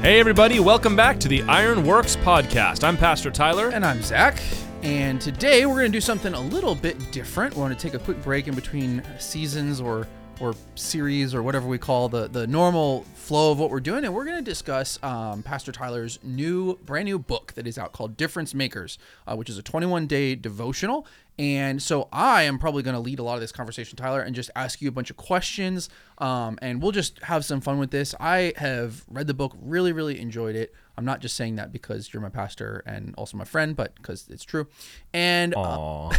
Hey, 0.00 0.20
everybody, 0.20 0.60
welcome 0.60 0.94
back 0.94 1.18
to 1.18 1.28
the 1.28 1.40
IronWorks 1.40 2.16
podcast. 2.22 2.84
I'm 2.84 2.96
Pastor 2.96 3.32
Tyler. 3.32 3.70
And 3.70 3.84
I'm 3.84 4.00
Zach. 4.00 4.40
And 4.82 5.20
today 5.20 5.66
we're 5.66 5.74
going 5.74 5.90
to 5.90 5.96
do 5.96 6.00
something 6.00 6.34
a 6.34 6.40
little 6.40 6.76
bit 6.76 7.10
different. 7.10 7.56
We're 7.56 7.64
going 7.66 7.76
to 7.76 7.82
take 7.82 7.94
a 7.94 8.04
quick 8.04 8.22
break 8.22 8.46
in 8.46 8.54
between 8.54 9.02
seasons 9.18 9.80
or 9.80 10.06
or 10.40 10.54
series 10.76 11.34
or 11.34 11.42
whatever 11.42 11.66
we 11.66 11.78
call 11.78 12.08
the 12.08 12.28
the 12.28 12.46
normal 12.46 13.02
flow 13.16 13.50
of 13.50 13.58
what 13.58 13.70
we're 13.70 13.80
doing, 13.80 14.04
and 14.04 14.14
we're 14.14 14.24
going 14.24 14.36
to 14.36 14.50
discuss 14.50 15.02
um, 15.02 15.42
Pastor 15.42 15.72
Tyler's 15.72 16.20
new 16.22 16.78
brand 16.86 17.06
new 17.06 17.18
book 17.18 17.54
that 17.54 17.66
is 17.66 17.76
out 17.76 17.92
called 17.92 18.16
Difference 18.16 18.54
Makers, 18.54 18.98
uh, 19.26 19.34
which 19.34 19.50
is 19.50 19.58
a 19.58 19.62
21 19.62 20.06
day 20.06 20.36
devotional. 20.36 21.06
And 21.38 21.80
so 21.80 22.08
I 22.12 22.42
am 22.42 22.58
probably 22.58 22.82
going 22.82 22.94
to 22.94 23.00
lead 23.00 23.20
a 23.20 23.22
lot 23.22 23.34
of 23.34 23.40
this 23.40 23.52
conversation, 23.52 23.96
Tyler, 23.96 24.20
and 24.20 24.34
just 24.34 24.50
ask 24.56 24.82
you 24.82 24.88
a 24.88 24.92
bunch 24.92 25.08
of 25.10 25.16
questions, 25.16 25.88
um, 26.18 26.58
and 26.60 26.82
we'll 26.82 26.90
just 26.90 27.20
have 27.22 27.44
some 27.44 27.60
fun 27.60 27.78
with 27.78 27.92
this. 27.92 28.12
I 28.18 28.52
have 28.56 29.04
read 29.08 29.28
the 29.28 29.34
book, 29.34 29.54
really, 29.62 29.92
really 29.92 30.18
enjoyed 30.20 30.56
it. 30.56 30.74
I'm 30.96 31.04
not 31.04 31.20
just 31.20 31.36
saying 31.36 31.54
that 31.56 31.70
because 31.70 32.12
you're 32.12 32.20
my 32.20 32.28
pastor 32.28 32.82
and 32.84 33.14
also 33.16 33.36
my 33.36 33.44
friend, 33.44 33.76
but 33.76 33.94
because 33.94 34.26
it's 34.30 34.42
true. 34.42 34.66
And 35.12 35.54
uh, 35.56 36.10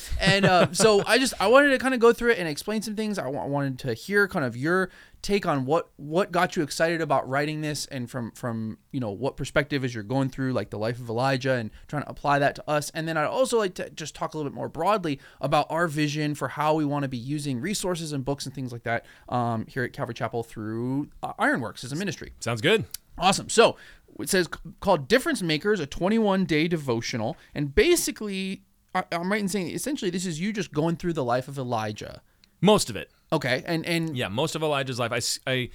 and 0.20 0.46
uh, 0.46 0.72
so 0.72 1.02
I 1.06 1.18
just 1.18 1.34
I 1.38 1.48
wanted 1.48 1.68
to 1.70 1.78
kind 1.78 1.92
of 1.92 2.00
go 2.00 2.14
through 2.14 2.30
it 2.30 2.38
and 2.38 2.48
explain 2.48 2.80
some 2.80 2.96
things. 2.96 3.18
I, 3.18 3.24
w- 3.24 3.42
I 3.42 3.46
wanted 3.46 3.78
to 3.80 3.92
hear 3.92 4.26
kind 4.26 4.46
of 4.46 4.56
your 4.56 4.88
take 5.22 5.46
on 5.46 5.64
what 5.64 5.88
what 5.96 6.30
got 6.32 6.56
you 6.56 6.62
excited 6.62 7.00
about 7.00 7.28
writing 7.28 7.60
this 7.60 7.86
and 7.86 8.10
from 8.10 8.30
from 8.32 8.78
you 8.92 9.00
know 9.00 9.10
what 9.10 9.36
perspective 9.36 9.84
as 9.84 9.94
you're 9.94 10.04
going 10.04 10.28
through 10.28 10.52
like 10.52 10.70
the 10.70 10.78
life 10.78 10.98
of 10.98 11.08
Elijah 11.08 11.52
and 11.52 11.70
trying 11.86 12.02
to 12.02 12.08
apply 12.08 12.38
that 12.38 12.54
to 12.54 12.70
us 12.70 12.90
and 12.94 13.08
then 13.08 13.16
I'd 13.16 13.24
also 13.24 13.58
like 13.58 13.74
to 13.74 13.90
just 13.90 14.14
talk 14.14 14.34
a 14.34 14.36
little 14.36 14.50
bit 14.50 14.54
more 14.54 14.68
broadly 14.68 15.18
about 15.40 15.66
our 15.70 15.88
vision 15.88 16.34
for 16.34 16.48
how 16.48 16.74
we 16.74 16.84
want 16.84 17.02
to 17.02 17.08
be 17.08 17.18
using 17.18 17.60
resources 17.60 18.12
and 18.12 18.24
books 18.24 18.46
and 18.46 18.54
things 18.54 18.72
like 18.72 18.84
that 18.84 19.04
um, 19.28 19.66
here 19.66 19.84
at 19.84 19.92
Calvary 19.92 20.14
Chapel 20.14 20.42
through 20.42 21.08
uh, 21.22 21.32
Ironworks 21.38 21.84
as 21.84 21.92
a 21.92 21.96
ministry. 21.96 22.32
Sounds 22.40 22.60
good. 22.60 22.84
Awesome. 23.18 23.48
So 23.48 23.76
it 24.18 24.28
says 24.28 24.48
called 24.80 25.08
Difference 25.08 25.42
Makers, 25.42 25.80
a 25.80 25.86
21 25.86 26.44
day 26.44 26.68
devotional. 26.68 27.36
And 27.54 27.74
basically, 27.74 28.62
I, 28.94 29.04
am 29.12 29.30
right 29.30 29.40
in 29.40 29.48
saying 29.48 29.70
essentially 29.70 30.10
this 30.10 30.26
is 30.26 30.40
you 30.40 30.52
just 30.52 30.72
going 30.72 30.96
through 30.96 31.12
the 31.14 31.24
life 31.24 31.48
of 31.48 31.58
Elijah. 31.58 32.22
Most 32.60 32.90
of 32.90 32.96
it. 32.96 33.10
Okay. 33.32 33.62
And, 33.66 33.84
and 33.86 34.16
yeah, 34.16 34.28
most 34.28 34.54
of 34.54 34.62
Elijah's 34.62 34.98
life. 34.98 35.12
I, 35.12 35.50
I 35.50 35.70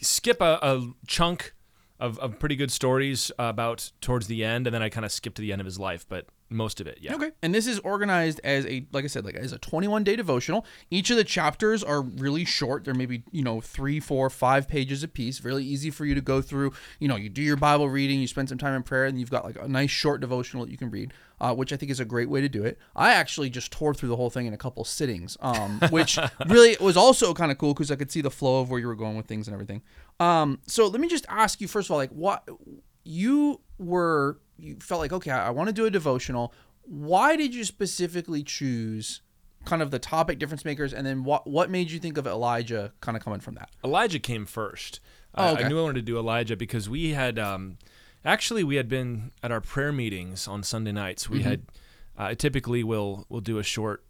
skip 0.00 0.40
a, 0.40 0.58
a 0.62 0.92
chunk 1.06 1.54
of, 2.00 2.18
of 2.18 2.38
pretty 2.38 2.56
good 2.56 2.70
stories 2.70 3.30
about 3.38 3.90
towards 4.00 4.26
the 4.26 4.44
end, 4.44 4.66
and 4.66 4.74
then 4.74 4.82
I 4.82 4.88
kind 4.88 5.04
of 5.04 5.12
skip 5.12 5.34
to 5.34 5.42
the 5.42 5.52
end 5.52 5.60
of 5.60 5.64
his 5.64 5.78
life. 5.78 6.06
But 6.08 6.26
most 6.48 6.80
of 6.80 6.86
it 6.86 6.98
yeah. 7.00 7.14
Okay. 7.14 7.32
And 7.42 7.54
this 7.54 7.66
is 7.66 7.78
organized 7.80 8.40
as 8.44 8.66
a 8.66 8.86
like 8.92 9.04
i 9.04 9.08
said 9.08 9.24
like 9.24 9.34
as 9.34 9.52
a 9.52 9.58
21 9.58 10.04
day 10.04 10.16
devotional. 10.16 10.64
Each 10.90 11.10
of 11.10 11.16
the 11.16 11.24
chapters 11.24 11.82
are 11.82 12.02
really 12.02 12.44
short. 12.44 12.84
They're 12.84 12.94
maybe 12.94 13.24
you 13.32 13.42
know 13.42 13.60
three 13.60 14.00
four 14.00 14.30
five 14.30 14.68
pages 14.68 15.02
a 15.02 15.08
piece 15.08 15.44
really 15.44 15.64
easy 15.64 15.90
for 15.90 16.04
you 16.04 16.14
to 16.14 16.20
go 16.20 16.40
through. 16.40 16.72
You 17.00 17.08
know 17.08 17.16
you 17.16 17.28
do 17.28 17.42
your 17.42 17.56
bible 17.56 17.88
reading 17.88 18.20
you 18.20 18.26
spend 18.26 18.48
some 18.48 18.58
time 18.58 18.74
in 18.74 18.82
prayer 18.82 19.06
and 19.06 19.18
you've 19.18 19.30
got 19.30 19.44
like 19.44 19.56
a 19.60 19.68
nice 19.68 19.90
short 19.90 20.20
devotional 20.20 20.64
that 20.64 20.70
you 20.70 20.78
can 20.78 20.90
read 20.90 21.12
uh, 21.40 21.54
which 21.54 21.72
i 21.72 21.76
think 21.76 21.90
is 21.90 22.00
a 22.00 22.04
great 22.04 22.28
way 22.28 22.40
to 22.40 22.48
do 22.48 22.64
it. 22.64 22.78
I 22.94 23.12
actually 23.12 23.50
just 23.50 23.70
tore 23.70 23.94
through 23.94 24.08
the 24.08 24.16
whole 24.16 24.30
thing 24.30 24.46
in 24.46 24.54
a 24.54 24.58
couple 24.58 24.84
sittings 24.84 25.36
um, 25.40 25.80
which 25.90 26.18
really 26.46 26.76
was 26.80 26.96
also 26.96 27.34
kind 27.34 27.50
of 27.50 27.58
cool 27.58 27.74
because 27.74 27.90
i 27.90 27.96
could 27.96 28.10
see 28.10 28.20
the 28.20 28.30
flow 28.30 28.60
of 28.60 28.70
where 28.70 28.80
you 28.80 28.86
were 28.86 28.94
going 28.94 29.16
with 29.16 29.26
things 29.26 29.48
and 29.48 29.54
everything. 29.54 29.82
Um, 30.18 30.60
so 30.66 30.86
let 30.86 31.00
me 31.00 31.08
just 31.08 31.26
ask 31.28 31.60
you 31.60 31.68
first 31.68 31.88
of 31.88 31.92
all 31.92 31.98
like 31.98 32.10
what 32.10 32.48
you 33.04 33.60
were 33.78 34.38
you 34.58 34.76
felt 34.80 35.00
like 35.00 35.12
okay 35.12 35.30
i 35.30 35.50
want 35.50 35.68
to 35.68 35.72
do 35.72 35.86
a 35.86 35.90
devotional 35.90 36.52
why 36.82 37.36
did 37.36 37.54
you 37.54 37.64
specifically 37.64 38.42
choose 38.42 39.20
kind 39.64 39.82
of 39.82 39.90
the 39.90 39.98
topic 39.98 40.38
difference 40.38 40.64
makers 40.64 40.94
and 40.94 41.06
then 41.06 41.24
what 41.24 41.46
what 41.46 41.70
made 41.70 41.90
you 41.90 41.98
think 41.98 42.16
of 42.16 42.26
elijah 42.26 42.92
kind 43.00 43.16
of 43.16 43.24
coming 43.24 43.40
from 43.40 43.54
that 43.54 43.68
elijah 43.84 44.18
came 44.18 44.46
first 44.46 45.00
oh, 45.34 45.52
okay. 45.52 45.64
I, 45.64 45.66
I 45.66 45.68
knew 45.68 45.78
i 45.78 45.82
wanted 45.82 45.96
to 45.96 46.02
do 46.02 46.18
elijah 46.18 46.56
because 46.56 46.88
we 46.88 47.10
had 47.10 47.38
um, 47.38 47.78
actually 48.24 48.64
we 48.64 48.76
had 48.76 48.88
been 48.88 49.32
at 49.42 49.50
our 49.50 49.60
prayer 49.60 49.92
meetings 49.92 50.46
on 50.46 50.62
sunday 50.62 50.92
nights 50.92 51.28
we 51.28 51.40
mm-hmm. 51.40 51.48
had 51.48 51.62
uh, 52.16 52.34
typically 52.34 52.82
we'll 52.82 53.26
we'll 53.28 53.40
do 53.40 53.58
a 53.58 53.62
short 53.62 54.04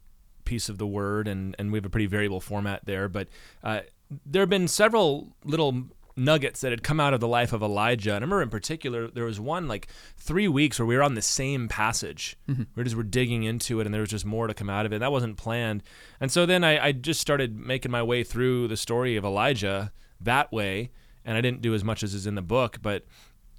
piece 0.45 0.69
of 0.69 0.79
the 0.79 0.87
word 0.87 1.27
and 1.27 1.57
and 1.59 1.73
we 1.73 1.79
have 1.79 1.87
a 1.87 1.91
pretty 1.91 2.07
variable 2.07 2.41
format 2.41 2.85
there 2.85 3.09
but 3.09 3.29
uh, 3.65 3.81
there 4.25 4.43
have 4.43 4.51
been 4.51 4.69
several 4.69 5.35
little 5.45 5.87
nuggets 6.17 6.63
that 6.63 6.73
had 6.73 6.83
come 6.83 6.99
out 6.99 7.13
of 7.13 7.21
the 7.21 7.29
life 7.29 7.53
of 7.53 7.63
Elijah. 7.63 8.15
And 8.15 8.23
I 8.23 8.27
remember 8.27 8.43
in 8.43 8.51
particular, 8.51 9.09
there 9.09 9.25
was 9.25 9.39
one 9.39 9.69
like 9.69 9.89
three 10.17 10.49
weeks 10.49 10.79
where 10.79 10.87
we 10.87 10.97
were 10.97 11.03
on 11.03 11.15
the 11.15 11.23
same 11.23 11.69
passage. 11.69 12.37
Mm-hmm. 12.49 12.63
We 12.75 12.85
just 12.85 12.97
were 12.97 13.03
digging 13.03 13.43
into 13.45 13.81
it, 13.81 13.87
and 13.87 13.95
there 13.95 14.01
was 14.01 14.11
just 14.11 14.25
more 14.25 14.47
to 14.47 14.55
come 14.55 14.71
out 14.71 14.87
of 14.87 14.93
it. 14.93 15.01
That 15.01 15.13
wasn't 15.13 15.37
planned. 15.37 15.83
And 16.21 16.33
so 16.33 16.47
then 16.47 16.65
I, 16.65 16.87
I 16.87 16.93
just 16.93 17.21
started 17.21 17.57
making 17.57 17.91
my 17.91 18.03
way 18.03 18.25
through 18.25 18.69
the 18.69 18.77
story 18.77 19.17
of 19.17 19.25
Elijah 19.25 19.93
that 20.21 20.53
way. 20.53 20.91
And 21.25 21.37
I 21.37 21.41
didn't 21.41 21.61
do 21.61 21.75
as 21.75 21.83
much 21.83 22.03
as 22.03 22.15
is 22.15 22.27
in 22.27 22.37
the 22.37 22.43
book, 22.43 22.79
but 22.81 23.05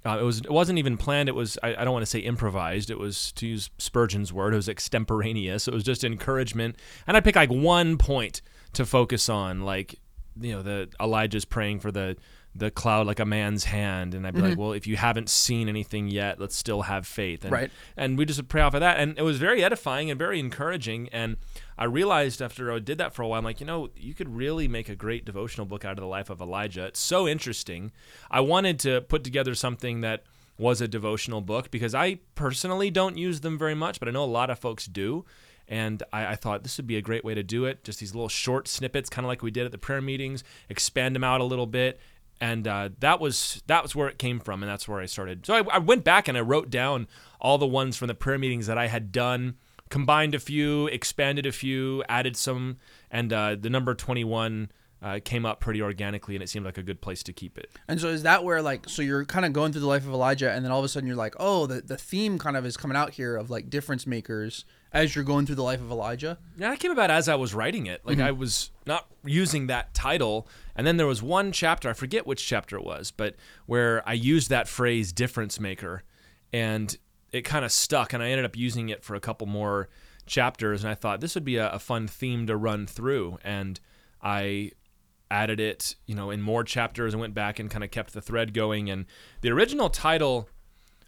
uh, 0.06 0.18
it 0.18 0.22
was 0.22 0.38
it 0.38 0.50
wasn't 0.50 0.78
even 0.78 0.96
planned. 0.96 1.28
It 1.28 1.34
was 1.34 1.58
I, 1.62 1.74
I 1.74 1.84
don't 1.84 1.92
want 1.92 2.02
to 2.02 2.10
say 2.10 2.20
improvised. 2.20 2.90
It 2.90 2.98
was 2.98 3.32
to 3.32 3.46
use 3.46 3.68
Spurgeon's 3.78 4.32
word. 4.32 4.54
It 4.54 4.56
was 4.56 4.68
extemporaneous. 4.68 5.68
It 5.68 5.74
was 5.74 5.84
just 5.84 6.04
encouragement, 6.04 6.76
and 7.06 7.16
I 7.16 7.20
pick 7.20 7.36
like 7.36 7.50
one 7.50 7.98
point 7.98 8.40
to 8.74 8.86
focus 8.86 9.28
on, 9.28 9.62
like 9.62 9.96
you 10.40 10.52
know 10.52 10.62
the 10.62 10.88
Elijah's 11.00 11.44
praying 11.44 11.80
for 11.80 11.90
the 11.90 12.16
the 12.54 12.70
cloud 12.70 13.06
like 13.06 13.20
a 13.20 13.24
man's 13.24 13.64
hand 13.64 14.14
and 14.14 14.26
i'd 14.26 14.34
be 14.34 14.40
mm-hmm. 14.40 14.50
like 14.50 14.58
well 14.58 14.72
if 14.72 14.86
you 14.86 14.96
haven't 14.96 15.28
seen 15.28 15.68
anything 15.68 16.08
yet 16.08 16.40
let's 16.40 16.56
still 16.56 16.82
have 16.82 17.06
faith. 17.06 17.44
And, 17.44 17.52
right. 17.52 17.70
and 17.96 18.18
we 18.18 18.24
just 18.24 18.46
pray 18.48 18.62
off 18.62 18.74
of 18.74 18.80
that. 18.80 18.98
And 18.98 19.18
it 19.18 19.22
was 19.22 19.38
very 19.38 19.62
edifying 19.62 20.10
and 20.10 20.18
very 20.18 20.40
encouraging. 20.40 21.08
And 21.10 21.36
i 21.76 21.84
realized 21.84 22.42
after 22.42 22.72
i 22.72 22.78
did 22.78 22.98
that 22.98 23.14
for 23.14 23.22
a 23.22 23.28
while 23.28 23.38
i'm 23.38 23.44
like 23.44 23.60
you 23.60 23.66
know 23.66 23.90
you 23.96 24.14
could 24.14 24.34
really 24.34 24.66
make 24.66 24.88
a 24.88 24.96
great 24.96 25.24
devotional 25.24 25.66
book 25.66 25.84
out 25.84 25.92
of 25.92 26.00
the 26.00 26.06
life 26.06 26.30
of 26.30 26.40
elijah. 26.40 26.86
It's 26.86 27.00
so 27.00 27.28
interesting. 27.28 27.92
I 28.30 28.40
wanted 28.40 28.78
to 28.80 29.02
put 29.02 29.24
together 29.24 29.54
something 29.54 30.00
that 30.00 30.24
was 30.58 30.80
a 30.80 30.88
devotional 30.88 31.40
book 31.40 31.70
because 31.70 31.94
i 31.94 32.18
personally 32.34 32.90
don't 32.90 33.16
use 33.16 33.40
them 33.40 33.56
very 33.56 33.76
much 33.76 34.00
but 34.00 34.08
i 34.08 34.10
know 34.10 34.24
a 34.24 34.26
lot 34.26 34.50
of 34.50 34.58
folks 34.58 34.86
do. 34.86 35.24
And 35.70 36.02
I, 36.14 36.28
I, 36.28 36.34
thought 36.34 36.62
this 36.62 36.78
would 36.78 36.86
be 36.86 36.96
a 36.96 37.02
great 37.02 37.26
way 37.26 37.34
to 37.34 37.42
do 37.42 37.66
it. 37.66 37.84
Just 37.84 38.00
these 38.00 38.14
little 38.14 38.30
short 38.30 38.68
snippets, 38.68 39.10
kind 39.10 39.26
of 39.26 39.28
like 39.28 39.42
we 39.42 39.50
did 39.50 39.66
at 39.66 39.70
the 39.70 39.76
prayer 39.76 40.00
meetings, 40.00 40.42
expand 40.70 41.14
them 41.14 41.22
out 41.22 41.42
a 41.42 41.44
little 41.44 41.66
bit, 41.66 42.00
and 42.40 42.66
uh, 42.68 42.90
that 43.00 43.20
was 43.20 43.62
that 43.66 43.82
was 43.82 43.94
where 43.94 44.08
it 44.08 44.18
came 44.18 44.40
from, 44.40 44.62
and 44.62 44.70
that's 44.70 44.88
where 44.88 45.00
I 45.00 45.06
started. 45.06 45.44
So 45.44 45.54
I, 45.54 45.76
I, 45.76 45.78
went 45.78 46.04
back 46.04 46.28
and 46.28 46.38
I 46.38 46.40
wrote 46.40 46.70
down 46.70 47.08
all 47.40 47.58
the 47.58 47.66
ones 47.66 47.96
from 47.96 48.08
the 48.08 48.14
prayer 48.14 48.38
meetings 48.38 48.66
that 48.66 48.78
I 48.78 48.86
had 48.86 49.12
done, 49.12 49.56
combined 49.88 50.34
a 50.34 50.38
few, 50.38 50.86
expanded 50.88 51.46
a 51.46 51.52
few, 51.52 52.04
added 52.08 52.36
some, 52.36 52.78
and 53.10 53.32
uh, 53.32 53.56
the 53.58 53.70
number 53.70 53.94
twenty 53.94 54.24
one. 54.24 54.70
Uh, 55.00 55.20
came 55.24 55.46
up 55.46 55.60
pretty 55.60 55.80
organically, 55.80 56.34
and 56.34 56.42
it 56.42 56.48
seemed 56.48 56.66
like 56.66 56.76
a 56.76 56.82
good 56.82 57.00
place 57.00 57.22
to 57.22 57.32
keep 57.32 57.56
it. 57.56 57.70
And 57.86 58.00
so, 58.00 58.08
is 58.08 58.24
that 58.24 58.42
where 58.42 58.60
like, 58.60 58.88
so 58.88 59.00
you're 59.00 59.24
kind 59.24 59.46
of 59.46 59.52
going 59.52 59.70
through 59.70 59.82
the 59.82 59.86
life 59.86 60.04
of 60.04 60.12
Elijah, 60.12 60.50
and 60.50 60.64
then 60.64 60.72
all 60.72 60.80
of 60.80 60.84
a 60.84 60.88
sudden 60.88 61.06
you're 61.06 61.14
like, 61.14 61.36
oh, 61.38 61.66
the 61.68 61.80
the 61.82 61.96
theme 61.96 62.36
kind 62.36 62.56
of 62.56 62.66
is 62.66 62.76
coming 62.76 62.96
out 62.96 63.12
here 63.12 63.36
of 63.36 63.48
like 63.48 63.70
difference 63.70 64.08
makers, 64.08 64.64
as 64.92 65.14
you're 65.14 65.24
going 65.24 65.46
through 65.46 65.56
the 65.56 65.62
life 65.62 65.80
of 65.80 65.90
Elijah? 65.90 66.38
Yeah, 66.56 66.72
it 66.72 66.80
came 66.80 66.92
about 66.92 67.10
as 67.10 67.28
I 67.28 67.34
was 67.34 67.54
writing 67.54 67.86
it. 67.86 68.00
Like 68.04 68.18
mm-hmm. 68.18 68.26
I 68.26 68.32
was 68.32 68.70
not 68.86 69.06
using 69.24 69.66
that 69.66 69.94
title, 69.94 70.48
and 70.74 70.86
then 70.86 70.96
there 70.96 71.06
was 71.06 71.22
one 71.22 71.52
chapter, 71.52 71.88
I 71.88 71.92
forget 71.92 72.26
which 72.26 72.46
chapter 72.46 72.76
it 72.76 72.84
was, 72.84 73.10
but 73.10 73.36
where 73.66 74.06
I 74.08 74.14
used 74.14 74.50
that 74.50 74.68
phrase 74.68 75.12
difference 75.12 75.60
maker 75.60 76.02
and 76.52 76.96
it 77.32 77.42
kind 77.42 77.64
of 77.64 77.72
stuck 77.72 78.12
and 78.12 78.22
I 78.22 78.30
ended 78.30 78.46
up 78.46 78.56
using 78.56 78.88
it 78.88 79.04
for 79.04 79.14
a 79.14 79.20
couple 79.20 79.46
more 79.46 79.88
chapters 80.26 80.82
and 80.82 80.90
I 80.90 80.94
thought 80.94 81.20
this 81.20 81.34
would 81.34 81.44
be 81.44 81.56
a, 81.56 81.70
a 81.70 81.78
fun 81.78 82.06
theme 82.06 82.46
to 82.46 82.56
run 82.56 82.86
through 82.86 83.38
and 83.44 83.78
I 84.22 84.72
added 85.30 85.60
it, 85.60 85.96
you 86.06 86.14
know, 86.14 86.30
in 86.30 86.40
more 86.40 86.64
chapters 86.64 87.12
and 87.12 87.20
went 87.20 87.34
back 87.34 87.58
and 87.58 87.70
kind 87.70 87.84
of 87.84 87.90
kept 87.90 88.14
the 88.14 88.22
thread 88.22 88.54
going 88.54 88.88
and 88.88 89.04
the 89.42 89.50
original 89.50 89.90
title 89.90 90.48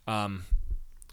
um, 0.06 0.44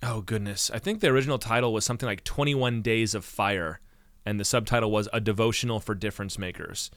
oh 0.04 0.22
goodness, 0.22 0.72
I 0.74 0.80
think 0.80 1.02
the 1.02 1.08
original 1.08 1.38
title 1.38 1.74
was 1.74 1.86
something 1.86 2.08
like 2.08 2.24
21 2.24 2.82
Days 2.82 3.16
of 3.16 3.26
Fire, 3.26 3.80
and 4.26 4.40
the 4.40 4.46
subtitle 4.46 4.92
was 4.92 5.08
A 5.14 5.20
Devotional 5.20 5.80
for 5.80 5.96
Difference 5.96 6.38
Makers. 6.38 6.92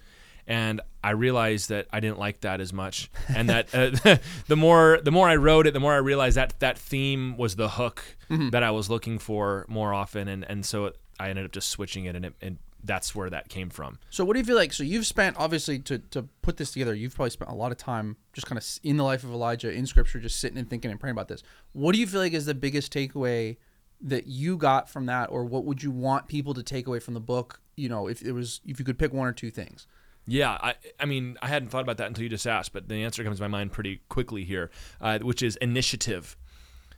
And 0.47 0.81
I 1.05 1.11
realized 1.11 1.69
that 1.69 1.87
I 1.93 2.01
didn't 2.01 2.19
like 2.19 2.41
that 2.41 2.61
as 2.61 2.73
much, 2.73 3.11
and 3.29 3.49
that 3.49 3.75
uh, 3.75 4.17
the 4.49 4.57
more 4.57 4.99
the 5.03 5.13
more 5.13 5.29
I 5.29 5.37
wrote 5.37 5.67
it, 5.67 5.75
the 5.75 5.81
more 5.81 5.93
I 5.93 5.99
realized 5.99 6.37
that 6.37 6.59
that 6.61 6.79
theme 6.79 7.37
was 7.37 7.57
the 7.57 7.69
hook 7.69 8.03
mm-hmm. 8.29 8.51
that 8.51 8.63
I 8.63 8.71
was 8.71 8.91
looking 8.91 9.19
for 9.19 9.65
more 9.69 9.95
often, 9.95 10.29
and 10.29 10.45
and 10.49 10.65
so 10.65 10.93
I 11.21 11.29
ended 11.29 11.45
up 11.45 11.53
just 11.53 11.69
switching 11.69 12.07
it, 12.07 12.17
and 12.17 12.25
it, 12.25 12.35
it 12.41 12.55
that's 12.85 13.15
where 13.15 13.31
that 13.31 13.49
came 13.49 13.71
from. 13.71 13.99
So 14.11 14.25
what 14.25 14.35
do 14.35 14.41
you 14.41 14.45
feel 14.45 14.57
like? 14.57 14.73
So 14.73 14.83
you've 14.83 15.07
spent 15.07 15.37
obviously 15.39 15.79
to 15.81 15.99
to 15.99 16.23
put 16.43 16.57
this 16.57 16.73
together. 16.73 16.95
You've 16.95 17.15
probably 17.15 17.31
spent 17.31 17.51
a 17.51 17.55
lot 17.55 17.73
of 17.73 17.79
time 17.79 18.17
just 18.33 18.47
kind 18.47 18.59
of 18.59 18.67
in 18.83 18.97
the 18.97 19.05
life 19.05 19.25
of 19.25 19.31
Elijah 19.31 19.71
in 19.71 19.87
Scripture, 19.87 20.19
just 20.19 20.41
sitting 20.41 20.59
and 20.59 20.69
thinking 20.69 20.91
and 20.91 20.99
praying 20.99 21.13
about 21.13 21.29
this. 21.29 21.43
What 21.73 21.95
do 21.95 22.01
you 22.01 22.07
feel 22.07 22.21
like 22.21 22.33
is 22.33 22.47
the 22.47 22.55
biggest 22.55 22.93
takeaway 22.93 23.57
that 24.01 24.27
you 24.27 24.57
got 24.57 24.89
from 24.89 25.07
that, 25.07 25.31
or 25.31 25.45
what 25.45 25.65
would 25.65 25.83
you 25.83 25.91
want 25.91 26.27
people 26.29 26.55
to 26.55 26.63
take 26.63 26.87
away 26.87 27.01
from 27.01 27.15
the 27.15 27.21
book? 27.21 27.61
You 27.77 27.89
know, 27.89 28.07
if 28.07 28.23
it 28.23 28.33
was 28.33 28.61
if 28.67 28.79
you 28.79 28.85
could 28.85 28.99
pick 28.99 29.13
one 29.13 29.29
or 29.29 29.33
two 29.33 29.51
things. 29.51 29.87
Yeah, 30.27 30.59
I, 30.61 30.75
I 30.99 31.07
mean, 31.07 31.37
I 31.43 31.49
hadn't 31.49 31.71
thought 31.71 31.83
about 31.83 31.97
that 31.97 32.07
until 32.07 32.23
you 32.23 32.29
just 32.29 32.47
asked, 32.47 32.73
but 32.73 32.89
the 32.89 33.03
answer 33.03 33.25
comes 33.25 33.39
to 33.39 33.43
my 33.43 33.49
mind 33.49 33.73
pretty 33.73 34.01
quickly 34.09 34.45
here, 34.45 34.71
uh, 35.01 35.19
which 35.19 35.43
is 35.43 35.57
initiative. 35.57 36.37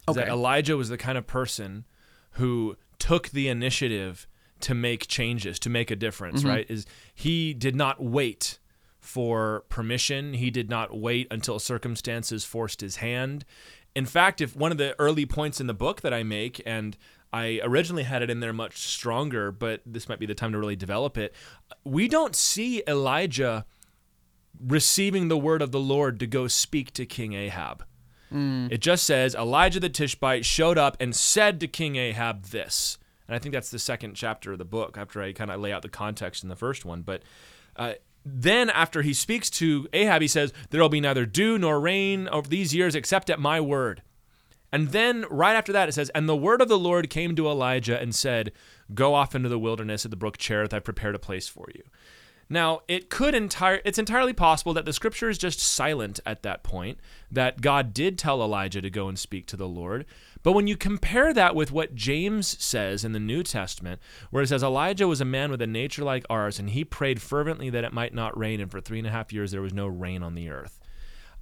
Okay. 0.08 0.20
Is 0.20 0.26
that 0.26 0.32
Elijah 0.32 0.76
was 0.76 0.88
the 0.88 0.98
kind 0.98 1.16
of 1.16 1.26
person 1.26 1.86
who 2.32 2.76
took 2.98 3.30
the 3.30 3.48
initiative 3.48 4.26
to 4.62 4.74
make 4.74 5.06
changes, 5.06 5.58
to 5.60 5.70
make 5.70 5.90
a 5.90 5.96
difference, 5.96 6.40
mm-hmm. 6.40 6.48
right? 6.48 6.66
Is 6.68 6.86
he 7.14 7.54
did 7.54 7.76
not 7.76 8.02
wait 8.02 8.58
for 9.02 9.64
permission. 9.68 10.32
He 10.34 10.50
did 10.50 10.70
not 10.70 10.96
wait 10.96 11.26
until 11.30 11.58
circumstances 11.58 12.44
forced 12.44 12.80
his 12.80 12.96
hand. 12.96 13.44
In 13.94 14.06
fact, 14.06 14.40
if 14.40 14.56
one 14.56 14.72
of 14.72 14.78
the 14.78 14.98
early 14.98 15.26
points 15.26 15.60
in 15.60 15.66
the 15.66 15.74
book 15.74 16.00
that 16.02 16.14
I 16.14 16.22
make, 16.22 16.62
and 16.64 16.96
I 17.32 17.60
originally 17.64 18.04
had 18.04 18.22
it 18.22 18.30
in 18.30 18.40
there 18.40 18.52
much 18.52 18.78
stronger, 18.78 19.50
but 19.50 19.82
this 19.84 20.08
might 20.08 20.20
be 20.20 20.26
the 20.26 20.34
time 20.34 20.52
to 20.52 20.58
really 20.58 20.76
develop 20.76 21.18
it. 21.18 21.34
We 21.84 22.06
don't 22.06 22.36
see 22.36 22.82
Elijah 22.86 23.66
receiving 24.64 25.28
the 25.28 25.36
word 25.36 25.62
of 25.62 25.72
the 25.72 25.80
Lord 25.80 26.20
to 26.20 26.26
go 26.26 26.46
speak 26.46 26.92
to 26.92 27.04
King 27.04 27.32
Ahab. 27.32 27.84
Mm. 28.32 28.70
It 28.70 28.78
just 28.78 29.04
says 29.04 29.34
Elijah 29.34 29.80
the 29.80 29.88
Tishbite 29.88 30.44
showed 30.44 30.78
up 30.78 30.96
and 31.00 31.14
said 31.14 31.58
to 31.60 31.66
King 31.66 31.96
Ahab 31.96 32.44
this. 32.46 32.98
And 33.28 33.34
I 33.34 33.38
think 33.38 33.52
that's 33.52 33.70
the 33.70 33.78
second 33.78 34.14
chapter 34.14 34.52
of 34.52 34.58
the 34.58 34.64
book 34.64 34.96
after 34.98 35.22
I 35.22 35.32
kind 35.32 35.50
of 35.50 35.60
lay 35.60 35.72
out 35.72 35.82
the 35.82 35.88
context 35.88 36.42
in 36.42 36.48
the 36.48 36.56
first 36.56 36.84
one. 36.84 37.02
But 37.02 37.22
uh, 37.76 37.94
then 38.24 38.70
after 38.70 39.02
he 39.02 39.14
speaks 39.14 39.50
to 39.50 39.88
Ahab, 39.92 40.22
he 40.22 40.28
says, 40.28 40.52
There 40.70 40.80
will 40.80 40.88
be 40.88 41.00
neither 41.00 41.26
dew 41.26 41.58
nor 41.58 41.80
rain 41.80 42.28
over 42.28 42.48
these 42.48 42.74
years 42.74 42.94
except 42.94 43.30
at 43.30 43.40
my 43.40 43.60
word. 43.60 44.02
And 44.70 44.88
then 44.88 45.26
right 45.30 45.54
after 45.54 45.72
that, 45.72 45.88
it 45.88 45.92
says, 45.92 46.10
And 46.10 46.28
the 46.28 46.36
word 46.36 46.62
of 46.62 46.68
the 46.68 46.78
Lord 46.78 47.10
came 47.10 47.36
to 47.36 47.48
Elijah 47.48 48.00
and 48.00 48.14
said, 48.14 48.52
Go 48.94 49.14
off 49.14 49.34
into 49.34 49.48
the 49.48 49.58
wilderness 49.58 50.04
at 50.04 50.10
the 50.10 50.16
brook 50.16 50.38
Cherith. 50.38 50.72
I've 50.72 50.84
prepared 50.84 51.14
a 51.14 51.20
place 51.20 51.48
for 51.48 51.66
you. 51.74 51.82
Now, 52.48 52.80
it 52.86 53.08
could 53.08 53.34
entire 53.34 53.80
it's 53.84 53.98
entirely 53.98 54.34
possible 54.34 54.74
that 54.74 54.84
the 54.84 54.92
scripture 54.92 55.30
is 55.30 55.38
just 55.38 55.58
silent 55.58 56.20
at 56.26 56.42
that 56.42 56.62
point, 56.62 56.98
that 57.30 57.60
God 57.62 57.94
did 57.94 58.18
tell 58.18 58.42
Elijah 58.42 58.82
to 58.82 58.90
go 58.90 59.08
and 59.08 59.18
speak 59.18 59.46
to 59.46 59.56
the 59.56 59.68
Lord. 59.68 60.04
But 60.42 60.52
when 60.52 60.66
you 60.66 60.76
compare 60.76 61.32
that 61.32 61.54
with 61.54 61.72
what 61.72 61.94
James 61.94 62.62
says 62.62 63.04
in 63.04 63.12
the 63.12 63.20
New 63.20 63.42
Testament, 63.42 64.00
where 64.30 64.42
it 64.42 64.48
says 64.48 64.62
Elijah 64.62 65.06
was 65.06 65.20
a 65.20 65.24
man 65.24 65.50
with 65.50 65.62
a 65.62 65.66
nature 65.66 66.04
like 66.04 66.24
ours, 66.28 66.58
and 66.58 66.70
he 66.70 66.84
prayed 66.84 67.22
fervently 67.22 67.70
that 67.70 67.84
it 67.84 67.92
might 67.92 68.14
not 68.14 68.36
rain, 68.36 68.60
and 68.60 68.70
for 68.70 68.80
three 68.80 68.98
and 68.98 69.06
a 69.06 69.10
half 69.10 69.32
years 69.32 69.50
there 69.52 69.62
was 69.62 69.72
no 69.72 69.86
rain 69.86 70.22
on 70.22 70.34
the 70.34 70.50
earth. 70.50 70.80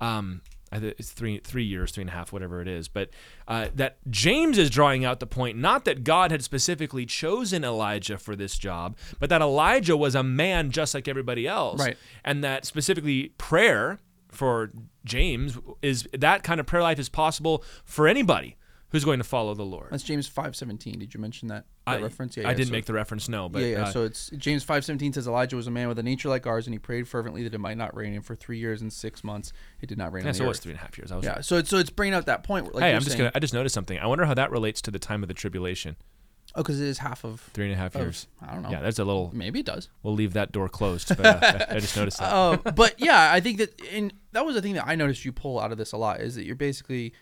Um, 0.00 0.42
it's 0.72 1.10
three 1.10 1.40
three 1.42 1.64
years, 1.64 1.90
three 1.90 2.02
and 2.02 2.10
a 2.10 2.12
half, 2.12 2.32
whatever 2.32 2.62
it 2.62 2.68
is. 2.68 2.86
But 2.88 3.10
uh, 3.48 3.68
that 3.74 3.98
James 4.08 4.56
is 4.56 4.70
drawing 4.70 5.04
out 5.04 5.18
the 5.18 5.26
point, 5.26 5.58
not 5.58 5.84
that 5.84 6.04
God 6.04 6.30
had 6.30 6.44
specifically 6.44 7.04
chosen 7.06 7.64
Elijah 7.64 8.18
for 8.18 8.36
this 8.36 8.56
job, 8.56 8.96
but 9.18 9.30
that 9.30 9.42
Elijah 9.42 9.96
was 9.96 10.14
a 10.14 10.22
man 10.22 10.70
just 10.70 10.94
like 10.94 11.08
everybody 11.08 11.46
else, 11.46 11.80
right? 11.80 11.96
And 12.24 12.44
that 12.44 12.64
specifically 12.66 13.30
prayer 13.36 13.98
for 14.28 14.70
James 15.04 15.58
is 15.82 16.06
that 16.16 16.44
kind 16.44 16.60
of 16.60 16.66
prayer 16.66 16.82
life 16.82 17.00
is 17.00 17.08
possible 17.08 17.64
for 17.84 18.06
anybody 18.06 18.56
who's 18.90 19.04
going 19.04 19.18
to 19.18 19.24
follow 19.24 19.54
the 19.54 19.64
Lord. 19.64 19.88
That's 19.90 20.02
James 20.02 20.26
five 20.26 20.54
seventeen. 20.54 20.98
Did 20.98 21.14
you 21.14 21.20
mention 21.20 21.48
that, 21.48 21.64
that 21.86 21.98
I, 21.98 22.02
reference? 22.02 22.36
Yeah, 22.36 22.46
I 22.46 22.50
yeah, 22.50 22.56
didn't 22.56 22.68
so, 22.68 22.72
make 22.72 22.84
the 22.84 22.92
reference. 22.92 23.28
No, 23.28 23.48
but 23.48 23.62
yeah, 23.62 23.68
yeah. 23.68 23.82
Uh, 23.84 23.92
so 23.92 24.04
it's 24.04 24.30
James 24.36 24.62
five 24.62 24.84
seventeen 24.84 25.12
says 25.12 25.26
Elijah 25.26 25.56
was 25.56 25.66
a 25.66 25.70
man 25.70 25.88
with 25.88 25.98
a 25.98 26.02
nature 26.02 26.28
like 26.28 26.46
ours, 26.46 26.66
and 26.66 26.74
he 26.74 26.78
prayed 26.78 27.08
fervently 27.08 27.42
that 27.44 27.54
it 27.54 27.60
might 27.60 27.76
not 27.76 27.94
rain. 27.96 28.14
And 28.14 28.24
for 28.24 28.34
three 28.34 28.58
years 28.58 28.82
and 28.82 28.92
six 28.92 29.24
months, 29.24 29.52
it 29.80 29.88
did 29.88 29.98
not 29.98 30.12
rain. 30.12 30.24
Yeah, 30.24 30.32
so 30.32 30.44
it 30.44 30.48
was 30.48 30.60
three 30.60 30.72
and 30.72 30.78
a 30.80 30.82
half 30.82 30.98
years. 30.98 31.10
I 31.12 31.16
was 31.16 31.24
yeah. 31.24 31.32
Right. 31.32 31.44
So 31.44 31.56
it's 31.56 31.70
so 31.70 31.78
it's 31.78 31.90
bringing 31.90 32.14
out 32.14 32.26
that 32.26 32.44
point. 32.44 32.74
Like 32.74 32.82
hey, 32.82 32.94
I'm 32.94 33.00
just 33.00 33.12
saying, 33.12 33.18
gonna. 33.18 33.32
I 33.34 33.38
just 33.38 33.54
noticed 33.54 33.74
something. 33.74 33.98
I 33.98 34.06
wonder 34.06 34.24
how 34.24 34.34
that 34.34 34.50
relates 34.50 34.82
to 34.82 34.90
the 34.90 34.98
time 34.98 35.22
of 35.22 35.28
the 35.28 35.34
tribulation. 35.34 35.96
Oh, 36.56 36.62
because 36.62 36.80
it 36.80 36.88
is 36.88 36.98
half 36.98 37.24
of 37.24 37.40
three 37.52 37.66
and 37.66 37.74
a 37.74 37.76
half 37.76 37.94
of, 37.94 38.00
years. 38.00 38.26
I 38.42 38.52
don't 38.52 38.62
know. 38.62 38.70
Yeah, 38.70 38.80
there's 38.80 38.98
a 38.98 39.04
little. 39.04 39.30
Maybe 39.32 39.60
it 39.60 39.66
does. 39.66 39.88
We'll 40.02 40.14
leave 40.14 40.32
that 40.32 40.50
door 40.50 40.68
closed. 40.68 41.16
But 41.16 41.26
uh, 41.26 41.38
I, 41.70 41.76
I, 41.76 41.78
just 41.78 41.96
noticed 41.96 42.18
that. 42.18 42.32
Uh, 42.32 42.56
but 42.74 42.98
yeah, 42.98 43.30
I 43.32 43.38
think 43.38 43.58
that, 43.58 43.80
and 43.92 44.12
that 44.32 44.44
was 44.44 44.56
the 44.56 44.62
thing 44.62 44.74
that 44.74 44.86
I 44.86 44.96
noticed 44.96 45.24
you 45.24 45.30
pull 45.30 45.60
out 45.60 45.70
of 45.70 45.78
this 45.78 45.92
a 45.92 45.96
lot 45.96 46.20
is 46.20 46.34
that 46.34 46.44
you're 46.44 46.56
basically 46.56 47.12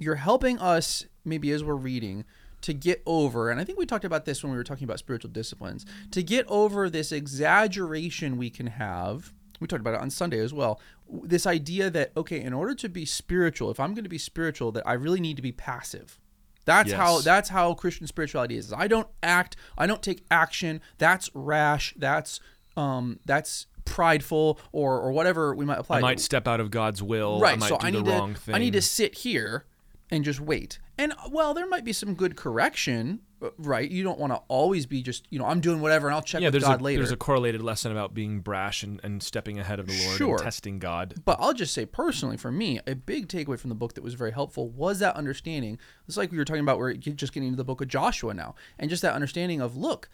you're 0.00 0.16
helping 0.16 0.58
us 0.58 1.06
maybe 1.24 1.52
as 1.52 1.62
we're 1.62 1.74
reading 1.74 2.24
to 2.62 2.74
get 2.74 3.02
over, 3.06 3.50
and 3.50 3.60
I 3.60 3.64
think 3.64 3.78
we 3.78 3.86
talked 3.86 4.04
about 4.04 4.24
this 4.24 4.42
when 4.42 4.50
we 4.50 4.58
were 4.58 4.64
talking 4.64 4.84
about 4.84 4.98
spiritual 4.98 5.30
disciplines, 5.30 5.86
to 6.10 6.22
get 6.22 6.46
over 6.48 6.90
this 6.90 7.12
exaggeration 7.12 8.36
we 8.36 8.50
can 8.50 8.66
have. 8.66 9.32
We 9.60 9.66
talked 9.66 9.80
about 9.80 9.94
it 9.94 10.00
on 10.00 10.10
Sunday 10.10 10.40
as 10.40 10.52
well. 10.52 10.80
This 11.08 11.46
idea 11.46 11.90
that, 11.90 12.12
okay, 12.16 12.40
in 12.40 12.52
order 12.52 12.74
to 12.74 12.88
be 12.88 13.04
spiritual, 13.04 13.70
if 13.70 13.78
I'm 13.78 13.94
going 13.94 14.04
to 14.04 14.10
be 14.10 14.18
spiritual, 14.18 14.72
that 14.72 14.86
I 14.86 14.94
really 14.94 15.20
need 15.20 15.36
to 15.36 15.42
be 15.42 15.52
passive. 15.52 16.18
That's 16.64 16.90
yes. 16.90 16.98
how 16.98 17.20
that's 17.20 17.48
how 17.48 17.74
Christian 17.74 18.06
spirituality 18.06 18.56
is. 18.56 18.72
I 18.72 18.86
don't 18.86 19.08
act, 19.22 19.56
I 19.76 19.86
don't 19.86 20.02
take 20.02 20.24
action. 20.30 20.80
That's 20.98 21.30
rash. 21.34 21.94
That's 21.96 22.40
um 22.76 23.18
that's 23.26 23.66
prideful 23.84 24.60
or 24.72 25.00
or 25.00 25.12
whatever 25.12 25.54
we 25.54 25.64
might 25.64 25.78
apply. 25.78 25.98
I 25.98 26.00
might 26.00 26.20
step 26.20 26.46
out 26.46 26.60
of 26.60 26.70
God's 26.70 27.02
will. 27.02 27.40
Right. 27.40 27.60
I 27.60 27.68
so 27.68 27.78
I 27.80 27.90
need 27.90 28.04
to 28.04 28.34
I 28.52 28.58
need 28.58 28.74
to 28.74 28.82
sit 28.82 29.16
here 29.16 29.64
and 30.10 30.24
just 30.24 30.40
wait. 30.40 30.78
And 30.98 31.14
well, 31.30 31.54
there 31.54 31.68
might 31.68 31.84
be 31.84 31.92
some 31.92 32.14
good 32.14 32.36
correction, 32.36 33.20
uh, 33.40 33.50
right? 33.58 33.90
You 33.90 34.02
don't 34.02 34.18
want 34.18 34.32
to 34.32 34.40
always 34.48 34.86
be 34.86 35.02
just, 35.02 35.26
you 35.30 35.38
know, 35.38 35.46
I'm 35.46 35.60
doing 35.60 35.80
whatever 35.80 36.08
and 36.08 36.14
I'll 36.14 36.22
check 36.22 36.42
yeah, 36.42 36.50
with 36.50 36.62
God 36.62 36.80
a, 36.80 36.84
later. 36.84 37.00
There's 37.00 37.12
a 37.12 37.16
correlated 37.16 37.62
lesson 37.62 37.92
about 37.92 38.12
being 38.12 38.40
brash 38.40 38.82
and, 38.82 39.00
and 39.02 39.22
stepping 39.22 39.58
ahead 39.58 39.80
of 39.80 39.86
the 39.86 40.04
Lord 40.04 40.18
sure. 40.18 40.34
and 40.34 40.42
testing 40.42 40.78
God. 40.78 41.14
But 41.24 41.38
I'll 41.40 41.54
just 41.54 41.72
say 41.72 41.86
personally, 41.86 42.36
for 42.36 42.50
me, 42.52 42.80
a 42.86 42.94
big 42.94 43.28
takeaway 43.28 43.58
from 43.58 43.70
the 43.70 43.74
book 43.74 43.94
that 43.94 44.04
was 44.04 44.14
very 44.14 44.32
helpful 44.32 44.68
was 44.68 44.98
that 44.98 45.16
understanding. 45.16 45.78
It's 46.06 46.16
like 46.16 46.32
we 46.32 46.38
were 46.38 46.44
talking 46.44 46.62
about, 46.62 46.78
we're 46.78 46.94
just 46.94 47.32
getting 47.32 47.48
into 47.48 47.56
the 47.56 47.64
book 47.64 47.80
of 47.80 47.88
Joshua 47.88 48.34
now, 48.34 48.54
and 48.78 48.90
just 48.90 49.02
that 49.02 49.14
understanding 49.14 49.60
of, 49.60 49.76
look, 49.76 50.10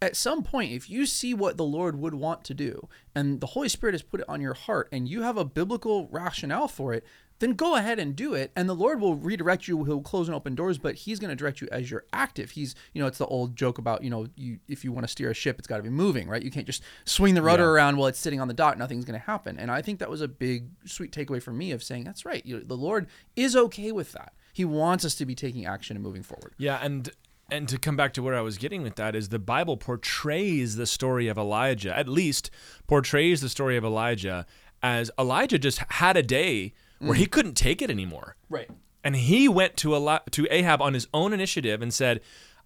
at 0.00 0.14
some 0.14 0.44
point, 0.44 0.70
if 0.70 0.88
you 0.88 1.06
see 1.06 1.34
what 1.34 1.56
the 1.56 1.64
Lord 1.64 1.98
would 1.98 2.14
want 2.14 2.44
to 2.44 2.54
do, 2.54 2.88
and 3.16 3.40
the 3.40 3.48
Holy 3.48 3.68
Spirit 3.68 3.94
has 3.94 4.02
put 4.02 4.20
it 4.20 4.28
on 4.28 4.40
your 4.40 4.54
heart, 4.54 4.88
and 4.92 5.08
you 5.08 5.22
have 5.22 5.36
a 5.36 5.44
biblical 5.44 6.06
rationale 6.12 6.68
for 6.68 6.94
it, 6.94 7.04
then 7.38 7.54
go 7.54 7.76
ahead 7.76 7.98
and 7.98 8.16
do 8.16 8.34
it 8.34 8.50
and 8.56 8.68
the 8.68 8.74
lord 8.74 9.00
will 9.00 9.14
redirect 9.14 9.68
you 9.68 9.84
he'll 9.84 10.00
close 10.00 10.28
and 10.28 10.34
open 10.34 10.54
doors 10.54 10.78
but 10.78 10.94
he's 10.94 11.18
going 11.18 11.30
to 11.30 11.36
direct 11.36 11.60
you 11.60 11.68
as 11.70 11.90
you're 11.90 12.04
active. 12.12 12.50
He's 12.50 12.74
you 12.92 13.00
know 13.00 13.06
it's 13.06 13.18
the 13.18 13.26
old 13.26 13.56
joke 13.56 13.78
about 13.78 14.02
you 14.02 14.10
know 14.10 14.26
you 14.36 14.58
if 14.68 14.84
you 14.84 14.92
want 14.92 15.04
to 15.04 15.08
steer 15.08 15.30
a 15.30 15.34
ship 15.34 15.58
it's 15.58 15.68
got 15.68 15.76
to 15.78 15.82
be 15.82 15.90
moving 15.90 16.28
right? 16.28 16.42
You 16.42 16.50
can't 16.50 16.66
just 16.66 16.82
swing 17.04 17.34
the 17.34 17.42
rudder 17.42 17.64
yeah. 17.64 17.70
around 17.70 17.96
while 17.96 18.08
it's 18.08 18.18
sitting 18.18 18.40
on 18.40 18.48
the 18.48 18.54
dock 18.54 18.78
nothing's 18.78 19.04
going 19.04 19.18
to 19.18 19.26
happen. 19.26 19.58
And 19.58 19.70
i 19.70 19.82
think 19.82 19.98
that 20.00 20.10
was 20.10 20.20
a 20.20 20.28
big 20.28 20.68
sweet 20.84 21.12
takeaway 21.12 21.42
for 21.42 21.52
me 21.52 21.72
of 21.72 21.82
saying 21.82 22.04
that's 22.04 22.24
right 22.24 22.44
you 22.44 22.56
know, 22.56 22.62
the 22.64 22.76
lord 22.76 23.06
is 23.36 23.56
okay 23.56 23.92
with 23.92 24.12
that. 24.12 24.32
He 24.52 24.64
wants 24.64 25.04
us 25.04 25.14
to 25.16 25.26
be 25.26 25.34
taking 25.34 25.66
action 25.66 25.96
and 25.96 26.04
moving 26.04 26.22
forward. 26.22 26.54
Yeah 26.58 26.78
and 26.82 27.10
and 27.50 27.66
to 27.68 27.78
come 27.78 27.96
back 27.96 28.12
to 28.12 28.22
where 28.22 28.34
I 28.34 28.42
was 28.42 28.58
getting 28.58 28.82
with 28.82 28.96
that 28.96 29.14
is 29.14 29.30
the 29.30 29.38
Bible 29.38 29.78
portrays 29.78 30.76
the 30.76 30.86
story 30.86 31.28
of 31.28 31.38
Elijah, 31.38 31.96
at 31.96 32.06
least 32.06 32.50
portrays 32.86 33.40
the 33.40 33.48
story 33.48 33.78
of 33.78 33.84
Elijah 33.84 34.44
as 34.82 35.10
Elijah 35.18 35.58
just 35.58 35.78
had 35.88 36.16
a 36.16 36.22
day 36.22 36.74
where 36.98 37.14
he 37.14 37.26
couldn't 37.26 37.54
take 37.54 37.82
it 37.82 37.90
anymore. 37.90 38.36
Right. 38.48 38.68
And 39.04 39.16
he 39.16 39.48
went 39.48 39.76
to 39.78 39.94
a 39.94 40.22
to 40.30 40.46
Ahab 40.50 40.82
on 40.82 40.94
his 40.94 41.06
own 41.14 41.32
initiative 41.32 41.80
and 41.80 41.94
said, 41.94 42.20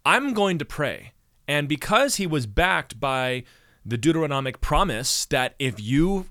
"I'm 0.04 0.32
going 0.32 0.58
to 0.58 0.64
pray." 0.64 1.12
And 1.46 1.68
because 1.68 2.16
he 2.16 2.26
was 2.26 2.46
backed 2.46 2.98
by 2.98 3.44
the 3.84 3.98
Deuteronomic 3.98 4.60
promise 4.60 5.26
that 5.26 5.54
if 5.58 5.80
you 5.80 6.26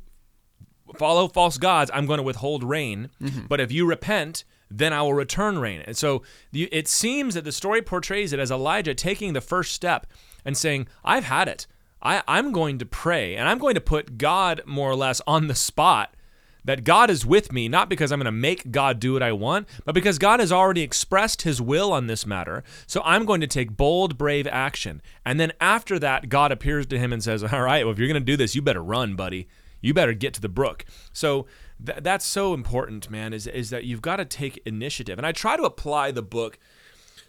follow 0.97 1.27
false 1.27 1.57
gods, 1.57 1.91
I'm 1.93 2.05
going 2.05 2.17
to 2.17 2.23
withhold 2.23 2.63
rain, 2.63 3.09
mm-hmm. 3.21 3.45
but 3.47 3.59
if 3.59 3.71
you 3.71 3.85
repent, 3.85 4.43
then 4.69 4.93
I 4.93 5.01
will 5.01 5.13
return 5.13 5.59
rain. 5.59 5.81
And 5.85 5.97
so 5.97 6.23
it 6.53 6.87
seems 6.87 7.33
that 7.33 7.43
the 7.43 7.51
story 7.51 7.81
portrays 7.81 8.33
it 8.33 8.39
as 8.39 8.51
Elijah 8.51 8.95
taking 8.95 9.33
the 9.33 9.41
first 9.41 9.73
step 9.73 10.07
and 10.45 10.57
saying, 10.57 10.87
I've 11.03 11.25
had 11.25 11.47
it. 11.47 11.67
I, 12.01 12.23
I'm 12.27 12.51
going 12.51 12.79
to 12.79 12.85
pray 12.85 13.35
and 13.35 13.47
I'm 13.47 13.59
going 13.59 13.75
to 13.75 13.81
put 13.81 14.17
God 14.17 14.61
more 14.65 14.89
or 14.89 14.95
less 14.95 15.21
on 15.27 15.47
the 15.47 15.55
spot 15.55 16.15
that 16.63 16.83
God 16.83 17.09
is 17.09 17.25
with 17.25 17.51
me, 17.51 17.67
not 17.67 17.89
because 17.89 18.11
I'm 18.11 18.19
going 18.19 18.25
to 18.25 18.31
make 18.31 18.71
God 18.71 18.99
do 18.99 19.13
what 19.13 19.23
I 19.23 19.31
want, 19.31 19.67
but 19.85 19.95
because 19.95 20.19
God 20.19 20.39
has 20.39 20.51
already 20.51 20.81
expressed 20.81 21.41
his 21.41 21.61
will 21.61 21.91
on 21.91 22.07
this 22.07 22.25
matter. 22.25 22.63
So 22.87 23.01
I'm 23.03 23.25
going 23.25 23.41
to 23.41 23.47
take 23.47 23.75
bold, 23.75 24.17
brave 24.17 24.47
action. 24.47 25.01
And 25.25 25.39
then 25.39 25.53
after 25.59 25.97
that, 25.99 26.29
God 26.29 26.51
appears 26.51 26.85
to 26.87 26.99
him 26.99 27.11
and 27.11 27.23
says, 27.23 27.43
All 27.43 27.61
right, 27.61 27.83
well, 27.83 27.93
if 27.93 27.99
you're 27.99 28.07
going 28.07 28.21
to 28.21 28.25
do 28.25 28.37
this, 28.37 28.55
you 28.55 28.61
better 28.61 28.83
run, 28.83 29.15
buddy. 29.15 29.47
You 29.81 29.93
better 29.93 30.13
get 30.13 30.33
to 30.35 30.41
the 30.41 30.49
brook. 30.49 30.85
So 31.11 31.47
th- 31.83 31.99
that's 32.01 32.25
so 32.25 32.53
important, 32.53 33.09
man, 33.09 33.33
is, 33.33 33.47
is 33.47 33.71
that 33.71 33.83
you've 33.83 34.01
got 34.01 34.17
to 34.17 34.25
take 34.25 34.61
initiative. 34.65 35.17
And 35.17 35.25
I 35.25 35.31
try 35.31 35.57
to 35.57 35.63
apply 35.63 36.11
the 36.11 36.21
book 36.21 36.59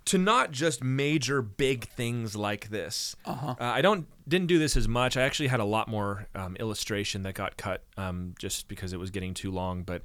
to 0.06 0.18
not 0.18 0.50
just 0.50 0.82
major 0.82 1.42
big 1.42 1.88
things 1.90 2.34
like 2.34 2.70
this. 2.70 3.16
Uh-huh. 3.24 3.54
Uh, 3.60 3.64
I 3.64 3.82
don't 3.82 4.06
didn't 4.28 4.48
do 4.48 4.58
this 4.58 4.76
as 4.76 4.88
much. 4.88 5.16
I 5.16 5.22
actually 5.22 5.48
had 5.48 5.60
a 5.60 5.64
lot 5.64 5.88
more 5.88 6.26
um, 6.34 6.56
illustration 6.56 7.22
that 7.24 7.34
got 7.34 7.56
cut 7.56 7.82
um, 7.96 8.34
just 8.38 8.68
because 8.68 8.92
it 8.92 8.98
was 8.98 9.10
getting 9.10 9.34
too 9.34 9.50
long. 9.50 9.82
But 9.82 10.02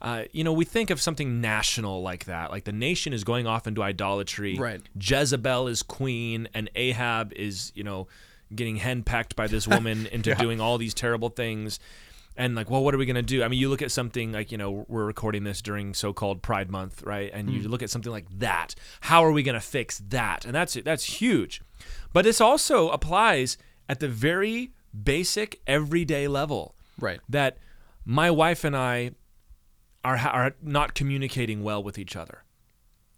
uh, 0.00 0.24
you 0.32 0.44
know, 0.44 0.52
we 0.52 0.64
think 0.64 0.90
of 0.90 1.00
something 1.00 1.40
national 1.40 2.02
like 2.02 2.24
that, 2.24 2.50
like 2.50 2.64
the 2.64 2.72
nation 2.72 3.12
is 3.12 3.24
going 3.24 3.46
off 3.46 3.66
into 3.66 3.82
idolatry. 3.82 4.56
Right. 4.58 4.80
Jezebel 4.98 5.68
is 5.68 5.82
queen, 5.82 6.48
and 6.54 6.70
Ahab 6.74 7.32
is 7.34 7.72
you 7.74 7.84
know 7.84 8.08
getting 8.54 8.76
henpecked 8.76 9.34
by 9.36 9.46
this 9.46 9.66
woman 9.68 10.06
into 10.06 10.30
yeah. 10.30 10.36
doing 10.36 10.60
all 10.60 10.78
these 10.78 10.94
terrible 10.94 11.30
things 11.30 11.78
and 12.36 12.54
like 12.54 12.70
well 12.70 12.82
what 12.82 12.94
are 12.94 12.98
we 12.98 13.06
going 13.06 13.16
to 13.16 13.22
do? 13.22 13.42
I 13.42 13.48
mean 13.48 13.58
you 13.58 13.68
look 13.68 13.82
at 13.82 13.90
something 13.90 14.32
like 14.32 14.52
you 14.52 14.58
know 14.58 14.86
we're 14.88 15.04
recording 15.04 15.44
this 15.44 15.62
during 15.62 15.94
so-called 15.94 16.42
pride 16.42 16.70
month 16.70 17.02
right? 17.02 17.30
And 17.32 17.48
mm. 17.48 17.54
you 17.62 17.68
look 17.68 17.82
at 17.82 17.90
something 17.90 18.12
like 18.12 18.26
that. 18.38 18.74
How 19.02 19.24
are 19.24 19.32
we 19.32 19.42
going 19.42 19.54
to 19.54 19.60
fix 19.60 19.98
that? 20.08 20.44
And 20.44 20.54
that's 20.54 20.74
that's 20.84 21.04
huge. 21.04 21.60
But 22.12 22.24
this 22.24 22.40
also 22.40 22.90
applies 22.90 23.58
at 23.88 24.00
the 24.00 24.08
very 24.08 24.72
basic 24.92 25.60
everyday 25.66 26.28
level 26.28 26.74
right. 26.98 27.20
that 27.28 27.58
my 28.04 28.30
wife 28.30 28.64
and 28.64 28.76
i 28.76 29.10
are 30.04 30.16
are 30.16 30.54
not 30.62 30.94
communicating 30.94 31.62
well 31.62 31.82
with 31.82 31.98
each 31.98 32.16
other. 32.16 32.44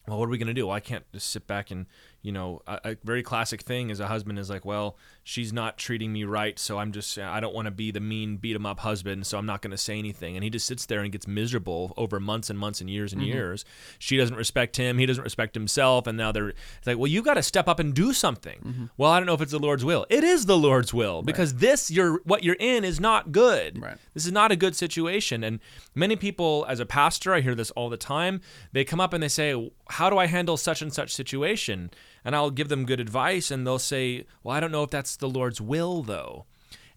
Well 0.07 0.19
what 0.19 0.27
are 0.27 0.31
we 0.31 0.39
going 0.39 0.49
to 0.49 0.55
do? 0.55 0.67
Well 0.67 0.77
i 0.77 0.81
can't 0.81 1.05
just 1.13 1.31
sit 1.31 1.47
back 1.47 1.71
and 1.71 1.87
you 2.25 2.33
know, 2.33 2.63
a, 2.67 2.81
a, 2.85 2.97
very 3.05 3.23
classic 3.23 3.61
thing 3.61 3.91
as 3.91 4.01
a 4.01 4.07
husband 4.07 4.39
is 4.39 4.49
like, 4.49 4.65
well, 4.65 4.97
she's 5.25 5.53
not 5.53 5.77
treating 5.77 6.11
me 6.11 6.25
right, 6.25 6.59
so 6.59 6.79
I'm 6.79 6.91
just, 6.91 7.19
I 7.19 7.39
don't 7.39 7.55
want 7.55 7.67
to 7.67 7.71
be 7.71 7.91
the 7.91 8.01
mean, 8.01 8.39
beat 8.39 8.57
him 8.57 8.65
up 8.65 8.81
husband, 8.81 9.27
so 9.27 9.37
I'm 9.37 9.45
not 9.45 9.61
going 9.61 9.73
to 9.73 9.77
say 9.77 9.99
anything. 9.99 10.35
And 10.35 10.43
he 10.43 10.49
just 10.49 10.67
sits 10.67 10.87
there 10.87 11.01
and 11.01 11.13
gets 11.13 11.29
miserable 11.29 11.93
over 11.99 12.19
months 12.19 12.49
and 12.49 12.59
months 12.59 12.81
and 12.81 12.89
years 12.89 13.13
and 13.13 13.21
mm-hmm. 13.21 13.31
years. 13.31 13.67
She 13.99 14.17
doesn't 14.17 14.37
respect 14.37 14.79
him, 14.79 14.97
he 14.97 15.05
doesn't 15.05 15.23
respect 15.23 15.55
himself, 15.55 16.07
and 16.07 16.17
now 16.17 16.33
they're 16.33 16.49
it's 16.49 16.87
like, 16.87 16.97
well, 16.97 17.09
you 17.09 17.23
got 17.23 17.35
to 17.35 17.43
step 17.43 17.69
up 17.69 17.79
and 17.79 17.93
do 17.93 18.15
something. 18.15 18.59
Mm-hmm. 18.59 18.85
Well, 18.97 19.11
I 19.11 19.21
don't 19.21 19.27
know 19.27 19.35
if 19.35 19.43
it's 19.43 19.53
the 19.53 19.59
Lord's 19.59 19.85
will. 19.85 20.07
It 20.09 20.25
is 20.25 20.47
the 20.47 20.57
Lord's 20.57 20.95
will 20.95 21.21
because 21.21 21.53
right. 21.53 21.61
this, 21.61 21.91
you're 21.91 22.23
what 22.25 22.43
you're 22.43 22.57
in, 22.59 22.85
is 22.85 22.99
not 22.99 23.33
good. 23.33 23.83
Right. 23.83 23.99
This 24.15 24.25
is 24.25 24.33
not 24.33 24.51
a 24.51 24.57
good 24.57 24.75
situation. 24.75 25.45
And 25.45 25.61
many 25.95 26.17
people, 26.17 26.65
as 26.71 26.81
a 26.81 26.87
pastor, 26.87 27.35
I 27.35 27.43
hear 27.43 27.55
this 27.55 27.71
all 27.73 27.91
the 27.91 27.99
time. 27.99 28.41
They 28.73 28.83
come 28.83 29.01
up 29.01 29.13
and 29.13 29.23
they 29.23 29.29
say, 29.29 29.71
how 29.91 30.09
do 30.09 30.17
I 30.17 30.27
handle 30.27 30.57
such 30.57 30.81
and 30.81 30.93
such 30.93 31.15
situation? 31.15 31.91
And 32.25 32.35
I'll 32.35 32.51
give 32.51 32.69
them 32.69 32.87
good 32.87 33.01
advice, 33.01 33.51
and 33.51 33.67
they'll 33.67 33.79
say, 33.79 34.25
Well, 34.43 34.57
I 34.57 34.61
don't 34.61 34.73
know 34.73 34.83
if 34.83 34.91
that's 34.91 35.17
the 35.17 35.29
Lord's 35.29 35.61
will, 35.61 36.03
though. 36.03 36.47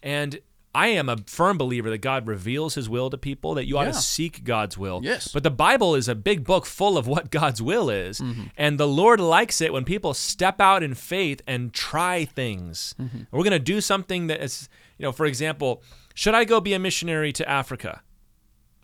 And 0.01 0.39
I 0.77 0.89
am 0.89 1.09
a 1.09 1.17
firm 1.25 1.57
believer 1.57 1.89
that 1.89 1.99
God 1.99 2.27
reveals 2.27 2.75
his 2.75 2.87
will 2.87 3.09
to 3.09 3.17
people, 3.17 3.55
that 3.55 3.65
you 3.65 3.79
ought 3.79 3.87
yeah. 3.87 3.93
to 3.93 3.97
seek 3.97 4.43
God's 4.43 4.77
will. 4.77 5.01
Yes. 5.03 5.29
But 5.29 5.41
the 5.41 5.49
Bible 5.49 5.95
is 5.95 6.07
a 6.07 6.13
big 6.13 6.43
book 6.43 6.67
full 6.67 6.99
of 6.99 7.07
what 7.07 7.31
God's 7.31 7.63
will 7.63 7.89
is. 7.89 8.19
Mm-hmm. 8.19 8.43
And 8.55 8.79
the 8.79 8.87
Lord 8.87 9.19
likes 9.19 9.59
it 9.59 9.73
when 9.73 9.85
people 9.85 10.13
step 10.13 10.61
out 10.61 10.83
in 10.83 10.93
faith 10.93 11.41
and 11.47 11.73
try 11.73 12.25
things. 12.25 12.93
Mm-hmm. 13.01 13.21
We're 13.31 13.43
going 13.43 13.51
to 13.53 13.59
do 13.59 13.81
something 13.81 14.27
that 14.27 14.43
is, 14.43 14.69
you 14.99 15.03
know, 15.03 15.11
for 15.11 15.25
example, 15.25 15.81
should 16.13 16.35
I 16.35 16.45
go 16.45 16.61
be 16.61 16.73
a 16.73 16.79
missionary 16.79 17.33
to 17.33 17.49
Africa? 17.49 18.03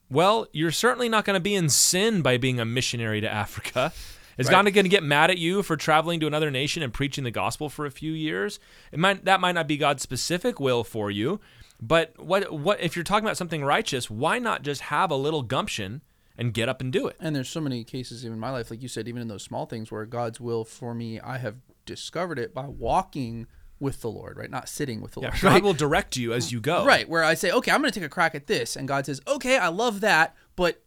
Well, 0.09 0.47
you're 0.51 0.71
certainly 0.71 1.09
not 1.09 1.25
going 1.25 1.35
to 1.35 1.41
be 1.41 1.53
in 1.53 1.69
sin 1.69 2.23
by 2.23 2.37
being 2.37 2.59
a 2.59 2.65
missionary 2.65 3.21
to 3.21 3.31
Africa. 3.31 3.93
Is 4.37 4.47
right. 4.47 4.63
God 4.63 4.73
going 4.73 4.85
to 4.85 4.89
get 4.89 5.03
mad 5.03 5.29
at 5.29 5.37
you 5.37 5.63
for 5.63 5.77
traveling 5.77 6.19
to 6.21 6.27
another 6.27 6.49
nation 6.49 6.83
and 6.83 6.93
preaching 6.93 7.23
the 7.23 7.31
gospel 7.31 7.69
for 7.69 7.85
a 7.85 7.91
few 7.91 8.11
years? 8.11 8.59
It 8.91 8.99
might 8.99 9.25
that 9.25 9.39
might 9.39 9.53
not 9.53 9.67
be 9.67 9.77
God's 9.77 10.03
specific 10.03 10.59
will 10.59 10.83
for 10.83 11.11
you, 11.11 11.39
but 11.81 12.17
what 12.17 12.51
what 12.51 12.79
if 12.81 12.95
you're 12.95 13.03
talking 13.03 13.25
about 13.25 13.37
something 13.37 13.63
righteous? 13.63 14.09
Why 14.09 14.39
not 14.39 14.63
just 14.63 14.81
have 14.81 15.11
a 15.11 15.15
little 15.15 15.41
gumption 15.43 16.01
and 16.37 16.53
get 16.53 16.69
up 16.69 16.81
and 16.81 16.91
do 16.91 17.07
it? 17.07 17.15
And 17.19 17.35
there's 17.35 17.49
so 17.49 17.61
many 17.61 17.83
cases 17.83 18.23
even 18.23 18.33
in 18.33 18.39
my 18.39 18.49
life, 18.49 18.71
like 18.71 18.81
you 18.81 18.87
said, 18.87 19.07
even 19.07 19.21
in 19.21 19.27
those 19.27 19.43
small 19.43 19.65
things 19.65 19.91
where 19.91 20.05
God's 20.05 20.39
will 20.39 20.65
for 20.65 20.93
me, 20.93 21.19
I 21.19 21.37
have 21.37 21.57
discovered 21.85 22.39
it 22.39 22.53
by 22.53 22.65
walking 22.65 23.47
with 23.79 24.01
the 24.01 24.09
Lord, 24.09 24.37
right? 24.37 24.49
Not 24.49 24.69
sitting 24.69 25.01
with 25.01 25.11
the 25.11 25.21
yeah, 25.21 25.27
Lord. 25.27 25.41
God 25.41 25.53
right? 25.53 25.63
will 25.63 25.73
direct 25.73 26.15
you 26.15 26.33
as 26.33 26.51
you 26.51 26.61
go. 26.61 26.85
Right. 26.85 27.07
Where 27.07 27.23
I 27.23 27.33
say, 27.33 27.51
okay, 27.51 27.71
I'm 27.71 27.81
going 27.81 27.91
to 27.91 27.99
take 27.99 28.05
a 28.05 28.09
crack 28.09 28.33
at 28.33 28.47
this. 28.47 28.75
And 28.75 28.87
God 28.87 29.05
says, 29.05 29.21
okay, 29.27 29.57
I 29.57 29.67
love 29.67 29.99
that, 30.01 30.35
but 30.55 30.82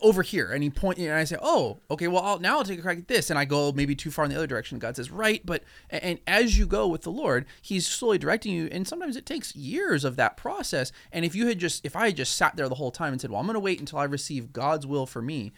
over 0.00 0.22
here 0.22 0.50
and 0.52 0.62
he 0.62 0.70
pointed, 0.70 0.98
point 0.98 0.98
and 0.98 1.18
I 1.18 1.24
say, 1.24 1.36
"Oh, 1.40 1.78
okay, 1.90 2.08
well, 2.08 2.22
I'll, 2.22 2.38
now 2.38 2.58
I'll 2.58 2.64
take 2.64 2.78
a 2.78 2.82
crack 2.82 2.98
at 2.98 3.08
this." 3.08 3.30
And 3.30 3.38
I 3.38 3.44
go 3.44 3.72
maybe 3.72 3.94
too 3.94 4.10
far 4.10 4.24
in 4.24 4.30
the 4.30 4.36
other 4.36 4.46
direction. 4.46 4.78
God 4.78 4.96
says, 4.96 5.10
"Right," 5.10 5.44
but 5.44 5.62
and 5.90 6.18
as 6.26 6.58
you 6.58 6.66
go 6.66 6.86
with 6.86 7.02
the 7.02 7.10
Lord, 7.10 7.46
He's 7.62 7.86
slowly 7.86 8.18
directing 8.18 8.52
you, 8.52 8.68
and 8.70 8.86
sometimes 8.86 9.16
it 9.16 9.26
takes 9.26 9.54
years 9.56 10.04
of 10.04 10.16
that 10.16 10.36
process. 10.36 10.92
And 11.12 11.24
if 11.24 11.34
you 11.34 11.46
had 11.46 11.58
just, 11.58 11.84
if 11.84 11.96
I 11.96 12.06
had 12.06 12.16
just 12.16 12.36
sat 12.36 12.56
there 12.56 12.68
the 12.68 12.76
whole 12.76 12.90
time 12.90 13.12
and 13.12 13.20
said, 13.20 13.30
"Well, 13.30 13.40
I'm 13.40 13.46
going 13.46 13.54
to 13.54 13.60
wait 13.60 13.80
until 13.80 13.98
I 13.98 14.04
receive 14.04 14.52
God's 14.52 14.86
will 14.86 15.06
for 15.06 15.22
me," 15.22 15.52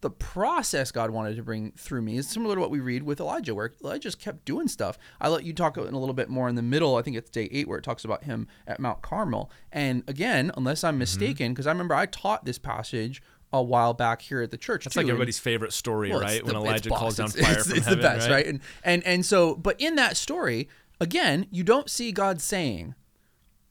the 0.00 0.10
process 0.10 0.92
God 0.92 1.10
wanted 1.10 1.36
to 1.36 1.42
bring 1.42 1.72
through 1.72 2.02
me 2.02 2.18
is 2.18 2.28
similar 2.28 2.54
to 2.54 2.60
what 2.60 2.70
we 2.70 2.80
read 2.80 3.02
with 3.02 3.20
Elijah, 3.20 3.54
where 3.54 3.72
Elijah 3.82 4.00
just 4.00 4.20
kept 4.20 4.44
doing 4.44 4.68
stuff. 4.68 4.98
I 5.20 5.28
let 5.28 5.44
you 5.44 5.52
talk 5.52 5.76
in 5.76 5.82
a 5.94 5.98
little 5.98 6.14
bit 6.14 6.28
more 6.28 6.48
in 6.48 6.54
the 6.54 6.62
middle. 6.62 6.96
I 6.96 7.02
think 7.02 7.16
it's 7.16 7.30
day 7.30 7.48
eight 7.50 7.68
where 7.68 7.78
it 7.78 7.84
talks 7.84 8.04
about 8.04 8.24
him 8.24 8.46
at 8.66 8.80
Mount 8.80 9.02
Carmel. 9.02 9.50
And 9.72 10.02
again, 10.06 10.50
unless 10.56 10.84
I'm 10.84 10.94
mm-hmm. 10.94 11.00
mistaken, 11.00 11.52
because 11.52 11.64
mm-hmm. 11.64 11.70
I 11.70 11.72
remember 11.72 11.94
I 11.94 12.06
taught 12.06 12.44
this 12.44 12.58
passage 12.58 13.22
a 13.58 13.62
while 13.62 13.94
back 13.94 14.22
here 14.22 14.42
at 14.42 14.50
the 14.50 14.58
church. 14.58 14.84
That's 14.84 14.94
too. 14.94 15.00
like 15.00 15.08
everybody's 15.08 15.38
and, 15.38 15.44
favorite 15.44 15.72
story, 15.72 16.10
well, 16.10 16.20
right? 16.20 16.44
When 16.44 16.56
Elijah 16.56 16.90
calls 16.90 17.16
down 17.16 17.30
fire 17.30 17.52
it's, 17.52 17.68
from 17.68 17.76
it's 17.76 17.86
heaven, 17.86 18.00
the 18.00 18.02
best, 18.02 18.28
right? 18.28 18.34
right? 18.36 18.46
And 18.46 18.60
and 18.82 19.02
and 19.04 19.24
so, 19.24 19.54
but 19.54 19.80
in 19.80 19.96
that 19.96 20.16
story, 20.16 20.68
again, 21.00 21.46
you 21.50 21.64
don't 21.64 21.88
see 21.88 22.12
God 22.12 22.40
saying, 22.40 22.94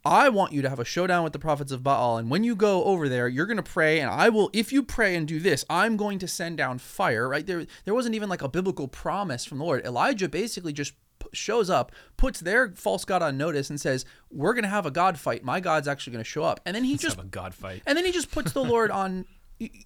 "I 0.05 0.29
want 0.29 0.53
you 0.53 0.61
to 0.61 0.69
have 0.69 0.79
a 0.79 0.85
showdown 0.85 1.23
with 1.23 1.33
the 1.33 1.39
prophets 1.39 1.71
of 1.71 1.83
Baal, 1.83 2.17
and 2.17 2.29
when 2.29 2.43
you 2.43 2.55
go 2.55 2.83
over 2.85 3.09
there, 3.09 3.27
you're 3.27 3.45
going 3.45 3.57
to 3.57 3.63
pray, 3.63 3.99
and 3.99 4.09
I 4.09 4.29
will. 4.29 4.49
If 4.53 4.71
you 4.71 4.83
pray 4.83 5.15
and 5.15 5.27
do 5.27 5.39
this, 5.39 5.65
I'm 5.69 5.97
going 5.97 6.19
to 6.19 6.27
send 6.27 6.57
down 6.57 6.79
fire." 6.79 7.27
Right 7.27 7.45
there, 7.45 7.65
there 7.85 7.93
wasn't 7.93 8.15
even 8.15 8.29
like 8.29 8.41
a 8.41 8.49
biblical 8.49 8.87
promise 8.87 9.45
from 9.45 9.57
the 9.59 9.65
Lord. 9.65 9.85
Elijah 9.85 10.29
basically 10.29 10.73
just 10.73 10.93
shows 11.31 11.69
up, 11.69 11.93
puts 12.17 12.41
their 12.41 12.71
false 12.71 13.05
god 13.05 13.21
on 13.21 13.37
notice, 13.37 13.69
and 13.69 13.79
says, 13.79 14.05
"We're 14.29 14.53
going 14.53 14.63
to 14.63 14.69
have 14.69 14.85
a 14.85 14.91
god 14.91 15.17
fight. 15.17 15.43
My 15.43 15.59
God's 15.59 15.87
actually 15.87 16.13
going 16.13 16.23
to 16.23 16.29
show 16.29 16.43
up." 16.43 16.59
And 16.65 16.75
then 16.75 16.83
he 16.83 16.91
Let's 16.91 17.03
just 17.03 17.15
have 17.15 17.25
a 17.25 17.29
god 17.29 17.53
fight. 17.53 17.81
And 17.85 17.97
then 17.97 18.05
he 18.05 18.11
just 18.11 18.29
puts 18.29 18.51
the 18.51 18.63
Lord 18.63 18.91
on, 18.91 19.25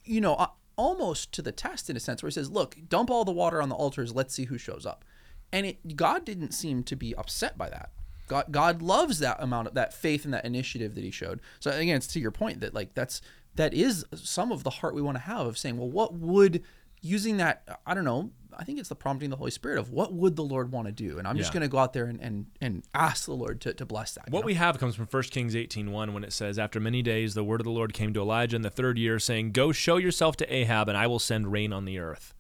you 0.04 0.22
know, 0.22 0.36
uh, 0.36 0.48
almost 0.76 1.32
to 1.34 1.42
the 1.42 1.52
test 1.52 1.90
in 1.90 1.98
a 1.98 2.00
sense 2.00 2.22
where 2.22 2.30
he 2.30 2.34
says, 2.34 2.50
"Look, 2.50 2.78
dump 2.88 3.10
all 3.10 3.26
the 3.26 3.32
water 3.32 3.62
on 3.62 3.70
the 3.70 3.76
altars. 3.76 4.14
Let's 4.14 4.34
see 4.34 4.46
who 4.46 4.58
shows 4.58 4.86
up." 4.86 5.04
And 5.52 5.66
it, 5.66 5.96
God 5.96 6.26
didn't 6.26 6.54
seem 6.54 6.84
to 6.84 6.96
be 6.96 7.16
upset 7.16 7.58
by 7.58 7.70
that. 7.70 7.92
God, 8.28 8.48
God 8.52 8.82
loves 8.82 9.20
that 9.20 9.42
amount 9.42 9.70
of 9.70 9.74
that 9.76 9.94
faith 9.94 10.26
and 10.26 10.34
that 10.34 10.46
initiative 10.46 10.96
that 10.96 11.04
He 11.04 11.12
showed. 11.12 11.40
So 11.60 11.72
again, 11.72 11.98
it's 11.98 12.08
to 12.08 12.20
your 12.20 12.32
point 12.32 12.60
that 12.60 12.74
like 12.74 12.94
that's 12.94 13.22
that 13.56 13.74
is 13.74 14.06
some 14.14 14.52
of 14.52 14.64
the 14.64 14.70
heart 14.70 14.94
we 14.94 15.02
want 15.02 15.16
to 15.16 15.24
have 15.24 15.48
of 15.48 15.58
saying, 15.58 15.78
well, 15.78 15.90
what 15.90 16.14
would 16.14 16.64
using 17.02 17.38
that 17.38 17.80
I 17.86 17.94
don't 17.94 18.06
know 18.06 18.32
I 18.58 18.64
think 18.64 18.80
it's 18.80 18.90
the 18.90 18.96
prompting 18.96 19.28
of 19.28 19.32
the 19.32 19.38
Holy 19.38 19.52
Spirit 19.52 19.78
of 19.78 19.92
what 19.92 20.14
would 20.14 20.36
the 20.36 20.44
Lord 20.44 20.72
want 20.72 20.88
to 20.88 20.92
do, 20.92 21.20
and 21.20 21.28
I'm 21.28 21.36
yeah. 21.36 21.42
just 21.42 21.54
going 21.54 21.62
to 21.62 21.68
go 21.68 21.78
out 21.78 21.94
there 21.94 22.06
and, 22.06 22.20
and 22.20 22.48
and 22.60 22.84
ask 22.94 23.26
the 23.26 23.34
Lord 23.34 23.62
to, 23.62 23.74
to 23.74 23.86
bless 23.86 24.14
that. 24.14 24.30
What 24.30 24.42
know? 24.42 24.46
we 24.48 24.56
have 24.56 24.80
comes 24.80 24.96
from 24.96 25.06
1 25.06 25.24
Kings 25.24 25.54
18:1 25.54 26.14
when 26.14 26.24
it 26.24 26.34
says, 26.34 26.58
"After 26.58 26.80
many 26.80 27.02
days, 27.02 27.36
the 27.36 27.44
word 27.44 27.62
of 27.62 27.66
the 27.66 27.72
Lord 27.72 27.94
came 27.94 28.14
to 28.14 28.22
Elijah 28.22 28.56
in 28.56 28.64
the 28.64 28.70
third 28.70 28.98
year, 28.98 29.20
saying, 29.20 29.52
Go 29.52 29.72
show 29.72 29.98
yourself 29.98 30.36
to 30.38 30.54
Ahab, 30.54 30.90
and 30.90 30.98
I 30.98 31.08
will 31.08 31.20
send 31.20 31.52
rain 31.52 31.72
on 31.72 31.86
the 31.86 32.00
earth." 32.00 32.34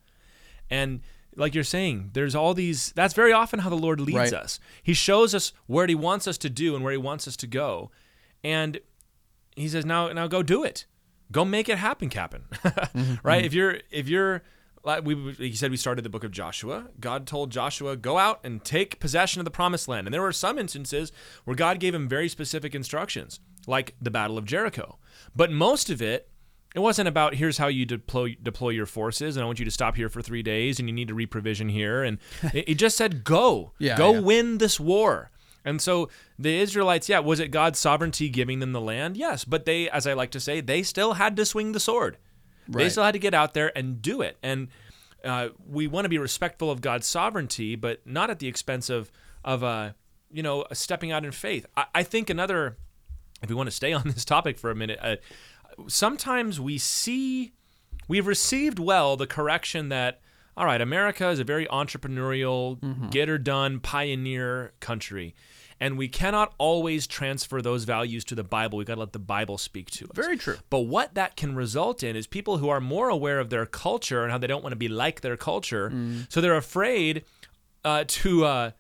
And 0.69 1.01
like 1.36 1.53
you're 1.53 1.63
saying, 1.63 2.09
there's 2.13 2.36
all 2.36 2.53
these. 2.53 2.91
That's 2.93 3.13
very 3.13 3.31
often 3.31 3.59
how 3.59 3.69
the 3.69 3.75
Lord 3.75 4.01
leads 4.01 4.17
right. 4.17 4.33
us. 4.33 4.59
He 4.81 4.93
shows 4.93 5.36
us 5.36 5.53
where 5.67 5.86
He 5.88 5.95
wants 5.95 6.27
us 6.27 6.38
to 6.39 6.50
do 6.50 6.75
and 6.75 6.83
where 6.83 6.91
He 6.91 6.97
wants 6.97 7.27
us 7.27 7.38
to 7.38 7.47
go, 7.47 7.91
and 8.43 8.79
He 9.55 9.69
says, 9.69 9.86
"Now, 9.86 10.12
now 10.12 10.27
go 10.27 10.41
do 10.41 10.63
it. 10.63 10.86
Go 11.31 11.45
make 11.45 11.69
it 11.69 11.77
happen, 11.77 12.09
Captain." 12.09 12.45
mm-hmm. 12.51 13.15
Right? 13.25 13.38
Mm-hmm. 13.38 13.45
If 13.45 13.53
you're 13.53 13.77
if 13.91 14.09
you're 14.09 14.43
we 15.03 15.34
he 15.34 15.53
said 15.53 15.72
we 15.72 15.77
started 15.77 16.03
the 16.03 16.10
book 16.10 16.24
of 16.24 16.32
Joshua. 16.32 16.88
God 17.00 17.27
told 17.27 17.51
Joshua, 17.51 17.96
"Go 17.96 18.17
out 18.17 18.39
and 18.44 18.63
take 18.63 19.00
possession 19.00 19.39
of 19.39 19.46
the 19.46 19.51
promised 19.51 19.88
land." 19.88 20.08
And 20.08 20.13
there 20.13 20.22
were 20.22 20.32
some 20.32 20.58
instances 20.58 21.12
where 21.44 21.56
God 21.56 21.79
gave 21.79 21.94
him 21.94 22.08
very 22.08 22.29
specific 22.29 22.74
instructions, 22.74 23.39
like 23.65 23.96
the 24.01 24.12
Battle 24.12 24.38
of 24.38 24.46
Jericho. 24.46 24.98
But 25.36 25.51
most 25.51 25.89
of 25.89 26.01
it 26.01 26.29
it 26.75 26.79
wasn't 26.79 27.08
about 27.08 27.36
here's 27.36 27.58
how 27.58 27.67
you 27.67 27.86
deploy 27.86 28.36
deploy 28.41 28.70
your 28.70 28.86
forces 28.86 29.36
and 29.36 29.44
I 29.44 29.48
want 29.48 29.60
you 29.60 29.65
to 29.65 29.72
stop 29.72 29.96
here 29.96 30.10
for 30.10 30.22
3 30.22 30.44
days 30.44 30.79
and 30.79 30.88
you 30.88 30.94
need 30.94 31.08
to 31.08 31.15
reprovision 31.15 31.72
here 31.72 32.03
and 32.03 32.20
it, 32.53 32.70
it, 32.70 32.75
just 32.75 32.98
said 32.98 33.24
go. 33.24 33.74
yeah, 33.79 33.98
go 33.98 34.13
yeah. 34.13 34.20
win 34.20 34.58
this 34.60 34.79
war. 34.79 35.32
And 35.65 35.82
so 35.82 36.10
the 36.39 36.60
Israelites, 36.60 37.10
yeah, 37.10 37.20
was 37.20 37.39
it 37.39 37.50
God's 37.50 37.79
sovereignty 37.79 38.29
giving 38.29 38.60
them 38.60 38.72
the 38.72 38.82
land? 38.82 39.17
Yes, 39.17 39.44
but 39.44 39.65
they 39.65 39.89
as 39.89 40.06
I 40.06 40.13
like 40.13 40.32
to 40.32 40.39
say, 40.39 40.62
they 40.62 40.84
still 40.84 41.13
had 41.13 41.36
to 41.38 41.46
swing 41.46 41.72
the 41.72 41.79
sword. 41.79 42.17
Right. 42.69 42.83
They 42.83 42.89
still 42.89 43.03
had 43.03 43.13
to 43.13 43.19
get 43.19 43.33
out 43.33 43.53
there 43.53 43.75
and 43.77 44.01
do 44.01 44.21
it. 44.21 44.38
And 44.43 44.67
uh, 45.24 45.50
we 45.67 45.88
want 45.88 46.05
to 46.05 46.09
be 46.09 46.17
respectful 46.17 46.69
of 46.69 46.81
God's 46.81 47.07
sovereignty, 47.07 47.75
but 47.75 48.05
not 48.05 48.29
at 48.29 48.39
the 48.39 48.47
expense 48.47 48.89
of 48.89 49.12
of 49.43 49.63
uh, 49.63 49.91
you 50.31 50.43
know 50.43 50.65
stepping 50.74 51.12
out 51.12 51.25
in 51.25 51.31
faith. 51.31 51.65
I, 51.75 51.86
I, 51.95 52.03
think 52.03 52.29
another, 52.29 52.77
if 53.41 53.50
we 53.50 53.55
want 53.55 53.67
to 53.67 53.75
stay 53.75 53.93
on 53.93 54.03
this 54.05 54.25
topic 54.25 54.57
for 54.57 54.69
a 54.71 54.75
minute, 54.75 55.00
uh, 55.01 55.15
sometimes 55.88 56.59
we 56.59 56.77
see 56.77 57.53
we've 58.07 58.27
received 58.27 58.79
well 58.79 59.17
the 59.17 59.27
correction 59.27 59.89
that 59.89 60.21
all 60.55 60.65
right, 60.65 60.81
America 60.81 61.29
is 61.29 61.39
a 61.39 61.43
very 61.43 61.67
entrepreneurial, 61.67 62.79
mm-hmm. 62.79 63.09
get 63.09 63.27
her 63.27 63.38
done 63.38 63.79
pioneer 63.79 64.74
country 64.79 65.36
and 65.79 65.98
we 65.98 66.07
cannot 66.07 66.53
always 66.57 67.07
transfer 67.07 67.62
those 67.62 67.84
values 67.84 68.24
to 68.25 68.36
the 68.36 68.43
Bible. 68.43 68.77
We've 68.77 68.88
got 68.88 68.96
to 68.96 69.00
let 69.01 69.13
the 69.13 69.19
Bible 69.19 69.57
speak 69.57 69.91
to 69.91 70.05
us. 70.05 70.12
Very 70.15 70.38
true. 70.38 70.57
But 70.69 70.81
what 70.81 71.13
that 71.15 71.36
can 71.36 71.55
result 71.55 72.03
in 72.03 72.15
is 72.15 72.27
people 72.27 72.57
who 72.57 72.69
are 72.69 72.81
more 72.81 73.10
aware 73.10 73.39
of 73.39 73.50
their 73.50 73.65
culture 73.65 74.24
and 74.24 74.31
how 74.31 74.38
they 74.38 74.48
don't 74.48 74.63
want 74.63 74.74
to 74.74 74.77
be 74.77 74.88
like 74.88 75.22
their 75.22 75.38
culture, 75.38 75.89
mm. 75.89 76.25
so 76.31 76.41
they're 76.41 76.57
afraid 76.57 77.24
uh, 77.86 78.03
to 78.07 78.46
uh, 78.46 78.72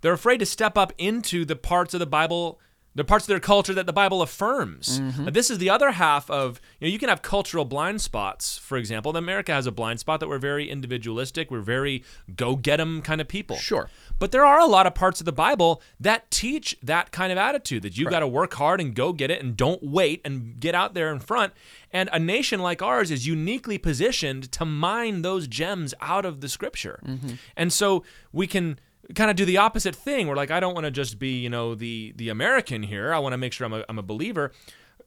they're 0.00 0.12
afraid 0.12 0.38
to 0.38 0.46
step 0.46 0.78
up 0.78 0.92
into 0.98 1.44
the 1.44 1.56
parts 1.56 1.94
of 1.94 2.00
the 2.00 2.06
Bible 2.06 2.60
the 2.94 3.04
parts 3.04 3.24
of 3.24 3.28
their 3.28 3.40
culture 3.40 3.74
that 3.74 3.86
the 3.86 3.92
Bible 3.92 4.22
affirms. 4.22 5.00
Mm-hmm. 5.00 5.26
This 5.26 5.50
is 5.50 5.58
the 5.58 5.70
other 5.70 5.92
half 5.92 6.28
of 6.30 6.60
you 6.80 6.88
know 6.88 6.92
you 6.92 6.98
can 6.98 7.08
have 7.08 7.22
cultural 7.22 7.64
blind 7.64 8.00
spots. 8.00 8.58
For 8.58 8.76
example, 8.76 9.16
America 9.16 9.52
has 9.52 9.66
a 9.66 9.72
blind 9.72 10.00
spot 10.00 10.20
that 10.20 10.28
we're 10.28 10.38
very 10.38 10.68
individualistic, 10.68 11.50
we're 11.50 11.60
very 11.60 12.02
go 12.34 12.56
get 12.56 12.80
'em 12.80 13.02
kind 13.02 13.20
of 13.20 13.28
people. 13.28 13.56
Sure. 13.56 13.88
But 14.18 14.32
there 14.32 14.44
are 14.44 14.58
a 14.58 14.66
lot 14.66 14.86
of 14.86 14.94
parts 14.94 15.20
of 15.20 15.26
the 15.26 15.32
Bible 15.32 15.80
that 16.00 16.30
teach 16.30 16.76
that 16.82 17.12
kind 17.12 17.30
of 17.30 17.38
attitude 17.38 17.82
that 17.82 17.96
you 17.96 18.06
right. 18.06 18.10
got 18.10 18.20
to 18.20 18.26
work 18.26 18.54
hard 18.54 18.80
and 18.80 18.94
go 18.94 19.12
get 19.12 19.30
it 19.30 19.42
and 19.42 19.56
don't 19.56 19.82
wait 19.82 20.20
and 20.24 20.58
get 20.58 20.74
out 20.74 20.94
there 20.94 21.12
in 21.12 21.20
front. 21.20 21.52
And 21.92 22.10
a 22.12 22.18
nation 22.18 22.60
like 22.60 22.82
ours 22.82 23.10
is 23.10 23.26
uniquely 23.26 23.78
positioned 23.78 24.50
to 24.52 24.64
mine 24.64 25.22
those 25.22 25.46
gems 25.46 25.94
out 26.00 26.24
of 26.24 26.40
the 26.40 26.48
scripture. 26.48 27.00
Mm-hmm. 27.06 27.34
And 27.56 27.72
so 27.72 28.04
we 28.32 28.46
can 28.46 28.78
kind 29.14 29.30
of 29.30 29.36
do 29.36 29.44
the 29.44 29.56
opposite 29.56 29.94
thing. 29.94 30.26
We're 30.26 30.36
like, 30.36 30.50
I 30.50 30.60
don't 30.60 30.74
want 30.74 30.84
to 30.84 30.90
just 30.90 31.18
be, 31.18 31.38
you 31.38 31.50
know, 31.50 31.74
the 31.74 32.12
the 32.16 32.28
American 32.28 32.82
here. 32.82 33.12
I 33.12 33.18
want 33.18 33.32
to 33.32 33.38
make 33.38 33.52
sure 33.52 33.66
I'm 33.66 33.72
a, 33.72 33.84
I'm 33.88 33.98
a 33.98 34.02
believer. 34.02 34.52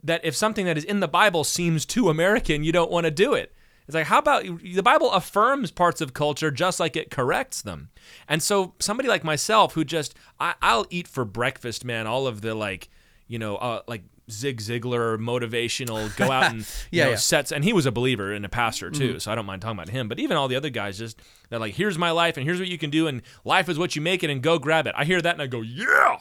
That 0.04 0.22
if 0.24 0.36
something 0.36 0.66
that 0.66 0.78
is 0.78 0.84
in 0.84 1.00
the 1.00 1.08
Bible 1.08 1.44
seems 1.44 1.86
too 1.86 2.10
American, 2.10 2.64
you 2.64 2.72
don't 2.72 2.92
want 2.92 3.06
to 3.06 3.12
do 3.12 3.34
it. 3.34 3.54
It's 3.88 3.96
like, 3.96 4.08
how 4.08 4.20
about 4.20 4.44
the 4.44 4.82
Bible 4.82 5.12
affirms 5.12 5.70
parts 5.70 6.02
of 6.02 6.14
culture 6.14 6.50
just 6.50 6.80
like 6.80 6.96
it 6.96 7.12
corrects 7.12 7.62
them? 7.62 7.90
And 8.28 8.42
so 8.42 8.74
somebody 8.80 9.10
like 9.10 9.24
myself 9.24 9.74
who 9.74 9.84
just, 9.84 10.16
I, 10.40 10.56
will 10.62 10.88
eat 10.90 11.08
for 11.08 11.26
breakfast, 11.26 11.84
man, 11.84 12.08
all 12.08 12.26
of 12.26 12.42
the 12.42 12.56
like, 12.56 12.90
you 13.28 13.38
know, 13.38 13.58
uh, 13.58 13.82
like 13.88 14.04
Zig 14.30 14.60
Ziglar 14.60 15.18
motivational 15.18 16.16
go 16.18 16.32
out 16.32 16.52
and 16.52 16.60
yeah, 16.92 17.04
you 17.04 17.04
know, 17.04 17.10
yeah. 17.12 17.16
sets 17.18 17.52
and 17.52 17.64
he 17.64 17.74
was 17.74 17.86
a 17.86 17.92
believer 17.92 18.32
and 18.32 18.46
a 18.46 18.50
pastor 18.50 18.90
too 18.90 19.10
mm-hmm. 19.10 19.18
so 19.18 19.32
I 19.32 19.36
don't 19.36 19.46
mind 19.46 19.62
talking 19.62 19.78
about 19.78 19.90
him 19.90 20.08
but 20.08 20.20
even 20.20 20.38
all 20.38 20.48
the 20.48 20.56
other 20.56 20.70
guys 20.70 20.98
just 20.98 21.20
they're 21.50 21.60
like 21.60 21.74
here's 21.74 21.98
my 21.98 22.12
life 22.12 22.38
and 22.38 22.46
here's 22.46 22.60
what 22.60 22.68
you 22.68 22.78
can 22.78 22.90
do 22.90 23.08
and 23.08 23.22
life 23.44 23.70
is 23.70 23.80
what 23.80 23.96
you 23.96 24.02
make 24.02 24.24
it 24.24 24.30
and 24.30 24.42
go 24.42 24.60
grab 24.60 24.88
it 24.88 24.94
I 24.98 25.06
hear 25.06 25.22
that 25.22 25.34
and 25.34 25.42
I 25.42 25.48
go 25.48 25.62
yeah 25.62 26.20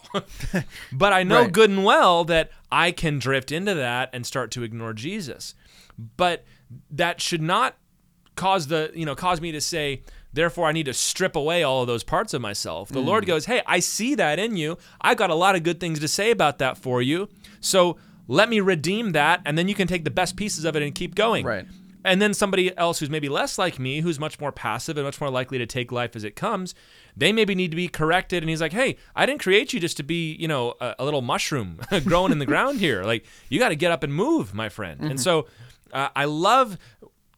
but 0.92 1.12
I 1.12 1.23
know 1.23 1.42
right. 1.42 1.52
good 1.52 1.71
and 1.71 1.85
well 1.85 2.25
that 2.25 2.50
I 2.71 2.92
can 2.92 3.19
drift 3.19 3.52
into 3.52 3.75
that 3.75 4.11
and 4.12 4.26
start 4.26 4.50
to 4.52 4.62
ignore 4.62 4.92
Jesus 4.92 5.54
but 6.16 6.45
that 6.90 7.21
should 7.21 7.42
not 7.42 7.76
cause 8.37 8.69
the 8.69 8.90
you 8.95 9.04
know 9.04 9.14
cause 9.14 9.40
me 9.40 9.52
to 9.52 9.61
say 9.61 10.02
Therefore, 10.33 10.67
I 10.67 10.73
need 10.73 10.87
to 10.87 10.95
strip 10.95 11.35
away 11.35 11.63
all 11.63 11.83
of 11.83 11.87
those 11.87 12.05
parts 12.05 12.35
of 12.35 12.41
myself. 12.41 12.89
The 12.89 13.01
mm. 13.01 13.07
Lord 13.07 13.27
goes, 13.27 13.47
Hey, 13.47 13.63
I 13.67 13.81
see 13.81 14.15
that 14.15 14.39
in 14.39 14.57
you. 14.57 14.79
I've 15.01 15.17
got 15.17 15.31
a 15.31 15.35
lot 15.35 15.57
of 15.57 15.63
good 15.63 15.81
things 15.81 15.99
to 16.01 16.09
say 16.09 16.31
about 16.31 16.59
that 16.59 16.79
for 16.79 17.03
you. 17.03 17.29
So 17.61 17.97
let 18.29 18.49
me 18.49 18.61
redeem 18.61 19.13
that, 19.13 19.43
and 19.45 19.59
then 19.59 19.67
you 19.67 19.75
can 19.75 19.89
take 19.89 20.05
the 20.05 20.11
best 20.11 20.37
pieces 20.37 20.65
of 20.65 20.77
it 20.77 20.83
and 20.83 20.95
keep 20.95 21.15
going. 21.15 21.45
Right. 21.45 21.67
And 22.05 22.23
then 22.23 22.33
somebody 22.33 22.77
else 22.79 23.01
who's 23.01 23.11
maybe 23.11 23.29
less 23.29 23.59
like 23.59 23.79
me, 23.79 24.01
who's 24.01 24.19
much 24.19 24.41
more 24.41 24.53
passive 24.53 24.97
and 24.97 25.05
much 25.05 25.21
more 25.21 25.31
likely 25.31 25.59
to 25.59 25.67
take 25.67 25.93
life 25.93 26.17
as 26.17 26.25
it 26.25 26.37
comes, 26.37 26.75
they 27.17 27.33
maybe 27.33 27.55
need 27.55 27.73
to 27.73 27.77
be 27.77 27.89
corrected. 27.89 28.43
And 28.43 28.49
he's 28.49 28.61
like, 28.61 28.73
"Hey, 28.73 28.97
I 29.15 29.27
didn't 29.27 29.43
create 29.43 29.73
you 29.73 29.81
just 29.81 29.97
to 29.99 30.03
be, 30.03 30.35
you 30.37 30.49
know, 30.49 30.75
a, 30.81 30.95
a 31.01 31.05
little 31.05 31.21
mushroom 31.23 31.81
growing 32.05 32.33
in 32.33 32.39
the 32.39 32.47
ground 32.47 32.79
here. 32.79 33.03
Like, 33.03 33.27
you 33.49 33.59
got 33.59 33.71
to 33.71 33.77
get 33.77 33.93
up 33.93 34.03
and 34.03 34.15
move, 34.15 34.55
my 34.55 34.69
friend." 34.69 35.01
Mm-hmm. 35.01 35.11
And 35.11 35.21
so, 35.21 35.47
uh, 35.93 36.09
I 36.15 36.25
love 36.25 36.79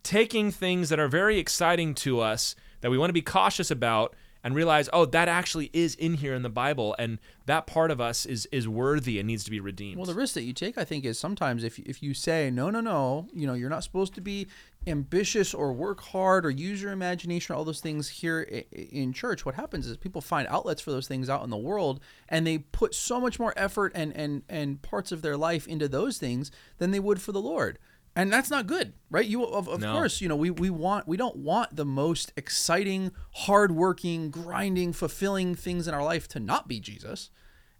taking 0.03 0.51
things 0.51 0.91
that 0.91 1.01
are 1.01 1.09
very 1.09 1.39
exciting 1.39 1.95
to 1.95 2.21
us 2.21 2.55
that 2.83 2.91
we 2.91 2.99
want 2.99 3.09
to 3.09 3.15
be 3.15 3.23
cautious 3.23 3.71
about 3.71 4.15
and 4.45 4.57
realize, 4.57 4.89
oh, 4.93 5.05
that 5.05 5.29
actually 5.29 5.71
is 5.73 5.95
in 5.95 6.15
here 6.15 6.35
in 6.35 6.43
the 6.43 6.49
Bible, 6.49 6.97
and 6.99 7.19
that 7.47 7.67
part 7.67 7.91
of 7.91 8.01
us 8.01 8.27
is 8.27 8.47
is 8.47 8.67
worthy 8.69 9.19
and 9.19 9.27
needs 9.27 9.45
to 9.45 9.51
be 9.51 9.61
redeemed. 9.61 9.97
Well, 9.97 10.07
the 10.07 10.15
risk 10.15 10.35
that 10.35 10.43
you 10.43 10.53
take, 10.53 10.77
I 10.77 10.85
think, 10.85 11.05
is 11.05 11.19
sometimes 11.19 11.62
if 11.62 11.79
if 11.79 12.03
you 12.03 12.12
say 12.12 12.51
no, 12.51 12.69
no, 12.69 12.81
no, 12.81 13.29
you 13.33 13.47
know, 13.47 13.55
you're 13.55 13.71
not 13.71 13.85
supposed 13.85 14.15
to 14.15 14.21
be 14.21 14.49
ambitious 14.87 15.55
or 15.55 15.73
work 15.73 16.01
hard 16.01 16.45
or 16.45 16.51
use 16.51 16.83
your 16.83 16.91
imagination, 16.91 17.55
all 17.55 17.65
those 17.65 17.81
things 17.81 18.09
here 18.09 18.41
in 18.73 19.12
church. 19.12 19.47
What 19.47 19.55
happens 19.55 19.87
is 19.87 19.97
people 19.97 20.21
find 20.21 20.49
outlets 20.49 20.83
for 20.83 20.91
those 20.91 21.07
things 21.07 21.31
out 21.31 21.45
in 21.45 21.51
the 21.51 21.57
world, 21.57 22.01
and 22.29 22.45
they 22.45 22.59
put 22.59 22.95
so 22.95 23.21
much 23.21 23.39
more 23.39 23.55
effort 23.57 23.93
and 23.95 24.15
and 24.17 24.43
and 24.49 24.83
parts 24.83 25.12
of 25.12 25.23
their 25.23 25.37
life 25.37 25.69
into 25.69 25.87
those 25.87 26.19
things 26.19 26.51
than 26.79 26.91
they 26.91 27.01
would 27.01 27.23
for 27.23 27.31
the 27.31 27.41
Lord 27.41 27.79
and 28.14 28.33
that's 28.33 28.50
not 28.50 28.66
good 28.66 28.92
right? 29.11 29.26
You 29.26 29.45
of, 29.45 29.69
of 29.69 29.81
no. 29.81 29.92
course 29.92 30.21
you 30.21 30.28
know 30.28 30.37
we, 30.37 30.50
we 30.50 30.71
want 30.71 31.07
we 31.07 31.16
don't 31.16 31.37
want 31.37 31.76
the 31.76 31.85
most 31.85 32.33
exciting 32.37 33.12
hardworking 33.33 34.31
grinding 34.31 34.92
fulfilling 34.92 35.54
things 35.54 35.87
in 35.87 35.95
our 35.95 36.02
life 36.02 36.26
to 36.28 36.40
not 36.40 36.66
be 36.66 36.81
jesus. 36.81 37.31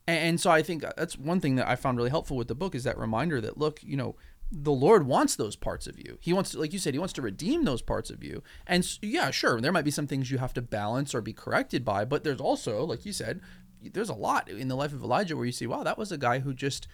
And, 0.07 0.19
and 0.19 0.41
so 0.41 0.51
i 0.51 0.63
think 0.63 0.85
uh, 0.85 0.93
that's 0.97 1.17
one 1.19 1.41
thing 1.41 1.57
that 1.57 1.69
i 1.69 1.77
found 1.77 1.97
really 1.97 2.11
helpful 2.11 2.37
with 2.37 2.49
the 2.49 2.55
book 2.55 2.75
is 2.75 2.85
that 2.85 2.99
reminder 2.99 3.41
that 3.41 3.59
look 3.59 3.81
you 3.83 3.97
know 3.97 4.17
the 4.51 4.73
lord 4.73 5.07
wants 5.07 5.35
those 5.35 5.57
parts 5.57 5.87
of 5.87 5.99
you. 5.99 6.19
He 6.21 6.35
wants 6.35 6.51
to 6.51 6.59
like 6.59 6.75
you 6.75 6.79
said 6.79 6.93
he 6.93 6.99
wants 6.99 7.15
to 7.15 7.23
redeem 7.23 7.65
those 7.65 7.81
parts 7.81 8.11
of 8.11 8.23
you. 8.23 8.43
And 8.67 8.87
yeah 9.01 9.31
sure 9.31 9.61
there 9.61 9.73
might 9.73 9.85
be 9.85 9.91
some 9.91 10.07
things 10.07 10.31
you 10.31 10.39
have 10.39 10.53
to 10.55 10.63
balance 10.63 11.15
or 11.15 11.23
be 11.23 11.33
corrected 11.33 11.85
by 11.85 12.05
but 12.05 12.23
there's 12.23 12.41
also 12.41 12.85
like 12.85 13.07
you 13.07 13.13
said 13.13 13.41
there's 13.81 14.11
a 14.11 14.15
lot 14.15 14.49
in 14.49 14.69
the 14.69 14.77
life 14.77 14.93
of 14.93 15.03
elijah 15.03 15.37
where 15.37 15.47
you 15.47 15.53
see 15.53 15.67
wow 15.67 15.83
that 15.83 15.99
was 15.99 16.13
a 16.13 16.19
guy 16.19 16.41
who 16.41 16.53
just 16.53 16.87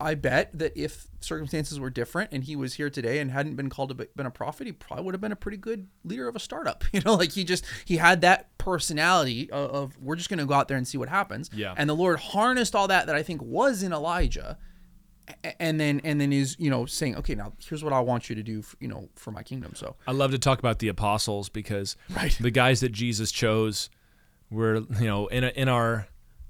I 0.00 0.14
bet 0.14 0.58
that 0.58 0.76
if 0.76 1.06
circumstances 1.20 1.78
were 1.78 1.90
different 1.90 2.30
and 2.32 2.44
he 2.44 2.56
was 2.56 2.74
here 2.74 2.88
today 2.88 3.18
and 3.18 3.30
hadn't 3.30 3.56
been 3.56 3.68
called 3.68 3.90
to 3.90 4.08
been 4.16 4.26
a 4.26 4.30
prophet, 4.30 4.66
he 4.66 4.72
probably 4.72 5.04
would 5.04 5.14
have 5.14 5.20
been 5.20 5.32
a 5.32 5.36
pretty 5.36 5.58
good 5.58 5.88
leader 6.02 6.28
of 6.28 6.36
a 6.36 6.40
startup. 6.40 6.84
You 6.96 7.02
know, 7.02 7.14
like 7.14 7.32
he 7.32 7.44
just 7.44 7.64
he 7.84 7.98
had 7.98 8.22
that 8.22 8.56
personality 8.56 9.50
of, 9.50 9.70
of 9.70 9.98
we're 10.00 10.16
just 10.16 10.30
going 10.30 10.38
to 10.38 10.46
go 10.46 10.54
out 10.54 10.66
there 10.66 10.78
and 10.78 10.88
see 10.88 10.96
what 10.96 11.10
happens. 11.10 11.50
Yeah. 11.52 11.74
And 11.76 11.90
the 11.90 11.94
Lord 11.94 12.18
harnessed 12.18 12.74
all 12.74 12.88
that 12.88 13.06
that 13.06 13.14
I 13.14 13.22
think 13.22 13.42
was 13.42 13.82
in 13.82 13.92
Elijah, 13.92 14.56
and 15.60 15.78
then 15.78 16.00
and 16.04 16.18
then 16.18 16.32
is 16.32 16.56
you 16.58 16.70
know 16.70 16.86
saying, 16.86 17.16
okay, 17.16 17.34
now 17.34 17.52
here's 17.68 17.84
what 17.84 17.92
I 17.92 18.00
want 18.00 18.30
you 18.30 18.36
to 18.36 18.42
do, 18.42 18.62
for, 18.62 18.78
you 18.80 18.88
know, 18.88 19.10
for 19.14 19.30
my 19.30 19.42
kingdom. 19.42 19.74
So 19.74 19.96
I 20.06 20.12
love 20.12 20.30
to 20.30 20.38
talk 20.38 20.58
about 20.58 20.78
the 20.78 20.88
apostles 20.88 21.50
because 21.50 21.96
right. 22.14 22.34
the 22.40 22.50
guys 22.50 22.80
that 22.80 22.92
Jesus 22.92 23.30
chose 23.30 23.90
were 24.50 24.76
you 24.98 25.06
know 25.06 25.26
in 25.26 25.44
a, 25.44 25.48
in 25.48 25.68
our 25.68 26.06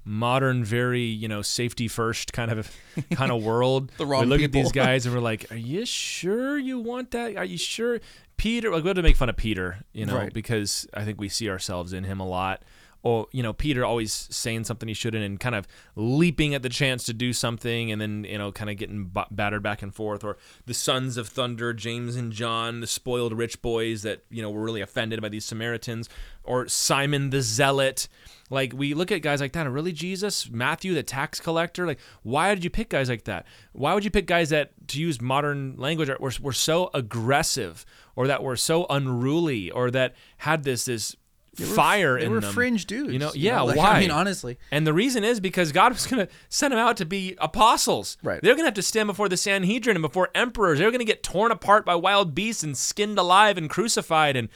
modern, 0.07 0.63
very 0.63 1.01
you 1.01 1.27
know 1.27 1.41
safety 1.41 1.87
first 1.87 2.33
kind 2.33 2.51
of 2.51 2.71
kind 3.11 3.31
of 3.31 3.43
world. 3.43 3.91
the 3.97 4.05
wrong. 4.05 4.21
We 4.21 4.27
look 4.27 4.39
people. 4.39 4.59
at 4.59 4.63
these 4.63 4.71
guys 4.71 5.05
and 5.05 5.13
we're 5.13 5.21
like, 5.21 5.51
"Are 5.51 5.57
you 5.57 5.85
sure 5.85 6.57
you 6.57 6.79
want 6.79 7.11
that? 7.11 7.35
Are 7.35 7.45
you 7.45 7.57
sure?" 7.57 7.99
Peter, 8.37 8.71
like 8.71 8.83
we 8.83 8.87
have 8.89 8.95
to 8.95 9.03
make 9.03 9.15
fun 9.15 9.29
of 9.29 9.35
Peter, 9.35 9.79
you 9.93 10.05
know, 10.05 10.15
right. 10.15 10.33
because 10.33 10.87
I 10.93 11.03
think 11.03 11.19
we 11.19 11.27
see 11.27 11.49
ourselves 11.49 11.91
in 11.91 12.03
him 12.03 12.19
a 12.19 12.27
lot. 12.27 12.61
Or 13.03 13.27
you 13.31 13.41
know, 13.41 13.53
Peter 13.53 13.85
always 13.85 14.27
saying 14.31 14.63
something 14.65 14.87
he 14.87 14.93
shouldn't, 14.93 15.23
and 15.23 15.39
kind 15.39 15.55
of 15.55 15.67
leaping 15.95 16.53
at 16.55 16.61
the 16.61 16.69
chance 16.69 17.03
to 17.05 17.13
do 17.13 17.31
something, 17.31 17.91
and 17.91 18.01
then 18.01 18.25
you 18.25 18.37
know, 18.37 18.51
kind 18.51 18.69
of 18.69 18.77
getting 18.77 19.05
b- 19.05 19.21
battered 19.31 19.63
back 19.63 19.81
and 19.81 19.93
forth. 19.93 20.23
Or 20.23 20.37
the 20.65 20.73
sons 20.73 21.15
of 21.15 21.27
thunder, 21.27 21.73
James 21.73 22.15
and 22.15 22.31
John, 22.31 22.81
the 22.81 22.87
spoiled 22.87 23.33
rich 23.33 23.61
boys 23.61 24.01
that 24.01 24.23
you 24.29 24.41
know 24.41 24.49
were 24.49 24.61
really 24.63 24.81
offended 24.81 25.21
by 25.21 25.29
these 25.29 25.45
Samaritans. 25.45 26.09
Or 26.43 26.67
Simon 26.67 27.29
the 27.29 27.41
zealot 27.41 28.07
like 28.49 28.73
we 28.73 28.93
look 28.93 29.11
at 29.11 29.21
guys 29.21 29.41
like 29.41 29.51
that, 29.53 29.65
and 29.65 29.73
really 29.73 29.91
Jesus, 29.91 30.49
Matthew, 30.49 30.93
the 30.93 31.03
tax 31.03 31.39
collector. 31.39 31.85
Like, 31.85 31.99
why 32.23 32.53
did 32.55 32.63
you 32.63 32.69
pick 32.69 32.89
guys 32.89 33.09
like 33.09 33.25
that? 33.25 33.45
Why 33.73 33.93
would 33.93 34.03
you 34.03 34.11
pick 34.11 34.25
guys 34.25 34.49
that, 34.49 34.71
to 34.89 35.01
use 35.01 35.19
modern 35.19 35.75
language, 35.77 36.09
were, 36.19 36.31
were 36.41 36.53
so 36.53 36.89
aggressive, 36.93 37.85
or 38.15 38.27
that 38.27 38.43
were 38.43 38.55
so 38.55 38.85
unruly, 38.89 39.69
or 39.71 39.91
that 39.91 40.15
had 40.37 40.63
this 40.63 40.85
this 40.85 41.15
they 41.57 41.65
fire 41.65 42.13
were, 42.13 42.19
they 42.19 42.25
in 42.25 42.31
were 42.31 42.39
them. 42.39 42.53
fringe 42.53 42.85
dudes. 42.85 43.11
You 43.11 43.19
know, 43.19 43.31
yeah. 43.33 43.53
You 43.53 43.57
know, 43.57 43.65
like, 43.65 43.77
why? 43.77 43.91
I 43.93 43.99
mean, 43.99 44.11
honestly. 44.11 44.57
And 44.71 44.85
the 44.85 44.93
reason 44.93 45.23
is 45.23 45.39
because 45.39 45.71
God 45.71 45.91
was 45.91 46.07
going 46.07 46.25
to 46.25 46.33
send 46.49 46.71
them 46.71 46.79
out 46.79 46.97
to 46.97 47.05
be 47.05 47.35
apostles. 47.39 48.17
Right. 48.23 48.39
They're 48.41 48.53
going 48.53 48.63
to 48.63 48.67
have 48.67 48.73
to 48.75 48.81
stand 48.81 49.07
before 49.07 49.27
the 49.27 49.37
Sanhedrin 49.37 49.95
and 49.95 50.01
before 50.01 50.29
emperors. 50.35 50.79
They're 50.79 50.91
going 50.91 50.99
to 50.99 51.05
get 51.05 51.23
torn 51.23 51.51
apart 51.51 51.85
by 51.85 51.95
wild 51.95 52.35
beasts 52.35 52.63
and 52.63 52.77
skinned 52.77 53.17
alive 53.17 53.57
and 53.57 53.69
crucified, 53.69 54.35
and 54.35 54.49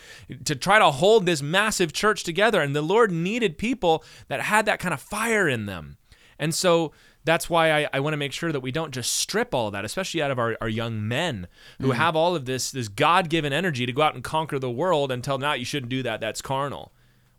to 0.46 0.56
try 0.56 0.80
to 0.80 0.92
hold 0.92 1.26
this 1.26 1.42
massive 1.42 1.92
church 1.92 2.24
together. 2.24 2.62
And 2.62 2.76
the 2.76 2.82
Lord 2.82 3.12
needed 3.12 3.58
people 3.58 4.04
that 4.28 4.42
had 4.42 4.66
that 4.68 4.80
kind 4.80 4.94
of 4.94 5.02
fire 5.02 5.48
in 5.50 5.66
them. 5.66 5.98
And 6.38 6.56
so 6.56 6.92
that's 7.24 7.50
why 7.50 7.84
I, 7.84 7.90
I 7.94 8.00
want 8.00 8.14
to 8.14 8.18
make 8.18 8.34
sure 8.34 8.52
that 8.52 8.62
we 8.62 8.72
don't 8.72 8.92
just 8.92 9.14
strip 9.14 9.54
all 9.54 9.68
of 9.68 9.74
that, 9.74 9.86
especially 9.86 10.22
out 10.22 10.32
of 10.32 10.40
our, 10.40 10.58
our 10.60 10.70
young 10.70 11.08
men 11.08 11.48
who 11.80 11.90
mm. 11.90 11.96
have 11.96 12.16
all 12.16 12.36
of 12.36 12.46
this 12.46 12.72
this 12.72 12.88
God 12.88 13.30
given 13.30 13.54
energy 13.54 13.86
to 13.86 13.94
go 13.94 14.02
out 14.02 14.16
and 14.16 14.24
conquer 14.24 14.60
the 14.60 14.72
world 14.72 15.12
and 15.12 15.24
tell 15.24 15.38
now 15.38 15.54
you 15.54 15.66
shouldn't 15.66 15.90
do 15.90 16.04
that. 16.04 16.20
That's 16.20 16.42
carnal. 16.42 16.92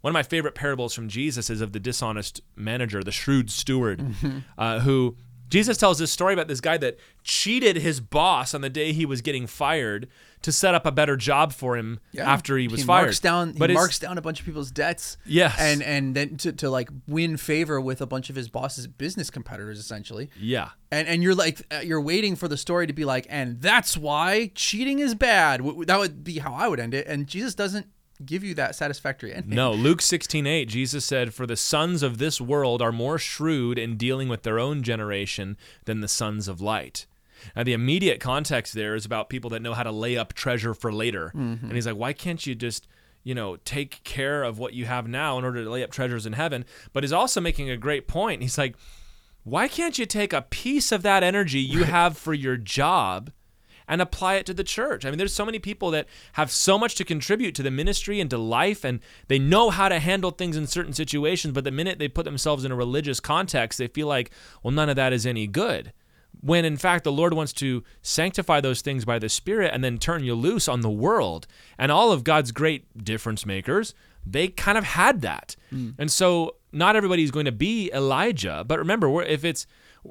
One 0.02 0.10
of 0.10 0.14
my 0.14 0.24
favorite 0.24 0.54
parables 0.54 0.94
from 0.94 1.08
Jesus 1.08 1.48
is 1.48 1.60
of 1.60 1.72
the 1.72 1.80
dishonest 1.80 2.40
manager, 2.56 3.02
the 3.04 3.12
shrewd 3.12 3.50
steward, 3.50 4.00
mm-hmm. 4.00 4.38
uh, 4.58 4.80
who 4.80 5.16
Jesus 5.52 5.76
tells 5.76 5.98
this 5.98 6.10
story 6.10 6.32
about 6.32 6.48
this 6.48 6.62
guy 6.62 6.78
that 6.78 6.98
cheated 7.22 7.76
his 7.76 8.00
boss 8.00 8.54
on 8.54 8.62
the 8.62 8.70
day 8.70 8.92
he 8.92 9.04
was 9.04 9.20
getting 9.20 9.46
fired 9.46 10.08
to 10.40 10.50
set 10.50 10.74
up 10.74 10.86
a 10.86 10.90
better 10.90 11.14
job 11.14 11.52
for 11.52 11.76
him 11.76 12.00
yeah. 12.10 12.30
after 12.30 12.56
he 12.56 12.68
was 12.68 12.80
he 12.80 12.86
fired. 12.86 13.04
Marks 13.04 13.20
down, 13.20 13.52
but 13.52 13.68
he 13.68 13.74
marks 13.74 13.98
down 13.98 14.16
a 14.16 14.22
bunch 14.22 14.40
of 14.40 14.46
people's 14.46 14.70
debts. 14.70 15.18
Yes, 15.26 15.54
and 15.58 15.82
and 15.82 16.16
then 16.16 16.36
to, 16.38 16.52
to 16.52 16.70
like 16.70 16.88
win 17.06 17.36
favor 17.36 17.80
with 17.80 18.00
a 18.00 18.06
bunch 18.06 18.30
of 18.30 18.36
his 18.36 18.48
boss's 18.48 18.86
business 18.86 19.28
competitors, 19.28 19.78
essentially. 19.78 20.30
Yeah, 20.40 20.70
and 20.90 21.06
and 21.06 21.22
you're 21.22 21.34
like 21.34 21.62
uh, 21.70 21.80
you're 21.80 22.00
waiting 22.00 22.34
for 22.34 22.48
the 22.48 22.56
story 22.56 22.86
to 22.86 22.94
be 22.94 23.04
like, 23.04 23.26
and 23.28 23.60
that's 23.60 23.94
why 23.94 24.52
cheating 24.54 25.00
is 25.00 25.14
bad. 25.14 25.60
That 25.86 25.98
would 25.98 26.24
be 26.24 26.38
how 26.38 26.54
I 26.54 26.66
would 26.66 26.80
end 26.80 26.94
it. 26.94 27.06
And 27.06 27.26
Jesus 27.26 27.54
doesn't 27.54 27.86
give 28.26 28.44
you 28.44 28.54
that 28.54 28.74
satisfactory 28.74 29.32
ending. 29.32 29.54
No, 29.54 29.72
Luke 29.72 30.00
16:8, 30.00 30.68
Jesus 30.68 31.04
said, 31.04 31.34
"For 31.34 31.46
the 31.46 31.56
sons 31.56 32.02
of 32.02 32.18
this 32.18 32.40
world 32.40 32.82
are 32.82 32.92
more 32.92 33.18
shrewd 33.18 33.78
in 33.78 33.96
dealing 33.96 34.28
with 34.28 34.42
their 34.42 34.58
own 34.58 34.82
generation 34.82 35.56
than 35.84 36.00
the 36.00 36.08
sons 36.08 36.48
of 36.48 36.60
light." 36.60 37.06
Now, 37.56 37.64
the 37.64 37.72
immediate 37.72 38.20
context 38.20 38.74
there 38.74 38.94
is 38.94 39.04
about 39.04 39.28
people 39.28 39.50
that 39.50 39.62
know 39.62 39.74
how 39.74 39.82
to 39.82 39.90
lay 39.90 40.16
up 40.16 40.32
treasure 40.32 40.74
for 40.74 40.92
later. 40.92 41.32
Mm-hmm. 41.34 41.66
And 41.66 41.72
he's 41.72 41.86
like, 41.86 41.96
"Why 41.96 42.12
can't 42.12 42.46
you 42.46 42.54
just 42.54 42.86
you 43.24 43.34
know, 43.36 43.56
take 43.64 44.02
care 44.02 44.42
of 44.42 44.58
what 44.58 44.74
you 44.74 44.84
have 44.86 45.06
now 45.06 45.38
in 45.38 45.44
order 45.44 45.62
to 45.62 45.70
lay 45.70 45.84
up 45.84 45.92
treasures 45.92 46.26
in 46.26 46.32
heaven. 46.32 46.64
But 46.92 47.04
he's 47.04 47.12
also 47.12 47.40
making 47.40 47.70
a 47.70 47.76
great 47.76 48.08
point. 48.08 48.42
He's 48.42 48.58
like, 48.58 48.74
why 49.44 49.68
can't 49.68 49.98
you 49.98 50.06
take 50.06 50.32
a 50.32 50.42
piece 50.42 50.92
of 50.92 51.02
that 51.02 51.22
energy 51.22 51.60
you 51.60 51.84
have 51.84 52.16
for 52.16 52.34
your 52.34 52.56
job 52.56 53.30
and 53.88 54.00
apply 54.00 54.34
it 54.34 54.46
to 54.46 54.54
the 54.54 54.64
church. 54.64 55.04
I 55.04 55.10
mean, 55.10 55.18
there's 55.18 55.34
so 55.34 55.46
many 55.46 55.58
people 55.58 55.90
that 55.90 56.06
have 56.34 56.50
so 56.50 56.78
much 56.78 56.94
to 56.96 57.04
contribute 57.04 57.54
to 57.56 57.62
the 57.62 57.70
ministry 57.70 58.20
and 58.20 58.30
to 58.30 58.38
life, 58.38 58.84
and 58.84 59.00
they 59.28 59.38
know 59.38 59.70
how 59.70 59.88
to 59.88 59.98
handle 59.98 60.30
things 60.30 60.56
in 60.56 60.66
certain 60.66 60.92
situations, 60.92 61.54
but 61.54 61.64
the 61.64 61.70
minute 61.70 61.98
they 61.98 62.08
put 62.08 62.24
themselves 62.24 62.64
in 62.64 62.72
a 62.72 62.76
religious 62.76 63.20
context, 63.20 63.78
they 63.78 63.88
feel 63.88 64.06
like, 64.06 64.30
well, 64.62 64.72
none 64.72 64.88
of 64.88 64.96
that 64.96 65.12
is 65.12 65.26
any 65.26 65.46
good. 65.46 65.92
When 66.40 66.64
in 66.64 66.76
fact, 66.76 67.04
the 67.04 67.12
Lord 67.12 67.34
wants 67.34 67.52
to 67.54 67.84
sanctify 68.00 68.60
those 68.60 68.80
things 68.80 69.04
by 69.04 69.18
the 69.18 69.28
Spirit 69.28 69.70
and 69.72 69.84
then 69.84 69.98
turn 69.98 70.24
you 70.24 70.34
loose 70.34 70.66
on 70.66 70.80
the 70.80 70.90
world. 70.90 71.46
And 71.78 71.92
all 71.92 72.10
of 72.10 72.24
God's 72.24 72.50
great 72.52 73.04
difference 73.04 73.46
makers, 73.46 73.94
they 74.26 74.48
kind 74.48 74.78
of 74.78 74.84
had 74.84 75.20
that. 75.20 75.56
Mm. 75.72 75.94
And 75.98 76.10
so, 76.10 76.56
not 76.72 76.96
everybody 76.96 77.22
is 77.22 77.30
going 77.30 77.44
to 77.44 77.52
be 77.52 77.90
Elijah, 77.92 78.64
but 78.66 78.78
remember, 78.78 79.22
if 79.22 79.44
it's, 79.44 79.66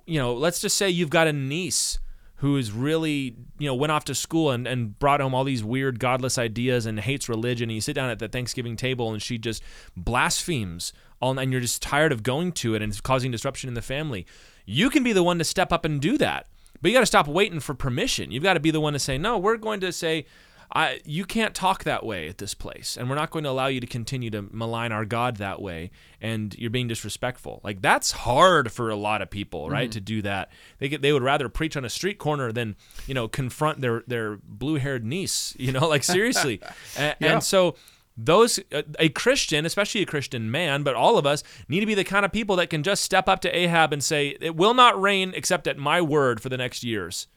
you 0.06 0.20
know, 0.20 0.34
let's 0.34 0.62
just 0.62 0.78
say 0.78 0.90
you've 0.90 1.10
got 1.10 1.28
a 1.28 1.34
niece 1.34 2.00
who 2.42 2.58
is 2.58 2.72
really 2.72 3.36
you 3.60 3.68
know 3.68 3.76
went 3.76 3.92
off 3.92 4.04
to 4.06 4.16
school 4.16 4.50
and, 4.50 4.68
and 4.68 4.98
brought 4.98 5.22
home 5.22 5.36
all 5.36 5.44
these 5.44 5.64
weird 5.64 6.00
godless 6.00 6.40
ideas 6.40 6.88
and 6.88 7.00
hates 7.00 7.30
religion. 7.30 7.70
And 7.70 7.76
you 7.76 7.82
sit 7.82 7.94
down 7.94 8.10
at 8.10 8.18
the 8.18 8.28
thanksgiving 8.28 8.76
table 8.76 9.12
and 9.12 9.22
she 9.22 9.38
just 9.38 9.62
blasphemes 9.96 10.92
all 11.22 11.38
and 11.38 11.52
you're 11.52 11.62
just 11.62 11.84
tired 11.84 12.12
of 12.12 12.24
going 12.24 12.52
to 12.54 12.74
it 12.74 12.82
and 12.82 12.92
it's 12.92 13.00
causing 13.00 13.32
disruption 13.32 13.68
in 13.68 13.76
the 13.76 13.82
family. 13.82 14.26
You 14.66 14.90
can 14.90 15.04
be 15.04 15.14
the 15.14 15.24
one 15.24 15.38
to 15.38 15.44
step 15.44 15.72
up 15.72 15.86
and 15.86 16.02
do 16.02 16.18
that 16.18 16.48
but 16.82 16.90
you 16.90 16.98
got 16.98 17.02
to 17.02 17.06
stop 17.06 17.28
waiting 17.28 17.60
for 17.60 17.76
permission. 17.76 18.32
You've 18.32 18.42
got 18.42 18.56
to 18.56 18.60
be 18.60 18.72
the 18.72 18.82
one 18.82 18.94
to 18.94 19.00
say 19.00 19.20
no 19.20 19.38
we're 19.38 19.58
going 19.58 19.80
to 19.82 19.92
say 19.92 20.26
I, 20.74 21.02
you 21.04 21.26
can't 21.26 21.54
talk 21.54 21.84
that 21.84 22.06
way 22.06 22.30
at 22.30 22.38
this 22.38 22.54
place, 22.54 22.96
and 22.96 23.10
we're 23.10 23.16
not 23.16 23.30
going 23.30 23.44
to 23.44 23.50
allow 23.50 23.68
you 23.68 23.82
to 23.82 23.88
continue 23.88 24.30
to 24.30 24.42
malign 24.42 24.94
our 24.94 25.04
God 25.04 25.38
that 25.38 25.62
way, 25.62 25.92
and 26.22 26.56
you're 26.58 26.70
being 26.70 26.88
disrespectful. 26.88 27.60
Like 27.62 27.82
that's 27.82 28.12
hard 28.12 28.72
for 28.72 28.90
a 28.90 28.96
lot 28.96 29.22
of 29.22 29.30
people, 29.30 29.70
right, 29.70 29.90
mm. 29.90 29.94
to 29.94 30.00
do 30.00 30.22
that. 30.22 30.50
They 30.80 30.88
get, 30.88 31.02
they 31.02 31.12
would 31.12 31.24
rather 31.24 31.50
preach 31.50 31.76
on 31.76 31.84
a 31.84 31.90
street 31.90 32.20
corner 32.20 32.54
than 32.54 32.78
you 33.06 33.14
know 33.14 33.28
confront 33.28 33.82
their 33.82 34.04
their 34.08 34.38
blue 34.38 34.76
haired 34.76 35.04
niece, 35.04 35.56
you 35.60 35.74
know, 35.74 35.88
like 35.88 36.04
seriously. 36.04 36.62
and, 36.98 37.16
yeah. 37.20 37.34
and 37.34 37.44
so 37.44 37.76
those 38.16 38.60
a 38.98 39.10
Christian, 39.10 39.66
especially 39.66 40.02
a 40.02 40.06
Christian 40.06 40.50
man, 40.50 40.84
but 40.84 40.96
all 40.96 41.18
of 41.18 41.26
us 41.26 41.44
need 41.68 41.82
to 41.82 41.86
be 41.86 41.96
the 41.96 42.06
kind 42.06 42.24
of 42.24 42.32
people 42.32 42.56
that 42.58 42.70
can 42.70 42.82
just 42.84 43.04
step 43.04 43.28
up 43.28 43.42
to 43.42 43.54
Ahab 43.54 43.92
and 43.92 44.02
say, 44.02 44.38
"It 44.40 44.56
will 44.56 44.74
not 44.74 45.00
rain 45.02 45.34
except 45.36 45.68
at 45.68 45.78
my 45.78 46.02
word 46.02 46.40
for 46.40 46.48
the 46.48 46.58
next 46.58 46.82
years." 46.82 47.28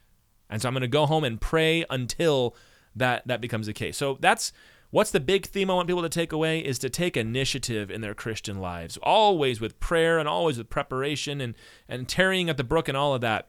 And 0.49 0.63
so 0.63 0.69
I'm 0.69 0.75
going 0.75 0.83
to 0.83 0.89
go 0.89 1.07
home 1.07 1.25
and 1.25 1.41
pray 1.41 1.85
until 1.91 2.55
that 2.97 3.27
that 3.27 3.41
becomes 3.41 3.67
the 3.67 3.73
case. 3.73 3.97
So 3.97 4.19
that's 4.21 4.53
what's 4.91 5.11
the 5.11 5.21
big 5.21 5.47
theme 5.47 5.71
I 5.71 5.75
want 5.75 5.89
people 5.89 6.03
to 6.03 6.09
take 6.09 6.33
away 6.33 6.61
is 6.61 6.79
to 6.81 6.91
take 6.91 7.17
initiative 7.17 7.91
in 7.91 8.01
their 8.01 8.15
Christian 8.15 8.61
lives, 8.61 8.97
always 9.03 9.61
with 9.61 9.81
prayer 9.81 10.19
and 10.19 10.29
always 10.29 10.59
with 10.59 10.71
preparation 10.71 11.41
and 11.41 11.55
and 11.89 12.09
tarrying 12.09 12.49
at 12.49 12.57
the 12.57 12.65
brook 12.65 12.89
and 12.89 12.97
all 12.97 13.15
of 13.15 13.21
that. 13.23 13.49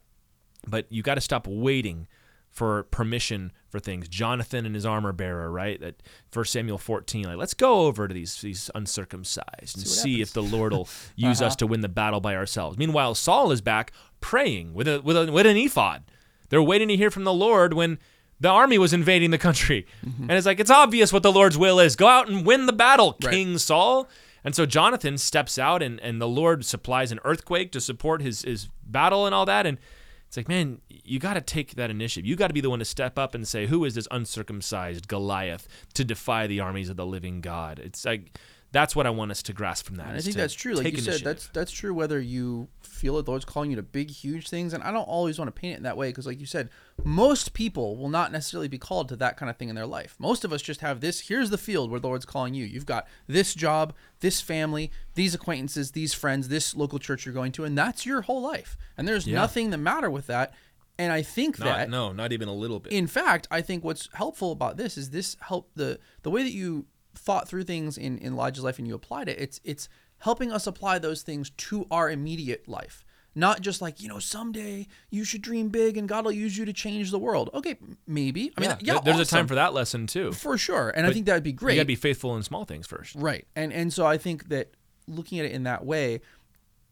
But 0.67 0.87
you 0.89 1.03
got 1.03 1.15
to 1.15 1.21
stop 1.21 1.45
waiting 1.47 2.07
for 2.55 2.83
permission 2.83 3.51
for 3.67 3.81
things. 3.81 4.07
Jonathan 4.07 4.65
and 4.65 4.73
his 4.73 4.85
armor 4.85 5.11
bearer, 5.11 5.51
right? 5.51 5.77
That 5.81 6.01
First 6.31 6.53
Samuel 6.53 6.77
14. 6.77 7.25
Like, 7.25 7.37
let's 7.37 7.53
go 7.53 7.81
over 7.81 8.07
to 8.07 8.13
these 8.13 8.39
these 8.39 8.71
uncircumcised 8.73 9.77
and 9.77 9.85
see, 9.85 10.15
see 10.15 10.21
if 10.21 10.31
the 10.31 10.41
Lord 10.41 10.71
will 10.71 10.87
use 11.17 11.41
uh-huh. 11.41 11.47
us 11.47 11.55
to 11.57 11.67
win 11.67 11.81
the 11.81 11.89
battle 11.89 12.21
by 12.21 12.33
ourselves. 12.33 12.77
Meanwhile, 12.77 13.15
Saul 13.15 13.51
is 13.51 13.59
back 13.59 13.91
praying 14.21 14.73
with 14.73 14.87
a 14.87 15.01
with 15.01 15.17
a 15.17 15.29
with 15.31 15.45
an 15.45 15.57
ephod. 15.57 16.03
They're 16.47 16.63
waiting 16.63 16.87
to 16.87 16.95
hear 16.95 17.11
from 17.11 17.25
the 17.25 17.33
Lord 17.33 17.73
when 17.73 17.99
the 18.39 18.49
army 18.49 18.77
was 18.77 18.93
invading 18.93 19.31
the 19.31 19.37
country. 19.37 19.87
Mm-hmm. 20.05 20.23
And 20.23 20.31
it's 20.33 20.45
like, 20.45 20.59
it's 20.59 20.71
obvious 20.71 21.13
what 21.13 21.23
the 21.23 21.31
Lord's 21.31 21.57
will 21.57 21.79
is. 21.79 21.95
Go 21.95 22.07
out 22.07 22.27
and 22.29 22.45
win 22.45 22.65
the 22.65 22.73
battle, 22.73 23.15
right. 23.23 23.31
King 23.31 23.57
Saul. 23.57 24.07
And 24.43 24.53
so 24.53 24.65
Jonathan 24.65 25.17
steps 25.17 25.57
out 25.57 25.81
and, 25.81 25.99
and 26.01 26.21
the 26.21 26.27
Lord 26.27 26.65
supplies 26.65 27.11
an 27.11 27.19
earthquake 27.23 27.71
to 27.71 27.81
support 27.81 28.21
his, 28.21 28.43
his 28.43 28.69
battle 28.85 29.25
and 29.25 29.33
all 29.33 29.45
that. 29.45 29.65
And 29.65 29.79
it's 30.27 30.37
like, 30.37 30.47
man, 30.47 30.81
you 30.89 31.17
got 31.19 31.35
to 31.35 31.41
take 31.41 31.75
that 31.75 31.89
initiative. 31.89 32.27
You 32.27 32.35
got 32.35 32.47
to 32.47 32.53
be 32.53 32.61
the 32.61 32.69
one 32.69 32.79
to 32.79 32.85
step 32.85 33.17
up 33.17 33.33
and 33.33 33.47
say, 33.47 33.67
who 33.67 33.85
is 33.85 33.95
this 33.95 34.07
uncircumcised 34.11 35.07
Goliath 35.07 35.67
to 35.93 36.03
defy 36.03 36.45
the 36.45 36.59
armies 36.59 36.89
of 36.89 36.97
the 36.97 37.05
living 37.05 37.41
God? 37.41 37.79
It's 37.79 38.05
like, 38.05 38.37
that's 38.75 38.93
what 38.93 39.07
I 39.07 39.09
want 39.09 39.31
us 39.31 39.41
to 39.43 39.53
grasp 39.53 39.85
from 39.85 39.95
that. 39.95 40.07
I 40.07 40.19
think 40.19 40.35
that's 40.35 40.53
true. 40.53 40.73
Like 40.73 40.83
you 40.83 40.89
initiative. 40.89 41.19
said, 41.19 41.25
that's 41.25 41.47
that's 41.47 41.71
true. 41.71 41.93
Whether 41.93 42.19
you 42.19 42.67
feel 42.81 43.15
that 43.15 43.23
the 43.23 43.31
Lord's 43.31 43.45
calling 43.45 43.69
you 43.69 43.77
to 43.77 43.83
big, 43.83 44.11
huge 44.11 44.49
things, 44.49 44.73
and 44.73 44.83
I 44.83 44.91
don't 44.91 45.07
always 45.07 45.39
want 45.39 45.47
to 45.47 45.57
paint 45.57 45.75
it 45.75 45.77
in 45.77 45.83
that 45.83 45.95
way 45.95 46.09
because, 46.09 46.27
like 46.27 46.41
you 46.41 46.45
said, 46.45 46.69
most 47.01 47.53
people 47.53 47.95
will 47.95 48.09
not 48.09 48.33
necessarily 48.33 48.67
be 48.67 48.77
called 48.77 49.07
to 49.09 49.15
that 49.15 49.37
kind 49.37 49.49
of 49.49 49.55
thing 49.55 49.69
in 49.69 49.75
their 49.75 49.85
life. 49.85 50.17
Most 50.19 50.43
of 50.43 50.51
us 50.51 50.61
just 50.61 50.81
have 50.81 50.99
this. 50.99 51.21
Here's 51.21 51.49
the 51.49 51.57
field 51.57 51.89
where 51.89 52.01
the 52.01 52.07
Lord's 52.07 52.25
calling 52.25 52.53
you. 52.53 52.65
You've 52.65 52.85
got 52.85 53.07
this 53.27 53.53
job, 53.55 53.93
this 54.19 54.41
family, 54.41 54.91
these 55.13 55.33
acquaintances, 55.33 55.91
these 55.91 56.13
friends, 56.13 56.49
this 56.49 56.75
local 56.75 56.99
church 56.99 57.25
you're 57.25 57.33
going 57.33 57.53
to, 57.53 57.63
and 57.63 57.77
that's 57.77 58.05
your 58.05 58.23
whole 58.23 58.41
life. 58.41 58.75
And 58.97 59.07
there's 59.07 59.25
yeah. 59.25 59.35
nothing 59.35 59.69
the 59.69 59.77
matter 59.77 60.09
with 60.09 60.27
that. 60.27 60.53
And 60.97 61.13
I 61.13 61.21
think 61.21 61.59
not, 61.59 61.65
that 61.65 61.89
no, 61.89 62.11
not 62.11 62.33
even 62.33 62.49
a 62.49 62.53
little 62.53 62.79
bit. 62.79 62.91
In 62.91 63.07
fact, 63.07 63.47
I 63.51 63.61
think 63.61 63.85
what's 63.85 64.09
helpful 64.13 64.51
about 64.51 64.77
this 64.77 64.97
is 64.97 65.09
this 65.11 65.37
help 65.41 65.69
the 65.75 65.99
the 66.23 66.31
way 66.31 66.43
that 66.43 66.53
you 66.53 66.85
thought 67.17 67.47
through 67.47 67.63
things 67.63 67.97
in, 67.97 68.17
in 68.17 68.33
Elijah's 68.33 68.63
life 68.63 68.79
and 68.79 68.87
you 68.87 68.95
applied 68.95 69.29
it, 69.29 69.39
it's 69.39 69.59
it's 69.63 69.89
helping 70.19 70.51
us 70.51 70.67
apply 70.67 70.99
those 70.99 71.21
things 71.21 71.49
to 71.51 71.85
our 71.91 72.09
immediate 72.09 72.67
life. 72.67 73.03
Not 73.37 73.59
just 73.59 73.81
like, 73.81 73.99
you 73.99 74.07
know, 74.07 74.19
someday 74.19 74.87
you 75.09 75.25
should 75.25 75.41
dream 75.41 75.67
big 75.67 75.97
and 75.97 76.07
God 76.07 76.23
will 76.23 76.31
use 76.31 76.57
you 76.57 76.63
to 76.63 76.71
change 76.71 77.11
the 77.11 77.19
world. 77.19 77.49
Okay, 77.53 77.75
maybe. 78.07 78.53
I 78.57 78.61
mean, 78.61 78.69
yeah, 78.69 78.77
yeah 78.79 78.99
there's 79.01 79.19
awesome. 79.19 79.37
a 79.37 79.39
time 79.39 79.47
for 79.47 79.55
that 79.55 79.73
lesson 79.73 80.07
too. 80.07 80.31
For 80.31 80.57
sure. 80.57 80.89
And 80.89 81.03
but 81.03 81.09
I 81.09 81.13
think 81.13 81.25
that'd 81.25 81.43
be 81.43 81.51
great. 81.51 81.73
You 81.73 81.79
got 81.79 81.83
to 81.83 81.87
be 81.87 81.95
faithful 81.95 82.37
in 82.37 82.43
small 82.43 82.63
things 82.63 82.87
first. 82.87 83.13
Right. 83.15 83.45
And 83.55 83.73
and 83.73 83.91
so 83.91 84.05
I 84.05 84.17
think 84.17 84.47
that 84.49 84.71
looking 85.07 85.39
at 85.39 85.45
it 85.45 85.51
in 85.51 85.63
that 85.63 85.85
way, 85.85 86.21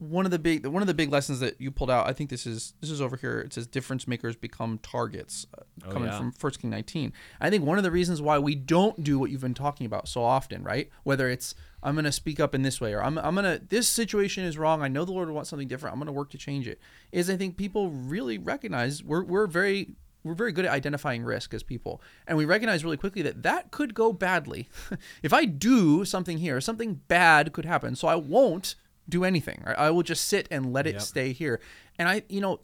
one 0.10 0.26
of 0.26 0.32
the 0.32 0.40
big 0.40 0.66
one 0.66 0.82
of 0.82 0.88
the 0.88 0.94
big 0.94 1.12
lessons 1.12 1.40
that 1.40 1.60
you 1.60 1.72
pulled 1.72 1.90
out 1.90 2.08
i 2.08 2.14
think 2.14 2.30
this 2.30 2.46
is 2.46 2.74
this 2.82 2.90
is 2.90 3.02
over 3.02 3.18
here. 3.18 3.40
It 3.40 3.54
says 3.54 3.68
difference 3.68 4.08
makers 4.08 4.36
become 4.36 4.80
targets 4.80 5.48
uh, 5.58 5.62
oh, 5.86 5.92
coming 5.92 6.10
yeah. 6.10 6.18
from 6.18 6.32
first 6.32 6.60
king 6.60 6.70
19 6.70 7.14
i 7.42 7.50
think 7.50 7.64
one 7.64 7.78
of 7.78 7.84
the 7.84 7.92
reasons 7.92 8.22
why 8.22 8.40
we 8.40 8.56
don't 8.56 9.04
do 9.04 9.20
what 9.20 9.32
you've 9.32 9.42
been 9.42 9.54
talking 9.54 9.86
about 9.86 10.08
so 10.08 10.24
often 10.24 10.64
right? 10.64 10.90
Whether 11.04 11.30
it's 11.30 11.56
i'm 11.82 11.96
going 11.96 12.06
to 12.06 12.12
speak 12.12 12.40
up 12.40 12.56
in 12.56 12.62
this 12.62 12.80
way 12.80 12.94
or 12.94 13.04
i'm, 13.04 13.18
I'm 13.18 13.36
going 13.36 13.60
to 13.60 13.66
this 13.66 13.88
situation 13.88 14.44
is 14.44 14.58
wrong 14.58 14.82
i 14.82 14.88
know 14.88 15.06
the 15.06 15.12
lord 15.12 15.30
wants 15.30 15.50
something 15.50 15.68
different 15.68 15.94
i'm 15.94 16.00
going 16.00 16.08
to 16.08 16.14
work 16.14 16.30
to 16.32 16.38
change 16.38 16.68
it 16.68 16.80
is 17.12 17.30
i 17.30 17.36
think 17.36 17.58
people 17.58 17.90
really 17.90 18.38
recognize 18.38 19.04
we're, 19.04 19.24
we're 19.24 19.48
very 19.48 19.96
we're 20.24 20.34
very 20.34 20.52
good 20.52 20.66
at 20.66 20.72
identifying 20.72 21.24
risk 21.24 21.54
as 21.54 21.64
people. 21.64 22.02
And 22.28 22.38
we 22.38 22.46
recognize 22.46 22.84
really 22.84 22.98
quickly 22.98 23.22
that 23.24 23.44
that 23.44 23.72
could 23.72 23.94
go 23.94 24.14
badly. 24.14 24.70
If 25.22 25.34
i 25.34 25.46
do 25.46 26.06
something 26.06 26.38
here 26.38 26.62
something 26.62 27.02
bad 27.08 27.54
could 27.54 27.66
happen 27.66 27.96
so 27.96 28.08
i 28.08 28.16
won't 28.16 28.76
do 29.08 29.24
anything. 29.24 29.64
Right? 29.66 29.78
I 29.78 29.92
will 29.92 30.04
just 30.04 30.28
sit 30.28 30.48
and 30.52 30.74
let 30.74 30.88
it 30.88 30.94
yep. 30.94 31.02
stay 31.02 31.34
here. 31.34 31.60
And 31.98 32.08
I, 32.08 32.24
you 32.30 32.42
know, 32.42 32.60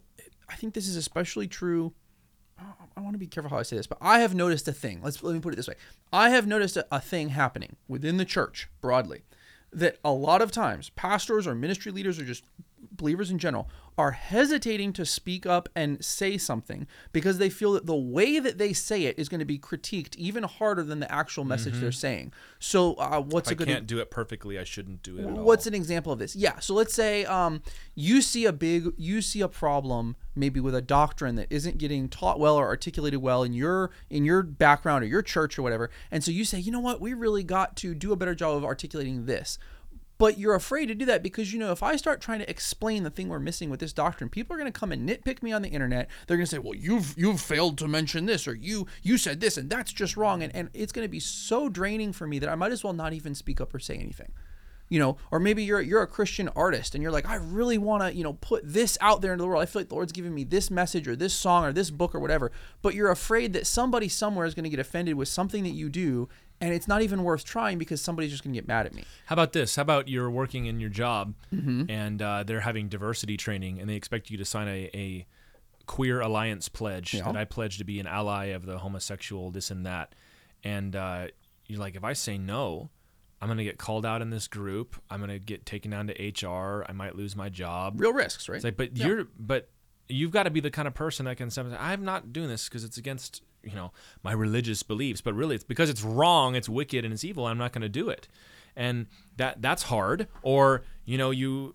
I 0.48 0.56
think 0.56 0.74
this 0.74 0.88
is 0.88 0.96
especially 0.96 1.46
true. 1.48 1.92
I 2.96 3.00
want 3.00 3.14
to 3.14 3.18
be 3.18 3.26
careful 3.26 3.48
how 3.48 3.58
I 3.58 3.62
say 3.62 3.76
this, 3.76 3.86
but 3.86 3.98
I 4.02 4.18
have 4.18 4.34
noticed 4.34 4.68
a 4.68 4.72
thing. 4.72 5.00
Let's 5.02 5.22
let 5.22 5.32
me 5.32 5.40
put 5.40 5.54
it 5.54 5.56
this 5.56 5.68
way. 5.68 5.76
I 6.12 6.30
have 6.30 6.46
noticed 6.46 6.76
a, 6.76 6.86
a 6.90 7.00
thing 7.00 7.30
happening 7.30 7.76
within 7.88 8.18
the 8.18 8.24
church 8.26 8.68
broadly 8.82 9.22
that 9.72 9.98
a 10.04 10.12
lot 10.12 10.42
of 10.42 10.50
times 10.50 10.90
pastors 10.90 11.46
or 11.46 11.54
ministry 11.54 11.92
leaders 11.92 12.18
or 12.18 12.24
just 12.24 12.44
believers 12.92 13.30
in 13.30 13.38
general 13.38 13.68
are 13.98 14.12
hesitating 14.12 14.92
to 14.94 15.04
speak 15.04 15.44
up 15.44 15.68
and 15.76 16.02
say 16.02 16.38
something 16.38 16.86
because 17.12 17.36
they 17.36 17.50
feel 17.50 17.72
that 17.72 17.84
the 17.84 17.94
way 17.94 18.38
that 18.38 18.56
they 18.56 18.72
say 18.72 19.04
it 19.04 19.18
is 19.18 19.28
going 19.28 19.40
to 19.40 19.44
be 19.44 19.58
critiqued 19.58 20.16
even 20.16 20.42
harder 20.42 20.82
than 20.82 21.00
the 21.00 21.12
actual 21.12 21.44
message 21.44 21.74
mm-hmm. 21.74 21.82
they're 21.82 21.92
saying. 21.92 22.32
So, 22.58 22.94
uh, 22.94 23.20
what's 23.20 23.50
if 23.50 23.52
a 23.52 23.54
good? 23.56 23.68
I 23.68 23.72
can't 23.72 23.86
do 23.86 23.98
it 23.98 24.10
perfectly. 24.10 24.58
I 24.58 24.64
shouldn't 24.64 25.02
do 25.02 25.18
it. 25.18 25.26
what's 25.26 25.66
an 25.66 25.74
example 25.74 26.12
of 26.12 26.18
this? 26.18 26.34
Yeah. 26.34 26.58
So 26.60 26.72
let's 26.72 26.94
say 26.94 27.26
um, 27.26 27.62
you 27.94 28.22
see 28.22 28.46
a 28.46 28.52
big, 28.52 28.92
you 28.96 29.20
see 29.20 29.42
a 29.42 29.48
problem 29.48 30.16
maybe 30.34 30.60
with 30.60 30.74
a 30.74 30.82
doctrine 30.82 31.34
that 31.34 31.48
isn't 31.50 31.76
getting 31.76 32.08
taught 32.08 32.40
well 32.40 32.56
or 32.56 32.66
articulated 32.66 33.20
well 33.20 33.42
in 33.42 33.52
your 33.52 33.90
in 34.08 34.24
your 34.24 34.42
background 34.42 35.04
or 35.04 35.08
your 35.08 35.22
church 35.22 35.58
or 35.58 35.62
whatever, 35.62 35.90
and 36.10 36.24
so 36.24 36.30
you 36.30 36.44
say, 36.46 36.58
you 36.58 36.72
know 36.72 36.80
what, 36.80 37.00
we 37.00 37.12
really 37.12 37.42
got 37.42 37.76
to 37.76 37.94
do 37.94 38.12
a 38.12 38.16
better 38.16 38.34
job 38.34 38.56
of 38.56 38.64
articulating 38.64 39.26
this 39.26 39.58
but 40.20 40.36
you're 40.38 40.54
afraid 40.54 40.84
to 40.84 40.94
do 40.94 41.06
that 41.06 41.22
because 41.22 41.50
you 41.50 41.58
know 41.58 41.72
if 41.72 41.82
I 41.82 41.96
start 41.96 42.20
trying 42.20 42.40
to 42.40 42.50
explain 42.50 43.04
the 43.04 43.10
thing 43.10 43.30
we're 43.30 43.38
missing 43.38 43.70
with 43.70 43.80
this 43.80 43.94
doctrine, 43.94 44.28
people 44.28 44.54
are 44.54 44.58
going 44.58 44.70
to 44.70 44.78
come 44.78 44.92
and 44.92 45.08
nitpick 45.08 45.42
me 45.42 45.50
on 45.50 45.62
the 45.62 45.70
internet. 45.70 46.10
They're 46.26 46.36
going 46.36 46.44
to 46.44 46.50
say, 46.50 46.58
"Well, 46.58 46.74
you've 46.74 47.14
you've 47.16 47.40
failed 47.40 47.78
to 47.78 47.88
mention 47.88 48.26
this 48.26 48.46
or 48.46 48.54
you 48.54 48.86
you 49.02 49.16
said 49.16 49.40
this 49.40 49.56
and 49.56 49.70
that's 49.70 49.94
just 49.94 50.18
wrong." 50.18 50.42
And 50.42 50.54
and 50.54 50.68
it's 50.74 50.92
going 50.92 51.06
to 51.06 51.10
be 51.10 51.20
so 51.20 51.70
draining 51.70 52.12
for 52.12 52.26
me 52.26 52.38
that 52.38 52.50
I 52.50 52.54
might 52.54 52.70
as 52.70 52.84
well 52.84 52.92
not 52.92 53.14
even 53.14 53.34
speak 53.34 53.62
up 53.62 53.74
or 53.74 53.78
say 53.78 53.94
anything. 53.94 54.32
You 54.90 54.98
know, 54.98 55.16
or 55.30 55.40
maybe 55.40 55.64
you're 55.64 55.80
you're 55.80 56.02
a 56.02 56.06
Christian 56.06 56.50
artist 56.50 56.94
and 56.94 57.00
you're 57.00 57.12
like, 57.12 57.26
I 57.26 57.36
really 57.36 57.78
want 57.78 58.02
to, 58.02 58.14
you 58.14 58.22
know, 58.22 58.34
put 58.34 58.60
this 58.70 58.98
out 59.00 59.22
there 59.22 59.32
into 59.32 59.44
the 59.44 59.48
world. 59.48 59.62
I 59.62 59.66
feel 59.66 59.80
like 59.80 59.88
the 59.88 59.94
Lord's 59.94 60.12
giving 60.12 60.34
me 60.34 60.44
this 60.44 60.70
message 60.70 61.08
or 61.08 61.16
this 61.16 61.32
song 61.32 61.64
or 61.64 61.72
this 61.72 61.88
book 61.88 62.14
or 62.14 62.20
whatever. 62.20 62.52
But 62.82 62.94
you're 62.94 63.10
afraid 63.10 63.54
that 63.54 63.66
somebody 63.66 64.08
somewhere 64.08 64.44
is 64.44 64.52
going 64.52 64.64
to 64.64 64.70
get 64.70 64.80
offended 64.80 65.14
with 65.14 65.28
something 65.28 65.64
that 65.64 65.70
you 65.70 65.88
do 65.88 66.28
and 66.60 66.74
it's 66.74 66.86
not 66.86 67.02
even 67.02 67.24
worth 67.24 67.44
trying 67.44 67.78
because 67.78 68.00
somebody's 68.02 68.30
just 68.30 68.44
going 68.44 68.52
to 68.52 68.60
get 68.60 68.68
mad 68.68 68.86
at 68.86 68.94
me. 68.94 69.04
How 69.26 69.34
about 69.34 69.52
this? 69.52 69.76
How 69.76 69.82
about 69.82 70.08
you're 70.08 70.30
working 70.30 70.66
in 70.66 70.80
your 70.80 70.90
job 70.90 71.34
mm-hmm. 71.52 71.90
and 71.90 72.20
uh, 72.20 72.42
they're 72.42 72.60
having 72.60 72.88
diversity 72.88 73.36
training 73.36 73.80
and 73.80 73.88
they 73.88 73.94
expect 73.94 74.30
you 74.30 74.36
to 74.38 74.44
sign 74.44 74.68
a, 74.68 74.90
a 74.94 75.26
queer 75.86 76.20
alliance 76.20 76.68
pledge 76.68 77.14
yeah. 77.14 77.24
that 77.24 77.36
I 77.36 77.44
pledge 77.44 77.78
to 77.78 77.84
be 77.84 77.98
an 77.98 78.06
ally 78.06 78.46
of 78.46 78.66
the 78.66 78.78
homosexual, 78.78 79.50
this 79.50 79.70
and 79.70 79.86
that. 79.86 80.14
And 80.62 80.94
uh, 80.94 81.28
you're 81.66 81.80
like, 81.80 81.96
if 81.96 82.04
I 82.04 82.12
say 82.12 82.36
no, 82.36 82.90
I'm 83.40 83.48
going 83.48 83.58
to 83.58 83.64
get 83.64 83.78
called 83.78 84.04
out 84.04 84.20
in 84.20 84.28
this 84.28 84.46
group. 84.46 84.96
I'm 85.08 85.20
going 85.20 85.30
to 85.30 85.38
get 85.38 85.64
taken 85.64 85.90
down 85.90 86.08
to 86.08 86.46
HR. 86.46 86.84
I 86.86 86.92
might 86.92 87.16
lose 87.16 87.34
my 87.34 87.48
job. 87.48 87.98
Real 87.98 88.12
risks, 88.12 88.48
right? 88.48 88.56
It's 88.56 88.64
like, 88.64 88.76
but 88.76 88.96
yeah. 88.96 89.06
you're, 89.06 89.28
but 89.38 89.70
you've 90.08 90.30
got 90.30 90.42
to 90.42 90.50
be 90.50 90.60
the 90.60 90.70
kind 90.70 90.86
of 90.86 90.92
person 90.92 91.24
that 91.24 91.38
can 91.38 91.50
say, 91.50 91.62
I'm 91.78 92.04
not 92.04 92.34
doing 92.34 92.48
this 92.48 92.68
because 92.68 92.84
it's 92.84 92.98
against 92.98 93.42
you 93.62 93.74
know 93.74 93.92
my 94.22 94.32
religious 94.32 94.82
beliefs 94.82 95.20
but 95.20 95.34
really 95.34 95.54
it's 95.54 95.64
because 95.64 95.90
it's 95.90 96.02
wrong 96.02 96.54
it's 96.54 96.68
wicked 96.68 97.04
and 97.04 97.12
it's 97.12 97.24
evil 97.24 97.46
i'm 97.46 97.58
not 97.58 97.72
going 97.72 97.82
to 97.82 97.88
do 97.88 98.08
it 98.08 98.28
and 98.76 99.06
that 99.36 99.60
that's 99.60 99.84
hard 99.84 100.26
or 100.42 100.82
you 101.04 101.18
know 101.18 101.30
you 101.30 101.74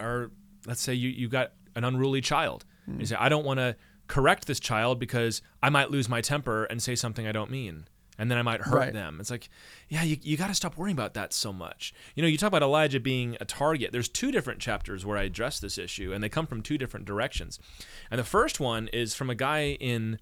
are 0.00 0.30
let's 0.66 0.80
say 0.80 0.94
you 0.94 1.08
you 1.08 1.28
got 1.28 1.52
an 1.74 1.84
unruly 1.84 2.20
child 2.20 2.64
mm. 2.88 2.98
you 2.98 3.06
say 3.06 3.16
i 3.18 3.28
don't 3.28 3.44
want 3.44 3.58
to 3.58 3.76
correct 4.06 4.46
this 4.46 4.60
child 4.60 4.98
because 4.98 5.42
i 5.62 5.68
might 5.68 5.90
lose 5.90 6.08
my 6.08 6.20
temper 6.20 6.64
and 6.64 6.82
say 6.82 6.94
something 6.94 7.26
i 7.26 7.32
don't 7.32 7.50
mean 7.50 7.86
and 8.18 8.30
then 8.30 8.38
I 8.38 8.42
might 8.42 8.62
hurt 8.62 8.74
right. 8.74 8.92
them. 8.92 9.18
It's 9.20 9.30
like, 9.30 9.48
yeah, 9.88 10.02
you, 10.02 10.16
you 10.22 10.36
got 10.36 10.46
to 10.48 10.54
stop 10.54 10.76
worrying 10.76 10.96
about 10.96 11.14
that 11.14 11.32
so 11.32 11.52
much. 11.52 11.92
You 12.14 12.22
know, 12.22 12.28
you 12.28 12.38
talk 12.38 12.48
about 12.48 12.62
Elijah 12.62 13.00
being 13.00 13.36
a 13.40 13.44
target. 13.44 13.92
There's 13.92 14.08
two 14.08 14.30
different 14.30 14.60
chapters 14.60 15.04
where 15.04 15.18
I 15.18 15.24
address 15.24 15.60
this 15.60 15.76
issue, 15.76 16.12
and 16.12 16.22
they 16.22 16.28
come 16.28 16.46
from 16.46 16.62
two 16.62 16.78
different 16.78 17.06
directions. 17.06 17.58
And 18.10 18.18
the 18.18 18.24
first 18.24 18.58
one 18.58 18.88
is 18.88 19.14
from 19.14 19.30
a 19.30 19.34
guy 19.34 19.76
in 19.80 20.18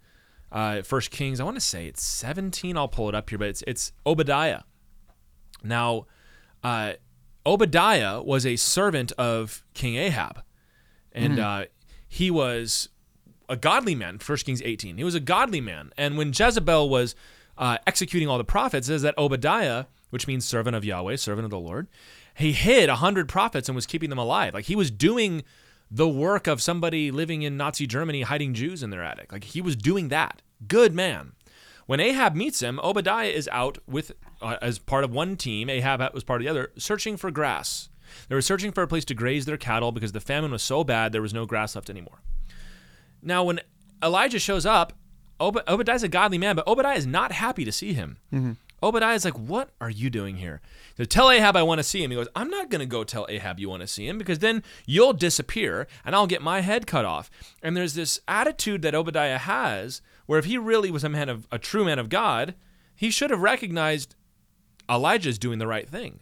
uh, 0.55 0.83
First 0.83 1.11
Kings. 1.11 1.41
I 1.41 1.45
want 1.45 1.57
to 1.57 1.61
say 1.61 1.87
it's 1.87 2.03
17. 2.03 2.79
I'll 2.79 2.89
pull 2.89 3.09
it 3.09 3.15
up 3.15 3.29
here, 3.29 3.39
but 3.39 3.49
it's 3.49 3.63
it's 3.67 3.93
Obadiah. 4.07 4.61
Now, 5.63 6.07
uh, 6.63 6.95
Obadiah 7.45 8.23
was 8.23 8.47
a 8.47 8.57
servant 8.57 9.13
of 9.19 9.65
King 9.75 9.97
Ahab, 9.97 10.43
and 11.13 11.39
mm. 11.39 11.43
uh, 11.43 11.67
he 12.09 12.31
was 12.31 12.89
a 13.49 13.57
godly 13.57 13.95
man. 13.95 14.19
First 14.19 14.47
Kings 14.47 14.63
18. 14.65 14.97
He 14.97 15.05
was 15.05 15.17
a 15.17 15.21
godly 15.21 15.61
man, 15.61 15.93
and 15.99 16.17
when 16.17 16.29
Jezebel 16.29 16.89
was 16.89 17.17
uh, 17.59 17.79
executing 17.87 18.29
all 18.29 18.39
the 18.39 18.45
prophets, 18.45 18.87
says 18.87 19.03
that 19.03 19.19
Obadiah, 19.19 19.87
which 20.11 20.29
means 20.29 20.45
servant 20.45 20.77
of 20.77 20.85
Yahweh, 20.85 21.17
servant 21.17 21.45
of 21.45 21.51
the 21.51 21.59
Lord, 21.59 21.89
he 22.37 22.53
hid 22.53 22.89
a 22.89 22.97
hundred 22.97 23.29
prophets 23.29 23.69
and 23.69 23.75
was 23.75 23.87
keeping 23.87 24.11
them 24.11 24.19
alive. 24.19 24.55
Like 24.55 24.67
he 24.67 24.77
was 24.77 24.91
doing 24.91 25.43
the 25.91 26.09
work 26.09 26.47
of 26.47 26.63
somebody 26.63 27.11
living 27.11 27.43
in 27.43 27.57
Nazi 27.57 27.87
Germany 27.87 28.23
hiding 28.23 28.55
Jews 28.55 28.83
in 28.83 28.91
their 28.91 29.03
attic. 29.05 29.33
Like 29.33 29.45
he 29.45 29.61
was 29.61 29.77
doing 29.77 30.09
that. 30.09 30.43
Good 30.67 30.95
man. 30.95 31.33
When 31.87 32.01
Ahab 32.01 32.35
meets 32.35 32.61
him, 32.61 32.81
Obadiah 32.83 33.29
is 33.29 33.49
out 33.53 33.79
with 33.87 34.13
uh, 34.41 34.57
as 34.63 34.79
part 34.79 35.05
of 35.05 35.11
one 35.11 35.37
team. 35.37 35.69
Ahab 35.69 36.01
was 36.15 36.25
part 36.25 36.41
of 36.41 36.45
the 36.45 36.51
other, 36.51 36.73
searching 36.79 37.17
for 37.17 37.31
grass. 37.31 37.91
They 38.29 38.35
were 38.35 38.43
searching 38.43 38.73
for 38.73 38.83
a 38.83 38.89
place 38.89 39.05
to 39.07 39.15
graze 39.15 39.45
their 39.45 39.57
cattle 39.57 39.93
because 39.93 40.13
the 40.13 40.21
famine 40.21 40.51
was 40.51 40.63
so 40.63 40.85
bad 40.85 41.13
there 41.13 41.23
was 41.23 41.35
no 41.35 41.47
grass 41.47 41.75
left 41.75 41.91
anymore. 41.91 42.21
Now, 43.23 43.45
when 43.45 43.61
Elijah 44.03 44.39
shows 44.39 44.65
up, 44.67 44.93
Ob- 45.41 45.65
Obadiah's 45.67 46.03
a 46.03 46.09
godly 46.09 46.39
man, 46.39 46.57
but 46.57 46.67
Obadiah 46.69 46.97
is 46.97 47.07
not 47.07 47.33
happy 47.33 47.65
to 47.65 47.73
see 47.73 47.93
him. 47.93 48.19
Mm-hmm. 48.33 48.53
Obadiah 48.83 49.15
is 49.15 49.25
like, 49.25 49.39
What 49.39 49.71
are 49.81 49.91
you 49.91 50.11
doing 50.11 50.37
here? 50.37 50.61
So 50.97 51.05
tell 51.05 51.31
Ahab 51.31 51.57
I 51.57 51.63
want 51.63 51.79
to 51.79 51.83
see 51.83 52.05
him. 52.05 52.11
He 52.11 52.17
goes, 52.17 52.29
I'm 52.37 52.51
not 52.51 52.71
going 52.71 52.81
to 52.81 52.87
go 52.87 53.03
tell 53.03 53.27
Ahab 53.29 53.59
you 53.59 53.69
want 53.69 53.81
to 53.81 53.87
see 53.87 54.07
him 54.07 54.19
because 54.19 54.41
then 54.41 54.63
you'll 54.87 55.15
disappear 55.15 55.87
and 56.05 56.15
I'll 56.15 56.27
get 56.27 56.43
my 56.43 56.61
head 56.61 56.87
cut 56.87 57.05
off. 57.05 57.31
And 57.63 57.77
there's 57.77 57.95
this 57.95 58.21
attitude 58.29 58.83
that 58.83 58.95
Obadiah 58.95 59.39
has 59.39 60.03
where 60.27 60.39
if 60.39 60.45
he 60.45 60.59
really 60.59 60.91
was 60.91 61.05
a 61.05 61.09
man 61.09 61.29
of 61.29 61.47
a 61.51 61.59
true 61.59 61.85
man 61.85 61.99
of 61.99 62.09
God, 62.09 62.55
he 62.95 63.11
should 63.11 63.31
have 63.31 63.41
recognized 63.41 64.15
Elijah's 64.89 65.39
doing 65.39 65.59
the 65.59 65.67
right 65.67 65.89
thing. 65.89 66.21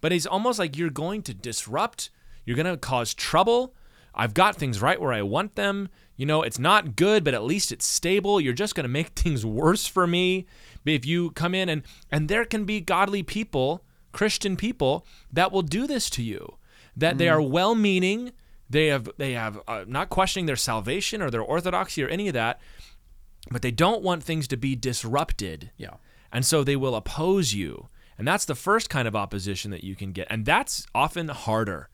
But 0.00 0.12
he's 0.12 0.26
almost 0.26 0.58
like 0.58 0.76
you're 0.76 0.90
going 0.90 1.22
to 1.22 1.34
disrupt, 1.34 2.10
you're 2.44 2.56
going 2.56 2.66
to 2.66 2.76
cause 2.76 3.14
trouble. 3.14 3.74
I've 4.14 4.34
got 4.34 4.56
things 4.56 4.80
right 4.80 5.00
where 5.00 5.12
I 5.12 5.22
want 5.22 5.56
them. 5.56 5.88
You 6.16 6.24
know, 6.24 6.42
it's 6.42 6.58
not 6.58 6.96
good, 6.96 7.24
but 7.24 7.34
at 7.34 7.44
least 7.44 7.72
it's 7.72 7.86
stable. 7.86 8.40
You're 8.40 8.54
just 8.54 8.74
going 8.74 8.84
to 8.84 8.88
make 8.88 9.08
things 9.16 9.44
worse 9.44 9.86
for 9.86 10.06
me 10.06 10.46
if 10.84 11.04
you 11.04 11.30
come 11.32 11.54
in 11.54 11.68
and 11.68 11.82
and 12.10 12.28
there 12.28 12.44
can 12.44 12.64
be 12.64 12.80
godly 12.80 13.22
people, 13.22 13.84
Christian 14.12 14.56
people 14.56 15.06
that 15.32 15.52
will 15.52 15.62
do 15.62 15.86
this 15.86 16.08
to 16.10 16.22
you. 16.22 16.56
That 16.96 17.16
mm. 17.16 17.18
they 17.18 17.28
are 17.28 17.42
well-meaning, 17.42 18.32
they 18.70 18.86
have 18.86 19.10
they 19.18 19.32
have 19.32 19.60
uh, 19.68 19.84
not 19.86 20.08
questioning 20.08 20.46
their 20.46 20.56
salvation 20.56 21.20
or 21.20 21.30
their 21.30 21.42
orthodoxy 21.42 22.02
or 22.02 22.08
any 22.08 22.28
of 22.28 22.34
that, 22.34 22.60
but 23.50 23.62
they 23.62 23.70
don't 23.70 24.02
want 24.02 24.22
things 24.22 24.48
to 24.48 24.56
be 24.56 24.74
disrupted. 24.76 25.70
Yeah. 25.76 25.94
And 26.32 26.44
so 26.44 26.64
they 26.64 26.76
will 26.76 26.94
oppose 26.94 27.54
you. 27.54 27.88
And 28.18 28.26
that's 28.26 28.44
the 28.44 28.54
first 28.54 28.90
kind 28.90 29.06
of 29.06 29.14
opposition 29.14 29.70
that 29.70 29.84
you 29.84 29.94
can 29.94 30.12
get. 30.12 30.26
And 30.30 30.44
that's 30.44 30.86
often 30.94 31.28
harder 31.28 31.88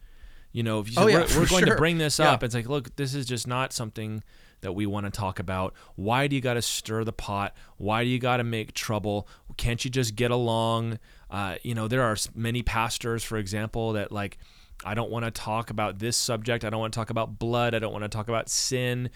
you 0.52 0.62
know, 0.62 0.80
if 0.80 0.90
you 0.90 0.96
oh, 0.98 1.06
yeah, 1.06 1.20
we're, 1.20 1.40
we're 1.40 1.46
going 1.46 1.64
sure. 1.64 1.74
to 1.74 1.76
bring 1.76 1.98
this 1.98 2.20
up, 2.20 2.42
it's 2.42 2.54
like, 2.54 2.68
look, 2.68 2.94
this 2.96 3.14
is 3.14 3.24
just 3.24 3.46
not 3.46 3.72
something 3.72 4.22
that 4.60 4.72
we 4.72 4.86
want 4.86 5.06
to 5.06 5.10
talk 5.10 5.38
about. 5.38 5.74
Why 5.96 6.26
do 6.26 6.36
you 6.36 6.42
got 6.42 6.54
to 6.54 6.62
stir 6.62 7.04
the 7.04 7.12
pot? 7.12 7.54
Why 7.78 8.04
do 8.04 8.10
you 8.10 8.18
got 8.18 8.36
to 8.36 8.44
make 8.44 8.74
trouble? 8.74 9.26
Can't 9.56 9.82
you 9.84 9.90
just 9.90 10.14
get 10.14 10.30
along? 10.30 10.98
Uh, 11.30 11.56
you 11.62 11.74
know, 11.74 11.88
there 11.88 12.02
are 12.02 12.16
many 12.34 12.62
pastors, 12.62 13.24
for 13.24 13.38
example, 13.38 13.94
that 13.94 14.12
like, 14.12 14.38
I 14.84 14.94
don't 14.94 15.10
want 15.10 15.24
to 15.24 15.30
talk 15.30 15.70
about 15.70 15.98
this 16.00 16.16
subject. 16.16 16.64
I 16.64 16.70
don't 16.70 16.80
want 16.80 16.92
to 16.92 16.98
talk 16.98 17.10
about 17.10 17.38
blood. 17.38 17.74
I 17.74 17.78
don't 17.78 17.92
want 17.92 18.04
to 18.04 18.08
talk 18.08 18.28
about 18.28 18.48
sin 18.50 19.10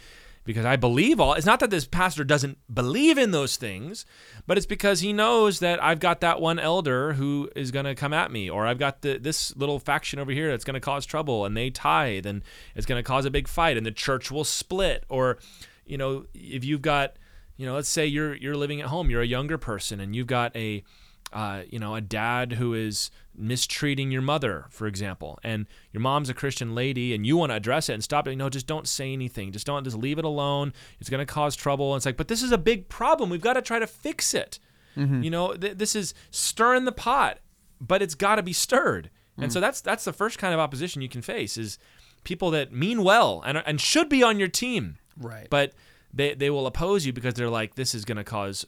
because 0.46 0.64
I 0.64 0.76
believe 0.76 1.20
all. 1.20 1.34
It's 1.34 1.44
not 1.44 1.60
that 1.60 1.70
this 1.70 1.86
pastor 1.86 2.24
doesn't 2.24 2.56
believe 2.72 3.18
in 3.18 3.32
those 3.32 3.56
things, 3.56 4.06
but 4.46 4.56
it's 4.56 4.66
because 4.66 5.00
he 5.00 5.12
knows 5.12 5.58
that 5.58 5.82
I've 5.82 6.00
got 6.00 6.20
that 6.20 6.40
one 6.40 6.58
elder 6.58 7.14
who 7.14 7.50
is 7.54 7.70
going 7.70 7.84
to 7.84 7.94
come 7.94 8.14
at 8.14 8.30
me, 8.30 8.48
or 8.48 8.66
I've 8.66 8.78
got 8.78 9.02
the, 9.02 9.18
this 9.18 9.54
little 9.56 9.78
faction 9.78 10.18
over 10.18 10.30
here 10.30 10.50
that's 10.50 10.64
going 10.64 10.74
to 10.74 10.80
cause 10.80 11.04
trouble, 11.04 11.44
and 11.44 11.56
they 11.56 11.68
tithe, 11.68 12.24
and 12.24 12.42
it's 12.74 12.86
going 12.86 12.98
to 12.98 13.06
cause 13.06 13.26
a 13.26 13.30
big 13.30 13.48
fight, 13.48 13.76
and 13.76 13.84
the 13.84 13.92
church 13.92 14.30
will 14.30 14.44
split. 14.44 15.04
Or, 15.08 15.38
you 15.84 15.98
know, 15.98 16.26
if 16.32 16.64
you've 16.64 16.82
got, 16.82 17.16
you 17.56 17.66
know, 17.66 17.74
let's 17.74 17.88
say 17.88 18.06
you're 18.06 18.34
you're 18.34 18.56
living 18.56 18.80
at 18.80 18.86
home, 18.86 19.10
you're 19.10 19.22
a 19.22 19.26
younger 19.26 19.58
person, 19.58 20.00
and 20.00 20.14
you've 20.14 20.28
got 20.28 20.54
a 20.56 20.84
uh, 21.32 21.62
you 21.68 21.78
know, 21.78 21.94
a 21.94 22.00
dad 22.00 22.52
who 22.52 22.72
is 22.72 23.10
mistreating 23.38 24.10
your 24.10 24.22
mother, 24.22 24.66
for 24.70 24.86
example, 24.86 25.38
and 25.42 25.66
your 25.92 26.00
mom's 26.00 26.28
a 26.28 26.34
Christian 26.34 26.74
lady, 26.74 27.14
and 27.14 27.26
you 27.26 27.36
want 27.36 27.50
to 27.50 27.56
address 27.56 27.88
it 27.88 27.94
and 27.94 28.04
stop 28.04 28.26
it. 28.26 28.36
No, 28.36 28.48
just 28.48 28.66
don't 28.66 28.88
say 28.88 29.12
anything. 29.12 29.52
Just 29.52 29.66
don't. 29.66 29.84
Just 29.84 29.96
leave 29.96 30.18
it 30.18 30.24
alone. 30.24 30.72
It's 31.00 31.10
going 31.10 31.24
to 31.24 31.32
cause 31.32 31.56
trouble. 31.56 31.92
And 31.92 31.98
it's 31.98 32.06
like, 32.06 32.16
but 32.16 32.28
this 32.28 32.42
is 32.42 32.52
a 32.52 32.58
big 32.58 32.88
problem. 32.88 33.30
We've 33.30 33.40
got 33.40 33.54
to 33.54 33.62
try 33.62 33.78
to 33.78 33.86
fix 33.86 34.34
it. 34.34 34.58
Mm-hmm. 34.96 35.22
You 35.22 35.30
know, 35.30 35.54
th- 35.54 35.76
this 35.76 35.94
is 35.94 36.14
stirring 36.30 36.84
the 36.84 36.92
pot, 36.92 37.38
but 37.80 38.02
it's 38.02 38.14
got 38.14 38.36
to 38.36 38.42
be 38.42 38.52
stirred. 38.52 39.10
Mm-hmm. 39.32 39.42
And 39.44 39.52
so 39.52 39.58
mm. 39.58 39.62
that's 39.62 39.80
that's 39.80 40.04
the 40.04 40.12
first 40.12 40.38
kind 40.38 40.54
of 40.54 40.60
opposition 40.60 41.02
you 41.02 41.08
can 41.08 41.22
face 41.22 41.56
is 41.56 41.78
people 42.24 42.50
that 42.52 42.72
mean 42.72 43.04
well 43.04 43.42
and 43.44 43.58
and 43.58 43.80
should 43.80 44.08
be 44.08 44.22
on 44.22 44.38
your 44.38 44.48
team, 44.48 44.96
right? 45.18 45.46
But 45.50 45.74
they 46.12 46.34
they 46.34 46.48
will 46.48 46.66
oppose 46.66 47.04
you 47.04 47.12
because 47.12 47.34
they're 47.34 47.50
like, 47.50 47.74
this 47.74 47.94
is 47.94 48.04
going 48.04 48.16
to 48.16 48.24
cause 48.24 48.64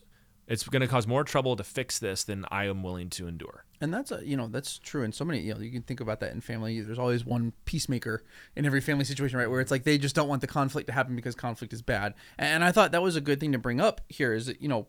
it's 0.48 0.66
going 0.66 0.80
to 0.80 0.88
cause 0.88 1.06
more 1.06 1.24
trouble 1.24 1.54
to 1.56 1.62
fix 1.62 1.98
this 1.98 2.24
than 2.24 2.44
I 2.50 2.64
am 2.64 2.82
willing 2.82 3.10
to 3.10 3.28
endure. 3.28 3.64
And 3.80 3.94
that's 3.94 4.10
a 4.10 4.26
you 4.26 4.36
know 4.36 4.48
that's 4.48 4.78
true 4.78 5.04
in 5.04 5.12
so 5.12 5.24
many 5.24 5.40
you 5.40 5.54
know 5.54 5.60
you 5.60 5.70
can 5.70 5.82
think 5.82 6.00
about 6.00 6.18
that 6.20 6.32
in 6.32 6.40
family. 6.40 6.80
There's 6.80 6.98
always 6.98 7.24
one 7.24 7.52
peacemaker 7.64 8.24
in 8.56 8.66
every 8.66 8.80
family 8.80 9.04
situation, 9.04 9.38
right? 9.38 9.48
Where 9.48 9.60
it's 9.60 9.70
like 9.70 9.84
they 9.84 9.98
just 9.98 10.16
don't 10.16 10.28
want 10.28 10.40
the 10.40 10.48
conflict 10.48 10.88
to 10.88 10.92
happen 10.92 11.14
because 11.14 11.36
conflict 11.36 11.72
is 11.72 11.82
bad. 11.82 12.14
And 12.38 12.64
I 12.64 12.72
thought 12.72 12.90
that 12.92 13.02
was 13.02 13.14
a 13.14 13.20
good 13.20 13.38
thing 13.38 13.52
to 13.52 13.58
bring 13.58 13.80
up 13.80 14.00
here. 14.08 14.32
Is 14.32 14.46
that 14.46 14.60
you 14.60 14.68
know 14.68 14.88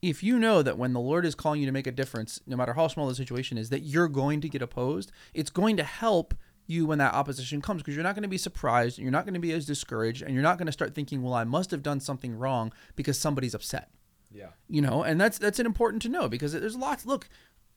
if 0.00 0.22
you 0.22 0.38
know 0.38 0.62
that 0.62 0.78
when 0.78 0.92
the 0.92 1.00
Lord 1.00 1.26
is 1.26 1.34
calling 1.34 1.60
you 1.60 1.66
to 1.66 1.72
make 1.72 1.86
a 1.86 1.92
difference, 1.92 2.40
no 2.46 2.56
matter 2.56 2.72
how 2.72 2.88
small 2.88 3.08
the 3.08 3.14
situation 3.14 3.58
is, 3.58 3.70
that 3.70 3.80
you're 3.80 4.08
going 4.08 4.40
to 4.40 4.48
get 4.48 4.62
opposed, 4.62 5.12
it's 5.34 5.50
going 5.50 5.76
to 5.76 5.84
help 5.84 6.34
you 6.66 6.86
when 6.86 6.98
that 6.98 7.14
opposition 7.14 7.60
comes 7.60 7.82
because 7.82 7.94
you're 7.94 8.04
not 8.04 8.14
going 8.14 8.22
to 8.22 8.28
be 8.28 8.38
surprised, 8.38 8.98
you're 8.98 9.10
not 9.10 9.24
going 9.24 9.34
to 9.34 9.40
be 9.40 9.52
as 9.52 9.66
discouraged, 9.66 10.22
and 10.22 10.34
you're 10.34 10.42
not 10.42 10.58
going 10.58 10.66
to 10.66 10.72
start 10.72 10.94
thinking, 10.94 11.22
well, 11.22 11.34
I 11.34 11.44
must 11.44 11.70
have 11.70 11.82
done 11.82 11.98
something 11.98 12.38
wrong 12.38 12.72
because 12.94 13.18
somebody's 13.18 13.54
upset. 13.54 13.90
Yeah. 14.32 14.48
You 14.68 14.82
know, 14.82 15.02
and 15.02 15.20
that's 15.20 15.38
that's 15.38 15.58
important 15.58 16.02
to 16.02 16.08
know 16.08 16.28
because 16.28 16.52
there's 16.52 16.76
lots. 16.76 17.06
Look, 17.06 17.28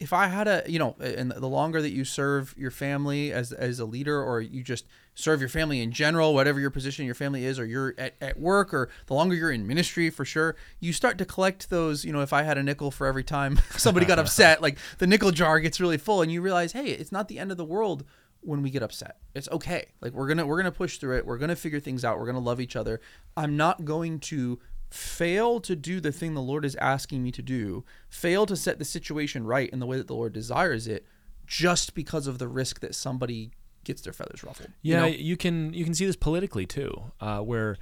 if 0.01 0.13
I 0.13 0.27
had 0.27 0.47
a, 0.47 0.63
you 0.65 0.79
know, 0.79 0.95
and 0.99 1.31
the 1.31 1.47
longer 1.47 1.79
that 1.79 1.91
you 1.91 2.03
serve 2.03 2.55
your 2.57 2.71
family 2.71 3.31
as 3.31 3.51
as 3.51 3.79
a 3.79 3.85
leader, 3.85 4.21
or 4.21 4.41
you 4.41 4.63
just 4.63 4.85
serve 5.13 5.39
your 5.39 5.49
family 5.49 5.79
in 5.79 5.91
general, 5.91 6.33
whatever 6.33 6.59
your 6.59 6.71
position 6.71 7.05
your 7.05 7.15
family 7.15 7.45
is, 7.45 7.59
or 7.59 7.65
you're 7.65 7.93
at, 7.99 8.15
at 8.19 8.39
work, 8.39 8.73
or 8.73 8.89
the 9.05 9.13
longer 9.13 9.35
you're 9.35 9.51
in 9.51 9.67
ministry, 9.67 10.09
for 10.09 10.25
sure, 10.25 10.55
you 10.79 10.91
start 10.91 11.19
to 11.19 11.25
collect 11.25 11.69
those. 11.69 12.03
You 12.03 12.11
know, 12.11 12.21
if 12.21 12.33
I 12.33 12.41
had 12.41 12.57
a 12.57 12.63
nickel 12.63 12.89
for 12.89 13.05
every 13.05 13.23
time 13.23 13.59
somebody 13.77 14.07
got 14.07 14.17
upset, 14.17 14.59
like 14.61 14.79
the 14.97 15.05
nickel 15.05 15.29
jar 15.29 15.59
gets 15.59 15.79
really 15.79 15.99
full, 15.99 16.23
and 16.23 16.31
you 16.31 16.41
realize, 16.41 16.71
hey, 16.71 16.87
it's 16.87 17.11
not 17.11 17.27
the 17.27 17.37
end 17.37 17.51
of 17.51 17.57
the 17.57 17.65
world 17.65 18.03
when 18.41 18.63
we 18.63 18.71
get 18.71 18.81
upset. 18.81 19.17
It's 19.35 19.49
okay. 19.49 19.89
Like 20.01 20.13
we're 20.13 20.27
gonna 20.27 20.45
we're 20.45 20.57
gonna 20.57 20.71
push 20.71 20.97
through 20.97 21.17
it. 21.17 21.25
We're 21.25 21.37
gonna 21.37 21.55
figure 21.55 21.79
things 21.79 22.03
out. 22.03 22.19
We're 22.19 22.25
gonna 22.25 22.39
love 22.39 22.59
each 22.59 22.75
other. 22.75 22.99
I'm 23.37 23.55
not 23.55 23.85
going 23.85 24.19
to 24.21 24.59
fail 24.91 25.61
to 25.61 25.75
do 25.75 25.99
the 25.99 26.11
thing 26.11 26.33
the 26.33 26.41
Lord 26.41 26.65
is 26.65 26.75
asking 26.75 27.23
me 27.23 27.31
to 27.31 27.41
do, 27.41 27.83
fail 28.09 28.45
to 28.45 28.55
set 28.55 28.77
the 28.77 28.85
situation 28.85 29.45
right 29.45 29.69
in 29.69 29.79
the 29.79 29.85
way 29.85 29.97
that 29.97 30.07
the 30.07 30.15
Lord 30.15 30.33
desires 30.33 30.87
it, 30.87 31.05
just 31.47 31.95
because 31.95 32.27
of 32.27 32.39
the 32.39 32.47
risk 32.47 32.81
that 32.81 32.93
somebody 32.93 33.51
gets 33.83 34.01
their 34.01 34.13
feathers 34.13 34.43
ruffled. 34.43 34.69
Yeah, 34.81 35.05
you, 35.05 35.11
know? 35.11 35.17
you 35.17 35.37
can 35.37 35.73
you 35.73 35.85
can 35.85 35.93
see 35.93 36.05
this 36.05 36.17
politically 36.17 36.65
too, 36.65 37.11
uh, 37.21 37.39
where 37.39 37.77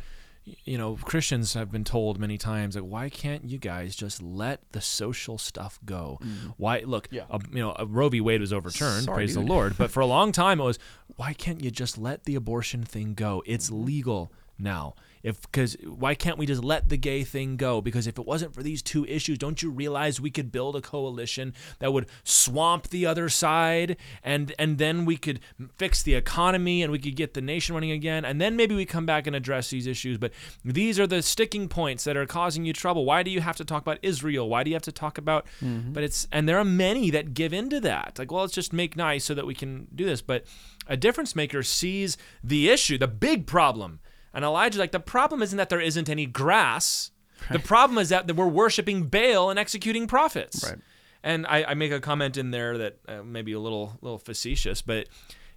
you 0.45 0.77
know 0.77 0.97
Christians 1.01 1.55
have 1.55 1.71
been 1.71 1.83
told 1.83 2.19
many 2.19 2.37
times 2.37 2.75
like, 2.75 2.85
why 2.85 3.09
can't 3.09 3.49
you 3.49 3.57
guys 3.57 3.95
just 3.95 4.21
let 4.21 4.71
the 4.71 4.81
social 4.81 5.39
stuff 5.39 5.79
go? 5.83 6.19
Mm. 6.21 6.53
Why 6.57 6.83
look, 6.85 7.07
yeah. 7.09 7.23
uh, 7.29 7.39
you 7.51 7.59
know, 7.59 7.75
Roe 7.87 8.09
v. 8.09 8.21
Wade 8.21 8.41
was 8.41 8.53
overturned, 8.53 9.05
Sorry, 9.05 9.15
praise 9.15 9.35
dude. 9.35 9.45
the 9.45 9.51
Lord, 9.51 9.77
but 9.77 9.89
for 9.89 10.01
a 10.01 10.05
long 10.07 10.31
time 10.31 10.59
it 10.59 10.63
was, 10.63 10.77
why 11.15 11.33
can't 11.33 11.63
you 11.63 11.71
just 11.71 11.97
let 11.97 12.25
the 12.25 12.35
abortion 12.35 12.83
thing 12.83 13.15
go? 13.15 13.41
It's 13.47 13.71
legal 13.71 14.31
now 14.59 14.93
if 15.23 15.41
because 15.41 15.75
why 15.83 16.15
can't 16.15 16.37
we 16.37 16.45
just 16.45 16.63
let 16.63 16.89
the 16.89 16.97
gay 16.97 17.23
thing 17.23 17.57
go? 17.57 17.81
Because 17.81 18.07
if 18.07 18.17
it 18.17 18.25
wasn't 18.25 18.53
for 18.53 18.63
these 18.63 18.81
two 18.81 19.05
issues 19.05 19.37
don't 19.37 19.61
you 19.61 19.69
realize 19.69 20.21
we 20.21 20.31
could 20.31 20.51
build 20.51 20.75
a 20.75 20.81
coalition 20.81 21.53
that 21.79 21.93
would 21.93 22.07
swamp 22.23 22.89
the 22.89 23.05
other 23.05 23.29
side 23.29 23.97
and 24.23 24.53
and 24.57 24.77
then 24.77 25.05
we 25.05 25.17
could 25.17 25.39
fix 25.77 26.03
the 26.03 26.15
economy 26.15 26.81
and 26.81 26.91
we 26.91 26.99
could 26.99 27.15
get 27.15 27.33
the 27.33 27.41
nation 27.41 27.75
running 27.75 27.91
again? 27.91 28.25
And 28.25 28.39
then 28.39 28.55
maybe 28.55 28.75
we 28.75 28.85
come 28.85 29.05
back 29.05 29.27
and 29.27 29.35
address 29.35 29.69
these 29.69 29.87
issues. 29.87 30.17
But 30.17 30.31
these 30.63 30.99
are 30.99 31.07
the 31.07 31.21
sticking 31.21 31.67
points 31.67 32.03
that 32.03 32.17
are 32.17 32.25
causing 32.25 32.65
you 32.65 32.73
trouble. 32.73 33.05
Why 33.05 33.23
do 33.23 33.31
you 33.31 33.41
have 33.41 33.57
to 33.57 33.65
talk 33.65 33.81
about 33.81 33.99
israel? 34.01 34.49
Why 34.49 34.63
do 34.63 34.69
you 34.69 34.75
have 34.75 34.83
to 34.83 34.91
talk 34.91 35.17
about 35.17 35.45
mm-hmm. 35.61 35.93
but 35.93 36.03
it's 36.03 36.27
and 36.31 36.47
there 36.47 36.57
are 36.57 36.65
many 36.65 37.09
that 37.11 37.33
give 37.33 37.53
into 37.53 37.79
that. 37.81 38.17
Like 38.17 38.31
well 38.31 38.41
let's 38.41 38.53
just 38.53 38.73
make 38.73 38.95
nice 38.95 39.25
so 39.25 39.33
that 39.33 39.45
we 39.45 39.55
can 39.55 39.87
do 39.93 40.05
this. 40.05 40.21
But 40.21 40.45
a 40.87 40.97
difference 40.97 41.35
maker 41.35 41.63
sees 41.63 42.17
the 42.43 42.69
issue 42.69 42.97
the 42.97 43.07
big 43.07 43.45
problem 43.45 43.99
and 44.33 44.45
Elijah's 44.45 44.79
like, 44.79 44.91
the 44.91 44.99
problem 44.99 45.41
isn't 45.41 45.57
that 45.57 45.69
there 45.69 45.81
isn't 45.81 46.09
any 46.09 46.25
grass. 46.25 47.11
Right. 47.41 47.53
The 47.53 47.67
problem 47.67 47.97
is 47.97 48.09
that 48.09 48.35
we're 48.35 48.47
worshiping 48.47 49.03
Baal 49.07 49.49
and 49.49 49.57
executing 49.57 50.07
prophets. 50.07 50.63
Right. 50.69 50.79
And 51.23 51.45
I, 51.47 51.63
I 51.63 51.73
make 51.73 51.91
a 51.91 51.99
comment 51.99 52.37
in 52.37 52.51
there 52.51 52.77
that 52.77 52.97
uh, 53.07 53.23
maybe 53.23 53.51
a 53.51 53.59
little 53.59 53.97
little 54.01 54.19
facetious, 54.19 54.81
but 54.81 55.07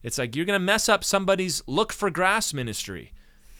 it's 0.02 0.18
like 0.18 0.34
you're 0.34 0.44
gonna 0.44 0.58
mess 0.58 0.88
up 0.88 1.04
somebody's 1.04 1.62
look 1.66 1.92
for 1.92 2.10
grass 2.10 2.52
ministry. 2.52 3.12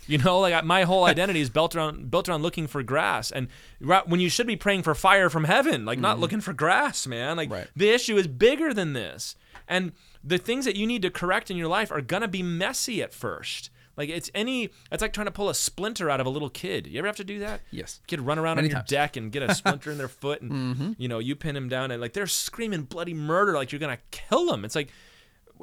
You 0.09 0.19
know, 0.19 0.41
like 0.41 0.65
my 0.65 0.83
whole 0.83 1.05
identity 1.05 1.41
is 1.41 1.49
built 1.49 1.77
around 1.77 2.11
built 2.11 2.29
around 2.29 2.43
looking 2.43 2.67
for 2.67 2.83
grass, 2.83 3.31
and 3.31 3.47
when 3.81 4.19
you 4.19 4.29
should 4.29 4.49
be 4.49 4.57
praying 4.57 4.83
for 4.83 4.97
fire 4.97 5.31
from 5.31 5.45
heaven, 5.45 5.85
like 5.85 5.97
mm-hmm. 5.97 6.03
not 6.03 6.19
looking 6.19 6.41
for 6.41 6.53
grass, 6.53 7.07
man. 7.07 7.37
Like 7.37 7.51
right. 7.53 7.69
the 7.77 7.91
issue 7.91 8.17
is 8.17 8.27
bigger 8.27 8.75
than 8.75 8.95
this, 8.95 9.37
and 9.69 9.93
the 10.25 10.39
things 10.39 10.65
that 10.65 10.75
you 10.75 10.89
need 10.89 11.03
to 11.03 11.11
correct 11.11 11.53
in 11.53 11.57
your 11.57 11.69
life 11.69 11.93
are 11.93 12.01
gonna 12.01 12.27
be 12.27 12.43
messy 12.43 13.01
at 13.01 13.15
first. 13.15 13.71
Like 13.97 14.09
it's 14.09 14.31
any, 14.35 14.71
it's 14.91 15.03
like 15.03 15.13
trying 15.13 15.27
to 15.27 15.33
pull 15.33 15.49
a 15.49 15.55
splinter 15.55 16.09
out 16.09 16.21
of 16.21 16.27
a 16.27 16.31
little 16.31 16.51
kid. 16.51 16.87
You 16.87 16.99
ever 16.99 17.07
have 17.07 17.17
to 17.17 17.25
do 17.25 17.41
that? 17.41 17.61
Yes. 17.71 18.01
Kid 18.07 18.21
run 18.21 18.39
around 18.39 18.57
Many 18.57 18.69
on 18.69 18.71
your 18.71 18.79
times. 18.79 18.89
deck 18.89 19.17
and 19.17 19.31
get 19.31 19.43
a 19.43 19.55
splinter 19.55 19.91
in 19.91 19.99
their 19.99 20.09
foot, 20.23 20.41
and 20.41 20.53
mm-hmm. 20.53 20.93
you 20.97 21.09
know 21.09 21.19
you 21.19 21.37
pin 21.37 21.57
him 21.57 21.69
down, 21.69 21.91
and 21.91 22.01
like 22.01 22.13
they're 22.13 22.27
screaming 22.27 22.83
bloody 22.83 23.15
murder, 23.15 23.53
like 23.53 23.73
you're 23.73 23.79
gonna 23.79 23.99
kill 24.11 24.47
them. 24.47 24.65
It's 24.65 24.75
like 24.75 24.91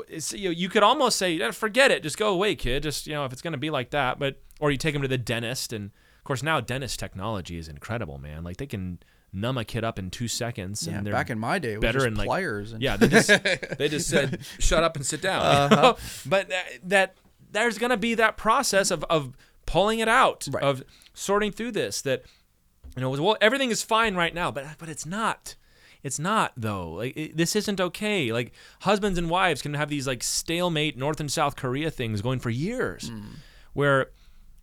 it's, 0.07 0.33
you, 0.33 0.45
know, 0.45 0.51
you 0.51 0.69
could 0.69 0.83
almost 0.83 1.17
say, 1.17 1.51
forget 1.51 1.91
it, 1.91 2.03
just 2.03 2.17
go 2.17 2.29
away, 2.29 2.55
kid. 2.55 2.83
Just 2.83 3.07
you 3.07 3.13
know, 3.13 3.25
if 3.25 3.33
it's 3.33 3.41
going 3.41 3.53
to 3.53 3.59
be 3.59 3.69
like 3.69 3.89
that, 3.91 4.19
but 4.19 4.41
or 4.59 4.71
you 4.71 4.77
take 4.77 4.93
them 4.93 5.01
to 5.01 5.07
the 5.07 5.17
dentist, 5.17 5.73
and 5.73 5.85
of 6.17 6.23
course 6.23 6.43
now 6.43 6.59
dentist 6.59 6.99
technology 6.99 7.57
is 7.57 7.67
incredible, 7.67 8.17
man. 8.17 8.43
Like 8.43 8.57
they 8.57 8.67
can 8.67 8.99
numb 9.31 9.57
a 9.57 9.65
kid 9.65 9.83
up 9.83 9.99
in 9.99 10.09
two 10.09 10.27
seconds. 10.27 10.87
Yeah, 10.87 10.97
and 10.97 11.05
they're 11.05 11.13
back 11.13 11.29
in 11.29 11.39
my 11.39 11.59
day, 11.59 11.73
it 11.73 11.77
was 11.77 11.81
better 11.81 12.05
and 12.05 12.15
pliers. 12.15 12.73
And 12.73 12.81
yeah, 12.81 12.97
they 12.97 13.07
just 13.07 13.27
they 13.77 13.89
just 13.89 14.09
said, 14.09 14.39
shut 14.59 14.83
up 14.83 14.95
and 14.95 15.05
sit 15.05 15.21
down. 15.21 15.39
Uh-huh. 15.49 15.95
but 16.25 16.49
that, 16.49 16.65
that 16.83 17.17
there's 17.51 17.77
going 17.77 17.89
to 17.89 17.97
be 17.97 18.15
that 18.15 18.37
process 18.37 18.91
of 18.91 19.03
of 19.05 19.35
pulling 19.65 19.99
it 19.99 20.07
out, 20.07 20.47
right. 20.51 20.63
of 20.63 20.83
sorting 21.13 21.51
through 21.51 21.71
this. 21.71 22.01
That 22.01 22.23
you 22.95 23.01
know, 23.01 23.09
well, 23.09 23.37
everything 23.41 23.71
is 23.71 23.83
fine 23.83 24.15
right 24.15 24.33
now, 24.33 24.51
but 24.51 24.65
but 24.77 24.89
it's 24.89 25.05
not. 25.05 25.55
It's 26.01 26.19
not 26.19 26.53
though. 26.55 26.91
Like 26.91 27.17
it, 27.17 27.37
this 27.37 27.55
isn't 27.55 27.81
okay. 27.81 28.31
Like 28.31 28.53
husbands 28.81 29.17
and 29.17 29.29
wives 29.29 29.61
can 29.61 29.73
have 29.73 29.89
these 29.89 30.07
like 30.07 30.23
stalemate 30.23 30.97
North 30.97 31.19
and 31.19 31.31
South 31.31 31.55
Korea 31.55 31.91
things 31.91 32.21
going 32.21 32.39
for 32.39 32.49
years, 32.49 33.09
mm. 33.09 33.35
where 33.73 34.11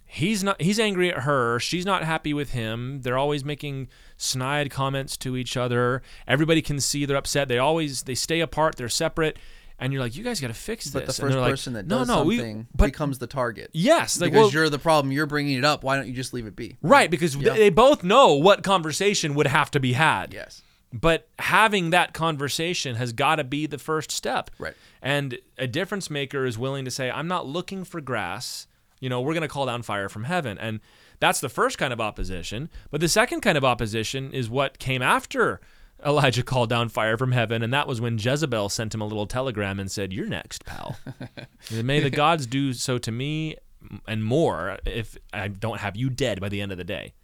he's 0.07 0.43
not 0.43 0.61
he's 0.63 0.81
angry 0.81 1.13
at 1.13 1.23
her, 1.23 1.59
she's 1.61 1.85
not 1.85 2.05
happy 2.05 2.33
with 2.33 2.53
him. 2.53 3.03
They're 3.03 3.19
always 3.19 3.45
making 3.45 3.89
snide 4.17 4.71
comments 4.71 5.17
to 5.19 5.37
each 5.37 5.57
other. 5.57 6.03
Everybody 6.27 6.63
can 6.63 6.81
see 6.81 7.05
they're 7.05 7.17
upset. 7.17 7.49
They 7.49 7.59
always 7.59 8.05
they 8.05 8.15
stay 8.15 8.41
apart. 8.41 8.77
They're 8.77 8.89
separate. 8.89 9.39
And 9.79 9.93
you're 9.93 10.01
like, 10.01 10.17
you 10.17 10.25
guys 10.25 10.41
got 10.41 10.49
to 10.49 10.55
fix 10.55 10.87
this. 10.87 10.93
But 10.93 11.07
the 11.07 11.13
first 11.13 11.37
person 11.37 11.75
that 11.75 11.87
does 11.87 12.09
no, 12.09 12.15
no, 12.15 12.21
something 12.31 12.59
we, 12.59 12.67
but, 12.75 12.87
becomes 12.87 13.19
the 13.19 13.27
target. 13.27 13.71
Yes, 13.73 14.21
like, 14.21 14.33
because 14.33 14.47
well, 14.47 14.53
you're 14.53 14.71
the 14.71 14.79
problem. 14.79 15.13
You're 15.13 15.27
bringing 15.27 15.59
it 15.59 15.65
up. 15.65 15.85
Why 15.85 15.97
don't 15.97 16.07
you 16.07 16.15
just 16.15 16.33
leave 16.33 16.47
it 16.47 16.57
be? 16.57 16.79
Right, 16.81 17.11
because 17.11 17.37
yeah. 17.37 17.53
they 17.53 17.69
both 17.69 18.03
know 18.03 18.35
what 18.35 18.63
conversation 18.63 19.35
would 19.35 19.47
have 19.47 19.71
to 19.73 19.81
be 19.81 19.93
had. 19.93 20.33
Yes. 20.33 20.63
But 20.93 21.29
having 21.39 21.91
that 21.91 22.15
conversation 22.15 22.97
has 22.97 23.13
got 23.13 23.37
to 23.37 23.45
be 23.45 23.67
the 23.67 23.77
first 23.77 24.11
step. 24.11 24.51
Right. 24.59 24.75
And 25.03 25.39
a 25.59 25.67
difference 25.67 26.09
maker 26.09 26.47
is 26.47 26.57
willing 26.57 26.85
to 26.87 26.91
say, 26.91 27.11
I'm 27.11 27.29
not 27.29 27.47
looking 27.47 27.85
for 27.85 28.01
grass. 28.01 28.67
You 29.01 29.11
know, 29.11 29.21
we're 29.21 29.35
going 29.35 29.43
to 29.43 29.49
call 29.49 29.67
down 29.67 29.83
fire 29.83 30.09
from 30.09 30.25
heaven. 30.25 30.57
And 30.57 30.81
that's 31.21 31.41
the 31.41 31.51
first 31.51 31.77
kind 31.77 31.93
of 31.93 32.01
opposition. 32.01 32.71
But 32.91 33.01
the 33.01 33.09
second 33.09 33.41
kind 33.41 33.59
of 33.59 33.65
opposition 33.65 34.33
is 34.33 34.49
what 34.49 34.79
came 34.79 35.03
after 35.03 35.61
Elijah 36.05 36.43
called 36.43 36.69
down 36.69 36.89
fire 36.89 37.17
from 37.17 37.33
heaven. 37.33 37.63
And 37.63 37.73
that 37.73 37.89
was 37.89 38.01
when 38.01 38.19
Jezebel 38.19 38.69
sent 38.69 38.95
him 38.95 39.01
a 39.01 39.07
little 39.07 39.27
telegram 39.27 39.81
and 39.81 39.91
said, 39.91 40.13
You're 40.13 40.27
next, 40.27 40.65
pal. 40.65 40.99
May 41.73 42.01
the 42.01 42.11
gods 42.11 42.47
do 42.47 42.73
so 42.73 42.99
to 42.99 43.13
me 43.13 43.57
and 44.07 44.25
more 44.25 44.79
if 44.85 45.17
I 45.33 45.49
don't 45.49 45.81
have 45.81 45.97
you 45.97 46.11
dead 46.11 46.41
by 46.41 46.49
the 46.49 46.61
end 46.61 46.73
of 46.73 46.79
the 46.79 46.85
day. 46.85 47.15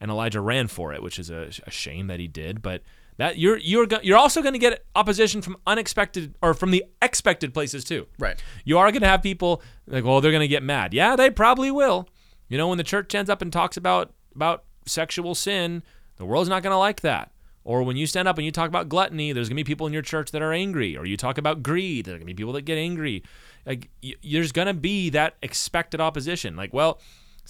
And 0.00 0.10
Elijah 0.10 0.40
ran 0.40 0.66
for 0.66 0.92
it, 0.92 1.02
which 1.02 1.18
is 1.18 1.30
a, 1.30 1.50
a 1.66 1.70
shame 1.70 2.08
that 2.08 2.18
he 2.18 2.26
did. 2.26 2.60
But 2.60 2.82
that 3.18 3.38
you're 3.38 3.58
you're 3.58 3.86
you're 4.02 4.18
also 4.18 4.42
going 4.42 4.54
to 4.54 4.58
get 4.58 4.84
opposition 4.96 5.42
from 5.42 5.56
unexpected 5.66 6.34
or 6.42 6.54
from 6.54 6.70
the 6.70 6.84
expected 7.00 7.54
places 7.54 7.84
too. 7.84 8.06
Right. 8.18 8.42
You 8.64 8.78
are 8.78 8.90
going 8.90 9.02
to 9.02 9.08
have 9.08 9.22
people 9.22 9.62
like, 9.86 10.04
well, 10.04 10.20
they're 10.20 10.32
going 10.32 10.40
to 10.40 10.48
get 10.48 10.62
mad. 10.62 10.92
Yeah, 10.92 11.14
they 11.14 11.30
probably 11.30 11.70
will. 11.70 12.08
You 12.48 12.58
know, 12.58 12.68
when 12.68 12.78
the 12.78 12.84
church 12.84 13.14
ends 13.14 13.30
up 13.30 13.42
and 13.42 13.52
talks 13.52 13.76
about 13.76 14.12
about 14.34 14.64
sexual 14.86 15.34
sin, 15.34 15.82
the 16.16 16.24
world's 16.24 16.48
not 16.48 16.62
going 16.62 16.72
to 16.72 16.78
like 16.78 17.02
that. 17.02 17.30
Or 17.64 17.82
when 17.82 17.96
you 17.96 18.06
stand 18.06 18.28
up 18.28 18.38
and 18.38 18.44
you 18.44 18.50
talk 18.50 18.68
about 18.68 18.88
gluttony, 18.88 19.32
there's 19.32 19.48
going 19.48 19.56
to 19.56 19.64
be 19.64 19.64
people 19.64 19.86
in 19.86 19.92
your 19.92 20.02
church 20.02 20.30
that 20.32 20.42
are 20.42 20.52
angry. 20.52 20.96
Or 20.96 21.06
you 21.06 21.16
talk 21.16 21.38
about 21.38 21.62
greed, 21.62 22.06
there's 22.06 22.18
going 22.18 22.26
to 22.26 22.34
be 22.34 22.34
people 22.34 22.52
that 22.54 22.62
get 22.62 22.78
angry. 22.78 23.22
Like 23.64 23.88
y- 24.02 24.14
there's 24.22 24.52
going 24.52 24.66
to 24.66 24.74
be 24.74 25.10
that 25.10 25.36
expected 25.42 26.00
opposition. 26.00 26.56
Like, 26.56 26.72
well, 26.72 27.00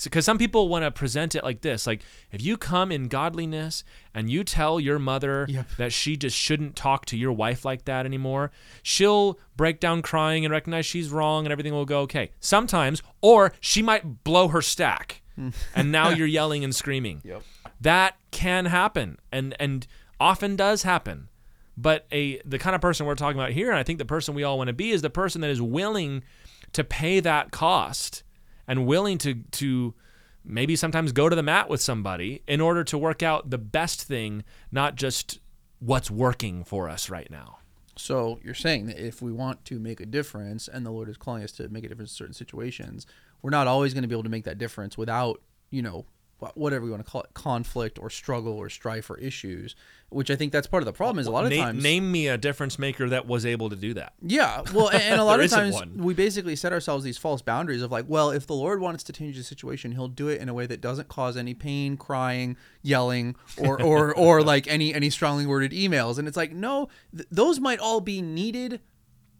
because 0.04 0.24
some 0.24 0.38
people 0.38 0.68
want 0.68 0.84
to 0.84 0.90
present 0.90 1.34
it 1.34 1.44
like 1.44 1.60
this 1.60 1.86
like 1.86 2.02
if 2.30 2.42
you 2.42 2.56
come 2.56 2.90
in 2.90 3.08
godliness 3.08 3.84
and 4.14 4.30
you 4.30 4.42
tell 4.42 4.80
your 4.80 4.98
mother 4.98 5.46
yep. 5.48 5.68
that 5.76 5.92
she 5.92 6.16
just 6.16 6.36
shouldn't 6.36 6.74
talk 6.74 7.04
to 7.06 7.16
your 7.16 7.32
wife 7.32 7.64
like 7.64 7.84
that 7.84 8.06
anymore 8.06 8.50
she'll 8.82 9.38
break 9.56 9.80
down 9.80 10.02
crying 10.02 10.44
and 10.44 10.52
recognize 10.52 10.86
she's 10.86 11.10
wrong 11.10 11.44
and 11.44 11.52
everything 11.52 11.72
will 11.72 11.84
go 11.84 12.00
okay 12.00 12.30
sometimes 12.40 13.02
or 13.20 13.52
she 13.60 13.82
might 13.82 14.24
blow 14.24 14.48
her 14.48 14.62
stack 14.62 15.22
hmm. 15.36 15.50
and 15.74 15.92
now 15.92 16.08
you're 16.10 16.26
yelling 16.26 16.64
and 16.64 16.74
screaming 16.74 17.20
yep. 17.24 17.42
that 17.80 18.16
can 18.30 18.66
happen 18.66 19.18
and 19.30 19.54
and 19.60 19.86
often 20.22 20.56
does 20.56 20.82
happen 20.84 21.28
but 21.76 22.06
a 22.12 22.40
the 22.44 22.58
kind 22.58 22.74
of 22.74 22.80
person 22.80 23.06
we're 23.06 23.14
talking 23.14 23.38
about 23.38 23.52
here 23.52 23.70
and 23.70 23.78
i 23.78 23.82
think 23.82 23.98
the 23.98 24.04
person 24.04 24.34
we 24.34 24.44
all 24.44 24.58
want 24.58 24.68
to 24.68 24.72
be 24.72 24.90
is 24.90 25.02
the 25.02 25.10
person 25.10 25.40
that 25.40 25.50
is 25.50 25.60
willing 25.60 26.22
to 26.72 26.84
pay 26.84 27.20
that 27.20 27.50
cost 27.50 28.22
and 28.66 28.86
willing 28.86 29.18
to 29.18 29.34
to 29.50 29.94
maybe 30.44 30.76
sometimes 30.76 31.12
go 31.12 31.28
to 31.28 31.36
the 31.36 31.42
mat 31.42 31.68
with 31.68 31.80
somebody 31.80 32.42
in 32.46 32.60
order 32.60 32.82
to 32.84 32.98
work 32.98 33.22
out 33.22 33.50
the 33.50 33.58
best 33.58 34.02
thing, 34.02 34.44
not 34.70 34.96
just 34.96 35.38
what's 35.78 36.10
working 36.10 36.64
for 36.64 36.88
us 36.88 37.08
right 37.10 37.30
now. 37.30 37.58
So 37.96 38.40
you're 38.42 38.54
saying 38.54 38.86
that 38.86 38.98
if 38.98 39.20
we 39.20 39.32
want 39.32 39.64
to 39.66 39.78
make 39.78 40.00
a 40.00 40.06
difference 40.06 40.66
and 40.66 40.84
the 40.84 40.90
Lord 40.90 41.08
is 41.08 41.16
calling 41.16 41.42
us 41.42 41.52
to 41.52 41.68
make 41.68 41.84
a 41.84 41.88
difference 41.88 42.12
in 42.12 42.16
certain 42.16 42.34
situations, 42.34 43.06
we're 43.42 43.50
not 43.50 43.66
always 43.66 43.92
going 43.92 44.02
to 44.02 44.08
be 44.08 44.14
able 44.14 44.22
to 44.22 44.28
make 44.28 44.44
that 44.44 44.58
difference 44.58 44.96
without, 44.96 45.42
you 45.70 45.82
know, 45.82 46.06
whatever 46.54 46.84
you 46.84 46.90
want 46.90 47.04
to 47.04 47.10
call 47.10 47.22
it, 47.22 47.34
conflict 47.34 47.98
or 47.98 48.10
struggle 48.10 48.54
or 48.54 48.68
strife 48.68 49.08
or 49.10 49.18
issues, 49.18 49.74
which 50.10 50.30
I 50.30 50.36
think 50.36 50.52
that's 50.52 50.66
part 50.66 50.82
of 50.82 50.86
the 50.86 50.92
problem 50.92 51.18
is 51.18 51.26
a 51.26 51.30
lot 51.30 51.44
of 51.44 51.50
name, 51.50 51.62
times. 51.62 51.82
Name 51.82 52.10
me 52.10 52.28
a 52.28 52.36
difference 52.36 52.78
maker 52.78 53.08
that 53.08 53.26
was 53.26 53.46
able 53.46 53.70
to 53.70 53.76
do 53.76 53.94
that. 53.94 54.12
Yeah, 54.20 54.62
well, 54.74 54.88
and, 54.88 55.02
and 55.02 55.20
a 55.20 55.24
lot 55.32 55.40
of 55.40 55.50
times 55.50 55.74
one. 55.74 55.96
we 55.96 56.14
basically 56.14 56.56
set 56.56 56.72
ourselves 56.72 57.04
these 57.04 57.18
false 57.18 57.42
boundaries 57.42 57.82
of 57.82 57.90
like, 57.90 58.06
well, 58.08 58.30
if 58.30 58.46
the 58.46 58.54
Lord 58.54 58.80
wants 58.80 59.02
to 59.04 59.12
change 59.12 59.36
the 59.36 59.42
situation, 59.42 59.92
He'll 59.92 60.08
do 60.08 60.28
it 60.28 60.40
in 60.40 60.48
a 60.48 60.54
way 60.54 60.66
that 60.66 60.80
doesn't 60.80 61.08
cause 61.08 61.36
any 61.36 61.54
pain, 61.54 61.96
crying, 61.96 62.56
yelling, 62.82 63.36
or 63.58 63.80
or 63.82 64.14
or 64.16 64.42
like 64.42 64.66
any 64.66 64.94
any 64.94 65.10
strongly 65.10 65.46
worded 65.46 65.72
emails. 65.72 66.18
And 66.18 66.28
it's 66.28 66.36
like, 66.36 66.52
no, 66.52 66.88
th- 67.14 67.28
those 67.30 67.60
might 67.60 67.78
all 67.78 68.00
be 68.00 68.20
needed 68.20 68.80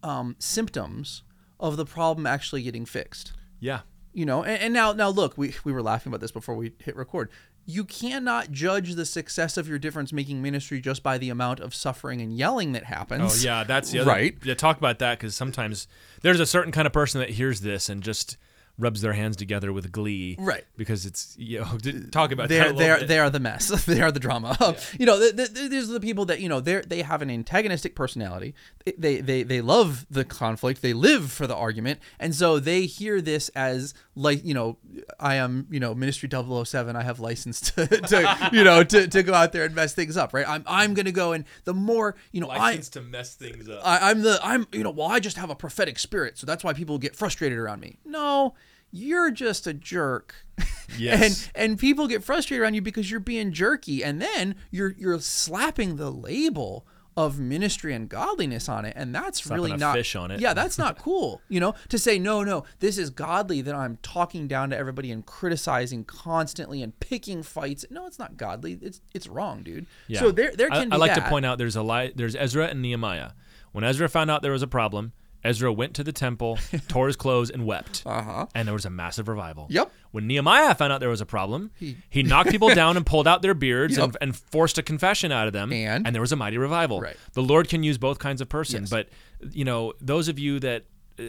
um, 0.03 0.37
symptoms 0.38 1.23
of 1.59 1.77
the 1.77 1.85
problem 1.85 2.27
actually 2.27 2.62
getting 2.62 2.85
fixed. 2.85 3.33
Yeah 3.61 3.81
you 4.12 4.25
know 4.25 4.42
and, 4.42 4.61
and, 4.62 4.75
now 4.75 4.92
now 4.92 5.09
look 5.09 5.37
we, 5.37 5.55
we 5.64 5.72
were 5.72 5.83
laughing 5.83 6.11
about 6.11 6.20
this 6.20 6.33
before 6.33 6.55
we 6.55 6.72
hit 6.79 6.96
record. 6.96 7.31
You 7.64 7.85
cannot 7.85 8.51
judge 8.51 8.94
the 8.94 9.07
success 9.07 9.57
of 9.57 9.68
your 9.68 9.79
difference 9.79 10.12
making 10.12 10.42
ministry 10.42 10.81
just 10.81 11.03
by 11.05 11.16
the 11.16 11.31
amount 11.31 11.61
of 11.61 11.75
suffering 11.75 12.20
and 12.20 12.37
yelling 12.37 12.72
that 12.72 12.85
happens. 12.85 13.44
Oh 13.44 13.46
yeah 13.46 13.64
that's 13.64 13.90
the 13.90 14.01
other 14.01 14.11
right? 14.11 14.37
Yeah 14.42 14.55
talk 14.55 14.79
about 14.79 14.98
that 14.98 15.18
because 15.18 15.35
sometimes 15.35 15.87
there's 16.22 16.40
a 16.40 16.46
certain 16.46 16.72
kind 16.72 16.87
of 16.87 16.92
person 16.92 17.20
that 17.20 17.31
hears 17.31 17.61
this 17.61 17.88
and 17.88 18.03
just 18.03 18.37
rubs 18.83 19.01
their 19.01 19.12
hands 19.12 19.37
together 19.37 19.73
with 19.73 19.90
glee, 19.92 20.37
right? 20.38 20.64
Because 20.77 21.07
it's 21.07 21.35
you 21.38 21.61
know 21.61 21.79
talk 22.11 22.33
about 22.33 22.49
they're 22.49 22.73
they 22.73 22.90
are 22.90 23.03
they 23.03 23.18
are 23.18 23.31
the 23.31 23.40
mess, 23.40 23.68
they 23.87 24.01
are 24.01 24.12
the 24.12 24.21
drama. 24.21 24.57
Yeah. 24.62 24.75
you 24.99 25.07
know, 25.07 25.18
the, 25.18 25.33
the, 25.33 25.68
these 25.68 25.90
are 25.90 25.92
the 25.92 26.01
people 26.01 26.25
that 26.27 26.40
you 26.40 26.49
know 26.49 26.61
they 26.61 26.81
they 26.81 27.03
have 27.03 27.21
an 27.21 27.31
antagonistic 27.31 27.95
personality. 27.95 28.55
They 28.99 29.21
they 29.21 29.42
they 29.42 29.61
love 29.61 30.07
the 30.11 30.25
conflict. 30.25 30.83
They 30.83 30.92
live 30.92 31.31
for 31.31 31.47
the 31.47 31.57
argument, 31.57 32.01
and 32.18 32.35
so 32.35 32.59
they 32.59 32.87
hear 32.87 33.21
this 33.21 33.49
as 33.51 33.95
like 34.14 34.45
you 34.45 34.55
know 34.55 34.79
I 35.18 35.37
am 35.37 35.66
you 35.71 35.81
know 35.81 35.95
Ministry 35.95 36.29
007. 36.31 36.97
I 36.97 37.03
have 37.03 37.21
license 37.21 37.61
to, 37.73 37.87
to 37.87 38.51
you 38.53 38.64
know 38.64 38.83
to, 38.85 39.07
to 39.09 39.23
go 39.23 39.35
out 39.35 39.53
there 39.53 39.64
and 39.64 39.75
mess 39.75 39.95
things 39.95 40.16
up, 40.16 40.33
right? 40.33 40.49
I'm 40.49 40.64
I'm 40.66 40.95
gonna 40.95 41.12
go 41.12 41.33
and 41.33 41.45
the 41.64 41.75
more 41.75 42.14
you 42.31 42.40
know 42.40 42.49
license 42.49 42.90
I, 42.97 43.01
to 43.01 43.07
mess 43.07 43.35
things 43.35 43.68
up. 43.68 43.81
I, 43.85 44.11
I'm 44.11 44.23
the 44.23 44.38
I'm 44.42 44.66
you 44.73 44.83
know 44.83 44.90
well 44.90 45.09
I 45.09 45.21
just 45.21 45.37
have 45.37 45.51
a 45.51 45.57
prophetic 45.57 45.99
spirit, 45.99 46.38
so 46.38 46.47
that's 46.47 46.64
why 46.64 46.73
people 46.73 46.99
get 46.99 47.16
frustrated 47.16 47.59
around 47.59 47.81
me. 47.81 47.99
No 48.05 48.55
you're 48.93 49.31
just 49.31 49.67
a 49.67 49.75
jerk. 49.75 50.47
Yes. 50.99 51.49
and 51.55 51.71
and 51.71 51.79
people 51.79 52.07
get 52.07 52.23
frustrated 52.23 52.63
around 52.63 52.75
you 52.75 52.83
because 52.83 53.11
you're 53.11 53.19
being 53.19 53.51
jerky 53.51 54.05
and 54.05 54.21
then 54.21 54.57
you're 54.71 54.95
you're 54.99 55.19
slapping 55.21 55.97
the 55.97 56.11
label 56.11 56.87
of 57.17 57.38
ministry 57.38 57.95
and 57.95 58.11
godliness 58.11 58.69
on 58.69 58.85
it 58.85 58.93
and 58.95 59.15
that's 59.15 59.43
Slapping 59.45 59.65
really 59.65 59.77
not 59.79 59.95
fish 59.95 60.15
on 60.15 60.31
it. 60.31 60.40
Yeah, 60.40 60.53
that's 60.53 60.77
not 60.77 60.99
cool. 60.99 61.40
You 61.49 61.61
know, 61.61 61.75
to 61.88 61.99
say 61.99 62.19
no, 62.19 62.45
no, 62.45 62.65
this 62.81 62.99
is 62.99 63.09
godly 63.09 63.63
that 63.63 63.75
I'm 63.75 63.97
talking 64.03 64.47
down 64.49 64.69
to 64.69 64.77
everybody 64.77 65.11
and 65.11 65.25
criticizing 65.25 66.05
constantly 66.05 66.83
and 66.83 66.99
picking 67.01 67.43
fights. 67.43 67.87
No, 67.88 68.07
it's 68.07 68.19
not 68.19 68.37
godly. 68.37 68.79
It's 68.83 69.01
it's 69.15 69.27
wrong, 69.27 69.63
dude. 69.63 69.87
Yeah. 70.09 70.21
So 70.21 70.31
there 70.31 70.53
there 70.55 70.69
can 70.69 70.93
I, 70.93 70.97
I 70.97 70.99
like 70.99 71.15
that. 71.15 71.25
to 71.25 71.31
point 71.31 71.47
out 71.47 71.57
there's 71.57 71.77
a 71.77 71.83
lie 71.83 72.13
there's 72.15 72.37
Ezra 72.37 72.67
and 72.67 72.83
Nehemiah. 72.83 73.31
When 73.73 73.83
Ezra 73.85 74.11
found 74.11 74.31
out 74.31 74.43
there 74.43 74.53
was 74.53 74.63
a 74.63 74.67
problem, 74.67 75.13
Ezra 75.45 75.73
went 75.73 75.95
to 75.95 76.05
the 76.05 76.13
temple, 76.13 76.59
tore 76.88 77.07
his 77.07 77.17
clothes, 77.17 77.51
and 77.51 77.67
wept. 77.67 78.03
Uh-huh. 78.07 78.47
And 78.55 78.67
there 78.67 78.73
was 78.73 78.85
a 78.85 78.90
massive 78.90 79.29
revival. 79.29 79.67
Yep. 79.71 79.90
When 80.13 80.27
Nehemiah 80.27 80.75
found 80.75 80.93
out 80.93 81.01
there 81.01 81.09
was 81.09 81.21
a 81.21 81.27
problem, 81.27 81.71
he, 81.77 81.97
he 82.11 82.23
knocked 82.23 82.51
people 82.51 82.69
down 82.75 82.97
and 82.97 83.05
pulled 83.07 83.27
out 83.27 83.43
their 83.43 83.55
beards 83.55 83.97
yep. 83.97 84.05
and, 84.05 84.17
and, 84.21 84.37
forced 84.37 84.79
a 84.79 84.83
confession 84.83 85.33
out 85.33 85.47
of 85.47 85.53
them. 85.53 85.73
And, 85.73 86.07
and 86.07 86.15
there 86.15 86.21
was 86.21 86.33
a 86.33 86.37
mighty 86.37 86.59
revival. 86.59 87.01
Right. 87.01 87.17
The 87.33 87.43
Lord 87.43 87.69
can 87.69 87.83
use 87.83 87.99
both 87.99 88.19
kinds 88.19 88.40
of 88.40 88.49
person. 88.49 88.83
Yes. 88.83 88.90
But, 88.90 89.09
you 89.51 89.65
know, 89.65 89.95
those 90.01 90.29
of 90.29 90.38
you 90.38 90.61
that 90.61 90.85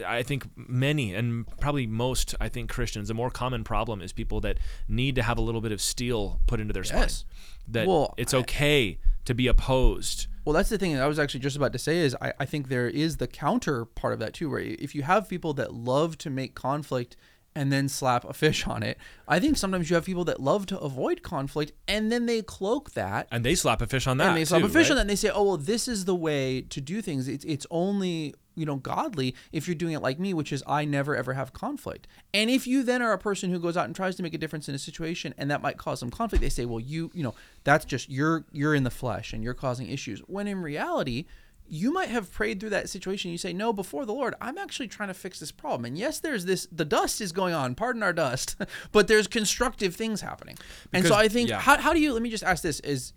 I 0.06 0.22
think 0.22 0.46
many 0.56 1.14
and 1.14 1.46
probably 1.60 1.86
most, 1.86 2.34
I 2.40 2.48
think 2.48 2.70
Christians, 2.70 3.08
the 3.08 3.14
more 3.14 3.30
common 3.30 3.64
problem 3.64 4.00
is 4.00 4.12
people 4.12 4.40
that 4.42 4.58
need 4.88 5.14
to 5.16 5.22
have 5.22 5.38
a 5.38 5.42
little 5.42 5.60
bit 5.60 5.72
of 5.72 5.80
steel 5.80 6.40
put 6.46 6.60
into 6.60 6.72
their 6.72 6.84
spine. 6.84 7.00
Yes. 7.02 7.24
That 7.68 7.86
Well, 7.86 8.14
it's 8.16 8.34
okay 8.34 8.98
to 9.24 9.34
be 9.34 9.46
opposed. 9.46 10.26
Well, 10.44 10.52
that's 10.52 10.68
the 10.68 10.78
thing 10.78 10.98
I 10.98 11.06
was 11.06 11.18
actually 11.18 11.40
just 11.40 11.56
about 11.56 11.72
to 11.72 11.78
say 11.78 11.98
is 11.98 12.14
I, 12.20 12.32
I 12.40 12.44
think 12.44 12.68
there 12.68 12.88
is 12.88 13.16
the 13.16 13.26
counter 13.26 13.84
part 13.84 14.12
of 14.12 14.18
that 14.20 14.34
too, 14.34 14.50
where 14.50 14.60
if 14.60 14.94
you 14.94 15.02
have 15.02 15.28
people 15.28 15.54
that 15.54 15.72
love 15.72 16.18
to 16.18 16.30
make 16.30 16.54
conflict 16.54 17.16
and 17.56 17.72
then 17.72 17.88
slap 17.88 18.24
a 18.24 18.32
fish 18.34 18.66
on 18.66 18.82
it, 18.82 18.98
I 19.28 19.38
think 19.38 19.56
sometimes 19.56 19.88
you 19.88 19.94
have 19.94 20.04
people 20.04 20.24
that 20.24 20.40
love 20.40 20.66
to 20.66 20.78
avoid 20.78 21.22
conflict 21.22 21.72
and 21.86 22.10
then 22.10 22.26
they 22.26 22.42
cloak 22.42 22.92
that 22.92 23.28
And 23.30 23.44
they 23.44 23.54
slap 23.54 23.80
a 23.80 23.86
fish 23.86 24.06
on 24.06 24.18
that. 24.18 24.28
and 24.28 24.36
they 24.36 24.44
slap 24.44 24.60
too, 24.60 24.66
a 24.66 24.68
fish 24.70 24.86
right? 24.86 24.90
on 24.90 24.96
that 24.96 25.00
and 25.02 25.10
they 25.10 25.16
say, 25.16 25.30
oh, 25.32 25.44
well, 25.44 25.56
this 25.56 25.86
is 25.88 26.04
the 26.04 26.16
way 26.16 26.62
to 26.62 26.80
do 26.80 27.00
things. 27.00 27.28
It's, 27.28 27.44
it's 27.44 27.66
only, 27.70 28.34
you 28.54 28.66
know, 28.66 28.76
godly 28.76 29.34
if 29.52 29.66
you're 29.66 29.74
doing 29.74 29.94
it 29.94 30.00
like 30.02 30.18
me, 30.18 30.34
which 30.34 30.52
is 30.52 30.62
I 30.66 30.84
never 30.84 31.16
ever 31.16 31.34
have 31.34 31.52
conflict. 31.52 32.06
And 32.32 32.50
if 32.50 32.66
you 32.66 32.82
then 32.82 33.02
are 33.02 33.12
a 33.12 33.18
person 33.18 33.50
who 33.50 33.58
goes 33.58 33.76
out 33.76 33.86
and 33.86 33.94
tries 33.94 34.16
to 34.16 34.22
make 34.22 34.34
a 34.34 34.38
difference 34.38 34.68
in 34.68 34.74
a 34.74 34.78
situation 34.78 35.34
and 35.38 35.50
that 35.50 35.62
might 35.62 35.78
cause 35.78 36.00
some 36.00 36.10
conflict, 36.10 36.42
they 36.42 36.48
say, 36.48 36.64
well, 36.64 36.80
you, 36.80 37.10
you 37.14 37.22
know, 37.22 37.34
that's 37.64 37.84
just 37.84 38.08
you're 38.08 38.44
you're 38.52 38.74
in 38.74 38.84
the 38.84 38.90
flesh 38.90 39.32
and 39.32 39.42
you're 39.42 39.54
causing 39.54 39.88
issues. 39.88 40.20
When 40.20 40.46
in 40.46 40.62
reality, 40.62 41.26
you 41.66 41.92
might 41.92 42.10
have 42.10 42.30
prayed 42.30 42.60
through 42.60 42.70
that 42.70 42.90
situation. 42.90 43.30
You 43.30 43.38
say, 43.38 43.52
no, 43.52 43.72
before 43.72 44.04
the 44.04 44.12
Lord, 44.12 44.34
I'm 44.40 44.58
actually 44.58 44.88
trying 44.88 45.08
to 45.08 45.14
fix 45.14 45.40
this 45.40 45.50
problem. 45.50 45.86
And 45.86 45.96
yes, 45.96 46.20
there's 46.20 46.44
this, 46.44 46.66
the 46.70 46.84
dust 46.84 47.20
is 47.20 47.32
going 47.32 47.54
on, 47.54 47.74
pardon 47.74 48.02
our 48.02 48.12
dust, 48.12 48.56
but 48.92 49.08
there's 49.08 49.26
constructive 49.26 49.96
things 49.96 50.20
happening. 50.20 50.56
and 50.92 51.06
so 51.06 51.14
I 51.14 51.28
think, 51.28 51.48
yeah. 51.48 51.60
how, 51.60 51.78
how 51.78 51.92
do 51.92 52.00
you, 52.00 52.12
let 52.12 52.22
me 52.22 52.30
just 52.30 52.44
ask 52.44 52.62
this, 52.62 52.80
is 52.80 53.12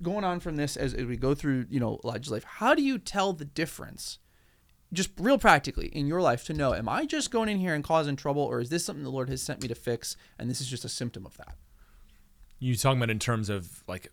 going 0.00 0.24
on 0.24 0.40
from 0.40 0.56
this 0.56 0.76
as, 0.76 0.94
as 0.94 1.06
we 1.06 1.16
go 1.16 1.34
through, 1.34 1.66
you 1.70 1.80
know, 1.80 1.98
Elijah's 2.04 2.30
life, 2.30 2.44
how 2.44 2.74
do 2.74 2.82
you 2.82 2.98
tell 2.98 3.32
the 3.32 3.44
difference? 3.44 4.18
Just 4.92 5.10
real 5.18 5.38
practically 5.38 5.88
in 5.88 6.06
your 6.06 6.22
life 6.22 6.44
to 6.44 6.54
know, 6.54 6.72
am 6.72 6.88
I 6.88 7.04
just 7.04 7.30
going 7.30 7.48
in 7.48 7.58
here 7.58 7.74
and 7.74 7.84
causing 7.84 8.16
trouble, 8.16 8.42
or 8.42 8.60
is 8.60 8.70
this 8.70 8.84
something 8.84 9.04
the 9.04 9.10
Lord 9.10 9.28
has 9.28 9.42
sent 9.42 9.60
me 9.60 9.68
to 9.68 9.74
fix, 9.74 10.16
and 10.38 10.48
this 10.48 10.60
is 10.60 10.66
just 10.66 10.84
a 10.84 10.88
symptom 10.88 11.26
of 11.26 11.36
that? 11.36 11.56
You 12.58 12.74
talking 12.74 12.98
about 12.98 13.10
in 13.10 13.18
terms 13.18 13.50
of 13.50 13.84
like 13.86 14.10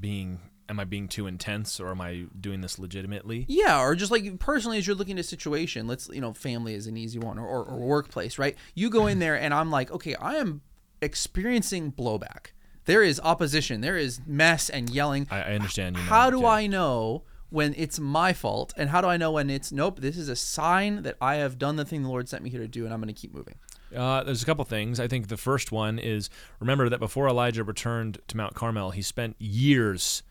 being 0.00 0.40
am 0.68 0.80
I 0.80 0.84
being 0.84 1.08
too 1.08 1.26
intense 1.26 1.78
or 1.80 1.90
am 1.90 2.00
I 2.00 2.24
doing 2.38 2.60
this 2.60 2.78
legitimately? 2.78 3.44
Yeah, 3.48 3.82
or 3.82 3.94
just 3.94 4.10
like 4.10 4.38
personally, 4.38 4.78
as 4.78 4.86
you're 4.86 4.96
looking 4.96 5.18
at 5.18 5.20
a 5.20 5.28
situation, 5.28 5.86
let's 5.86 6.08
you 6.08 6.20
know, 6.20 6.32
family 6.32 6.74
is 6.74 6.86
an 6.86 6.96
easy 6.96 7.18
one, 7.18 7.38
or, 7.38 7.46
or, 7.46 7.64
or 7.64 7.78
workplace, 7.78 8.38
right? 8.38 8.56
You 8.74 8.90
go 8.90 9.06
in 9.06 9.18
there, 9.20 9.38
and 9.38 9.52
I'm 9.52 9.70
like, 9.70 9.90
okay, 9.90 10.14
I 10.14 10.36
am 10.36 10.62
experiencing 11.02 11.92
blowback. 11.92 12.48
There 12.86 13.02
is 13.02 13.20
opposition. 13.22 13.80
There 13.80 13.96
is 13.96 14.20
mess 14.26 14.68
and 14.68 14.90
yelling. 14.90 15.26
I, 15.30 15.40
I 15.40 15.54
understand 15.54 15.96
you. 15.96 16.02
How 16.02 16.30
do 16.30 16.38
okay. 16.38 16.46
I 16.46 16.66
know 16.66 17.24
when 17.54 17.72
it's 17.76 17.98
my 18.00 18.32
fault, 18.32 18.74
and 18.76 18.90
how 18.90 19.00
do 19.00 19.06
I 19.06 19.16
know 19.16 19.30
when 19.32 19.48
it's 19.48 19.70
nope? 19.72 20.00
This 20.00 20.16
is 20.18 20.28
a 20.28 20.36
sign 20.36 21.02
that 21.04 21.16
I 21.20 21.36
have 21.36 21.58
done 21.58 21.76
the 21.76 21.84
thing 21.84 22.02
the 22.02 22.08
Lord 22.08 22.28
sent 22.28 22.42
me 22.42 22.50
here 22.50 22.60
to 22.60 22.68
do, 22.68 22.84
and 22.84 22.92
I'm 22.92 23.00
going 23.00 23.14
to 23.14 23.18
keep 23.20 23.32
moving. 23.32 23.54
Uh, 23.96 24.24
there's 24.24 24.42
a 24.42 24.46
couple 24.46 24.64
things. 24.64 24.98
I 24.98 25.06
think 25.06 25.28
the 25.28 25.36
first 25.36 25.70
one 25.70 25.98
is 26.00 26.28
remember 26.58 26.88
that 26.88 26.98
before 26.98 27.28
Elijah 27.28 27.62
returned 27.62 28.18
to 28.28 28.36
Mount 28.36 28.54
Carmel, 28.54 28.90
he 28.90 29.02
spent 29.02 29.36
years 29.38 30.22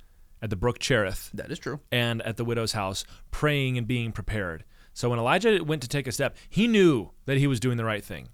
at 0.41 0.49
the 0.49 0.57
brook 0.57 0.79
Cherith 0.79 1.29
That 1.33 1.49
is 1.49 1.59
true. 1.59 1.79
and 1.91 2.21
at 2.23 2.35
the 2.35 2.43
widow's 2.43 2.73
house 2.73 3.05
praying 3.31 3.77
and 3.77 3.87
being 3.87 4.11
prepared. 4.11 4.65
So 4.93 5.09
when 5.09 5.17
Elijah 5.17 5.63
went 5.63 5.81
to 5.83 5.87
take 5.87 6.07
a 6.07 6.11
step, 6.11 6.35
he 6.49 6.67
knew 6.67 7.11
that 7.25 7.37
he 7.37 7.47
was 7.47 7.59
doing 7.61 7.77
the 7.77 7.85
right 7.85 8.03
thing. 8.03 8.27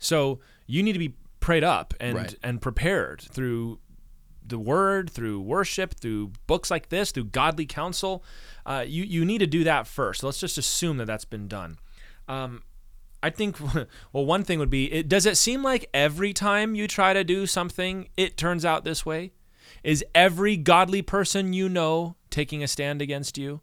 So 0.00 0.40
you 0.66 0.82
need 0.82 0.94
to 0.94 0.98
be 0.98 1.14
prayed 1.38 1.62
up 1.64 1.94
and 2.00 2.16
Right. 2.16 2.34
and 2.42 2.60
prepared 2.60 3.20
through 3.22 3.78
the 4.44 4.58
word, 4.58 5.10
through 5.10 5.40
worship, 5.40 5.94
through 5.94 6.32
books 6.46 6.70
like 6.70 6.88
this, 6.88 7.12
through 7.12 7.24
godly 7.24 7.66
counsel. 7.66 8.24
Uh, 8.64 8.84
you 8.86 9.04
you 9.04 9.24
need 9.24 9.38
to 9.38 9.46
do 9.46 9.64
that 9.64 9.86
first. 9.86 10.22
Let's 10.22 10.40
just 10.40 10.58
assume 10.58 10.96
that 10.98 11.06
that's 11.06 11.24
been 11.24 11.48
done. 11.48 11.78
Um, 12.28 12.62
I 13.22 13.30
think 13.30 13.56
well, 14.12 14.26
one 14.26 14.44
thing 14.44 14.58
would 14.58 14.70
be: 14.70 14.92
it, 14.92 15.08
does 15.08 15.26
it 15.26 15.36
seem 15.36 15.62
like 15.62 15.88
every 15.94 16.32
time 16.32 16.74
you 16.74 16.88
try 16.88 17.12
to 17.12 17.24
do 17.24 17.46
something, 17.46 18.08
it 18.16 18.36
turns 18.36 18.64
out 18.64 18.84
this 18.84 19.06
way? 19.06 19.32
Is 19.82 20.04
every 20.14 20.56
godly 20.56 21.02
person 21.02 21.52
you 21.52 21.68
know 21.68 22.16
taking 22.30 22.62
a 22.62 22.68
stand 22.68 23.02
against 23.02 23.36
you? 23.36 23.60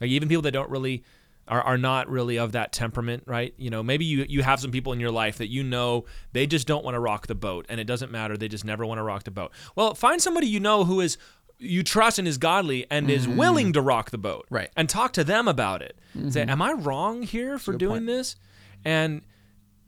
Like 0.00 0.10
even 0.10 0.28
people 0.28 0.42
that 0.42 0.52
don't 0.52 0.70
really 0.70 1.02
are, 1.48 1.62
are 1.62 1.78
not 1.78 2.08
really 2.08 2.38
of 2.38 2.52
that 2.52 2.72
temperament, 2.72 3.24
right? 3.26 3.54
You 3.56 3.70
know, 3.70 3.82
maybe 3.82 4.04
you 4.04 4.24
you 4.28 4.42
have 4.42 4.60
some 4.60 4.70
people 4.70 4.92
in 4.92 5.00
your 5.00 5.10
life 5.10 5.38
that 5.38 5.48
you 5.48 5.62
know 5.62 6.04
they 6.32 6.46
just 6.46 6.66
don't 6.66 6.84
want 6.84 6.94
to 6.94 7.00
rock 7.00 7.26
the 7.26 7.34
boat, 7.34 7.66
and 7.68 7.80
it 7.80 7.84
doesn't 7.84 8.12
matter; 8.12 8.36
they 8.36 8.48
just 8.48 8.64
never 8.64 8.86
want 8.86 8.98
to 8.98 9.02
rock 9.02 9.24
the 9.24 9.30
boat. 9.30 9.52
Well, 9.74 9.94
find 9.94 10.20
somebody 10.20 10.46
you 10.46 10.60
know 10.60 10.84
who 10.84 11.00
is 11.00 11.18
you 11.58 11.82
trust 11.82 12.18
and 12.18 12.28
is 12.28 12.38
godly 12.38 12.86
and 12.90 13.10
is 13.10 13.26
mm. 13.26 13.36
willing 13.36 13.72
to 13.72 13.80
rock 13.80 14.10
the 14.10 14.18
boat, 14.18 14.46
Right. 14.48 14.70
And 14.76 14.88
talk 14.88 15.12
to 15.14 15.24
them 15.24 15.48
about 15.48 15.82
it. 15.82 15.98
Say, 16.14 16.42
mm-hmm. 16.42 16.50
"Am 16.50 16.62
I 16.62 16.72
wrong 16.72 17.22
here 17.22 17.58
for 17.58 17.72
good 17.72 17.78
doing 17.78 17.92
point. 17.92 18.06
this?" 18.06 18.36
And 18.84 19.22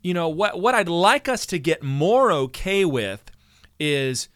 you 0.03 0.15
know 0.15 0.29
what 0.29 0.61
what 0.61 0.75
I'd 0.75 0.89
like 0.89 1.29
us 1.29 1.47
to 1.47 1.59
get 1.59 1.83
more 1.83 2.33
okay 2.33 2.85
with 2.85 3.31
is 3.79 4.29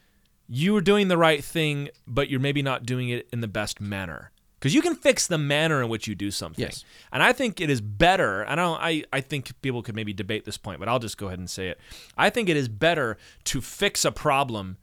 you 0.47 0.77
are 0.77 0.81
doing 0.81 1.09
the 1.09 1.19
right 1.19 1.43
thing, 1.43 1.89
but 2.07 2.29
you're 2.29 2.41
maybe 2.41 2.63
not 2.63 2.85
doing 2.85 3.09
it 3.09 3.29
in 3.33 3.41
the 3.41 3.49
best 3.49 3.81
manner. 3.81 4.31
Because 4.65 4.75
you 4.75 4.81
can 4.81 4.95
fix 4.95 5.27
the 5.27 5.37
manner 5.37 5.83
in 5.83 5.91
which 5.91 6.09
you 6.09 6.15
do 6.15 6.31
something. 6.31 6.63
Yes. 6.65 6.87
And 7.13 7.23
I 7.23 7.35
think 7.35 7.61
it 7.61 7.69
is 7.69 7.83
better. 7.83 8.49
I 8.49 8.55
don't 8.55 8.81
I, 8.81 9.05
I 9.13 9.21
think 9.21 9.61
people 9.61 9.83
could 9.83 9.95
maybe 9.95 10.15
debate 10.15 10.47
this 10.47 10.57
point, 10.57 10.79
but 10.79 10.89
I'll 10.89 10.99
just 10.99 11.19
go 11.19 11.27
ahead 11.27 11.39
and 11.39 11.51
say 11.51 11.69
it. 11.69 11.79
I 12.17 12.31
think 12.31 12.49
it 12.49 12.57
is 12.57 12.67
better 12.67 13.19
to 13.45 13.61
fix 13.61 14.07
a 14.07 14.11
problem 14.11 14.79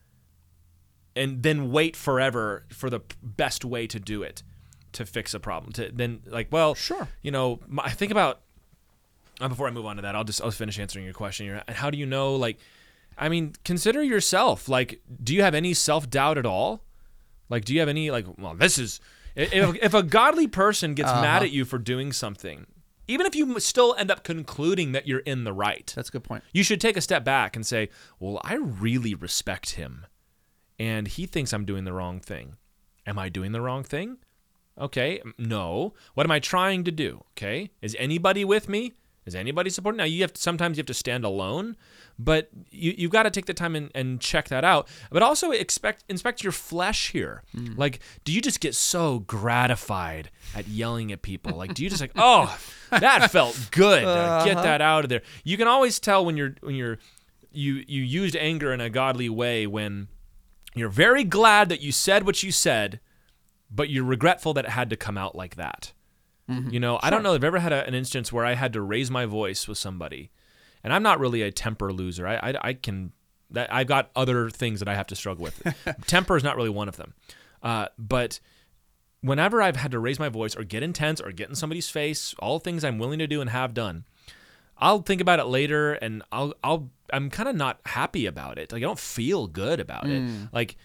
and 1.15 1.41
then 1.41 1.71
wait 1.71 1.95
forever 1.95 2.63
for 2.69 2.91
the 2.91 2.99
best 3.23 3.65
way 3.65 3.87
to 3.87 3.99
do 3.99 4.21
it 4.21 4.43
to 4.91 5.03
fix 5.03 5.33
a 5.33 5.39
problem. 5.39 5.73
To 5.73 5.89
then 5.91 6.21
like, 6.27 6.49
well, 6.51 6.75
Sure. 6.75 7.07
You 7.23 7.31
know, 7.31 7.59
I 7.79 7.89
think 7.89 8.11
about 8.11 8.41
uh, 9.39 9.47
before 9.47 9.67
I 9.67 9.71
move 9.71 9.87
on 9.87 9.95
to 9.95 10.03
that, 10.03 10.15
I'll 10.15 10.23
just 10.23 10.43
I'll 10.43 10.51
finish 10.51 10.77
answering 10.77 11.05
your 11.05 11.15
question. 11.15 11.59
How 11.67 11.89
do 11.89 11.97
you 11.97 12.05
know? 12.05 12.35
Like, 12.35 12.59
I 13.17 13.29
mean, 13.29 13.55
consider 13.65 14.03
yourself. 14.03 14.69
Like, 14.69 15.01
do 15.23 15.33
you 15.33 15.41
have 15.41 15.55
any 15.55 15.73
self 15.73 16.07
doubt 16.07 16.37
at 16.37 16.45
all? 16.45 16.83
Like, 17.49 17.65
do 17.65 17.73
you 17.73 17.79
have 17.79 17.89
any 17.89 18.11
like? 18.11 18.27
Well, 18.37 18.53
this 18.53 18.77
is 18.77 19.01
if 19.35 19.75
if 19.81 19.93
a 19.93 20.03
godly 20.03 20.47
person 20.47 20.93
gets 20.93 21.09
Uh-huh. 21.09 21.21
mad 21.21 21.43
at 21.43 21.51
you 21.51 21.65
for 21.65 21.77
doing 21.77 22.11
something, 22.11 22.67
even 23.07 23.25
if 23.25 23.35
you 23.35 23.59
still 23.59 23.95
end 23.97 24.11
up 24.11 24.23
concluding 24.23 24.91
that 24.93 25.07
you're 25.07 25.19
in 25.19 25.43
the 25.43 25.53
right, 25.53 25.91
That's 25.95 26.09
a 26.09 26.11
good 26.11 26.23
point. 26.23 26.43
you 26.53 26.63
should 26.63 26.81
take 26.81 26.97
a 26.97 27.01
step 27.01 27.23
back 27.23 27.55
and 27.55 27.65
say, 27.65 27.89
"Well, 28.19 28.39
I 28.43 28.55
really 28.55 29.13
respect 29.15 29.71
him, 29.71 30.05
and 30.79 31.07
he 31.07 31.25
thinks 31.25 31.53
I'm 31.53 31.65
doing 31.65 31.83
the 31.83 31.93
wrong 31.93 32.19
thing. 32.19 32.57
Am 33.05 33.17
I 33.19 33.29
doing 33.29 33.51
the 33.51 33.61
wrong 33.61 33.83
thing? 33.83 34.17
Okay, 34.77 35.21
no. 35.37 35.93
What 36.13 36.25
am 36.25 36.31
I 36.31 36.39
trying 36.39 36.83
to 36.85 36.91
do? 36.91 37.23
Okay, 37.31 37.71
is 37.81 37.95
anybody 37.99 38.45
with 38.45 38.69
me? 38.69 38.93
Is 39.25 39.35
anybody 39.35 39.69
supporting? 39.69 39.97
Now 39.97 40.05
you 40.05 40.21
have 40.21 40.33
to, 40.33 40.41
sometimes 40.41 40.77
you 40.77 40.81
have 40.81 40.87
to 40.87 40.95
stand 40.95 41.23
alone, 41.23 41.77
but 42.17 42.49
you 42.71 42.95
you've 42.97 43.11
got 43.11 43.23
to 43.23 43.29
take 43.29 43.45
the 43.45 43.53
time 43.53 43.75
and, 43.75 43.91
and 43.93 44.19
check 44.19 44.47
that 44.47 44.63
out. 44.63 44.87
But 45.11 45.21
also 45.21 45.51
expect 45.51 46.03
inspect 46.09 46.41
your 46.43 46.51
flesh 46.51 47.11
here. 47.11 47.43
Like, 47.77 47.99
do 48.25 48.31
you 48.31 48.41
just 48.41 48.59
get 48.59 48.73
so 48.73 49.19
gratified 49.19 50.31
at 50.55 50.67
yelling 50.67 51.11
at 51.11 51.21
people? 51.21 51.55
Like, 51.55 51.75
do 51.75 51.83
you 51.83 51.89
just 51.89 52.01
like, 52.01 52.13
oh, 52.15 52.57
that 52.89 53.29
felt 53.31 53.69
good. 53.71 54.03
Uh, 54.03 54.43
Get 54.43 54.55
that 54.55 54.81
out 54.81 55.03
of 55.03 55.09
there. 55.09 55.21
You 55.43 55.55
can 55.55 55.67
always 55.67 55.99
tell 55.99 56.25
when 56.25 56.35
you're 56.35 56.55
when 56.61 56.73
you're 56.75 56.97
you 57.51 57.83
you 57.87 58.01
used 58.01 58.35
anger 58.35 58.73
in 58.73 58.81
a 58.81 58.89
godly 58.89 59.29
way 59.29 59.67
when 59.67 60.07
you're 60.73 60.89
very 60.89 61.23
glad 61.23 61.69
that 61.69 61.81
you 61.81 61.91
said 61.91 62.25
what 62.25 62.41
you 62.41 62.51
said, 62.51 62.99
but 63.69 63.89
you're 63.89 64.03
regretful 64.03 64.53
that 64.55 64.65
it 64.65 64.71
had 64.71 64.89
to 64.89 64.95
come 64.95 65.17
out 65.17 65.35
like 65.35 65.57
that. 65.57 65.91
You 66.71 66.79
know, 66.79 66.99
I 67.01 67.09
don't 67.09 67.23
know 67.23 67.33
I've 67.33 67.43
ever 67.43 67.59
had 67.59 67.73
a, 67.73 67.85
an 67.85 67.93
instance 67.93 68.31
where 68.31 68.45
I 68.45 68.53
had 68.55 68.73
to 68.73 68.81
raise 68.81 69.09
my 69.11 69.25
voice 69.25 69.67
with 69.67 69.77
somebody, 69.77 70.31
and 70.83 70.93
I'm 70.93 71.03
not 71.03 71.19
really 71.19 71.41
a 71.41 71.51
temper 71.51 71.91
loser. 71.91 72.27
I 72.27 72.35
I, 72.35 72.53
I 72.61 72.73
can 72.73 73.11
that 73.51 73.73
I've 73.73 73.87
got 73.87 74.11
other 74.15 74.49
things 74.49 74.79
that 74.79 74.87
I 74.87 74.95
have 74.95 75.07
to 75.07 75.15
struggle 75.15 75.43
with. 75.43 75.61
temper 76.07 76.37
is 76.37 76.43
not 76.43 76.55
really 76.55 76.69
one 76.69 76.87
of 76.87 76.97
them, 76.97 77.13
uh, 77.61 77.87
but 77.97 78.39
whenever 79.21 79.61
I've 79.61 79.75
had 79.75 79.91
to 79.91 79.99
raise 79.99 80.19
my 80.19 80.29
voice 80.29 80.55
or 80.55 80.63
get 80.63 80.83
intense 80.83 81.21
or 81.21 81.31
get 81.31 81.49
in 81.49 81.55
somebody's 81.55 81.89
face, 81.89 82.33
all 82.39 82.59
things 82.59 82.83
I'm 82.83 82.97
willing 82.97 83.19
to 83.19 83.27
do 83.27 83.41
and 83.41 83.49
have 83.49 83.73
done, 83.73 84.05
I'll 84.77 85.01
think 85.01 85.21
about 85.21 85.39
it 85.39 85.45
later 85.45 85.93
and 85.93 86.23
I'll 86.31 86.53
I'll 86.63 86.89
I'm 87.13 87.29
kind 87.29 87.47
of 87.47 87.55
not 87.55 87.79
happy 87.85 88.25
about 88.25 88.57
it. 88.57 88.71
Like 88.71 88.81
I 88.81 88.85
don't 88.85 88.99
feel 88.99 89.47
good 89.47 89.79
about 89.79 90.07
it. 90.07 90.21
Like 90.51 90.75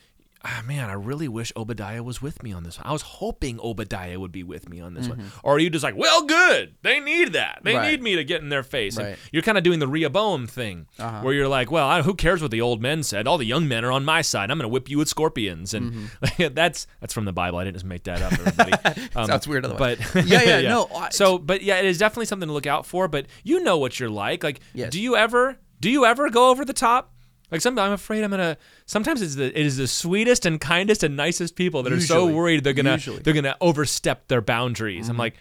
ah, 0.49 0.63
man, 0.65 0.89
I 0.89 0.93
really 0.93 1.27
wish 1.29 1.53
Obadiah 1.57 2.03
was 2.05 2.23
with 2.23 2.43
me 2.43 2.53
on 2.53 2.63
this. 2.63 2.79
one. 2.79 2.87
I 2.87 2.93
was 2.93 3.03
hoping 3.03 3.59
Obadiah 3.61 4.21
would 4.21 4.31
be 4.31 4.45
with 4.45 4.69
me 4.69 4.81
on 4.81 4.95
this 4.95 5.09
one. 5.09 5.31
Or 5.43 5.57
are 5.57 5.59
you 5.59 5.69
just 5.71 5.83
like, 5.83 5.97
well, 5.97 6.23
good. 6.25 6.77
They 6.83 7.01
need 7.01 7.33
that. 7.33 7.61
They 7.65 7.75
Right. 7.75 7.91
need 7.91 8.03
me 8.03 8.15
to 8.17 8.23
get 8.25 8.43
in 8.43 8.49
their 8.49 8.63
face. 8.63 8.97
And 8.97 9.17
you're 9.33 9.43
kind 9.43 9.59
of 9.59 9.65
doing 9.65 9.81
the 9.81 9.89
Rehoboam 9.89 10.47
thing, 10.47 10.87
Uh-huh. 11.01 11.21
where 11.23 11.35
you're 11.35 11.49
like, 11.49 11.71
well, 11.73 11.89
I, 11.89 12.03
who 12.03 12.15
cares 12.15 12.41
what 12.43 12.53
the 12.53 12.61
old 12.61 12.81
men 12.81 13.03
said? 13.03 13.27
All 13.27 13.39
the 13.39 13.45
young 13.45 13.67
men 13.67 13.85
are 13.85 13.91
on 13.91 14.05
my 14.05 14.23
side. 14.23 14.51
I'm 14.51 14.59
going 14.59 14.65
to 14.65 14.69
whip 14.69 14.89
you 14.89 14.99
with 14.99 15.09
scorpions, 15.09 15.75
and 15.75 16.11
that's 16.39 16.87
that's 17.01 17.13
from 17.13 17.25
the 17.25 17.33
Bible. 17.33 17.59
I 17.59 17.65
didn't 17.65 17.75
just 17.77 17.85
make 17.85 18.05
that 18.05 18.23
up, 18.23 18.33
everybody. 18.33 18.73
Um, 19.17 19.27
Sounds 19.27 19.49
weird 19.49 19.65
otherwise. 19.65 19.99
but 20.13 20.27
Yeah, 20.27 20.43
yeah, 20.61 20.69
no, 20.69 20.89
I- 20.95 21.09
so, 21.11 21.39
but 21.39 21.63
yeah, 21.63 21.77
it 21.79 21.87
is 21.87 21.99
definitely 21.99 22.27
something 22.27 22.49
to 22.49 22.53
look 22.53 22.67
out 22.67 22.87
for. 22.87 23.09
But 23.09 23.27
you 23.43 23.63
know 23.65 23.79
what 23.79 23.99
you're 23.99 24.11
like. 24.11 24.45
Like, 24.45 24.61
Yes. 24.75 24.91
do 24.93 25.01
you 25.01 25.17
ever 25.17 25.59
do 25.81 25.91
you 25.91 26.05
ever 26.07 26.31
go 26.31 26.51
over 26.51 26.65
the 26.65 26.73
top? 26.73 27.13
Like 27.51 27.61
some, 27.61 27.79
I'm 27.79 27.93
afraid 27.93 28.25
I'm 28.25 28.31
gonna. 28.31 28.57
Sometimes 28.87 29.23
it's 29.23 29.37
the 29.37 29.47
it 29.47 29.67
is 29.67 29.77
the 29.77 29.87
sweetest 29.87 30.47
and 30.47 30.61
kindest 30.61 31.03
and 31.05 31.17
nicest 31.17 31.55
people 31.55 31.83
that 31.85 31.93
are 31.93 32.01
so 32.01 32.23
Usually. 32.23 32.35
worried 32.35 32.65
they're 32.65 32.73
gonna 32.73 32.93
Usually. 32.93 33.19
they're 33.21 33.35
gonna 33.35 33.57
overstep 33.61 34.27
their 34.29 34.41
boundaries. 34.41 35.09
I'm 35.09 35.13
mm-hmm. 35.15 35.21
like, 35.21 35.37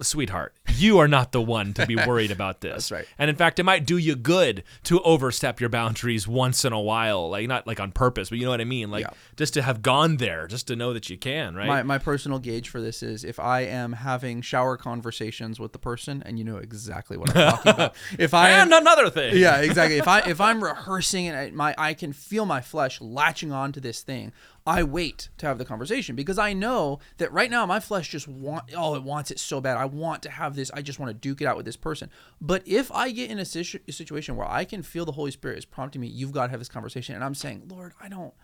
sweetheart, 0.00 0.54
you 0.76 0.98
are 0.98 1.08
not 1.08 1.32
the 1.32 1.40
one 1.40 1.72
to 1.74 1.86
be 1.86 1.96
worried 1.96 2.30
about 2.38 2.60
this. 2.60 2.88
That's 2.88 2.92
right. 2.92 3.06
And 3.18 3.28
in 3.30 3.36
fact, 3.36 3.58
it 3.58 3.64
might 3.64 3.84
do 3.86 3.96
you 3.98 4.16
good 4.16 4.64
to 4.84 5.00
overstep 5.02 5.60
your 5.60 5.68
boundaries 5.68 6.26
once 6.26 6.64
in 6.64 6.72
a 6.72 6.80
while, 6.80 7.28
like 7.30 7.46
not 7.48 7.66
like 7.66 7.80
on 7.80 7.92
purpose, 7.92 8.28
but 8.30 8.38
you 8.38 8.44
know 8.44 8.50
what 8.50 8.60
I 8.60 8.64
mean, 8.64 8.90
like 8.90 9.02
Yeah. 9.04 9.10
just 9.36 9.54
to 9.54 9.62
have 9.62 9.82
gone 9.82 10.16
there, 10.16 10.46
just 10.46 10.66
to 10.68 10.76
know 10.76 10.92
that 10.92 11.10
you 11.10 11.18
can, 11.18 11.54
right? 11.54 11.66
My, 11.66 11.82
my 11.82 11.98
personal 11.98 12.38
gauge 12.38 12.68
for 12.68 12.80
this 12.80 13.02
is 13.02 13.24
if 13.24 13.38
I 13.38 13.60
am 13.62 13.92
having 13.92 14.40
shower 14.42 14.76
conversations 14.76 15.58
with 15.60 15.72
the 15.72 15.78
person 15.78 16.22
and 16.24 16.38
you 16.38 16.44
know 16.44 16.56
exactly 16.56 17.16
what 17.16 17.30
I'm 17.36 17.50
talking 17.52 17.72
about. 17.72 17.94
If 18.18 18.34
I 18.34 18.50
am, 18.50 18.72
and 18.72 18.74
another 18.74 19.10
thing, 19.10 19.36
yeah, 19.36 19.60
exactly. 19.60 19.98
If 19.98 20.06
I 20.08 20.20
if 20.20 20.40
I'm 20.40 20.62
rehearsing 20.62 21.28
and 21.28 21.36
I, 21.36 21.50
my 21.50 21.74
I 21.78 21.94
can 21.94 22.12
feel 22.12 22.46
my 22.46 22.60
flesh 22.60 23.00
latching 23.00 23.52
on 23.52 23.72
to 23.72 23.80
this 23.80 24.02
thing, 24.02 24.32
I 24.66 24.84
wait 24.84 25.28
to 25.38 25.46
have 25.46 25.58
the 25.58 25.64
conversation 25.64 26.14
because 26.14 26.38
I 26.38 26.52
know 26.52 27.00
that 27.18 27.32
right 27.32 27.50
now 27.50 27.66
my 27.66 27.80
flesh 27.80 28.08
just 28.10 28.28
want 28.28 28.70
oh 28.76 28.94
it 28.94 29.02
wants 29.02 29.30
it 29.30 29.40
so 29.40 29.60
bad. 29.60 29.76
I 29.76 29.86
want 29.86 30.22
to 30.22 30.30
have 30.30 30.54
this. 30.54 30.70
I 30.72 30.82
just 30.82 30.98
want 30.98 31.10
to 31.10 31.14
duke 31.14 31.40
it 31.40 31.46
out 31.46 31.56
with 31.56 31.66
this 31.66 31.76
person. 31.76 32.10
But 32.40 32.62
if 32.66 32.92
I 32.92 33.10
get 33.10 33.30
in 33.30 33.38
a, 33.38 33.44
situ- 33.44 33.80
a 33.88 33.92
situation 33.92 34.36
where 34.36 34.48
I 34.48 34.64
can 34.64 34.82
feel 34.82 35.04
the 35.04 35.12
Holy 35.12 35.32
Spirit 35.32 35.58
is 35.58 35.64
prompting 35.64 36.00
me, 36.00 36.06
you've 36.06 36.32
got 36.32 36.46
to 36.46 36.50
have 36.50 36.60
this 36.60 36.68
conversation, 36.68 37.14
and 37.14 37.24
I'm 37.24 37.34
saying, 37.34 37.64
Lord, 37.68 37.92
I 38.00 38.08
don't. 38.08 38.34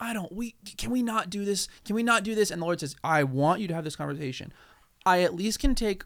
I 0.00 0.12
don't. 0.12 0.32
We 0.32 0.54
can 0.76 0.90
we 0.90 1.02
not 1.02 1.30
do 1.30 1.44
this? 1.44 1.68
Can 1.84 1.96
we 1.96 2.02
not 2.02 2.22
do 2.22 2.34
this? 2.34 2.50
And 2.50 2.60
the 2.62 2.66
Lord 2.66 2.80
says, 2.80 2.96
I 3.02 3.24
want 3.24 3.60
you 3.60 3.68
to 3.68 3.74
have 3.74 3.84
this 3.84 3.96
conversation. 3.96 4.52
I 5.06 5.22
at 5.22 5.34
least 5.34 5.58
can 5.58 5.74
take 5.74 6.04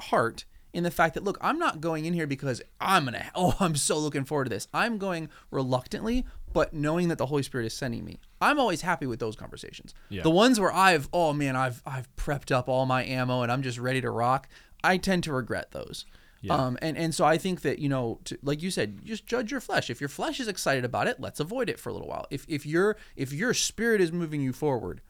heart 0.00 0.44
in 0.74 0.82
the 0.82 0.90
fact 0.90 1.14
that 1.14 1.24
look, 1.24 1.38
I'm 1.40 1.58
not 1.58 1.80
going 1.80 2.04
in 2.04 2.14
here 2.14 2.26
because 2.26 2.60
I'm 2.80 3.06
gonna. 3.06 3.30
Oh, 3.34 3.56
I'm 3.60 3.76
so 3.76 3.98
looking 3.98 4.24
forward 4.24 4.44
to 4.44 4.50
this. 4.50 4.68
I'm 4.74 4.98
going 4.98 5.30
reluctantly, 5.50 6.26
but 6.52 6.74
knowing 6.74 7.08
that 7.08 7.18
the 7.18 7.26
Holy 7.26 7.42
Spirit 7.42 7.66
is 7.66 7.74
sending 7.74 8.04
me. 8.04 8.18
I'm 8.44 8.60
always 8.60 8.82
happy 8.82 9.06
with 9.06 9.18
those 9.18 9.36
conversations. 9.36 9.94
Yeah. 10.08 10.22
The 10.22 10.30
ones 10.30 10.60
where 10.60 10.72
I've, 10.72 11.08
oh 11.12 11.32
man, 11.32 11.56
I've 11.56 11.82
I've 11.86 12.14
prepped 12.16 12.52
up 12.52 12.68
all 12.68 12.86
my 12.86 13.04
ammo 13.04 13.42
and 13.42 13.50
I'm 13.50 13.62
just 13.62 13.78
ready 13.78 14.00
to 14.00 14.10
rock. 14.10 14.48
I 14.82 14.98
tend 14.98 15.24
to 15.24 15.32
regret 15.32 15.70
those. 15.72 16.06
Yeah. 16.42 16.56
Um, 16.56 16.76
and, 16.82 16.98
and 16.98 17.14
so 17.14 17.24
I 17.24 17.38
think 17.38 17.62
that, 17.62 17.78
you 17.78 17.88
know, 17.88 18.20
to, 18.24 18.38
like 18.42 18.62
you 18.62 18.70
said, 18.70 19.02
just 19.02 19.26
judge 19.26 19.50
your 19.50 19.62
flesh. 19.62 19.88
If 19.88 19.98
your 19.98 20.10
flesh 20.10 20.40
is 20.40 20.46
excited 20.46 20.84
about 20.84 21.06
it, 21.06 21.18
let's 21.18 21.40
avoid 21.40 21.70
it 21.70 21.80
for 21.80 21.88
a 21.88 21.92
little 21.94 22.06
while. 22.06 22.26
If, 22.30 22.44
if 22.48 22.66
your, 22.66 22.98
if 23.16 23.32
your 23.32 23.54
spirit 23.54 24.02
is 24.02 24.12
moving 24.12 24.42
you 24.42 24.52
forward 24.52 25.00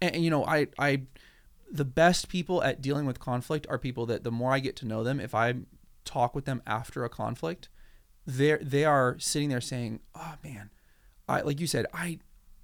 and, 0.00 0.14
and, 0.14 0.24
you 0.24 0.30
know, 0.30 0.44
I, 0.44 0.68
I, 0.78 1.02
the 1.68 1.84
best 1.84 2.28
people 2.28 2.62
at 2.62 2.80
dealing 2.80 3.06
with 3.06 3.18
conflict 3.18 3.66
are 3.68 3.76
people 3.76 4.06
that 4.06 4.22
the 4.22 4.30
more 4.30 4.52
I 4.52 4.60
get 4.60 4.76
to 4.76 4.86
know 4.86 5.02
them, 5.02 5.18
if 5.18 5.34
I 5.34 5.54
talk 6.04 6.36
with 6.36 6.44
them 6.44 6.62
after 6.64 7.04
a 7.04 7.08
conflict, 7.08 7.68
they're, 8.24 8.60
they 8.62 8.84
are 8.84 9.18
sitting 9.18 9.48
there 9.48 9.60
saying, 9.60 9.98
oh 10.14 10.34
man, 10.44 10.70
I, 11.28 11.40
like 11.40 11.58
you 11.58 11.66
said, 11.66 11.86
I, 11.92 12.20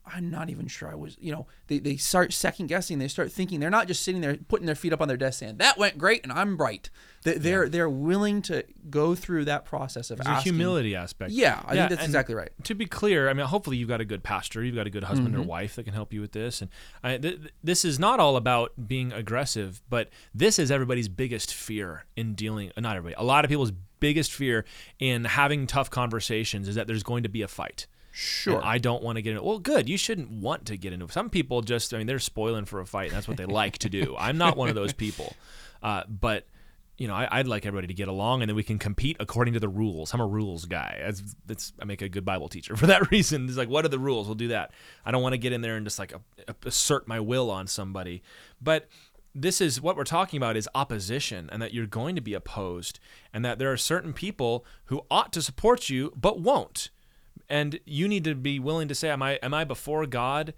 I'm 0.07 0.31
not 0.31 0.51
even 0.51 0.67
sure 0.67 0.91
I 0.91 0.95
was, 0.95 1.17
you 1.19 1.33
know, 1.33 1.47
they, 1.69 1.79
they 1.79 1.97
start 1.97 2.33
second 2.35 2.67
guessing. 2.67 2.99
They 2.99 3.09
start 3.09 3.33
thinking 3.33 3.59
they're 3.61 3.71
not 3.71 3.87
just 3.89 4.03
sitting 4.03 4.21
there 4.21 4.37
putting 4.37 4.67
their 4.67 4.75
feet 4.75 4.93
up 4.93 5.01
on 5.01 5.09
their 5.09 5.17
desk 5.17 5.39
saying 5.39 5.57
that 5.59 5.79
went 5.79 5.97
great 5.97 6.23
and 6.25 6.31
I'm 6.33 6.59
right. 6.59 6.91
They, 7.23 7.35
they're 7.39 7.71
they're 7.71 7.89
willing 7.89 8.43
to 8.43 8.65
go 8.91 9.15
through 9.15 9.47
that 9.47 9.65
process 9.65 10.11
of 10.11 10.21
asking. 10.21 10.53
humility 10.53 10.95
aspect. 10.95 11.31
Yeah, 11.33 11.63
I 11.65 11.73
Yeah, 11.75 11.89
think 11.89 11.99
that's 11.99 12.05
exactly 12.07 12.35
right. 12.35 12.51
to 12.65 12.75
be 12.75 12.85
clear, 12.85 13.31
I 13.31 13.33
mean, 13.33 13.47
hopefully 13.47 13.79
you've 13.79 13.89
got 13.89 14.03
a 14.03 14.05
good 14.05 14.23
pastor, 14.23 14.63
you've 14.63 14.75
got 14.75 14.87
a 14.87 14.91
good 14.91 15.05
husband 15.05 15.31
Mm-hmm. 15.35 15.41
or 15.41 15.47
wife 15.47 15.77
that 15.77 15.85
can 15.85 15.95
help 15.95 16.13
you 16.13 16.21
with 16.21 16.33
this. 16.33 16.61
And 16.61 16.71
I, 17.03 17.17
th- 17.17 17.41
th- 17.41 17.55
this 17.63 17.85
is 17.87 17.99
not 17.99 18.21
all 18.21 18.37
about 18.37 18.73
being 18.87 19.11
aggressive, 19.11 19.81
but 19.89 20.11
this 20.35 20.59
is 20.59 20.71
everybody's 20.71 21.09
biggest 21.09 21.55
fear 21.55 22.05
in 22.15 22.35
dealing. 22.35 22.71
Not 22.77 22.97
everybody, 22.97 23.15
a 23.19 23.25
lot 23.25 23.47
of 23.47 23.49
people's 23.49 23.73
biggest 24.01 24.33
fear 24.33 24.67
in 24.99 25.25
having 25.25 25.67
tough 25.67 25.89
conversations 25.89 26.69
is 26.69 26.75
that 26.75 26.87
there's 26.87 27.03
going 27.03 27.23
to 27.23 27.31
be 27.31 27.41
a 27.41 27.49
fight. 27.49 27.87
Sure. 28.17 28.55
And 28.55 28.65
I 28.65 28.79
don't 28.79 29.03
want 29.03 29.17
to 29.17 29.23
get 29.23 29.31
into. 29.31 29.43
Well, 29.43 29.59
good. 29.59 29.89
You 29.89 29.99
shouldn't 29.99 30.31
want 30.31 30.67
to 30.67 30.77
get 30.77 30.93
into. 30.93 31.09
Some 31.09 31.31
people 31.31 31.63
just. 31.63 31.93
I 31.93 31.99
mean, 31.99 32.07
they're 32.07 32.21
spoiling 32.21 32.65
for 32.65 32.81
a 32.81 32.87
fight. 32.87 33.09
And 33.09 33.17
that's 33.17 33.27
what 33.27 33.37
they 33.37 33.45
like 33.45 33.79
to 33.79 33.89
do. 33.89 34.15
I'm 34.19 34.39
not 34.39 34.57
one 34.57 34.69
of 34.69 34.77
those 34.77 34.93
people. 34.93 35.35
Uh, 35.83 36.05
but 36.09 36.47
you 36.97 37.09
know, 37.09 37.15
I, 37.15 37.27
I'd 37.29 37.49
like 37.49 37.67
everybody 37.67 37.89
to 37.89 37.95
get 37.95 38.07
along, 38.07 38.43
and 38.43 38.49
then 38.49 38.55
we 38.55 38.63
can 38.63 38.79
compete 38.79 39.17
according 39.19 39.55
to 39.55 39.61
the 39.61 39.69
rules. 39.69 40.15
I'm 40.15 40.21
a 40.21 40.27
rules 40.27 40.65
guy. 40.65 41.01
That's, 41.03 41.35
that's 41.45 41.73
I 41.83 41.87
make 41.87 42.03
a 42.03 42.09
good 42.09 42.25
Bible 42.25 42.49
teacher 42.49 42.77
for 42.77 42.87
that 42.87 43.11
reason. 43.11 43.49
It's 43.49 43.57
like, 43.57 43.69
what 43.69 43.85
are 43.85 43.89
the 43.89 43.99
rules? 43.99 44.29
We'll 44.29 44.37
do 44.37 44.49
that. 44.49 44.71
I 45.05 45.11
don't 45.11 45.23
want 45.23 45.33
to 45.33 45.39
get 45.39 45.53
in 45.53 45.61
there 45.61 45.77
and 45.77 45.85
just 45.85 45.99
like 45.99 46.13
assert 46.65 47.09
my 47.09 47.19
will 47.19 47.51
on 47.51 47.67
somebody. 47.67 48.23
But 48.63 48.89
this 49.35 49.61
is 49.61 49.81
what 49.81 49.97
we're 49.97 50.05
talking 50.05 50.37
about 50.37 50.57
is 50.57 50.69
opposition, 50.73 51.49
and 51.51 51.61
that 51.61 51.75
you're 51.75 51.87
going 51.87 52.15
to 52.15 52.21
be 52.21 52.35
opposed, 52.35 53.01
and 53.33 53.45
that 53.45 53.59
there 53.59 53.73
are 53.73 53.77
certain 53.77 54.13
people 54.13 54.65
who 54.85 55.03
ought 55.11 55.33
to 55.33 55.43
support 55.43 55.91
you 55.91 56.13
but 56.15 56.39
won't 56.39 56.91
and 57.49 57.79
you 57.85 58.09
need 58.09 58.25
to 58.25 58.35
be 58.35 58.59
willing 58.59 58.89
to 58.89 58.95
say 58.95 59.11
am 59.11 59.23
i 59.23 59.33
am 59.43 59.55
i 59.55 59.65
before 59.65 60.07
god 60.07 60.55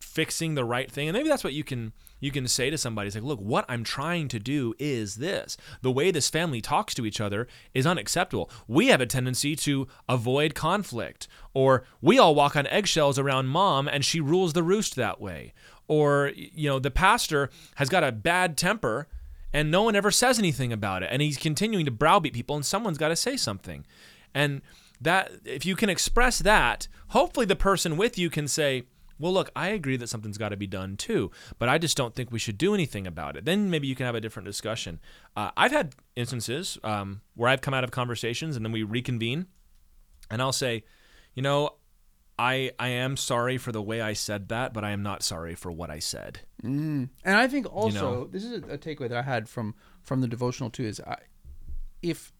fixing 0.00 0.54
the 0.54 0.64
right 0.64 0.90
thing? 0.90 1.08
And 1.08 1.16
maybe 1.16 1.28
that's 1.28 1.44
what 1.44 1.52
you 1.52 1.62
can 1.62 1.92
you 2.18 2.30
can 2.30 2.48
say 2.48 2.68
to 2.68 2.76
somebody. 2.76 3.06
It's 3.06 3.16
like 3.16 3.24
look 3.24 3.38
what 3.38 3.64
i'm 3.68 3.84
trying 3.84 4.28
to 4.28 4.38
do 4.38 4.74
is 4.78 5.16
this. 5.16 5.56
The 5.82 5.92
way 5.92 6.10
this 6.10 6.28
family 6.28 6.60
talks 6.60 6.94
to 6.94 7.06
each 7.06 7.20
other 7.20 7.46
is 7.74 7.86
unacceptable. 7.86 8.50
We 8.66 8.88
have 8.88 9.00
a 9.00 9.06
tendency 9.06 9.54
to 9.56 9.86
avoid 10.08 10.54
conflict 10.54 11.28
or 11.54 11.84
we 12.00 12.18
all 12.18 12.34
walk 12.34 12.56
on 12.56 12.66
eggshells 12.66 13.18
around 13.18 13.46
mom 13.46 13.88
and 13.88 14.04
she 14.04 14.20
rules 14.20 14.52
the 14.52 14.62
roost 14.62 14.96
that 14.96 15.20
way 15.20 15.52
or 15.86 16.32
you 16.34 16.68
know 16.68 16.78
the 16.78 16.90
pastor 16.90 17.50
has 17.76 17.88
got 17.88 18.04
a 18.04 18.12
bad 18.12 18.56
temper 18.56 19.06
and 19.52 19.70
no 19.70 19.82
one 19.82 19.96
ever 19.96 20.10
says 20.10 20.38
anything 20.38 20.72
about 20.72 21.02
it 21.02 21.08
and 21.12 21.22
he's 21.22 21.36
continuing 21.36 21.84
to 21.84 21.90
browbeat 21.90 22.32
people 22.32 22.56
and 22.56 22.64
someone's 22.64 22.98
got 22.98 23.08
to 23.08 23.16
say 23.16 23.36
something. 23.36 23.84
And 24.32 24.62
that 25.00 25.32
if 25.44 25.64
you 25.64 25.76
can 25.76 25.88
express 25.88 26.38
that 26.40 26.88
hopefully 27.08 27.46
the 27.46 27.56
person 27.56 27.96
with 27.96 28.18
you 28.18 28.30
can 28.30 28.46
say 28.46 28.84
well 29.18 29.32
look 29.32 29.50
i 29.56 29.68
agree 29.68 29.96
that 29.96 30.08
something's 30.08 30.38
got 30.38 30.50
to 30.50 30.56
be 30.56 30.66
done 30.66 30.96
too 30.96 31.30
but 31.58 31.68
i 31.68 31.78
just 31.78 31.96
don't 31.96 32.14
think 32.14 32.30
we 32.30 32.38
should 32.38 32.58
do 32.58 32.74
anything 32.74 33.06
about 33.06 33.36
it 33.36 33.44
then 33.44 33.70
maybe 33.70 33.86
you 33.86 33.94
can 33.94 34.06
have 34.06 34.14
a 34.14 34.20
different 34.20 34.46
discussion 34.46 35.00
uh, 35.36 35.50
i've 35.56 35.72
had 35.72 35.94
instances 36.16 36.78
um, 36.84 37.20
where 37.34 37.48
i've 37.48 37.60
come 37.60 37.74
out 37.74 37.84
of 37.84 37.90
conversations 37.90 38.56
and 38.56 38.64
then 38.64 38.72
we 38.72 38.82
reconvene 38.82 39.46
and 40.30 40.42
i'll 40.42 40.52
say 40.52 40.84
you 41.34 41.42
know 41.42 41.74
I, 42.40 42.70
I 42.78 42.88
am 42.88 43.18
sorry 43.18 43.58
for 43.58 43.70
the 43.70 43.82
way 43.82 44.00
I 44.00 44.14
said 44.14 44.48
that, 44.48 44.72
but 44.72 44.82
I 44.82 44.92
am 44.92 45.02
not 45.02 45.22
sorry 45.22 45.54
for 45.54 45.70
what 45.70 45.90
I 45.90 45.98
said. 45.98 46.40
And 47.22 47.36
I 47.36 47.46
think 47.46 47.70
also 47.70 48.00
know? 48.00 48.24
this 48.24 48.44
is 48.44 48.52
a, 48.52 48.72
a 48.72 48.78
takeaway 48.78 49.10
that 49.10 49.18
I 49.18 49.20
had 49.20 49.46
from 49.46 49.74
from 50.02 50.22
the 50.22 50.26
devotional 50.26 50.70
too 50.70 50.84
is 50.84 51.00
I, 51.00 51.16
if 52.00 52.32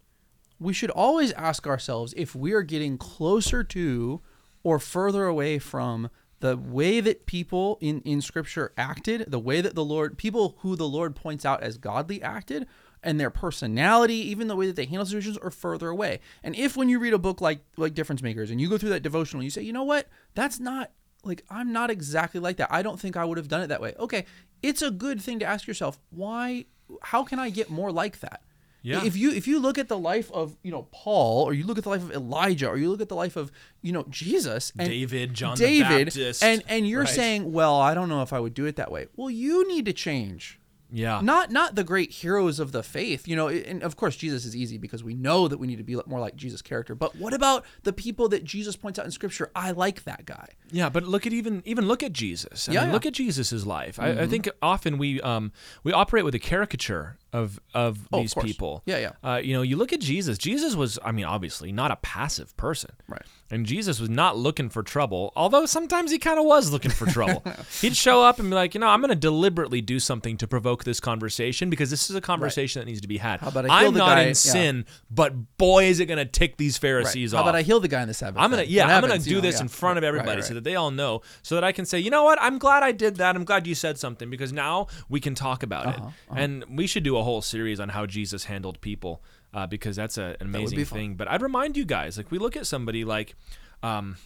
we 0.60 0.72
should 0.72 0.90
always 0.90 1.32
ask 1.32 1.66
ourselves 1.66 2.14
if 2.16 2.34
we 2.34 2.52
are 2.52 2.62
getting 2.62 2.98
closer 2.98 3.64
to 3.64 4.20
or 4.62 4.78
further 4.78 5.24
away 5.24 5.58
from 5.58 6.10
the 6.40 6.56
way 6.56 7.00
that 7.00 7.26
people 7.26 7.78
in 7.80 8.00
in 8.02 8.20
scripture 8.20 8.72
acted, 8.76 9.30
the 9.30 9.38
way 9.38 9.60
that 9.60 9.74
the 9.74 9.84
Lord 9.84 10.18
people 10.18 10.56
who 10.60 10.76
the 10.76 10.88
Lord 10.88 11.16
points 11.16 11.44
out 11.44 11.62
as 11.62 11.78
godly 11.78 12.22
acted 12.22 12.66
and 13.02 13.18
their 13.18 13.30
personality, 13.30 14.14
even 14.14 14.48
the 14.48 14.56
way 14.56 14.66
that 14.66 14.76
they 14.76 14.84
handle 14.84 15.06
situations 15.06 15.38
are 15.38 15.50
further 15.50 15.88
away. 15.88 16.20
And 16.42 16.54
if 16.54 16.76
when 16.76 16.88
you 16.88 16.98
read 16.98 17.14
a 17.14 17.18
book 17.18 17.40
like 17.40 17.60
like 17.76 17.94
Difference 17.94 18.22
Makers 18.22 18.50
and 18.50 18.60
you 18.60 18.68
go 18.68 18.78
through 18.78 18.90
that 18.90 19.02
devotional, 19.02 19.42
you 19.42 19.50
say, 19.50 19.62
"You 19.62 19.72
know 19.72 19.84
what? 19.84 20.08
That's 20.34 20.60
not 20.60 20.90
like 21.24 21.44
I'm 21.50 21.72
not 21.72 21.90
exactly 21.90 22.40
like 22.40 22.56
that. 22.58 22.72
I 22.72 22.82
don't 22.82 23.00
think 23.00 23.16
I 23.16 23.24
would 23.24 23.38
have 23.38 23.48
done 23.48 23.62
it 23.62 23.68
that 23.68 23.80
way. 23.80 23.94
Okay, 23.98 24.24
it's 24.62 24.82
a 24.82 24.90
good 24.90 25.20
thing 25.20 25.38
to 25.40 25.46
ask 25.46 25.66
yourself, 25.66 25.98
why 26.10 26.66
how 27.02 27.24
can 27.24 27.38
I 27.38 27.50
get 27.50 27.70
more 27.70 27.92
like 27.92 28.20
that? 28.20 28.42
Yeah. 28.82 29.04
If 29.04 29.16
you 29.16 29.30
if 29.32 29.46
you 29.46 29.58
look 29.60 29.76
at 29.78 29.88
the 29.88 29.98
life 29.98 30.30
of, 30.32 30.56
you 30.62 30.70
know, 30.70 30.88
Paul 30.90 31.44
or 31.44 31.52
you 31.52 31.64
look 31.64 31.76
at 31.78 31.84
the 31.84 31.90
life 31.90 32.02
of 32.02 32.12
Elijah 32.12 32.68
or 32.68 32.76
you 32.78 32.88
look 32.90 33.00
at 33.02 33.08
the 33.08 33.14
life 33.14 33.36
of, 33.36 33.52
you 33.82 33.92
know, 33.92 34.04
Jesus 34.08 34.72
and 34.78 34.88
David, 34.88 35.34
John 35.34 35.56
the 35.56 35.64
David 35.64 36.06
Baptist, 36.06 36.42
and 36.42 36.62
and 36.68 36.88
you're 36.88 37.00
right? 37.02 37.08
saying, 37.08 37.52
"Well, 37.52 37.76
I 37.76 37.92
don't 37.94 38.08
know 38.08 38.22
if 38.22 38.32
I 38.32 38.40
would 38.40 38.54
do 38.54 38.64
it 38.66 38.76
that 38.76 38.90
way." 38.90 39.06
Well, 39.16 39.30
you 39.30 39.68
need 39.68 39.84
to 39.84 39.92
change 39.92 40.58
Yeah. 40.92 41.20
not 41.22 41.50
not 41.52 41.74
the 41.76 41.84
great 41.84 42.10
heroes 42.10 42.58
of 42.58 42.72
the 42.72 42.82
faith 42.82 43.28
you 43.28 43.36
know 43.36 43.46
and 43.46 43.80
of 43.84 43.94
course 43.94 44.16
jesus 44.16 44.44
is 44.44 44.56
easy 44.56 44.76
because 44.76 45.04
we 45.04 45.14
know 45.14 45.46
that 45.46 45.58
we 45.58 45.68
need 45.68 45.76
to 45.78 45.84
be 45.84 45.96
more 46.08 46.18
like 46.18 46.34
jesus 46.34 46.62
character 46.62 46.96
but 46.96 47.14
what 47.14 47.32
about 47.32 47.64
the 47.84 47.92
people 47.92 48.28
that 48.30 48.42
jesus 48.42 48.74
points 48.74 48.98
out 48.98 49.04
in 49.04 49.12
scripture 49.12 49.52
i 49.54 49.70
like 49.70 50.02
that 50.02 50.24
guy 50.26 50.48
Yeah, 50.72 50.88
but 50.88 51.04
look 51.04 51.28
at 51.28 51.32
even 51.32 51.62
even 51.64 51.86
look 51.86 52.02
at 52.02 52.12
Jesus. 52.12 52.68
I 52.68 52.72
Yeah, 52.72 52.80
mean, 52.80 52.88
yeah. 52.88 52.92
look 52.94 53.06
at 53.06 53.12
Jesus's 53.12 53.64
life. 53.66 54.00
I, 54.00 54.22
I 54.22 54.26
think 54.26 54.48
often 54.62 54.98
we 54.98 55.20
um 55.20 55.52
we 55.84 55.92
operate 55.92 56.24
with 56.24 56.34
a 56.34 56.40
caricature 56.40 57.18
of 57.32 57.60
of 57.74 58.08
Oh, 58.12 58.20
these 58.20 58.34
course. 58.34 58.46
people. 58.46 58.82
Yeah, 58.86 58.98
yeah. 58.98 59.12
Uh, 59.28 59.36
you 59.36 59.52
know, 59.54 59.62
you 59.62 59.76
look 59.76 59.92
at 59.92 60.00
Jesus. 60.00 60.36
Jesus 60.38 60.74
was, 60.74 60.98
I 61.04 61.12
mean, 61.12 61.24
obviously 61.24 61.72
not 61.72 61.90
a 61.90 61.96
passive 61.96 62.56
person. 62.56 62.90
Right. 63.08 63.22
And 63.52 63.66
Jesus 63.66 63.98
was 63.98 64.08
not 64.08 64.36
looking 64.36 64.68
for 64.68 64.82
trouble, 64.84 65.32
although 65.34 65.66
sometimes 65.66 66.12
he 66.12 66.18
kind 66.18 66.38
of 66.38 66.44
was 66.44 66.70
looking 66.70 66.92
for 66.92 67.06
trouble. 67.06 67.42
He'd 67.80 67.96
show 67.96 68.22
up 68.22 68.38
and 68.38 68.48
be 68.48 68.54
like, 68.54 68.74
you 68.74 68.80
know, 68.80 68.86
I'm 68.86 69.00
going 69.00 69.08
to 69.08 69.16
deliberately 69.16 69.80
do 69.80 69.98
something 69.98 70.36
to 70.36 70.46
provoke 70.46 70.84
this 70.84 71.00
conversation 71.00 71.68
because 71.68 71.90
this 71.90 72.08
is 72.10 72.14
a 72.14 72.20
conversation 72.20 72.78
that 72.80 72.86
needs 72.86 73.00
to 73.00 73.08
be 73.08 73.18
had. 73.18 73.40
How 73.40 73.48
about 73.48 73.68
I 73.68 73.80
heal 73.80 73.88
I'm 73.88 73.94
the 73.94 73.98
not 73.98 74.06
guy- 74.14 74.20
in 74.22 74.28
yeah. 74.28 74.32
sin, 74.34 74.84
but 75.10 75.56
boy, 75.58 75.86
is 75.86 75.98
it 75.98 76.06
going 76.06 76.18
to 76.18 76.24
tick 76.26 76.58
these 76.58 76.76
right. 76.76 76.80
Pharisees 76.80 77.32
how 77.32 77.38
off. 77.38 77.44
How 77.44 77.50
about 77.50 77.58
i 77.58 77.62
heal 77.62 77.80
the 77.80 77.88
guy 77.88 78.02
in 78.02 78.08
the 78.08 78.14
sabbath 78.14 78.40
I'm 78.40 78.50
gonna 78.50 78.62
yeah, 78.62 78.86
I'm 78.96 79.00
gonna 79.00 79.18
do 79.18 79.30
you 79.30 79.36
know? 79.36 79.40
this 79.42 79.56
Yeah. 79.56 79.62
in 79.62 79.68
front 79.68 79.98
of 79.98 80.04
everybody 80.04 80.40
right, 80.42 80.44
so 80.44 80.54
that 80.54 80.62
they 80.64 80.76
all 80.76 80.92
know, 80.92 81.22
so 81.42 81.56
that 81.56 81.64
I 81.64 81.72
can 81.72 81.84
say, 81.86 81.98
you 81.98 82.10
know 82.10 82.22
what, 82.22 82.38
I'm 82.40 82.58
glad 82.58 82.82
I 82.84 82.92
did 82.92 83.16
that. 83.16 83.34
I'm 83.34 83.44
glad 83.44 83.66
you 83.66 83.74
said 83.74 83.98
something 83.98 84.30
because 84.30 84.52
now 84.52 84.86
we 85.08 85.18
can 85.18 85.34
talk 85.34 85.62
about 85.64 85.86
Uh-huh, 85.86 86.06
it. 86.08 86.12
And 86.40 86.64
we 86.78 86.86
should 86.86 87.02
do 87.02 87.16
a 87.20 87.24
whole 87.24 87.42
series 87.42 87.78
on 87.80 87.90
how 87.90 88.06
Jesus 88.06 88.44
handled 88.44 88.80
people 88.80 89.22
uh, 89.54 89.66
because 89.66 89.96
that's 89.96 90.18
a, 90.18 90.36
an 90.40 90.46
amazing 90.46 90.84
fun. 90.84 90.98
thing. 90.98 91.14
But 91.14 91.28
I'd 91.28 91.42
remind 91.42 91.76
you 91.76 91.84
guys, 91.84 92.16
like 92.16 92.30
we 92.30 92.38
look 92.38 92.56
at 92.56 92.66
somebody 92.66 93.04
like 93.04 93.34
um, 93.82 94.16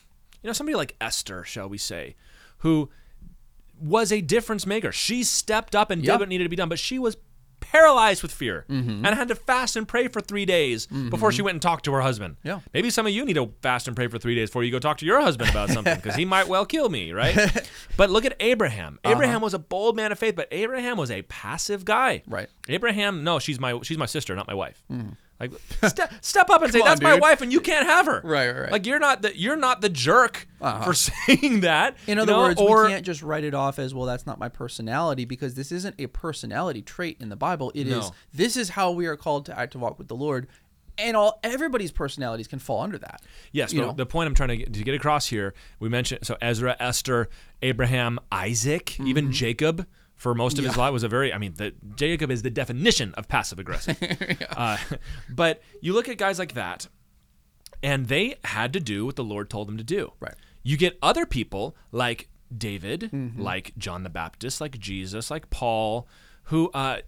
you 0.43 0.49
know, 0.49 0.53
somebody 0.53 0.77
like 0.77 0.95
Esther, 1.01 1.45
shall 1.45 1.69
we 1.69 1.79
say, 1.79 2.17
who 2.59 2.89
was 3.81 4.13
a 4.13 4.21
difference 4.21 4.67
maker. 4.67 4.93
She 4.93 5.25
stepped 5.25 5.75
up 5.75 5.91
and 5.91 6.03
did 6.03 6.09
Yep. 6.09 6.21
what 6.21 6.29
needed 6.29 6.45
to 6.45 6.51
be 6.51 6.57
done, 6.57 6.69
but 6.69 6.79
she 6.79 6.99
was 6.99 7.17
paralyzed 7.71 8.23
with 8.23 8.33
fear 8.33 8.65
Mm-hmm. 8.69 9.05
and 9.05 9.15
had 9.15 9.29
to 9.29 9.35
fast 9.35 9.77
and 9.77 9.87
pray 9.89 10.09
for 10.09 10.21
three 10.21 10.45
days 10.45 10.87
before 10.87 11.33
she 11.33 11.43
went 11.43 11.55
and 11.55 11.63
talked 11.63 11.85
to 11.87 11.93
her 11.93 12.01
husband. 12.01 12.37
Yeah. 12.43 12.61
Maybe 12.73 12.91
some 12.91 13.07
of 13.07 13.13
you 13.13 13.25
need 13.25 13.35
to 13.35 13.53
fast 13.63 13.87
and 13.89 13.97
pray 13.97 14.09
for 14.09 14.19
three 14.19 14.35
days 14.35 14.51
before 14.51 14.65
you 14.65 14.71
go 14.71 14.79
talk 14.79 14.99
to 14.99 15.07
your 15.07 15.21
husband 15.21 15.51
about 15.51 15.71
something 15.71 15.95
because 15.97 16.15
he 16.15 16.25
might 16.25 16.47
well 16.49 16.65
kill 16.67 16.89
me, 16.89 17.13
right? 17.13 17.37
but 17.97 18.11
look 18.11 18.25
at 18.25 18.37
Abraham. 18.41 18.99
Uh-huh. 19.05 19.15
Abraham 19.15 19.41
was 19.41 19.55
a 19.55 19.59
bold 19.59 19.97
man 19.97 20.13
of 20.13 20.19
faith, 20.19 20.37
but 20.37 20.49
Abraham 20.51 20.97
was 20.97 21.11
a 21.11 21.23
passive 21.23 21.85
guy. 21.85 22.23
Right. 22.27 22.49
Abraham, 22.69 23.25
no, 23.25 23.39
she's 23.39 23.59
my 23.61 23.79
she's 23.83 23.99
my 23.99 24.07
sister, 24.07 24.35
not 24.37 24.47
my 24.47 24.55
wife. 24.55 24.83
Like 25.51 25.61
step 25.91 26.13
step 26.21 26.51
up 26.51 26.63
and 26.63 26.73
say. 26.73 26.81
On, 26.81 26.85
that's 26.87 27.01
my 27.01 27.19
wife 27.19 27.41
and 27.41 27.53
you 27.53 27.61
can't 27.61 27.87
have 27.87 28.07
her. 28.07 28.21
Right, 28.25 28.49
right, 28.51 28.61
right. 28.63 28.73
Like 28.73 28.87
you're 28.87 28.99
not 28.99 29.23
the 29.23 29.37
you're 29.39 29.57
not 29.57 29.81
the 29.81 29.89
jerk 29.89 30.47
for 30.59 30.95
saying 30.95 31.61
that. 31.61 31.97
In 32.07 32.17
you 32.19 32.23
other 32.23 32.33
know, 32.33 32.39
words, 32.41 32.61
or 32.61 32.85
we 32.85 32.91
can't 32.91 33.05
just 33.07 33.23
write 33.23 33.45
it 33.45 33.55
off 33.55 33.79
as 33.79 33.95
well. 33.95 34.07
That's 34.07 34.27
not 34.27 34.39
my 34.39 34.49
personality 34.49 35.25
because 35.25 35.55
this 35.55 35.71
isn't 35.73 35.95
a 35.99 36.07
personality 36.09 36.83
trait 36.83 37.17
in 37.21 37.29
the 37.29 37.37
Bible. 37.37 37.71
It 37.75 37.87
is 37.87 37.95
No. 38.09 38.11
this 38.33 38.57
is 38.57 38.71
how 38.71 38.91
we 38.93 39.07
are 39.07 39.17
called 39.17 39.47
to 39.47 39.59
act 39.59 39.73
to 39.73 39.79
walk 39.79 39.99
with 39.99 40.09
the 40.09 40.17
Lord, 40.17 40.47
and 40.97 41.17
all 41.17 41.41
everybody's 41.43 41.93
personalities 41.93 42.47
can 42.49 42.59
fall 42.59 42.81
under 42.81 42.99
that. 42.99 43.21
Yes, 43.53 43.73
you 43.73 43.81
but 43.81 43.87
know? 43.89 43.93
the 43.93 44.07
point 44.07 44.29
I'm 44.29 44.35
trying 44.35 44.51
to 44.51 44.57
get, 44.57 44.73
to 44.73 44.83
get 44.85 44.95
across 44.95 45.27
here, 45.27 45.53
we 45.81 45.89
mentioned 45.89 46.25
so 46.27 46.37
Ezra, 46.41 46.77
Esther, 46.81 47.29
Abraham, 47.63 48.19
Isaac, 48.33 48.87
Mm-hmm. 48.87 49.07
even 49.09 49.33
Jacob 49.33 49.87
for 50.17 50.35
most 50.35 50.59
of 50.59 50.65
his 50.65 50.77
life 50.77 50.93
was 50.93 51.03
a 51.03 51.09
very 51.09 51.33
I 51.33 51.39
mean, 51.39 51.55
the 51.55 51.75
Jacob 51.97 52.31
is 52.31 52.43
the 52.43 52.51
definition 52.51 53.13
of 53.15 53.29
passive 53.29 53.59
aggressive. 53.59 53.97
uh, 54.57 54.77
but 55.29 55.63
you 55.81 55.93
look 55.93 56.09
at 56.09 56.19
guys 56.19 56.39
like 56.39 56.55
that, 56.55 56.89
and 57.83 58.07
they 58.07 58.37
had 58.45 58.73
to 58.73 58.81
do 58.81 59.05
what 59.07 59.17
the 59.17 59.25
Lord 59.25 59.51
told 59.51 59.69
them 59.69 59.77
to 59.77 59.85
do. 59.85 60.13
Right. 60.21 60.35
You 60.63 60.77
get 60.77 60.99
other 61.03 61.27
people 61.27 61.77
like 61.93 62.29
David, 62.57 63.11
Mm-hmm. 63.13 63.41
like 63.41 63.73
John 63.77 64.03
the 64.03 64.11
Baptist, 64.11 64.61
like 64.61 64.79
Jesus, 64.79 65.31
like 65.31 65.51
Paul, 65.51 66.07
who 66.45 66.71
uh, 66.73 66.99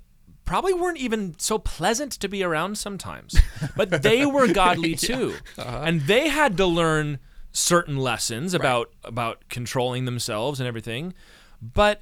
probably 0.45 0.75
weren't 0.75 0.99
even 0.99 1.35
so 1.39 1.59
pleasant 1.59 2.13
to 2.13 2.29
be 2.29 2.43
around 2.43 2.77
sometimes, 2.79 3.39
but 3.77 4.03
they 4.03 4.27
were 4.37 4.49
godly 4.53 4.95
too, 4.95 5.37
Uh-huh. 5.57 5.83
and 5.85 6.03
they 6.03 6.29
had 6.29 6.57
to 6.59 6.67
learn 6.67 7.19
certain 7.53 7.97
lessons 7.97 8.53
about 8.53 8.91
about 9.05 9.49
controlling 9.49 10.05
themselves 10.05 10.61
and 10.61 10.67
everything. 10.67 11.15
But 11.63 12.01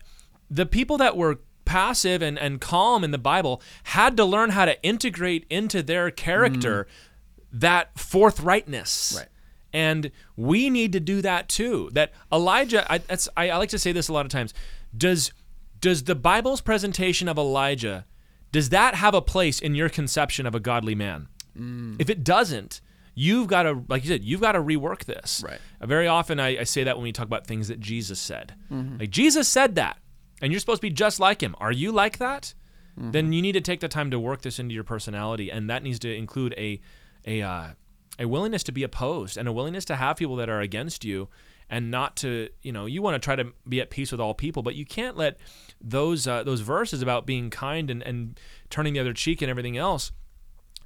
the 0.55 0.67
people 0.67 0.99
that 0.99 1.17
were 1.17 1.41
passive 1.65 2.23
and, 2.23 2.39
and 2.39 2.61
calm 2.61 3.03
in 3.03 3.11
the 3.11 3.19
Bible 3.19 3.61
had 3.85 4.17
to 4.17 4.25
learn 4.25 4.51
how 4.51 4.65
to 4.65 4.81
integrate 4.83 5.47
into 5.51 5.83
their 5.83 6.11
character 6.11 6.85
mm. 6.85 7.61
that 7.61 7.95
forthrightness. 7.97 9.17
Right. 9.17 9.29
And 9.73 10.13
we 10.37 10.71
need 10.71 10.93
to 10.93 11.01
do 11.01 11.21
that 11.23 11.49
too. 11.49 11.91
That 11.93 12.13
Elijah, 12.33 12.91
I, 12.91 12.99
that's, 12.99 13.29
I, 13.37 13.51
I 13.51 13.57
like 13.57 13.71
to 13.71 13.79
say 13.79 13.91
this 13.91 14.09
a 14.09 14.13
lot 14.13 14.25
of 14.25 14.31
times. 14.31 14.55
Does 14.97 15.33
does 15.81 16.05
the 16.05 16.15
Bible's 16.15 16.61
presentation 16.61 17.29
of 17.29 17.37
Elijah 17.37 18.07
does 18.53 18.69
that 18.69 18.95
have 18.95 19.15
a 19.15 19.21
place 19.21 19.59
in 19.59 19.75
your 19.75 19.89
conception 19.89 20.47
of 20.47 20.55
a 20.55 20.61
godly 20.61 20.95
man? 20.95 21.27
Mm. 21.59 21.97
If 21.99 22.09
it 22.09 22.23
doesn't, 22.23 22.81
you've 23.17 23.49
got 23.49 23.65
to, 23.65 23.83
like 23.89 24.05
you 24.05 24.09
said, 24.09 24.23
you've 24.23 24.41
got 24.41 24.53
to 24.53 24.61
rework 24.61 25.07
this. 25.07 25.43
Right. 25.45 25.59
Very 25.81 26.07
often, 26.07 26.39
I, 26.39 26.61
I 26.61 26.63
say 26.63 26.85
that 26.85 26.97
when 26.97 27.03
we 27.03 27.11
talk 27.11 27.27
about 27.27 27.49
things 27.49 27.67
that 27.67 27.81
Jesus 27.81 28.21
said. 28.21 28.55
Mm-hmm. 28.73 28.99
Like 28.99 29.11
Jesus 29.11 29.49
said 29.49 29.75
that, 29.75 29.99
and 30.43 30.53
you're 30.53 30.61
supposed 30.61 30.81
to 30.81 30.87
be 30.87 30.93
just 30.93 31.21
like 31.21 31.43
him. 31.43 31.55
Are 31.59 31.73
you 31.73 31.93
like 31.93 32.19
that? 32.19 32.55
Then 32.97 33.33
you 33.33 33.43
need 33.43 33.53
to 33.53 33.61
take 33.61 33.81
the 33.81 33.89
time 33.89 34.11
to 34.13 34.21
work 34.21 34.43
this 34.43 34.59
into 34.59 34.75
your 34.75 34.85
personality, 34.85 35.51
and 35.51 35.69
that 35.69 35.83
needs 35.83 35.99
to 36.01 36.15
include 36.15 36.55
a 36.57 36.81
a 37.27 37.43
uh, 37.43 37.69
a 38.19 38.27
willingness 38.27 38.63
to 38.65 38.73
be 38.73 38.83
opposed 38.83 39.37
and 39.37 39.49
a 39.49 39.53
willingness 39.53 39.85
to 39.87 39.97
have 39.97 40.17
people 40.17 40.37
that 40.37 40.49
are 40.49 40.61
against 40.61 41.05
you 41.05 41.29
and 41.69 41.91
not 41.91 42.17
to 42.17 42.49
you 42.63 42.73
know 42.73 42.87
you 42.87 43.03
want 43.03 43.15
to 43.15 43.19
try 43.19 43.35
to 43.35 43.53
be 43.69 43.81
at 43.81 43.91
peace 43.91 44.13
with 44.13 44.21
all 44.21 44.35
people 44.35 44.63
but 44.63 44.75
you 44.75 44.85
can't 44.85 45.17
let 45.17 45.39
those 45.81 46.27
uh, 46.27 46.43
those 46.43 46.61
verses 46.61 47.03
about 47.03 47.27
being 47.27 47.51
kind 47.51 47.91
and, 47.91 48.03
and 48.03 48.39
turning 48.71 48.95
the 48.95 49.01
other 49.01 49.13
cheek 49.13 49.43
and 49.43 49.51
everything 49.51 49.77
else 49.77 50.13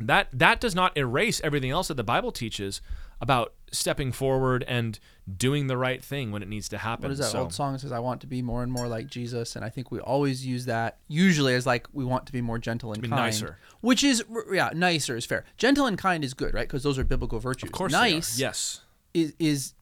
that 0.01 0.29
that 0.33 0.61
does 0.61 0.75
not 0.75 0.97
erase 0.97 1.41
everything 1.43 1.71
else 1.71 1.89
that 1.89 1.97
the 1.97 2.05
bible 2.05 2.33
teaches 2.33 2.81
about 3.21 3.55
stepping 3.71 4.13
forward 4.13 4.65
and 4.67 4.99
doing 5.37 5.67
the 5.67 5.77
right 5.77 6.03
thing 6.03 6.31
when 6.33 6.43
it 6.43 6.49
needs 6.49 6.69
to 6.71 6.79
happen 6.79 7.03
What 7.05 7.13
is 7.13 7.19
that 7.19 7.31
So- 7.33 7.41
old 7.41 7.53
song 7.53 7.75
that 7.75 7.81
says, 7.81 7.93
I 7.93 7.99
want 7.99 8.21
to 8.23 8.27
be 8.27 8.41
more 8.41 8.63
and 8.63 8.73
more 8.73 8.89
like 8.89 9.09
Jesus? 9.09 9.57
And 9.57 9.65
I 9.65 9.69
think 9.69 9.91
we 9.91 10.01
always 10.01 10.47
use 10.47 10.65
that 10.67 10.99
usually 11.09 11.55
as 11.55 11.67
like, 11.67 11.87
we 11.93 12.05
want 12.05 12.25
to 12.27 12.33
be 12.33 12.41
more 12.41 12.59
gentle 12.59 12.93
and 12.93 13.03
be 13.03 13.09
kind. 13.09 13.21
nicer. 13.21 13.59
Which 13.81 14.03
is, 14.03 14.25
yeah, 14.51 14.71
nicer 14.75 15.17
is 15.17 15.27
fair. 15.27 15.45
Gentle 15.59 15.85
and 15.87 15.99
kind 15.99 16.25
is 16.25 16.33
good, 16.33 16.55
right? 16.55 16.67
Because 16.67 16.83
those 16.83 16.99
are 16.99 17.05
biblical 17.05 17.39
virtues. 17.41 17.69
of 17.69 17.73
course 17.73 17.93
nice 17.93 18.39
yes 18.39 18.81
is, 19.13 19.35
is 19.39 19.75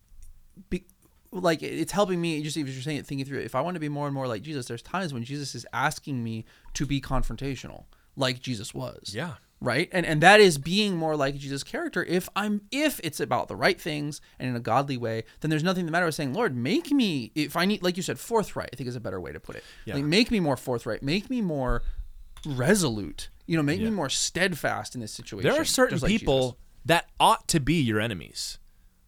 be, 0.70 0.84
like, 1.30 1.62
it's 1.62 1.92
helping 1.92 2.20
me, 2.20 2.42
just 2.42 2.56
even 2.56 2.70
if 2.70 2.74
you're 2.74 2.82
saying 2.82 2.98
it, 2.98 3.06
thinking 3.06 3.26
through 3.26 3.38
it. 3.40 3.44
If 3.44 3.54
I 3.54 3.60
want 3.60 3.74
to 3.74 3.80
be 3.80 3.88
more 3.88 4.06
and 4.06 4.14
more 4.14 4.26
like 4.26 4.42
Jesus, 4.42 4.66
there's 4.66 4.82
times 4.82 5.12
when 5.12 5.22
Jesus 5.22 5.54
is 5.54 5.66
asking 5.72 6.24
me 6.24 6.44
to 6.74 6.86
be 6.86 7.00
confrontational, 7.00 7.84
like 8.16 8.40
Jesus 8.40 8.72
was 8.74 9.12
yeah 9.14 9.34
right? 9.60 9.88
And 9.92 10.04
and 10.04 10.20
that 10.22 10.40
is 10.40 10.58
being 10.58 10.96
more 10.96 11.16
like 11.16 11.36
jesus 11.36 11.62
character. 11.62 12.04
If 12.04 12.28
i'm 12.36 12.62
if 12.70 13.00
it's 13.02 13.20
about 13.20 13.48
the 13.48 13.56
right 13.56 13.80
things 13.80 14.20
and 14.38 14.48
in 14.48 14.56
a 14.56 14.60
godly 14.60 14.96
way 14.96 15.24
then 15.40 15.50
there's 15.50 15.64
nothing 15.64 15.86
the 15.86 15.92
matter 15.92 16.06
with 16.06 16.14
saying 16.14 16.34
lord 16.34 16.56
make 16.56 16.90
me 16.90 17.32
if 17.34 17.56
i 17.56 17.64
need 17.64 17.82
like 17.82 17.96
you 17.96 18.02
said 18.02 18.18
forthright 18.18 18.70
i 18.72 18.76
think 18.76 18.88
is 18.88 18.96
a 18.96 19.00
better 19.00 19.20
way 19.20 19.32
to 19.32 19.40
put 19.40 19.56
it. 19.56 19.64
Yeah. 19.84 19.94
like 19.94 20.04
make 20.04 20.30
me 20.30 20.40
more 20.40 20.56
forthright 20.56 21.02
make 21.02 21.30
me 21.30 21.40
more 21.40 21.82
resolute 22.44 23.30
you 23.46 23.56
know 23.56 23.62
make 23.62 23.80
me 23.80 23.90
more 23.90 24.08
steadfast 24.08 24.94
in 24.94 25.00
this 25.00 25.12
situation 25.12 25.48
there 25.48 25.60
are 25.60 25.64
certain 25.64 25.98
like 25.98 26.08
people 26.08 26.40
Jesus. 26.40 26.56
that 26.86 27.06
ought 27.18 27.48
to 27.48 27.60
be 27.60 27.80
your 27.80 28.00
enemies 28.00 28.58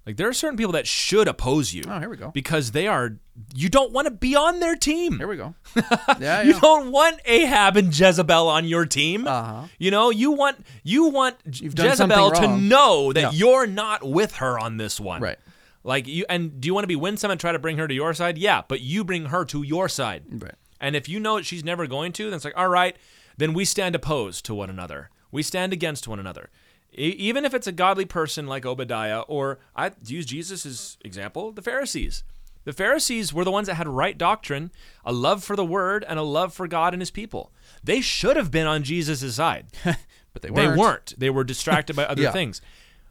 like 0.08 0.16
there 0.16 0.28
are 0.28 0.32
certain 0.32 0.56
people 0.56 0.72
that 0.72 0.86
should 0.88 1.28
oppose 1.28 1.72
you 1.72 1.84
Oh, 1.86 2.00
here 2.00 2.08
we 2.08 2.16
go. 2.16 2.30
because 2.32 2.72
they 2.72 2.86
are 2.88 3.18
you 3.54 3.68
don't 3.68 3.92
want 3.92 4.06
to 4.06 4.10
be 4.10 4.34
on 4.34 4.58
their 4.58 4.74
team 4.74 5.18
here 5.18 5.28
we 5.28 5.36
go 5.36 5.54
yeah 6.18 6.42
You 6.42 6.54
yeah 6.54 6.60
don't 6.60 6.90
want 6.90 7.20
Ahab 7.26 7.76
and 7.76 7.96
Jezebel 7.96 8.48
on 8.48 8.64
your 8.64 8.84
team. 8.86 9.26
Uh-huh. 9.28 9.64
You 9.78 9.90
know, 9.92 10.10
you 10.10 10.32
want 10.32 10.66
you 10.82 11.04
want 11.10 11.36
You've 11.44 11.78
Jezebel 11.78 12.32
to 12.32 12.56
know 12.56 13.12
that 13.12 13.20
Yeah. 13.20 13.30
you're 13.32 13.66
not 13.68 14.02
with 14.02 14.36
her 14.36 14.58
on 14.58 14.78
this 14.78 14.98
one. 14.98 15.20
Right. 15.20 15.38
Like 15.84 16.08
you 16.08 16.24
and 16.28 16.60
do 16.60 16.66
you 16.66 16.74
want 16.74 16.82
to 16.84 16.88
be 16.88 16.96
winsome 16.96 17.30
and 17.30 17.38
try 17.40 17.52
to 17.52 17.58
bring 17.60 17.76
her 17.78 17.86
to 17.86 17.94
your 17.94 18.12
side? 18.14 18.38
Yeah, 18.38 18.62
but 18.66 18.80
you 18.80 19.04
bring 19.04 19.26
her 19.26 19.44
to 19.44 19.62
your 19.62 19.88
side. 19.88 20.24
Right. 20.28 20.54
And 20.80 20.96
if 20.96 21.08
you 21.08 21.20
know 21.20 21.36
that 21.36 21.46
she's 21.46 21.62
never 21.64 21.86
going 21.86 22.12
to, 22.14 22.24
then 22.24 22.34
it's 22.34 22.44
like, 22.44 22.56
all 22.56 22.68
right, 22.68 22.96
then 23.36 23.52
we 23.52 23.64
stand 23.64 23.94
opposed 23.94 24.44
to 24.46 24.54
one 24.54 24.70
another. 24.70 25.10
We 25.30 25.42
stand 25.42 25.72
against 25.72 26.08
one 26.08 26.18
another. 26.18 26.50
Even 26.98 27.44
if 27.44 27.54
it's 27.54 27.66
a 27.66 27.72
godly 27.72 28.04
person 28.04 28.46
like 28.46 28.66
Obadiah, 28.66 29.20
or 29.20 29.58
I 29.76 29.92
use 30.06 30.26
Jesus 30.26 30.98
example, 31.04 31.52
the 31.52 31.62
Pharisees. 31.62 32.24
The 32.64 32.72
Pharisees 32.72 33.32
were 33.32 33.44
the 33.44 33.50
ones 33.50 33.66
that 33.68 33.76
had 33.76 33.88
right 33.88 34.18
doctrine, 34.18 34.70
a 35.04 35.12
love 35.12 35.42
for 35.42 35.56
the 35.56 35.64
word, 35.64 36.04
and 36.06 36.18
a 36.18 36.22
love 36.22 36.52
for 36.52 36.66
God 36.68 36.92
and 36.92 37.00
his 37.00 37.10
people. 37.10 37.50
They 37.82 38.00
should 38.02 38.36
have 38.36 38.50
been 38.50 38.66
on 38.66 38.82
Jesus' 38.82 39.36
side. 39.36 39.66
but 39.84 40.42
they 40.42 40.48
They 40.48 40.50
weren't 40.50 40.74
They 40.74 40.80
weren't. 40.80 41.14
They 41.18 41.30
were 41.30 41.44
distracted 41.44 41.96
by 41.96 42.04
other 42.06 42.22
Yeah. 42.22 42.32
things. 42.32 42.60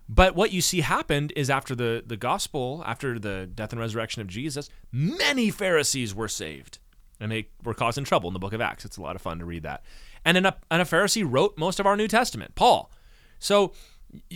But 0.09 0.35
what 0.35 0.51
you 0.53 0.61
see 0.61 0.81
happened 0.81 1.33
is 1.35 1.49
after 1.49 1.75
the, 1.75 2.03
the 2.05 2.17
gospel, 2.17 2.83
after 2.85 3.17
the 3.19 3.49
death 3.53 3.71
and 3.71 3.79
resurrection 3.79 4.21
of 4.21 4.27
Jesus, 4.27 4.69
many 4.91 5.49
Pharisees 5.49 6.13
were 6.13 6.27
saved. 6.29 6.77
And 7.19 7.31
they 7.31 7.47
were 7.63 7.73
causing 7.73 8.03
trouble 8.03 8.29
in 8.29 8.33
the 8.33 8.39
book 8.39 8.53
of 8.53 8.61
Acts. 8.61 8.85
It's 8.85 8.97
a 8.97 9.01
lot 9.01 9.15
of 9.15 9.21
fun 9.21 9.39
to 9.39 9.45
read 9.45 9.63
that. 9.63 9.83
And, 10.23 10.37
an, 10.37 10.45
and 10.69 10.81
a 10.81 10.85
Pharisee 10.85 11.25
wrote 11.27 11.57
most 11.57 11.79
of 11.79 11.85
our 11.85 11.97
New 11.97 12.07
Testament, 12.07 12.53
Paul. 12.55 12.91
So 13.39 13.73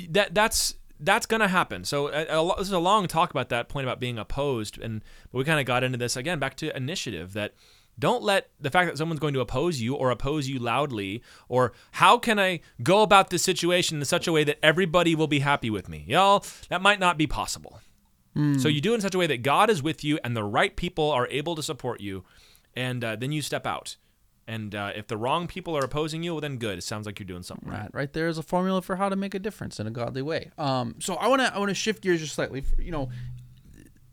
that 0.09 0.33
that's 0.33 0.75
that's 0.99 1.25
going 1.25 1.41
to 1.41 1.47
happen. 1.47 1.83
So 1.83 2.07
a, 2.07 2.25
a, 2.25 2.55
this 2.57 2.67
is 2.67 2.73
a 2.73 2.79
long 2.79 3.07
talk 3.07 3.31
about 3.31 3.49
that 3.49 3.69
point 3.69 3.85
about 3.85 3.99
being 3.99 4.17
opposed, 4.19 4.79
and 4.79 5.01
we 5.31 5.43
kind 5.43 5.59
of 5.59 5.65
got 5.65 5.83
into 5.83 5.97
this 5.97 6.15
again 6.15 6.39
back 6.39 6.55
to 6.57 6.75
initiative 6.75 7.33
that 7.33 7.53
don't 7.99 8.23
let 8.23 8.49
the 8.59 8.71
fact 8.71 8.89
that 8.89 8.97
someone's 8.97 9.19
going 9.19 9.33
to 9.33 9.41
oppose 9.41 9.81
you 9.81 9.95
or 9.95 10.11
oppose 10.11 10.47
you 10.47 10.57
loudly 10.59 11.21
or 11.49 11.73
how 11.91 12.17
can 12.17 12.39
I 12.39 12.61
go 12.81 13.01
about 13.01 13.29
this 13.29 13.43
situation 13.43 13.99
in 13.99 14.05
such 14.05 14.27
a 14.27 14.31
way 14.31 14.43
that 14.45 14.57
everybody 14.63 15.13
will 15.13 15.27
be 15.27 15.39
happy 15.39 15.69
with 15.69 15.89
me. 15.89 16.05
Y'all, 16.07 16.43
that 16.69 16.81
might 16.81 16.99
not 16.99 17.17
be 17.17 17.27
possible. 17.27 17.81
So 18.59 18.69
you 18.69 18.79
do 18.79 18.93
it 18.93 18.95
in 18.95 19.01
such 19.01 19.13
a 19.13 19.17
way 19.17 19.27
that 19.27 19.43
God 19.43 19.69
is 19.69 19.83
with 19.83 20.05
you 20.05 20.17
and 20.23 20.37
the 20.37 20.43
right 20.43 20.73
people 20.75 21.11
are 21.11 21.27
able 21.27 21.53
to 21.55 21.61
support 21.61 21.99
you, 21.99 22.23
and 22.75 23.03
uh, 23.03 23.17
then 23.17 23.33
you 23.33 23.41
step 23.41 23.65
out. 23.65 23.97
And 24.47 24.73
uh, 24.75 24.91
if 24.95 25.07
the 25.07 25.17
wrong 25.17 25.47
people 25.47 25.77
are 25.77 25.83
opposing 25.83 26.23
you, 26.23 26.33
well, 26.33 26.41
then 26.41 26.57
good. 26.57 26.77
It 26.77 26.83
sounds 26.83 27.05
like 27.05 27.19
you're 27.19 27.27
doing 27.27 27.43
something 27.43 27.69
right. 27.69 27.81
Right, 27.81 27.89
right 27.93 28.13
there 28.13 28.27
is 28.27 28.37
a 28.37 28.43
formula 28.43 28.81
for 28.81 28.95
how 28.95 29.07
to 29.09 29.15
make 29.15 29.33
a 29.33 29.39
difference 29.39 29.79
in 29.79 29.87
a 29.87 29.91
godly 29.91 30.21
way. 30.21 30.51
Um, 30.57 30.95
so 30.99 31.15
I 31.15 31.27
want 31.27 31.41
to 31.41 31.53
I 31.53 31.59
want 31.59 31.69
to 31.69 31.75
shift 31.75 32.01
gears 32.01 32.19
just 32.19 32.33
slightly. 32.35 32.63
You 32.77 32.91
know, 32.91 33.09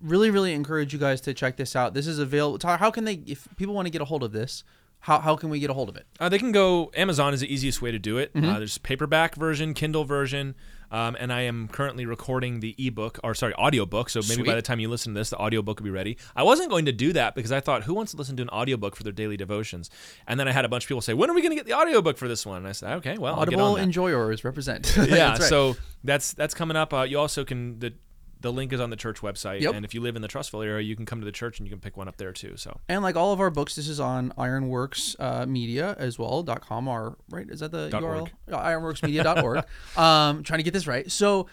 really 0.01 0.31
really 0.31 0.53
encourage 0.53 0.93
you 0.93 0.99
guys 0.99 1.21
to 1.23 1.35
check 1.35 1.57
this 1.57 1.75
out. 1.75 1.95
This 1.95 2.07
is 2.07 2.19
available. 2.19 2.59
Tyler, 2.59 2.79
How 2.79 2.91
can 2.91 3.05
they 3.05 3.15
if 3.27 3.49
people 3.57 3.75
want 3.75 3.87
to 3.87 3.91
get 3.91 4.03
a 4.03 4.05
hold 4.05 4.23
of 4.23 4.33
this? 4.33 4.65
How 5.01 5.21
how 5.21 5.37
can 5.37 5.49
we 5.49 5.61
get 5.61 5.71
a 5.71 5.75
hold 5.75 5.89
of 5.89 5.97
it? 5.97 6.07
Uh, 6.19 6.29
they 6.29 6.39
can 6.39 6.53
go. 6.53 6.91
Amazon 6.95 7.33
is 7.33 7.41
the 7.41 7.53
easiest 7.53 7.81
way 7.81 7.91
to 7.91 7.99
do 7.99 8.19
it. 8.19 8.35
Mm-hmm. 8.35 8.49
Uh, 8.49 8.59
there's 8.59 8.79
paperback 8.79 9.35
version, 9.37 9.73
Kindle 9.73 10.05
version, 10.05 10.55
um, 10.91 11.17
and 11.19 11.33
I 11.33 11.43
am 11.43 11.69
currently 11.69 12.07
recording 12.07 12.61
the 12.61 12.75
ebook, 12.79 13.19
or 13.23 13.35
sorry, 13.35 13.55
audiobook. 13.55 14.11
So 14.11 14.21
maybe 14.29 14.43
by 14.43 14.55
the 14.55 14.63
time 14.63 14.81
you 14.81 14.89
listen 14.89 15.15
to 15.15 15.21
this, 15.21 15.31
the 15.31 15.37
audiobook 15.39 15.79
will 15.81 15.85
be 15.85 15.91
ready. 15.91 16.17
I 16.35 16.43
wasn't 16.43 16.71
going 16.71 16.87
to 16.87 16.93
do 16.93 17.13
that 17.13 17.35
because 17.35 17.53
I 17.53 17.61
thought, 17.61 17.83
who 17.85 17.95
wants 17.95 18.13
to 18.13 18.19
listen 18.19 18.37
to 18.37 18.43
an 18.43 18.49
audiobook 18.51 18.97
for 18.97 19.03
their 19.03 19.13
daily 19.13 19.37
devotions? 19.37 19.91
And 20.27 20.39
then 20.41 20.49
I 20.49 20.53
had 20.53 20.65
a 20.65 20.69
bunch 20.69 20.85
of 20.85 20.89
people 20.89 21.01
say, 21.03 21.15
when 21.15 21.31
are 21.31 21.35
we 21.35 21.43
going 21.43 21.51
to 21.51 21.57
get 21.57 21.67
the 21.67 21.75
audiobook 21.75 22.17
for 22.17 22.29
this 22.29 22.47
one? 22.47 22.59
And 22.59 22.67
I 22.69 22.73
said, 22.73 22.93
okay, 22.99 23.19
well, 23.19 23.35
I'll 23.35 23.41
get 23.47 23.55
Audible 23.55 23.65
on 23.73 23.77
that. 23.77 23.83
enjoyers 23.83 24.45
represent. 24.45 24.95
yeah, 24.97 25.05
That's 25.05 25.41
right. 25.41 25.49
so 25.49 25.77
that's 26.05 26.33
that's 26.33 26.55
coming 26.55 26.77
up. 26.77 26.95
Uh, 26.95 27.03
you 27.03 27.19
also 27.19 27.45
can 27.45 27.79
the 27.81 27.93
the 28.41 28.53
link 28.53 28.73
is 28.73 28.81
on 28.81 28.91
the 28.91 28.97
church 28.97 29.21
website. 29.21 29.61
Yep. 29.61 29.75
And 29.75 29.85
if 29.85 29.95
you 29.95 30.01
live 30.01 30.17
in 30.17 30.23
the 30.23 30.29
Trussville 30.29 30.65
area, 30.65 30.83
you 30.85 30.95
can 30.97 31.07
come 31.07 31.21
to 31.21 31.25
the 31.25 31.33
church 31.33 31.59
and 31.59 31.67
you 31.67 31.71
can 31.71 31.81
pick 31.81 31.97
one 31.97 32.09
up 32.09 32.17
there 32.17 32.33
too. 32.33 32.57
So 32.57 32.79
And 32.89 33.03
like 33.03 33.17
all 33.17 33.33
of 33.33 33.41
our 33.41 33.51
books, 33.51 33.75
this 33.75 33.89
is 33.89 34.01
on 34.01 34.33
IronWorks 34.39 35.17
uh, 35.19 35.47
Media 35.47 35.97
as 35.99 36.19
well 36.19 36.43
dot 36.43 36.61
com. 36.61 36.89
Or 36.89 37.17
right, 37.31 37.49
is 37.49 37.61
that 37.61 37.73
the 37.73 37.89
Dot 37.89 38.03
URL? 38.03 38.21
org. 38.21 38.31
Ironworksmedia.org. 38.49 39.65
um, 39.99 40.43
trying 40.43 40.59
to 40.59 40.65
get 40.65 40.73
this 40.73 40.87
right. 40.87 41.11
So 41.11 41.49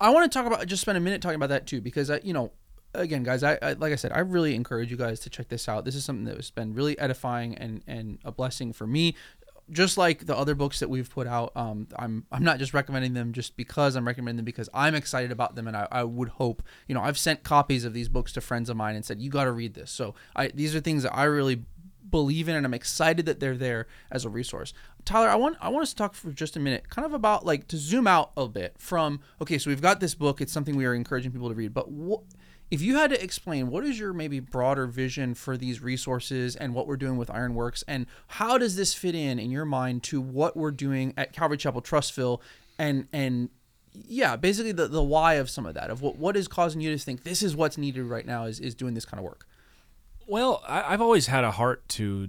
I 0.00 0.10
want 0.10 0.30
to 0.30 0.38
talk 0.38 0.46
about 0.46 0.66
just 0.66 0.82
spend 0.82 0.98
a 0.98 1.00
minute 1.00 1.22
talking 1.22 1.36
about 1.36 1.48
that 1.48 1.66
too, 1.66 1.80
because 1.80 2.10
I, 2.10 2.20
you 2.22 2.32
know, 2.32 2.52
again, 2.94 3.22
guys, 3.22 3.42
I, 3.42 3.58
I 3.62 3.72
like 3.74 3.92
I 3.92 3.96
said, 3.96 4.12
I 4.12 4.20
really 4.20 4.54
encourage 4.54 4.90
you 4.90 4.96
guys 4.96 5.20
to 5.20 5.30
check 5.30 5.48
this 5.48 5.68
out. 5.68 5.84
This 5.84 5.94
is 5.94 6.04
something 6.04 6.24
that 6.24 6.36
has 6.36 6.50
been 6.50 6.74
really 6.74 6.98
edifying 6.98 7.54
and 7.56 7.82
and 7.86 8.18
a 8.24 8.32
blessing 8.32 8.72
for 8.72 8.86
me. 8.86 9.14
Just 9.70 9.96
like 9.96 10.26
the 10.26 10.36
other 10.36 10.54
books 10.54 10.80
that 10.80 10.90
we've 10.90 11.08
put 11.08 11.26
out, 11.26 11.52
um, 11.54 11.86
I'm 11.96 12.26
I'm 12.32 12.42
not 12.42 12.58
just 12.58 12.74
recommending 12.74 13.14
them 13.14 13.32
just 13.32 13.56
because 13.56 13.96
I'm 13.96 14.06
recommending 14.06 14.36
them 14.36 14.44
because 14.44 14.68
I'm 14.74 14.94
excited 14.94 15.30
about 15.30 15.54
them, 15.54 15.68
and 15.68 15.76
I, 15.76 15.86
I 15.90 16.04
would 16.04 16.28
hope 16.28 16.62
you 16.88 16.94
know 16.94 17.02
I've 17.02 17.18
sent 17.18 17.42
copies 17.42 17.84
of 17.84 17.92
these 17.92 18.08
books 18.08 18.32
to 18.32 18.40
friends 18.40 18.68
of 18.68 18.76
mine 18.76 18.96
and 18.96 19.04
said 19.04 19.20
you 19.20 19.30
got 19.30 19.44
to 19.44 19.52
read 19.52 19.74
this. 19.74 19.90
So 19.90 20.14
I 20.34 20.48
these 20.48 20.74
are 20.74 20.80
things 20.80 21.02
that 21.04 21.14
I 21.14 21.24
really 21.24 21.64
believe 22.10 22.48
in 22.48 22.56
and 22.56 22.66
I'm 22.66 22.74
excited 22.74 23.26
that 23.26 23.40
they're 23.40 23.56
there 23.56 23.86
as 24.10 24.24
a 24.24 24.28
resource. 24.28 24.72
Tyler, 25.04 25.28
I 25.28 25.36
want 25.36 25.56
I 25.60 25.68
want 25.68 25.82
us 25.82 25.90
to 25.90 25.96
talk 25.96 26.14
for 26.14 26.30
just 26.32 26.56
a 26.56 26.60
minute 26.60 26.88
kind 26.88 27.06
of 27.06 27.14
about 27.14 27.46
like 27.46 27.68
to 27.68 27.76
zoom 27.76 28.06
out 28.06 28.32
a 28.36 28.48
bit 28.48 28.74
from 28.78 29.20
okay, 29.40 29.58
so 29.58 29.70
we've 29.70 29.80
got 29.80 30.00
this 30.00 30.14
book, 30.14 30.40
it's 30.40 30.52
something 30.52 30.76
we 30.76 30.86
are 30.86 30.94
encouraging 30.94 31.32
people 31.32 31.48
to 31.48 31.54
read, 31.54 31.72
but 31.72 31.90
what 31.90 32.22
if 32.70 32.80
you 32.80 32.96
had 32.96 33.10
to 33.10 33.22
explain 33.22 33.68
what 33.70 33.84
is 33.84 33.98
your 33.98 34.12
maybe 34.12 34.38
broader 34.40 34.86
vision 34.86 35.34
for 35.34 35.56
these 35.56 35.82
resources 35.82 36.54
and 36.56 36.74
what 36.74 36.86
we're 36.86 36.96
doing 36.96 37.16
with 37.16 37.28
IronWorks 37.28 37.82
and 37.88 38.06
how 38.28 38.58
does 38.58 38.76
this 38.76 38.94
fit 38.94 39.14
in 39.14 39.38
in 39.38 39.50
your 39.50 39.64
mind 39.64 40.02
to 40.04 40.20
what 40.20 40.56
we're 40.56 40.70
doing 40.70 41.12
at 41.16 41.32
Calvary 41.32 41.56
Chapel 41.56 41.82
Trussville 41.82 42.40
and 42.78 43.08
and 43.12 43.48
yeah, 43.92 44.36
basically 44.36 44.70
the, 44.70 44.86
the 44.86 45.02
why 45.02 45.34
of 45.34 45.50
some 45.50 45.66
of 45.66 45.74
that 45.74 45.90
of 45.90 46.00
what 46.00 46.16
what 46.16 46.36
is 46.36 46.46
causing 46.46 46.80
you 46.80 46.92
to 46.96 46.98
think 46.98 47.24
this 47.24 47.42
is 47.42 47.56
what's 47.56 47.76
needed 47.76 48.04
right 48.04 48.24
now 48.24 48.44
is, 48.44 48.60
is 48.60 48.74
doing 48.74 48.94
this 48.94 49.04
kind 49.04 49.18
of 49.18 49.24
work. 49.24 49.46
Well, 50.26 50.62
I, 50.66 50.92
I've 50.94 51.00
always 51.00 51.26
had 51.26 51.42
a 51.42 51.50
heart 51.50 51.88
to 51.90 52.28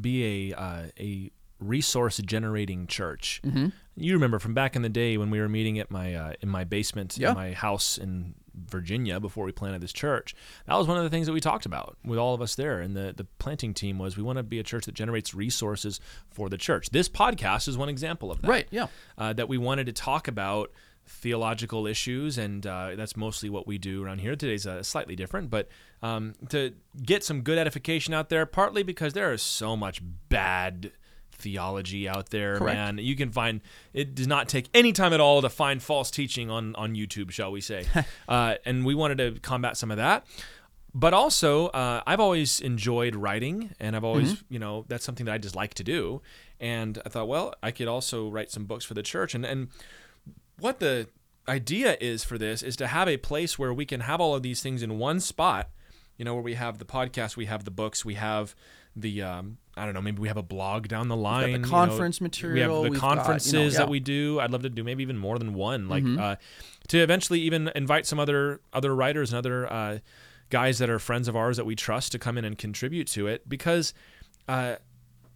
be 0.00 0.50
a 0.52 0.56
uh, 0.60 0.82
a 0.98 1.30
resource 1.60 2.18
generating 2.18 2.86
church. 2.88 3.40
Mm-hmm. 3.44 3.68
You 3.96 4.14
remember 4.14 4.38
from 4.40 4.54
back 4.54 4.74
in 4.74 4.82
the 4.82 4.88
day 4.88 5.16
when 5.16 5.30
we 5.30 5.38
were 5.38 5.48
meeting 5.48 5.78
at 5.78 5.90
my 5.92 6.14
uh, 6.14 6.32
in 6.40 6.48
my 6.48 6.64
basement 6.64 7.16
Yeah. 7.16 7.30
in 7.30 7.34
my 7.36 7.52
house 7.52 7.96
in 7.96 8.34
Virginia 8.68 9.20
before 9.20 9.44
we 9.44 9.52
planted 9.52 9.80
this 9.80 9.92
church. 9.92 10.34
That 10.66 10.76
was 10.76 10.86
one 10.86 10.96
of 10.96 11.04
the 11.04 11.10
things 11.10 11.26
that 11.26 11.32
we 11.32 11.40
talked 11.40 11.66
about 11.66 11.96
with 12.04 12.18
all 12.18 12.34
of 12.34 12.42
us 12.42 12.54
there. 12.54 12.80
And 12.80 12.96
the 12.96 13.14
the 13.16 13.24
planting 13.38 13.74
team 13.74 13.98
was 13.98 14.16
we 14.16 14.22
want 14.22 14.38
to 14.38 14.42
be 14.42 14.58
a 14.58 14.62
church 14.62 14.86
that 14.86 14.94
generates 14.94 15.34
resources 15.34 16.00
for 16.30 16.48
the 16.48 16.58
church. 16.58 16.90
This 16.90 17.08
podcast 17.08 17.68
is 17.68 17.76
one 17.78 17.88
example 17.88 18.30
of 18.30 18.42
that. 18.42 18.48
Right, 18.48 18.68
yeah. 18.70 18.86
Uh, 19.16 19.32
that 19.32 19.48
we 19.48 19.58
wanted 19.58 19.86
to 19.86 19.92
talk 19.92 20.28
about 20.28 20.70
theological 21.06 21.86
issues, 21.86 22.38
and 22.38 22.66
uh, 22.66 22.94
that's 22.94 23.16
mostly 23.16 23.50
what 23.50 23.66
we 23.66 23.78
do 23.78 24.04
around 24.04 24.20
here. 24.20 24.36
Today's 24.36 24.66
uh, 24.66 24.82
slightly 24.82 25.16
different, 25.16 25.50
but 25.50 25.68
um, 26.02 26.34
to 26.50 26.72
get 27.02 27.24
some 27.24 27.42
good 27.42 27.58
edification 27.58 28.14
out 28.14 28.28
there, 28.28 28.46
partly 28.46 28.82
because 28.82 29.12
there 29.12 29.32
is 29.32 29.42
so 29.42 29.76
much 29.76 30.00
bad 30.28 30.92
theology 31.40 32.08
out 32.08 32.30
there, 32.30 32.58
Correct. 32.58 32.76
man. 32.76 32.98
You 32.98 33.16
can 33.16 33.30
find 33.32 33.60
it 33.92 34.14
does 34.14 34.26
not 34.26 34.48
take 34.48 34.68
any 34.74 34.92
time 34.92 35.12
at 35.12 35.20
all 35.20 35.42
to 35.42 35.48
find 35.48 35.82
false 35.82 36.10
teaching 36.10 36.50
on 36.50 36.74
on 36.76 36.94
YouTube, 36.94 37.30
shall 37.30 37.50
we 37.52 37.60
say? 37.60 37.84
uh, 38.28 38.54
and 38.64 38.84
we 38.84 38.94
wanted 38.94 39.18
to 39.18 39.40
combat 39.40 39.76
some 39.76 39.90
of 39.90 39.96
that. 39.96 40.26
But 40.92 41.14
also, 41.14 41.68
uh, 41.68 42.02
I've 42.06 42.18
always 42.18 42.60
enjoyed 42.60 43.14
writing, 43.14 43.70
and 43.78 43.94
I've 43.94 44.02
always, 44.02 44.34
Mm-hmm. 44.34 44.52
you 44.54 44.58
know, 44.58 44.84
that's 44.88 45.04
something 45.04 45.24
that 45.26 45.32
I 45.32 45.38
just 45.38 45.54
like 45.54 45.74
to 45.74 45.84
do. 45.84 46.20
And 46.58 47.00
I 47.06 47.08
thought, 47.08 47.28
well, 47.28 47.54
I 47.62 47.70
could 47.70 47.86
also 47.86 48.28
write 48.28 48.50
some 48.50 48.64
books 48.64 48.84
for 48.84 48.94
the 48.94 49.02
church, 49.02 49.34
and 49.34 49.44
and 49.46 49.68
what 50.58 50.80
the 50.80 51.08
idea 51.48 51.96
is 52.00 52.22
for 52.22 52.38
this 52.38 52.62
is 52.62 52.76
to 52.76 52.86
have 52.86 53.08
a 53.08 53.16
place 53.16 53.58
where 53.58 53.72
we 53.72 53.84
can 53.86 54.00
have 54.00 54.20
all 54.20 54.34
of 54.34 54.42
these 54.42 54.62
things 54.62 54.82
in 54.82 54.98
one 54.98 55.18
spot 55.18 55.68
you 56.16 56.24
know 56.24 56.34
where 56.34 56.42
we 56.42 56.54
have 56.54 56.78
the 56.78 56.84
podcast 56.84 57.34
we 57.36 57.46
have 57.46 57.64
the 57.64 57.70
books 57.70 58.04
we 58.04 58.14
have 58.14 58.54
the 58.94 59.22
um, 59.22 59.56
i 59.80 59.84
don't 59.84 59.94
know 59.94 60.02
maybe 60.02 60.20
we 60.20 60.28
have 60.28 60.36
a 60.36 60.42
blog 60.42 60.88
down 60.88 61.08
the 61.08 61.16
line 61.16 61.50
you 61.50 61.58
know, 61.58 61.68
conference 61.68 62.20
we 62.20 62.24
material, 62.24 62.82
have 62.82 62.84
the 62.84 62.90
we've 62.90 63.00
got, 63.00 63.10
you 63.10 63.16
know, 63.16 63.22
conferences 63.22 63.52
yeah. 63.54 63.60
Mm-hmm. 63.60 63.76
that 63.78 63.88
we 63.88 64.00
do 64.00 64.38
i'd 64.40 64.50
love 64.50 64.62
to 64.62 64.70
do 64.70 64.84
maybe 64.84 65.02
even 65.02 65.16
more 65.16 65.38
than 65.38 65.54
one 65.54 65.88
like 65.88 66.04
uh, 66.18 66.36
to 66.88 66.98
eventually 66.98 67.40
even 67.40 67.70
invite 67.74 68.06
some 68.06 68.18
other 68.18 68.60
other 68.72 68.94
writers 68.94 69.32
and 69.32 69.38
other 69.38 69.72
uh, 69.72 69.98
guys 70.50 70.78
that 70.78 70.90
are 70.90 70.98
friends 70.98 71.28
of 71.28 71.36
ours 71.36 71.56
that 71.56 71.64
we 71.64 71.74
trust 71.74 72.12
to 72.12 72.18
come 72.18 72.36
in 72.36 72.44
and 72.44 72.58
contribute 72.58 73.06
to 73.06 73.26
it 73.26 73.48
because 73.48 73.94
uh, 74.48 74.76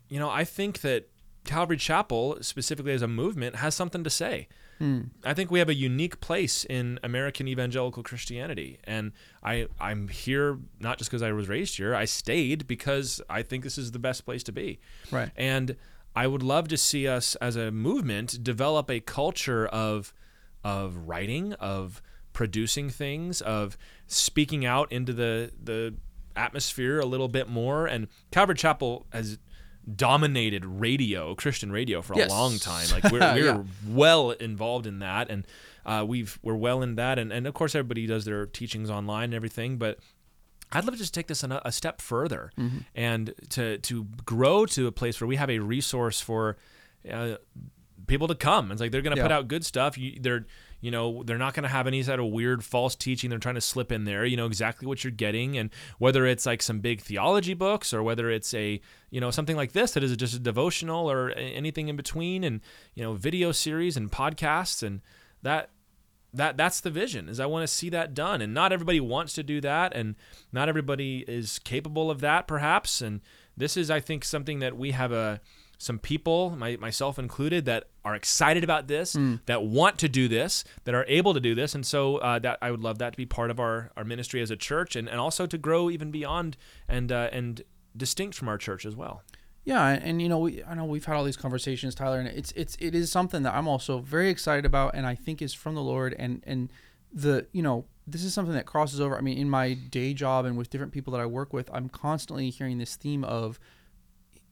you 0.09 0.18
know 0.18 0.30
i 0.30 0.45
think 0.45 0.80
that 0.80 1.09
calvary 1.45 1.76
chapel 1.76 2.38
specifically 2.40 2.92
as 2.92 3.03
a 3.03 3.09
movement 3.09 3.57
has 3.57 3.74
something 3.74 4.03
to 4.05 4.11
say 4.11 4.49
Hmm. 4.79 5.03
I 5.25 5.35
think 5.35 5.51
we 5.51 5.59
have 5.59 5.68
a 5.68 5.75
unique 5.75 6.20
place 6.20 6.64
in 6.64 6.99
American 7.03 7.47
evangelical 7.49 8.03
Christianity, 8.03 8.79
and 8.85 9.12
I 9.43 9.68
I'm 9.81 10.09
here 10.09 10.59
not 10.81 10.99
just 10.99 11.11
because 11.11 11.22
I 11.22 11.33
was 11.33 11.49
raised 11.49 11.77
here. 11.77 11.95
I 11.95 12.05
stayed 12.05 12.66
because 12.66 13.20
I 13.31 13.43
think 13.43 13.62
this 13.64 13.79
is 13.79 13.93
the 13.93 13.99
best 13.99 14.25
place 14.25 14.43
to 14.45 14.53
be. 14.53 14.81
Right. 15.11 15.31
And 15.37 15.77
I 16.16 16.27
would 16.27 16.43
love 16.43 16.68
to 16.68 16.77
see 16.77 17.09
us 17.09 17.35
as 17.37 17.57
a 17.57 17.70
movement 17.70 18.43
develop 18.43 18.91
a 18.91 19.01
culture 19.01 19.66
of 19.66 20.12
of 20.62 20.97
writing, 21.09 21.53
of 21.55 22.01
producing 22.33 22.91
things, 22.91 23.41
of 23.41 23.77
speaking 24.07 24.64
out 24.64 24.91
into 24.93 25.12
the 25.12 25.53
the 25.62 25.95
atmosphere 26.37 26.99
a 26.99 27.07
little 27.07 27.29
bit 27.29 27.49
more. 27.49 27.87
And 27.87 28.09
Calvary 28.31 28.57
Chapel 28.57 29.07
has 29.12 29.39
dominated 29.97 30.64
radio, 30.64 31.35
Christian 31.35 31.70
radio, 31.72 32.01
for 32.03 32.14
a 32.14 32.18
Yes. 32.18 32.30
long 32.30 32.59
time. 32.59 32.87
Like 32.93 33.05
we're, 33.12 33.20
we're 33.20 33.45
Yeah. 33.45 33.62
well 33.89 34.30
involved 34.32 34.87
in 34.87 35.01
that, 35.01 35.30
and 35.30 35.47
uh, 35.85 36.05
we've 36.07 36.39
we're 36.43 36.55
well 36.57 36.82
in 36.82 36.95
that, 36.97 37.18
and 37.18 37.32
and 37.32 37.47
of 37.47 37.55
course 37.55 37.74
everybody 37.74 38.07
does 38.07 38.24
their 38.24 38.47
teachings 38.47 38.91
online 38.91 39.24
and 39.24 39.35
everything, 39.35 39.76
but. 39.78 39.99
I'd 40.72 40.85
love 40.87 40.95
to 40.95 40.99
just 40.99 41.14
take 41.14 41.28
this 41.28 41.45
a, 41.45 41.62
a 41.64 41.70
step 41.70 42.01
further 42.01 42.51
Mm-hmm. 42.59 42.78
and 42.97 43.32
to 43.51 43.78
to 43.78 44.05
grow 44.24 44.66
to 44.66 44.89
a 44.89 44.93
place 44.93 45.20
where 45.20 45.28
we 45.28 45.37
have 45.37 45.49
a 45.49 45.61
resource 45.61 46.20
for 46.20 46.57
uh, 47.09 47.37
people 48.09 48.26
to 48.26 48.35
come. 48.35 48.72
It's 48.72 48.80
like 48.80 48.91
they're 48.91 49.03
going 49.03 49.14
to 49.14 49.22
put 49.22 49.30
out 49.30 49.47
good 49.47 49.64
stuff. 49.64 49.97
You, 49.97 50.18
they're 50.20 50.47
you 50.85 50.91
know 50.91 51.22
they're 51.22 51.39
not 51.39 51.55
going 51.55 51.62
to 51.62 51.70
have 51.70 51.87
any 51.87 52.03
sort 52.03 52.20
of 52.20 52.26
weird 52.26 52.62
false 52.62 52.95
teaching. 52.95 53.30
They're 53.30 53.39
trying 53.39 53.55
to 53.55 53.62
slip 53.62 53.91
in 53.91 54.05
there. 54.05 54.26
You 54.26 54.37
know 54.37 54.45
exactly 54.45 54.87
what 54.87 55.03
you're 55.03 55.11
getting, 55.12 55.57
and 55.57 55.70
whether 55.97 56.26
it's 56.26 56.45
like 56.45 56.61
some 56.61 56.80
big 56.80 57.01
theology 57.01 57.55
books 57.55 57.95
or 57.95 58.03
whether 58.03 58.30
it's 58.30 58.53
a 58.53 58.82
you 59.09 59.18
know 59.18 59.30
something 59.30 59.57
like 59.57 59.72
this 59.72 59.93
that 59.93 60.05
is 60.05 60.14
just 60.14 60.35
a 60.35 60.39
devotional 60.39 61.11
or 61.11 61.30
anything 61.30 61.89
in 61.89 61.97
between, 61.97 62.45
and 62.45 62.61
you 62.95 63.03
know 63.03 63.14
video 63.14 63.51
series 63.51 63.97
and 63.97 64.12
podcasts 64.12 64.82
and 64.82 65.01
that 65.41 65.70
that 66.35 66.59
that's 66.59 66.80
the 66.80 66.91
vision 66.91 67.30
is 67.30 67.41
i 67.41 67.47
want 67.47 67.62
to 67.62 67.74
see 67.74 67.89
that 67.89 68.12
done. 68.12 68.43
And 68.43 68.53
not 68.53 68.70
everybody 68.70 69.01
wants 69.01 69.32
to 69.35 69.43
do 69.43 69.62
that 69.62 69.97
and 69.97 70.16
not 70.53 70.68
everybody 70.68 71.24
is 71.26 71.59
capable 71.61 72.11
of 72.11 72.20
that 72.20 72.47
perhaps. 72.47 73.01
And 73.01 73.22
this 73.57 73.78
is 73.78 73.91
i 73.91 74.01
think 74.01 74.22
something 74.22 74.59
that 74.59 74.76
we 74.76 74.91
have 74.91 75.12
a 75.12 75.41
some 75.79 75.99
people 75.99 76.51
my, 76.57 76.77
myself 76.77 77.18
included 77.18 77.64
that 77.64 77.85
are 78.05 78.14
excited 78.14 78.64
about 78.64 78.87
this 78.87 79.16
that 79.47 79.62
want 79.64 79.99
to 79.99 80.09
do 80.09 80.29
this 80.29 80.64
that 80.85 80.95
are 80.95 81.05
able 81.09 81.35
to 81.35 81.41
do 81.41 81.55
this. 81.55 81.75
And 81.75 81.85
so 81.87 82.18
uh, 82.18 82.39
that 82.41 82.59
i 82.61 82.70
would 82.70 82.81
love 82.81 82.99
that 82.99 83.12
to 83.12 83.16
be 83.16 83.27
part 83.27 83.51
of 83.51 83.59
our, 83.59 83.91
our 83.97 84.05
ministry 84.05 84.41
as 84.41 84.51
a 84.51 84.57
church 84.57 84.97
and, 84.97 85.09
and 85.09 85.18
also 85.18 85.47
to 85.47 85.59
grow 85.59 85.91
even 85.91 86.11
beyond 86.11 86.57
and 86.89 87.11
uh, 87.11 87.29
and 87.33 87.62
distinct 87.97 88.37
from 88.37 88.49
our 88.49 88.59
church 88.59 88.85
as 88.85 88.97
well. 88.97 89.22
Yeah, 89.64 89.87
and, 89.89 90.03
and 90.03 90.22
you 90.22 90.29
know, 90.29 90.39
we 90.39 90.62
I 90.62 90.75
know 90.75 90.85
we've 90.85 91.05
had 91.05 91.16
all 91.16 91.25
these 91.25 91.37
conversations, 91.37 91.95
Tyler, 91.95 92.18
and 92.18 92.29
it's 92.29 92.53
it's 92.53 92.77
it 92.81 92.95
is 92.95 93.11
something 93.11 93.43
that 93.45 93.55
I'm 93.55 93.66
also 93.66 93.99
very 93.99 94.29
excited 94.29 94.66
about, 94.66 94.95
and 94.95 95.07
I 95.07 95.14
think 95.14 95.41
is 95.41 95.55
from 95.55 95.75
the 95.75 95.83
Lord, 95.83 96.14
and 96.18 96.43
and 96.47 96.70
the 97.12 97.47
you 97.53 97.62
know 97.62 97.87
this 98.07 98.25
is 98.25 98.35
something 98.35 98.55
that 98.55 98.66
crosses 98.66 99.01
over. 99.01 99.16
I 99.16 99.22
mean, 99.22 99.39
in 99.39 99.49
my 99.49 99.72
day 99.72 100.12
job 100.12 100.45
and 100.45 100.59
with 100.59 100.68
different 100.68 100.93
people 100.93 101.12
that 101.12 101.20
I 101.20 101.27
work 101.27 101.53
with, 101.53 101.70
I'm 101.72 101.89
constantly 101.89 102.51
hearing 102.51 102.77
this 102.77 102.97
theme 102.97 103.25
of 103.25 103.59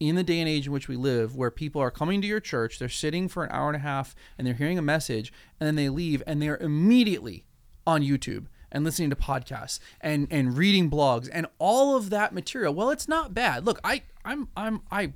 in 0.09 0.15
the 0.15 0.23
day 0.23 0.39
and 0.39 0.49
age 0.49 0.67
in 0.67 0.73
which 0.73 0.87
we 0.87 0.95
live, 0.95 1.35
where 1.35 1.51
people 1.51 1.81
are 1.81 1.91
coming 1.91 2.21
to 2.21 2.27
your 2.27 2.39
church, 2.39 2.79
they're 2.79 2.89
sitting 2.89 3.27
for 3.27 3.43
an 3.43 3.51
hour 3.51 3.67
and 3.67 3.75
a 3.75 3.79
half, 3.79 4.15
and 4.37 4.45
they're 4.45 4.53
hearing 4.53 4.77
a 4.77 4.83
message, 4.83 5.31
and 5.59 5.67
then 5.67 5.75
they 5.75 5.89
leave, 5.89 6.21
and 6.25 6.41
they're 6.41 6.57
immediately 6.57 7.45
on 7.85 8.01
YouTube 8.01 8.47
and 8.71 8.83
listening 8.83 9.09
to 9.09 9.15
podcasts 9.15 9.79
and 10.01 10.27
and 10.31 10.57
reading 10.57 10.89
blogs 10.89 11.29
and 11.31 11.45
all 11.59 11.95
of 11.95 12.09
that 12.09 12.33
material. 12.33 12.73
Well, 12.73 12.89
it's 12.89 13.07
not 13.07 13.33
bad. 13.33 13.65
Look, 13.65 13.79
I 13.83 14.03
I'm 14.25 14.49
I'm 14.57 14.81
I 14.91 15.13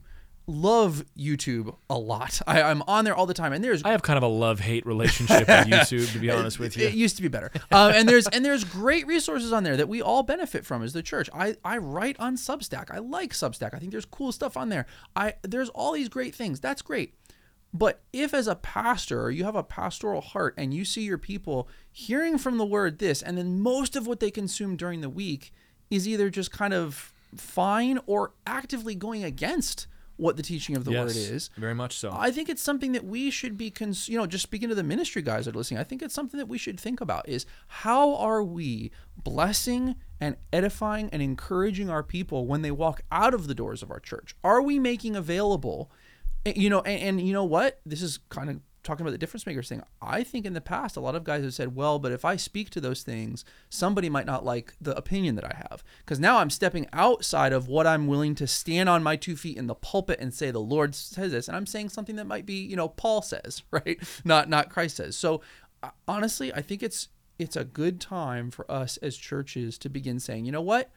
love 0.48 1.04
YouTube 1.18 1.76
a 1.89 1.98
lot. 1.98 2.41
I, 2.48 2.62
I'm 2.62 2.82
on 2.88 3.06
there 3.06 3.14
all 3.14 3.26
the 3.26 3.34
time, 3.34 3.54
and 3.54 3.64
there's 3.64 3.84
i 3.84 3.91
have 3.91 4.02
kind 4.02 4.18
of 4.18 4.24
a 4.24 4.28
love-hate 4.28 4.86
relationship 4.86 5.48
with 5.48 5.68
youtube 5.68 6.12
to 6.14 6.20
be 6.20 6.32
honest 6.32 6.58
with 6.58 6.78
you 6.78 6.88
it 6.88 6.93
used 6.93 7.18
to 7.18 7.22
be 7.22 7.28
better. 7.28 7.52
Um, 7.72 7.91
and 7.91 8.08
there's 8.08 8.28
and 8.28 8.43
there's 8.43 8.64
great 8.64 9.06
resources 9.06 9.52
on 9.52 9.64
there 9.64 9.78
that 9.78 9.89
we 9.89 10.02
all 10.02 10.24
benefit 10.24 10.66
from 10.66 10.82
as 10.84 10.93
the 10.93 11.04
church. 11.04 11.30
I, 11.34 11.56
I 11.64 11.78
write 11.78 12.18
on 12.20 12.38
Substack. 12.38 12.89
I 12.89 13.00
like 13.00 13.34
Substack. 13.34 13.74
I 13.74 13.80
think 13.80 13.91
there's 13.91 14.06
cool 14.06 14.32
stuff 14.32 14.56
on 14.56 14.70
there. 14.70 14.86
I 15.16 15.34
there's 15.41 15.70
all 15.70 15.91
these 15.91 16.10
great 16.10 16.34
things. 16.34 16.60
That's 16.60 16.82
great. 16.82 17.14
But 17.74 18.02
if 18.14 18.34
as 18.34 18.48
a 18.48 18.56
pastor 18.56 19.30
you 19.30 19.43
have 19.43 19.56
a 19.56 19.64
pastoral 19.64 20.22
heart 20.22 20.54
and 20.58 20.74
you 20.74 20.86
see 20.86 21.02
your 21.02 21.18
people 21.18 21.68
hearing 21.91 22.38
from 22.38 22.58
the 22.58 22.66
word 22.66 23.00
this, 23.00 23.22
and 23.22 23.38
then 23.38 23.60
most 23.60 23.95
of 23.95 24.08
what 24.08 24.20
they 24.22 24.32
consume 24.32 24.78
during 24.78 25.02
the 25.02 25.10
week 25.10 25.52
is 25.89 26.08
either 26.08 26.30
just 26.30 26.52
kind 26.52 26.74
of 26.74 27.14
fine 27.36 28.00
or 28.06 28.32
actively 28.45 28.95
going 28.95 29.24
against 29.24 29.88
what 30.18 30.36
the 30.36 30.43
teaching 30.43 30.76
of 30.76 30.84
the 30.84 30.91
yes, 30.91 31.05
word 31.05 31.15
is. 31.15 31.49
Very 31.57 31.76
much 31.76 31.97
so. 31.97 32.11
I 32.13 32.32
think 32.32 32.49
it's 32.49 32.61
something 32.61 32.91
that 32.91 33.05
we 33.05 33.32
should 33.32 33.57
be, 33.57 33.72
cons- 33.72 34.09
you 34.09 34.18
know, 34.18 34.26
just 34.26 34.43
speaking 34.43 34.70
to 34.70 34.76
the 34.76 34.84
ministry 34.84 35.22
guys 35.22 35.45
that 35.45 35.55
are 35.55 35.57
listening, 35.57 35.80
I 35.80 35.84
think 35.84 36.01
it's 36.01 36.13
something 36.13 36.38
that 36.38 36.47
we 36.47 36.57
should 36.57 36.80
think 36.80 36.99
about 36.99 37.30
is 37.30 37.45
how 37.68 38.15
are 38.15 38.43
we 38.43 38.91
blessing 39.15 39.95
and 40.20 40.36
edifying 40.51 41.09
and 41.11 41.22
encouraging 41.22 41.89
our 41.89 42.03
people 42.03 42.47
when 42.47 42.63
they 42.63 42.72
walk 42.72 43.01
out 43.11 43.34
of 43.34 43.47
the 43.47 43.55
doors 43.55 43.82
of 43.82 43.91
our 43.91 43.99
church? 43.99 44.36
Are 44.43 44.61
we 44.61 44.80
making 44.80 45.15
available, 45.15 45.91
eh, 46.45 46.53
you 46.55 46.70
know, 46.70 46.82
and, 46.82 47.20
and 47.20 47.28
you 47.28 47.34
know 47.34 47.45
what? 47.45 47.80
This 47.86 48.01
is 48.01 48.20
kind 48.30 48.49
of 48.49 48.59
talking 48.88 49.05
about 49.05 49.11
the 49.11 49.17
difference 49.17 49.45
makers 49.45 49.69
thing, 49.69 49.83
I 50.01 50.23
think 50.23 50.45
in 50.45 50.53
the 50.53 50.61
past 50.61 50.95
a 50.95 51.01
lot 51.01 51.15
of 51.15 51.23
guys 51.23 51.43
have 51.43 51.53
said, 51.53 51.75
well, 51.75 51.99
but 51.99 52.11
if 52.11 52.23
I 52.23 52.38
speak 52.38 52.69
to 52.71 52.81
those 52.81 53.03
things, 53.03 53.43
somebody 53.69 54.09
might 54.09 54.25
not 54.25 54.45
like 54.45 54.73
the 54.79 54.97
opinion 54.97 55.35
that 55.35 55.45
I 55.45 55.55
have. 55.69 55.83
Because 55.99 56.19
now 56.19 56.38
I'm 56.38 56.49
stepping 56.49 56.88
outside 56.93 57.53
of 57.53 57.67
what 57.67 57.85
I'm 57.85 58.07
willing 58.07 58.33
to 58.35 58.47
stand 58.47 58.88
on 58.88 59.03
my 59.03 59.17
two 59.17 59.35
feet 59.35 59.57
in 59.57 59.67
the 59.67 59.75
pulpit 59.75 60.19
and 60.19 60.33
say 60.33 60.49
the 60.49 60.59
Lord 60.59 60.95
says 60.95 61.31
this, 61.31 61.47
and 61.47 61.57
I'm 61.57 61.65
saying 61.65 61.89
something 61.89 62.15
that 62.15 62.25
might 62.25 62.45
be, 62.45 62.63
you 62.63 62.75
know, 62.75 62.88
Paul 62.88 63.21
says, 63.21 63.63
right? 63.71 63.99
Not 64.23 64.49
not 64.49 64.69
Christ 64.69 64.97
says. 64.97 65.17
So 65.17 65.41
uh, 65.83 65.89
honestly, 66.07 66.53
I 66.53 66.61
think 66.61 66.81
it's 66.81 67.09
it's 67.38 67.55
a 67.55 67.63
good 67.63 68.01
time 68.01 68.49
for 68.49 68.69
us 68.71 68.97
as 68.97 69.15
churches 69.17 69.77
to 69.79 69.89
begin 69.89 70.19
saying, 70.19 70.45
you 70.45 70.51
know 70.51 70.61
what? 70.61 70.89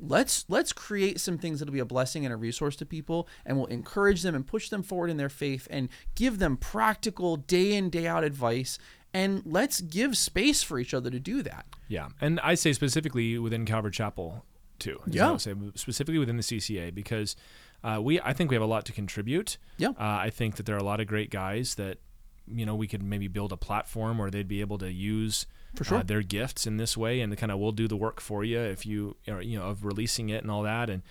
Let's 0.00 0.44
let's 0.48 0.72
create 0.72 1.20
some 1.20 1.38
things 1.38 1.58
that'll 1.58 1.72
be 1.72 1.80
a 1.80 1.84
blessing 1.84 2.24
and 2.24 2.32
a 2.32 2.36
resource 2.36 2.76
to 2.76 2.86
people 2.86 3.28
and 3.44 3.56
will 3.56 3.66
encourage 3.66 4.22
them 4.22 4.34
and 4.34 4.46
push 4.46 4.68
them 4.68 4.82
forward 4.82 5.10
in 5.10 5.16
their 5.16 5.28
faith 5.28 5.68
and 5.70 5.88
give 6.14 6.38
them 6.38 6.56
practical 6.56 7.36
day 7.36 7.74
in 7.74 7.90
day 7.90 8.06
out 8.06 8.24
advice. 8.24 8.78
And 9.12 9.42
let's 9.44 9.80
give 9.80 10.16
space 10.16 10.62
for 10.62 10.78
each 10.78 10.94
other 10.94 11.10
to 11.10 11.18
do 11.18 11.42
that. 11.42 11.66
Yeah. 11.88 12.08
And 12.20 12.40
i 12.40 12.54
say 12.54 12.72
specifically 12.72 13.38
within 13.38 13.64
calvary 13.64 13.90
chapel 13.92 14.44
too 14.78 15.00
yeah. 15.06 15.32
I 15.32 15.36
say 15.36 15.54
specifically 15.74 16.18
within 16.18 16.38
the 16.38 16.42
cca 16.42 16.94
because 16.94 17.36
uh, 17.84 18.00
we 18.02 18.20
i 18.20 18.32
think 18.32 18.50
we 18.50 18.56
have 18.56 18.62
a 18.62 18.66
lot 18.66 18.84
to 18.86 18.92
contribute. 18.92 19.58
Yeah. 19.76 19.90
Uh, 19.90 19.94
i 19.98 20.30
think 20.30 20.56
that 20.56 20.66
there 20.66 20.74
are 20.76 20.78
a 20.78 20.84
lot 20.84 21.00
of 21.00 21.06
great 21.06 21.30
guys 21.30 21.74
that 21.74 21.98
you 22.46 22.64
know 22.64 22.74
we 22.74 22.86
could 22.86 23.02
maybe 23.02 23.28
build 23.28 23.52
a 23.52 23.56
platform 23.56 24.18
where 24.18 24.30
they'd 24.30 24.48
be 24.48 24.60
able 24.60 24.78
to 24.78 24.90
use 24.90 25.46
for 25.74 25.84
sure. 25.84 25.98
uh, 25.98 26.02
their 26.02 26.22
gifts 26.22 26.66
in 26.66 26.76
this 26.76 26.96
way 26.96 27.20
and 27.20 27.36
kind 27.36 27.52
of 27.52 27.58
we'll 27.58 27.72
do 27.72 27.88
the 27.88 27.96
work 27.96 28.20
for 28.20 28.44
you 28.44 28.58
if 28.58 28.84
you 28.84 29.16
are 29.28 29.42
you 29.42 29.58
know 29.58 29.66
of 29.66 29.84
releasing 29.84 30.28
it 30.28 30.42
and 30.42 30.50
all 30.50 30.62
that. 30.62 30.90
And 30.90 31.02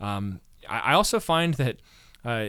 um, 0.00 0.40
I, 0.68 0.78
I, 0.78 0.92
also 0.94 1.20
find 1.20 1.54
that 1.54 1.78
uh, 2.24 2.48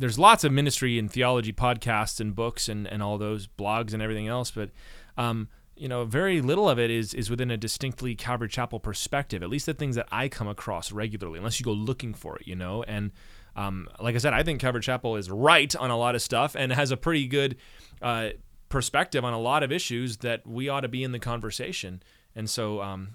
there's 0.00 0.18
lots 0.18 0.44
of 0.44 0.52
ministry 0.52 0.98
and 0.98 1.10
theology 1.10 1.52
podcasts 1.52 2.20
and 2.20 2.34
books 2.34 2.68
and, 2.68 2.86
and 2.86 3.02
all 3.02 3.18
those 3.18 3.46
blogs 3.46 3.92
and 3.92 4.02
everything 4.02 4.28
else 4.28 4.50
but 4.50 4.70
um, 5.16 5.48
you 5.76 5.88
know 5.88 6.04
very 6.04 6.40
little 6.40 6.68
of 6.68 6.78
it 6.78 6.90
is 6.90 7.12
is 7.14 7.28
within 7.30 7.50
a 7.50 7.56
distinctly 7.56 8.14
Calvary 8.14 8.48
Chapel 8.48 8.80
perspective 8.80 9.42
at 9.42 9.50
least 9.50 9.66
the 9.66 9.74
things 9.74 9.96
that 9.96 10.08
I 10.10 10.28
come 10.28 10.48
across 10.48 10.90
regularly 10.90 11.38
unless 11.38 11.60
you 11.60 11.64
go 11.64 11.72
looking 11.72 12.14
for 12.14 12.36
it 12.36 12.46
you 12.46 12.56
know? 12.56 12.82
And 12.84 13.12
um, 13.56 13.88
like 14.00 14.14
I 14.14 14.18
said 14.18 14.32
I 14.32 14.42
think 14.42 14.60
Calvary 14.60 14.82
Chapel 14.82 15.16
is 15.16 15.30
right 15.30 15.74
on 15.76 15.90
a 15.90 15.96
lot 15.96 16.14
of 16.14 16.22
stuff 16.22 16.56
and 16.56 16.72
has 16.72 16.90
a 16.90 16.96
pretty 16.96 17.26
good 17.26 17.56
uh, 18.00 18.30
perspective 18.70 19.22
on 19.24 19.34
a 19.34 19.38
lot 19.38 19.62
of 19.62 19.70
issues 19.70 20.18
that 20.18 20.46
we 20.46 20.70
ought 20.70 20.80
to 20.80 20.88
be 20.88 21.04
in 21.04 21.12
the 21.12 21.18
conversation. 21.18 22.02
And 22.34 22.48
so 22.48 22.80
um, 22.80 23.10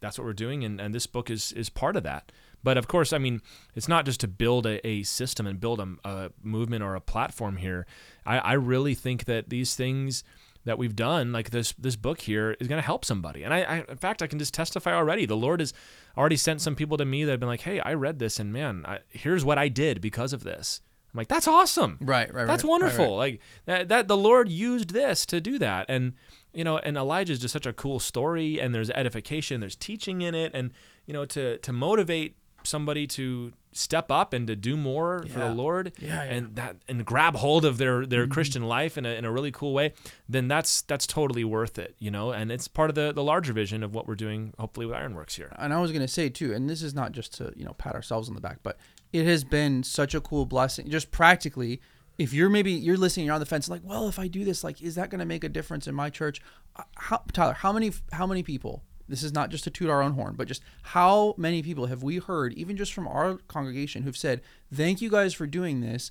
that's 0.00 0.18
what 0.18 0.24
we're 0.24 0.32
doing, 0.32 0.64
and, 0.64 0.80
and 0.80 0.94
this 0.94 1.06
book 1.06 1.30
is 1.30 1.52
is 1.52 1.68
part 1.68 1.96
of 1.96 2.02
that. 2.02 2.32
But 2.64 2.78
of 2.78 2.88
course, 2.88 3.12
I 3.12 3.18
mean, 3.18 3.42
it's 3.74 3.88
not 3.88 4.04
just 4.04 4.20
to 4.20 4.28
build 4.28 4.66
a, 4.66 4.86
a 4.86 5.02
system 5.02 5.46
and 5.46 5.58
build 5.58 5.80
a, 5.80 5.88
a, 6.04 6.30
movement 6.42 6.84
or 6.84 6.94
a 6.94 7.00
platform 7.00 7.56
here. 7.56 7.86
I, 8.24 8.38
I 8.38 8.52
really 8.52 8.94
think 8.94 9.24
that 9.24 9.50
these 9.50 9.74
things 9.74 10.22
that 10.64 10.78
we've 10.78 10.94
done, 10.94 11.32
like 11.32 11.50
this 11.50 11.72
this 11.72 11.96
book 11.96 12.20
here, 12.20 12.56
is 12.60 12.68
going 12.68 12.80
to 12.80 12.86
help 12.86 13.04
somebody. 13.04 13.42
And 13.42 13.52
I, 13.52 13.62
I, 13.62 13.84
in 13.88 13.96
fact, 13.96 14.22
I 14.22 14.28
can 14.28 14.38
just 14.38 14.54
testify 14.54 14.92
already. 14.92 15.26
The 15.26 15.36
Lord 15.36 15.60
has 15.60 15.74
already 16.16 16.36
sent 16.36 16.60
some 16.60 16.76
people 16.76 16.96
to 16.98 17.04
me 17.04 17.24
that 17.24 17.32
have 17.32 17.40
been 17.40 17.48
like, 17.48 17.62
"Hey, 17.62 17.80
I 17.80 17.94
read 17.94 18.18
this, 18.18 18.38
and 18.38 18.52
man, 18.52 18.84
I, 18.86 19.00
here's 19.08 19.44
what 19.44 19.58
I 19.58 19.68
did 19.68 20.00
because 20.00 20.32
of 20.32 20.44
this." 20.44 20.80
I'm 21.14 21.18
like, 21.18 21.28
that's 21.28 21.46
awesome. 21.48 21.98
Right, 22.00 22.32
right, 22.32 22.46
That's 22.46 22.64
right, 22.64 22.70
wonderful. 22.70 23.04
right, 23.04 23.10
right. 23.10 23.16
Like 23.16 23.40
that, 23.66 23.88
that 23.88 24.08
the 24.08 24.16
Lord 24.16 24.48
used 24.48 24.90
this 24.90 25.26
to 25.26 25.40
do 25.40 25.58
that. 25.58 25.86
And 25.88 26.14
you 26.54 26.64
know, 26.64 26.78
and 26.78 26.96
Elijah 26.96 27.32
is 27.32 27.38
just 27.38 27.52
such 27.52 27.66
a 27.66 27.72
cool 27.72 27.98
story 27.98 28.60
and 28.60 28.74
there's 28.74 28.90
edification, 28.90 29.60
there's 29.60 29.76
teaching 29.76 30.22
in 30.22 30.34
it 30.34 30.52
and 30.54 30.70
you 31.06 31.12
know, 31.12 31.24
to 31.26 31.58
to 31.58 31.72
motivate 31.72 32.36
somebody 32.64 33.06
to 33.08 33.52
step 33.72 34.10
up 34.12 34.32
and 34.32 34.46
to 34.46 34.54
do 34.54 34.76
more 34.76 35.24
for 35.28 35.40
the 35.40 35.50
Lord 35.52 35.92
Yeah, 35.98 36.22
yeah. 36.24 36.30
and 36.30 36.54
that 36.56 36.76
and 36.88 37.04
grab 37.04 37.34
hold 37.36 37.64
of 37.64 37.76
their 37.78 38.06
their 38.06 38.22
Mm-hmm. 38.24 38.32
Christian 38.32 38.62
life 38.62 38.96
in 38.96 39.04
a, 39.04 39.08
in 39.10 39.24
a 39.24 39.32
really 39.32 39.50
cool 39.50 39.74
way, 39.74 39.94
then 40.28 40.46
that's 40.48 40.82
that's 40.82 41.06
totally 41.06 41.42
worth 41.44 41.78
it, 41.78 41.96
you 41.98 42.10
know, 42.10 42.30
and 42.30 42.52
it's 42.52 42.68
part 42.68 42.88
of 42.90 42.94
the 42.94 43.12
the 43.12 43.22
larger 43.24 43.52
vision 43.52 43.82
of 43.82 43.94
what 43.94 44.06
we're 44.06 44.14
doing 44.14 44.52
hopefully 44.58 44.86
with 44.86 44.94
IronWorks 44.94 45.34
here. 45.34 45.52
and 45.58 45.72
I 45.74 45.80
was 45.80 45.90
going 45.90 46.02
to 46.02 46.08
say 46.08 46.28
too, 46.28 46.52
and 46.54 46.70
this 46.70 46.82
is 46.82 46.94
not 46.94 47.12
just 47.12 47.34
to 47.38 47.52
you 47.56 47.64
know 47.64 47.72
pat 47.74 47.94
ourselves 47.94 48.28
on 48.28 48.34
the 48.34 48.40
back, 48.40 48.58
but 48.62 48.78
it 49.12 49.26
has 49.26 49.44
been 49.44 49.82
such 49.82 50.14
a 50.14 50.20
cool 50.20 50.46
blessing, 50.46 50.88
just 50.88 51.10
practically. 51.10 51.80
If 52.18 52.32
you're 52.32 52.50
maybe 52.50 52.72
you're 52.72 52.96
listening, 52.96 53.26
you're 53.26 53.34
on 53.34 53.40
the 53.40 53.46
fence, 53.46 53.68
like, 53.68 53.82
well, 53.84 54.06
if 54.08 54.18
I 54.18 54.28
do 54.28 54.44
this, 54.44 54.62
like, 54.62 54.82
is 54.82 54.94
that 54.94 55.10
going 55.10 55.18
to 55.18 55.24
make 55.24 55.44
a 55.44 55.48
difference 55.48 55.86
in 55.86 55.94
my 55.94 56.10
church? 56.10 56.40
Uh, 56.76 56.82
How, 56.96 57.22
Tyler, 57.32 57.54
how 57.54 57.72
many 57.72 57.92
how 58.12 58.26
many 58.26 58.42
people? 58.42 58.82
This 59.08 59.22
is 59.22 59.32
not 59.32 59.50
just 59.50 59.64
to 59.64 59.70
toot 59.70 59.90
our 59.90 60.02
own 60.02 60.12
horn, 60.12 60.34
but 60.36 60.48
just 60.48 60.62
how 60.82 61.34
many 61.36 61.62
people 61.62 61.86
have 61.86 62.02
we 62.02 62.18
heard, 62.18 62.54
even 62.54 62.76
just 62.76 62.94
from 62.94 63.08
our 63.08 63.36
congregation, 63.48 64.02
who've 64.02 64.16
said, 64.16 64.40
"Thank 64.72 65.00
you 65.00 65.10
guys 65.10 65.34
for 65.34 65.46
doing 65.46 65.80
this. 65.80 66.10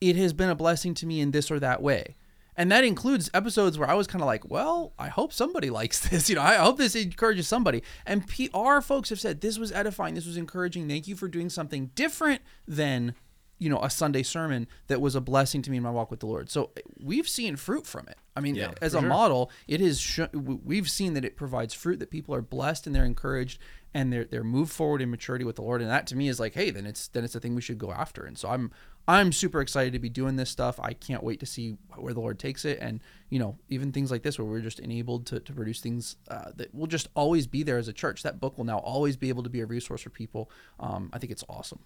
It 0.00 0.14
has 0.16 0.32
been 0.32 0.50
a 0.50 0.54
blessing 0.54 0.94
to 0.94 1.06
me 1.06 1.20
in 1.20 1.30
this 1.30 1.50
or 1.50 1.58
that 1.58 1.82
way." 1.82 2.16
And 2.58 2.70
that 2.72 2.84
includes 2.84 3.30
episodes 3.32 3.78
where 3.78 3.88
I 3.88 3.94
was 3.94 4.06
kind 4.08 4.20
of 4.20 4.26
like, 4.26 4.50
well, 4.50 4.92
I 4.98 5.08
hope 5.08 5.32
somebody 5.32 5.70
likes 5.80 6.00
this. 6.06 6.28
You 6.28 6.34
know, 6.34 6.42
I 6.42 6.56
hope 6.56 6.76
this 6.76 6.94
encourages 6.96 7.46
somebody. 7.48 7.82
And 8.04 8.26
PR 8.26 8.80
folks 8.80 9.08
have 9.10 9.20
said 9.20 9.40
this 9.40 9.58
was 9.58 9.72
edifying, 9.72 10.14
this 10.14 10.26
was 10.26 10.36
encouraging. 10.36 10.88
Thank 10.88 11.06
you 11.08 11.16
for 11.16 11.28
doing 11.28 11.48
something 11.48 11.92
different 11.94 12.42
than, 12.66 13.14
you 13.60 13.70
know, 13.70 13.78
a 13.80 13.88
Sunday 13.88 14.24
sermon 14.24 14.66
that 14.88 15.00
was 15.00 15.14
a 15.14 15.20
blessing 15.20 15.62
to 15.62 15.70
me 15.70 15.76
in 15.76 15.82
my 15.84 15.90
walk 15.90 16.10
with 16.10 16.20
the 16.20 16.26
Lord. 16.26 16.50
So 16.50 16.70
eh, 16.76 16.80
we've 17.00 17.28
seen 17.28 17.54
fruit 17.56 17.86
from 17.86 18.08
it. 18.08 18.18
I 18.36 18.40
mean, 18.40 18.56
Yeah, 18.56 18.70
eh, 18.70 18.74
as 18.82 18.94
a 18.94 19.00
sure. 19.00 19.08
model, 19.08 19.50
it 19.68 19.80
is 19.80 20.00
sh- 20.00 20.20
we've 20.32 20.90
seen 20.90 21.14
that 21.14 21.24
it 21.24 21.36
provides 21.36 21.74
fruit 21.74 22.00
that 22.00 22.10
people 22.10 22.34
are 22.34 22.42
blessed 22.42 22.86
and 22.86 22.94
they're 22.94 23.04
encouraged 23.04 23.60
and 23.94 24.12
they're 24.12 24.24
they're 24.24 24.44
moved 24.44 24.72
forward 24.72 25.00
in 25.00 25.10
maturity 25.10 25.44
with 25.44 25.56
the 25.56 25.62
Lord. 25.62 25.80
And 25.80 25.90
that 25.90 26.06
to 26.08 26.16
me 26.16 26.28
is 26.28 26.38
like, 26.40 26.54
hey, 26.54 26.70
then 26.70 26.86
it's 26.86 27.06
then 27.08 27.22
it's 27.24 27.34
a 27.36 27.40
thing 27.40 27.54
we 27.54 27.62
should 27.62 27.78
go 27.78 27.90
after. 27.92 28.24
And 28.24 28.36
so 28.36 28.48
I'm 28.48 28.70
I'm 29.08 29.32
super 29.32 29.62
excited 29.62 29.94
to 29.94 29.98
be 29.98 30.10
doing 30.10 30.36
this 30.36 30.50
stuff. 30.50 30.78
I 30.78 30.92
can't 30.92 31.24
wait 31.24 31.40
to 31.40 31.46
see 31.46 31.78
where 31.96 32.12
the 32.12 32.20
Lord 32.20 32.38
takes 32.38 32.66
it. 32.66 32.78
And, 32.80 33.00
you 33.30 33.38
know, 33.38 33.56
even 33.70 33.90
things 33.90 34.10
like 34.10 34.22
this 34.22 34.38
where 34.38 34.46
we're 34.46 34.60
just 34.60 34.80
enabled 34.80 35.26
to, 35.28 35.40
to 35.40 35.52
produce 35.54 35.80
things 35.80 36.16
uh, 36.30 36.50
that 36.56 36.74
will 36.74 36.86
just 36.86 37.08
always 37.14 37.46
be 37.46 37.62
there 37.62 37.78
as 37.78 37.88
a 37.88 37.92
church. 37.94 38.22
That 38.22 38.38
book 38.38 38.58
will 38.58 38.66
now 38.66 38.78
always 38.78 39.16
be 39.16 39.30
able 39.30 39.42
to 39.44 39.48
be 39.48 39.60
a 39.60 39.66
resource 39.66 40.02
for 40.02 40.10
people. 40.10 40.50
Um, 40.78 41.08
I 41.12 41.18
think 41.18 41.32
it's 41.32 41.42
awesome. 41.48 41.80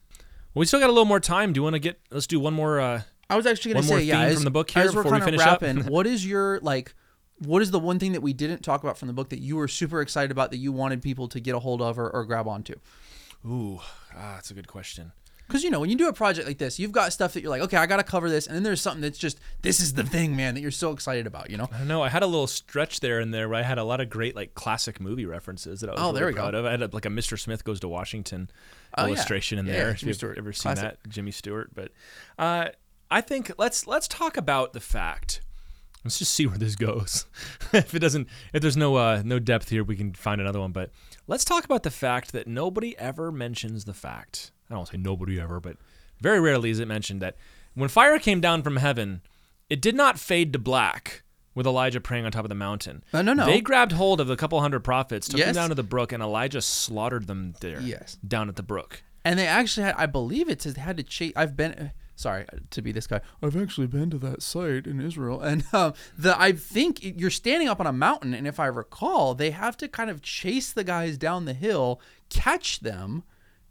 Well, 0.52 0.60
we 0.60 0.66
still 0.66 0.80
got 0.80 0.88
a 0.88 0.92
little 0.92 1.04
more 1.04 1.20
time. 1.20 1.52
Do 1.52 1.58
you 1.58 1.62
want 1.62 1.74
to 1.74 1.80
get 1.80 2.00
let's 2.10 2.26
do 2.26 2.38
one 2.38 2.54
more 2.54 2.78
uh 2.78 3.02
I 3.30 3.36
was 3.36 3.46
actually 3.46 3.72
going 3.72 3.82
to 3.84 3.88
say, 3.88 4.02
yeah, 4.02 4.20
as, 4.22 4.34
from 4.34 4.44
the 4.44 4.50
book 4.50 4.70
here 4.70 4.82
as 4.82 4.94
we're 4.94 5.04
before 5.04 5.16
we 5.16 5.20
kind 5.20 5.34
of 5.34 5.40
finish 5.40 5.46
up? 5.46 5.62
wrapping, 5.62 5.84
what 5.92 6.06
is 6.06 6.26
your, 6.26 6.60
like, 6.60 6.94
what 7.38 7.62
is 7.62 7.70
the 7.70 7.78
one 7.78 7.98
thing 7.98 8.12
that 8.12 8.20
we 8.20 8.34
didn't 8.34 8.62
talk 8.62 8.82
about 8.82 8.98
from 8.98 9.08
the 9.08 9.14
book 9.14 9.30
that 9.30 9.40
you 9.40 9.56
were 9.56 9.68
super 9.68 10.02
excited 10.02 10.30
about 10.30 10.50
that 10.50 10.58
you 10.58 10.70
wanted 10.70 11.00
people 11.00 11.28
to 11.28 11.40
get 11.40 11.54
a 11.54 11.58
hold 11.58 11.80
of 11.80 11.98
or, 11.98 12.10
or 12.10 12.26
grab 12.26 12.46
onto? 12.46 12.74
Ooh, 13.46 13.80
ah, 14.14 14.34
that's 14.34 14.50
a 14.50 14.54
good 14.54 14.68
question. 14.68 15.12
Because 15.52 15.64
you 15.64 15.70
know, 15.70 15.80
when 15.80 15.90
you 15.90 15.96
do 15.96 16.08
a 16.08 16.14
project 16.14 16.48
like 16.48 16.56
this, 16.56 16.78
you've 16.78 16.92
got 16.92 17.12
stuff 17.12 17.34
that 17.34 17.42
you're 17.42 17.50
like, 17.50 17.60
okay, 17.60 17.76
I 17.76 17.84
got 17.84 17.98
to 17.98 18.02
cover 18.02 18.30
this, 18.30 18.46
and 18.46 18.56
then 18.56 18.62
there's 18.62 18.80
something 18.80 19.02
that's 19.02 19.18
just 19.18 19.38
this 19.60 19.80
is 19.80 19.92
the 19.92 20.02
thing, 20.02 20.34
man, 20.34 20.54
that 20.54 20.60
you're 20.62 20.70
so 20.70 20.92
excited 20.92 21.26
about. 21.26 21.50
You 21.50 21.58
know? 21.58 21.68
I 21.70 21.84
know. 21.84 22.00
I 22.02 22.08
had 22.08 22.22
a 22.22 22.26
little 22.26 22.46
stretch 22.46 23.00
there 23.00 23.20
and 23.20 23.34
there 23.34 23.50
where 23.50 23.58
I 23.58 23.62
had 23.62 23.76
a 23.76 23.84
lot 23.84 24.00
of 24.00 24.08
great 24.08 24.34
like 24.34 24.54
classic 24.54 24.98
movie 24.98 25.26
references 25.26 25.82
that 25.82 25.90
I 25.90 25.92
was 25.92 26.00
Oh, 26.00 26.06
really 26.06 26.14
there 26.18 26.26
we 26.28 26.32
go. 26.32 26.40
proud 26.40 26.54
of. 26.54 26.64
I 26.64 26.70
had 26.70 26.80
a, 26.82 26.88
like 26.90 27.04
a 27.04 27.10
Mr. 27.10 27.38
Smith 27.38 27.64
goes 27.64 27.80
to 27.80 27.88
Washington 27.88 28.50
Oh, 28.96 29.02
yeah. 29.02 29.08
illustration 29.08 29.58
in 29.58 29.66
there. 29.66 29.88
yeah, 29.88 29.90
If 29.92 30.02
you've 30.02 30.24
ever 30.38 30.52
seen 30.54 30.62
Classic. 30.74 30.82
that, 31.02 31.08
Jimmy 31.10 31.32
Stewart. 31.32 31.70
But 31.74 31.92
uh, 32.38 32.68
I 33.10 33.20
think 33.20 33.52
let's 33.58 33.86
let's 33.86 34.08
talk 34.08 34.38
about 34.38 34.72
the 34.72 34.80
fact. 34.80 35.42
Let's 36.02 36.18
just 36.18 36.34
see 36.34 36.46
where 36.46 36.58
this 36.58 36.76
goes. 36.76 37.26
if 37.74 37.94
it 37.94 37.98
doesn't, 37.98 38.26
if 38.54 38.62
there's 38.62 38.76
no 38.76 38.96
uh, 38.96 39.22
no 39.24 39.38
depth 39.38 39.68
here, 39.68 39.84
we 39.84 39.96
can 39.96 40.14
find 40.14 40.40
another 40.40 40.60
one. 40.60 40.72
But 40.72 40.90
let's 41.32 41.46
talk 41.46 41.64
about 41.64 41.82
the 41.82 41.90
fact 41.90 42.32
that 42.32 42.46
nobody 42.46 42.96
ever 42.98 43.32
mentions 43.32 43.86
the 43.86 43.94
fact. 43.94 44.52
I 44.68 44.74
don't 44.74 44.80
want 44.80 44.90
to 44.90 44.96
say 44.96 45.02
nobody 45.02 45.40
ever, 45.40 45.60
but 45.60 45.78
very 46.20 46.38
rarely 46.38 46.68
is 46.68 46.78
it 46.78 46.86
mentioned 46.86 47.22
that 47.22 47.36
when 47.72 47.88
fire 47.88 48.18
came 48.18 48.42
down 48.42 48.62
from 48.62 48.76
heaven, 48.76 49.22
it 49.70 49.80
did 49.80 49.96
not 49.96 50.18
fade 50.18 50.52
to 50.52 50.58
black 50.58 51.22
with 51.54 51.66
Elijah 51.66 52.02
praying 52.02 52.26
on 52.26 52.32
top 52.32 52.44
of 52.44 52.50
the 52.50 52.54
mountain. 52.54 53.02
Uh, 53.14 53.22
no, 53.22 53.32
no. 53.32 53.46
They 53.46 53.62
grabbed 53.62 53.92
hold 53.92 54.20
of 54.20 54.28
a 54.28 54.36
couple 54.36 54.60
hundred 54.60 54.80
prophets, 54.80 55.26
took 55.26 55.40
them 55.40 55.54
down 55.54 55.70
to 55.70 55.74
the 55.74 55.82
brook, 55.82 56.12
and 56.12 56.22
Elijah 56.22 56.60
slaughtered 56.60 57.26
them 57.26 57.54
there. 57.60 57.80
Yes. 57.80 58.18
Down 58.26 58.50
at 58.50 58.56
the 58.56 58.62
brook. 58.62 59.02
And 59.24 59.38
they 59.38 59.46
actually 59.46 59.84
had, 59.84 59.94
I 59.96 60.04
believe 60.04 60.50
it 60.50 60.60
says 60.60 60.74
they 60.74 60.82
had 60.82 60.98
to 60.98 61.02
chase. 61.02 61.32
I've 61.34 61.56
been, 61.56 61.92
sorry 62.22 62.46
to 62.70 62.82
be 62.82 62.92
this 62.92 63.06
guy. 63.06 63.20
I've 63.42 63.56
actually 63.56 63.88
been 63.88 64.10
to 64.10 64.18
that 64.18 64.42
site 64.42 64.86
in 64.86 65.00
Israel, 65.00 65.40
and 65.40 65.64
um, 65.72 65.94
the 66.16 66.40
I 66.40 66.52
think 66.52 67.00
you're 67.02 67.30
standing 67.30 67.68
up 67.68 67.80
on 67.80 67.86
a 67.86 67.92
mountain, 67.92 68.32
and 68.32 68.46
if 68.46 68.58
I 68.58 68.66
recall, 68.66 69.34
they 69.34 69.50
have 69.50 69.76
to 69.78 69.88
kind 69.88 70.08
of 70.08 70.22
chase 70.22 70.72
the 70.72 70.84
guys 70.84 71.18
down 71.18 71.44
the 71.44 71.52
hill, 71.52 72.00
catch 72.30 72.80
them, 72.80 73.24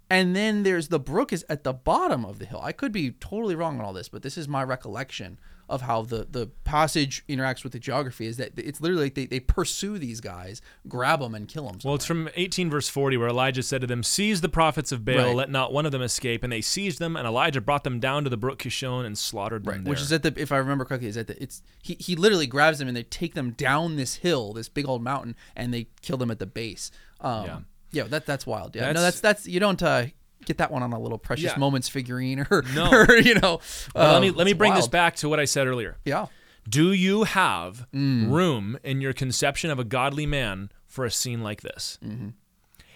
and 0.09 0.35
then 0.35 0.63
there's 0.63 0.89
the 0.89 0.99
brook 0.99 1.31
is 1.31 1.45
at 1.49 1.63
the 1.63 1.73
bottom 1.73 2.25
of 2.25 2.39
the 2.39 2.45
hill. 2.45 2.61
I 2.61 2.73
could 2.73 2.91
be 2.91 3.11
totally 3.11 3.55
wrong 3.55 3.79
on 3.79 3.85
all 3.85 3.93
this, 3.93 4.09
but 4.09 4.21
this 4.21 4.37
is 4.37 4.47
my 4.47 4.63
recollection 4.63 5.39
of 5.71 5.81
how 5.81 6.03
the 6.03 6.27
the 6.29 6.47
passage 6.63 7.23
interacts 7.27 7.63
with 7.63 7.73
the 7.73 7.79
geography 7.79 8.25
is 8.27 8.37
that 8.37 8.51
it's 8.57 8.79
literally 8.81 9.03
like 9.05 9.15
they, 9.15 9.25
they 9.25 9.39
pursue 9.39 9.97
these 9.97 10.21
guys, 10.21 10.61
grab 10.87 11.19
them, 11.21 11.33
and 11.33 11.47
kill 11.47 11.67
them. 11.67 11.79
Well, 11.83 11.95
it's 11.95 12.05
from 12.05 12.29
18 12.35 12.69
verse 12.69 12.87
40 12.89 13.17
where 13.17 13.29
Elijah 13.29 13.63
said 13.63 13.81
to 13.81 13.87
them, 13.87 14.03
"Seize 14.03 14.41
the 14.41 14.49
prophets 14.49 14.91
of 14.91 15.03
Baal, 15.03 15.15
Right. 15.17 15.35
let 15.35 15.49
not 15.49 15.73
one 15.73 15.85
of 15.85 15.91
them 15.91 16.01
escape." 16.01 16.43
And 16.43 16.51
they 16.53 16.61
seized 16.61 16.99
them, 16.99 17.15
and 17.15 17.25
Elijah 17.25 17.61
brought 17.61 17.83
them 17.83 17.99
down 17.99 18.23
to 18.25 18.29
the 18.29 18.37
brook 18.37 18.59
Kishon 18.59 19.05
and 19.05 19.17
slaughtered 19.17 19.63
them 19.65 19.73
Right, 19.73 19.83
there. 19.83 19.89
which 19.91 20.01
is 20.01 20.11
at 20.11 20.23
the 20.23 20.33
if 20.39 20.51
I 20.51 20.57
remember 20.57 20.85
correctly 20.85 21.07
is 21.09 21.17
at 21.17 21.27
the 21.27 21.41
it's 21.41 21.63
he 21.81 21.95
he 21.99 22.15
literally 22.15 22.47
grabs 22.47 22.79
them 22.79 22.87
and 22.87 22.95
they 22.95 23.03
take 23.03 23.33
them 23.33 23.51
down 23.51 23.95
this 23.95 24.15
hill, 24.15 24.53
this 24.53 24.69
big 24.69 24.87
old 24.87 25.01
mountain, 25.03 25.35
and 25.55 25.73
they 25.73 25.87
kill 26.01 26.17
them 26.17 26.29
at 26.31 26.39
the 26.39 26.45
base. 26.45 26.91
Um, 27.21 27.45
Yeah. 27.45 27.59
yeah, 27.91 28.03
that 28.03 28.25
that's 28.25 28.45
wild. 28.45 28.75
Yeah, 28.75 28.81
no, 28.81 28.87
That's- 28.87 29.03
that's 29.03 29.19
that's 29.21 29.47
you 29.47 29.59
don't 29.59 29.81
uh, 29.81 30.05
get 30.45 30.57
that 30.57 30.71
one 30.71 30.83
on 30.83 30.93
a 30.93 30.99
little 30.99 31.17
precious 31.17 31.45
Yeah. 31.51 31.57
moments 31.57 31.87
figurine 31.89 32.45
or, 32.49 32.63
No. 32.73 32.89
or 32.91 33.15
you 33.17 33.35
know. 33.35 33.59
Well, 33.95 34.07
let 34.07 34.15
um, 34.15 34.21
me 34.21 34.31
let 34.31 34.45
me 34.45 34.53
bring 34.53 34.73
this 34.73 34.87
back 34.87 35.15
to 35.17 35.29
what 35.29 35.39
I 35.39 35.45
said 35.45 35.67
earlier. 35.67 35.97
Yeah, 36.05 36.27
Do 36.69 36.91
you 36.91 37.23
have 37.23 37.85
Mm. 37.93 38.29
room 38.31 38.77
in 38.83 39.01
your 39.01 39.13
conception 39.13 39.69
of 39.71 39.79
a 39.79 39.83
godly 39.83 40.25
man 40.25 40.71
for 40.87 41.05
a 41.05 41.11
scene 41.11 41.41
like 41.41 41.61
this? 41.61 41.97
Mm-hmm. 42.03 42.29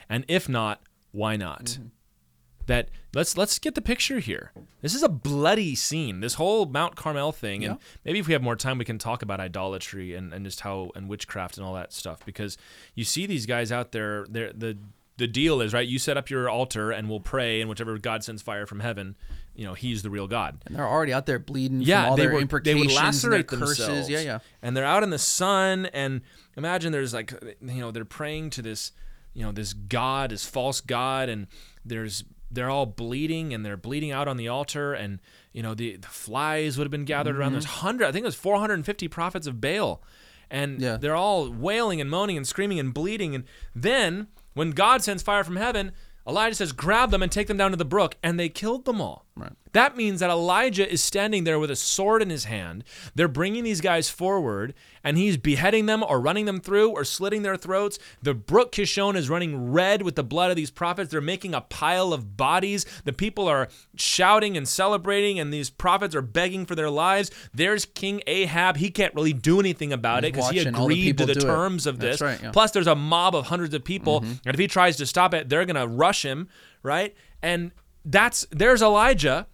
And 0.09 0.25
if 0.27 0.47
not, 0.47 0.81
why 1.11 1.35
not? 1.35 1.79
That 2.67 2.89
let's 3.13 3.37
let's 3.37 3.59
get 3.59 3.75
the 3.75 3.81
picture 3.81 4.17
here. 4.17 4.51
This 4.81 4.95
is 4.95 5.03
a 5.03 5.09
bloody 5.09 5.75
scene. 5.75 6.19
This 6.21 6.33
whole 6.33 6.65
Mount 6.65 6.95
Carmel 6.95 7.31
thing, 7.31 7.63
and 7.63 7.77
maybe 8.03 8.17
if 8.17 8.25
we 8.27 8.33
have 8.33 8.41
more 8.41 8.55
time, 8.55 8.79
we 8.79 8.85
can 8.85 8.97
talk 8.97 9.21
about 9.21 9.39
idolatry 9.39 10.15
and, 10.15 10.33
and 10.33 10.43
just 10.43 10.61
how 10.61 10.89
and 10.95 11.07
witchcraft 11.07 11.57
and 11.57 11.65
all 11.65 11.75
that 11.75 11.93
stuff. 11.93 12.25
Because 12.25 12.57
you 12.95 13.03
see 13.03 13.27
these 13.27 13.45
guys 13.45 13.71
out 13.71 13.91
there. 13.91 14.25
They're, 14.27 14.51
the 14.51 14.79
the 15.18 15.28
deal 15.28 15.61
is 15.61 15.74
right. 15.74 15.88
You 15.88 15.97
set 15.99 16.18
up 16.18 16.30
your 16.30 16.49
altar 16.49 16.91
and 16.91 17.09
we'll 17.09 17.20
pray, 17.22 17.61
and 17.61 17.70
whichever 17.70 17.97
God 17.97 18.24
sends 18.24 18.41
fire 18.41 18.66
from 18.66 18.80
heaven, 18.82 19.16
you 19.55 19.66
know 19.66 19.74
He's 19.74 20.01
the 20.03 20.09
real 20.09 20.28
God. 20.28 20.61
and 20.66 20.76
they're 20.76 20.88
already 20.88 21.13
out 21.13 21.26
there 21.26 21.39
bleeding 21.39 21.82
Yeah, 21.82 22.01
from 22.03 22.09
all 22.11 22.16
they 22.18 22.24
their 22.24 22.32
would, 22.34 22.39
they 22.39 22.41
imprecations, 22.41 22.80
would 22.82 22.95
and 22.97 23.05
lacerate 23.05 23.47
curses. 23.47 23.78
themselves. 23.78 24.09
Yeah, 24.09 24.20
yeah. 24.20 24.39
And 24.61 24.76
they're 24.76 24.86
out 24.86 25.03
in 25.03 25.09
the 25.11 25.18
sun, 25.20 25.86
and 25.88 26.22
imagine 26.57 26.91
there's 26.91 27.13
like, 27.13 27.32
you 27.61 27.80
know, 27.82 27.91
they're 27.91 28.03
praying 28.05 28.49
to 28.51 28.61
this, 28.61 28.91
you 29.34 29.43
know, 29.43 29.51
this 29.51 29.74
god, 29.74 30.32
this 30.32 30.45
false 30.45 30.82
god, 30.82 31.30
and 31.30 31.47
there's 31.86 32.24
they're 32.51 32.70
all 32.70 32.86
bleeding, 32.86 33.53
and 33.53 33.66
they're 33.66 33.76
bleeding 33.78 34.11
out 34.11 34.28
on 34.28 34.38
the 34.38 34.47
altar, 34.47 34.93
and 34.93 35.20
you 35.53 35.63
know 35.63 35.74
the, 35.74 35.95
the 35.97 36.07
flies 36.07 36.78
would 36.78 36.84
have 36.86 36.91
been 36.91 37.05
gathered 37.05 37.36
around. 37.38 37.47
Mm-hmm. 37.49 37.53
There's 37.55 37.66
hundred, 37.66 38.07
I 38.07 38.11
think 38.11 38.24
it 38.24 38.28
was 38.28 38.36
450 38.36 39.07
prophets 39.07 39.47
of 39.47 39.59
Baal, 39.61 40.01
and 40.51 40.82
Yeah. 40.82 40.97
they're 40.97 41.16
all 41.16 41.49
wailing 41.49 41.99
and 42.01 42.09
moaning 42.09 42.36
and 42.38 42.45
screaming 42.45 42.80
and 42.80 42.93
bleeding, 42.93 43.34
and 43.34 43.45
then 43.74 44.28
when 44.55 44.71
God 44.71 45.03
sends 45.03 45.21
fire 45.21 45.43
from 45.43 45.57
heaven. 45.57 45.91
Elijah 46.27 46.55
says, 46.55 46.71
grab 46.71 47.11
them 47.11 47.21
and 47.21 47.31
take 47.31 47.45
them 47.45 47.57
down 47.57 47.69
to 47.69 47.77
the 47.77 47.85
brook, 47.85 48.15
and 48.23 48.39
they 48.39 48.49
killed 48.49 48.85
them 48.85 48.99
all. 48.99 49.24
Right. 49.38 49.51
That 49.73 49.97
means 49.97 50.21
that 50.21 50.29
Elijah 50.29 50.89
is 50.89 51.03
standing 51.03 51.43
there 51.43 51.59
with 51.59 51.69
a 51.69 51.75
sword 51.75 52.21
in 52.21 52.29
his 52.29 52.45
hand. 52.45 52.86
They're 53.15 53.27
bringing 53.27 53.65
these 53.65 53.81
guys 53.81 54.09
forward, 54.09 54.73
and 55.03 55.17
he's 55.17 55.36
beheading 55.36 55.88
them 55.88 56.05
or 56.07 56.21
running 56.21 56.45
them 56.45 56.61
through 56.61 56.91
or 56.91 57.03
slitting 57.03 57.41
their 57.41 57.57
throats. 57.57 57.99
The 58.21 58.33
brook 58.33 58.71
Kishon 58.71 59.17
is 59.17 59.29
running 59.29 59.73
red 59.73 60.03
with 60.03 60.15
the 60.15 60.23
blood 60.23 60.51
of 60.51 60.55
these 60.55 60.71
prophets. 60.71 61.11
They're 61.11 61.19
making 61.19 61.53
a 61.53 61.59
pile 61.59 62.13
of 62.13 62.38
bodies. 62.38 62.86
The 63.03 63.11
people 63.11 63.49
are 63.49 63.67
shouting 63.97 64.55
and 64.55 64.65
celebrating, 64.65 65.38
and 65.38 65.53
these 65.53 65.69
prophets 65.69 66.15
are 66.15 66.21
begging 66.21 66.65
for 66.65 66.75
their 66.75 66.89
lives. 66.89 67.29
There's 67.53 67.83
King 67.83 68.21
Ahab. 68.27 68.77
He 68.77 68.89
can't 68.89 69.13
really 69.13 69.33
do 69.33 69.59
anything 69.59 69.91
about 69.91 70.23
it 70.23 70.31
because 70.31 70.49
he 70.51 70.59
all 70.59 70.88
the 70.88 70.93
agreed 70.93 71.17
to 71.17 71.25
the 71.25 71.33
do 71.33 71.39
it. 71.41 71.43
terms 71.43 71.86
of 71.86 71.99
That's 71.99 72.19
this. 72.19 72.21
right, 72.21 72.41
yeah. 72.41 72.51
Plus, 72.51 72.71
there's 72.71 72.88
a 72.88 72.95
mob 72.95 73.36
of 73.36 73.47
hundreds 73.47 73.73
of 73.73 73.83
people, 73.83 74.21
mm-hmm. 74.21 74.31
and 74.45 74.53
if 74.53 74.59
he 74.59 74.67
tries 74.67 74.95
to 74.95 75.05
stop 75.05 75.33
it, 75.33 75.49
they're 75.49 75.65
gonna 75.65 75.88
rush 75.88 76.23
him, 76.23 76.47
right? 76.83 77.13
And 77.41 77.73
that's 78.05 78.45
there's 78.51 78.81
Elijah 78.81 79.47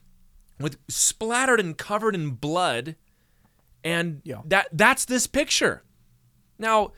with 0.59 0.77
splattered 0.87 1.59
and 1.59 1.77
covered 1.77 2.13
in 2.13 2.31
blood, 2.31 2.95
and 3.83 4.21
Yeah. 4.23 4.41
that 4.45 4.67
that's 4.71 5.05
this 5.05 5.25
picture. 5.25 5.83
Now, 6.59 6.91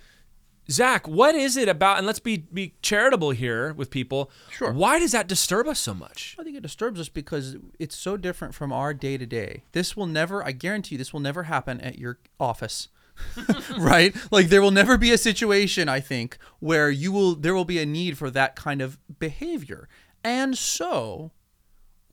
Zach, 0.70 1.08
what 1.08 1.36
is 1.36 1.56
it 1.58 1.70
about? 1.70 1.98
And 1.98 2.08
let's 2.08 2.20
be 2.20 2.38
be 2.38 2.74
charitable 2.82 3.32
here 3.32 3.74
with 3.74 3.90
people. 3.90 4.32
Sure. 4.50 4.72
Why 4.74 4.98
does 5.00 5.12
that 5.12 5.28
disturb 5.28 5.68
us 5.68 5.80
so 5.80 5.94
much? 5.94 6.36
I 6.40 6.44
think 6.44 6.58
it 6.58 6.64
disturbs 6.64 7.00
us 7.00 7.10
because 7.10 7.56
it's 7.80 7.96
so 7.96 8.18
different 8.18 8.54
from 8.56 8.72
our 8.74 8.94
day 8.94 9.18
to 9.18 9.26
day. 9.26 9.64
This 9.74 9.96
will 9.96 10.08
never, 10.08 10.44
I 10.44 10.52
guarantee 10.52 10.96
you, 10.96 11.00
this 11.00 11.14
will 11.14 11.20
never 11.20 11.44
happen 11.44 11.80
at 11.82 11.98
your 12.00 12.20
office. 12.40 12.90
right? 13.78 14.16
Like 14.32 14.48
there 14.48 14.62
will 14.62 14.72
never 14.72 14.98
be 14.98 15.12
a 15.12 15.18
situation, 15.20 15.88
I 15.88 16.00
think, 16.00 16.38
where 16.60 16.90
you 16.90 17.12
will 17.12 17.36
there 17.36 17.54
will 17.54 17.66
be 17.66 17.80
a 17.80 17.86
need 17.86 18.18
for 18.18 18.32
that 18.32 18.56
kind 18.56 18.82
of 18.82 18.98
behavior. 19.20 19.88
And 20.24 20.58
so 20.58 21.32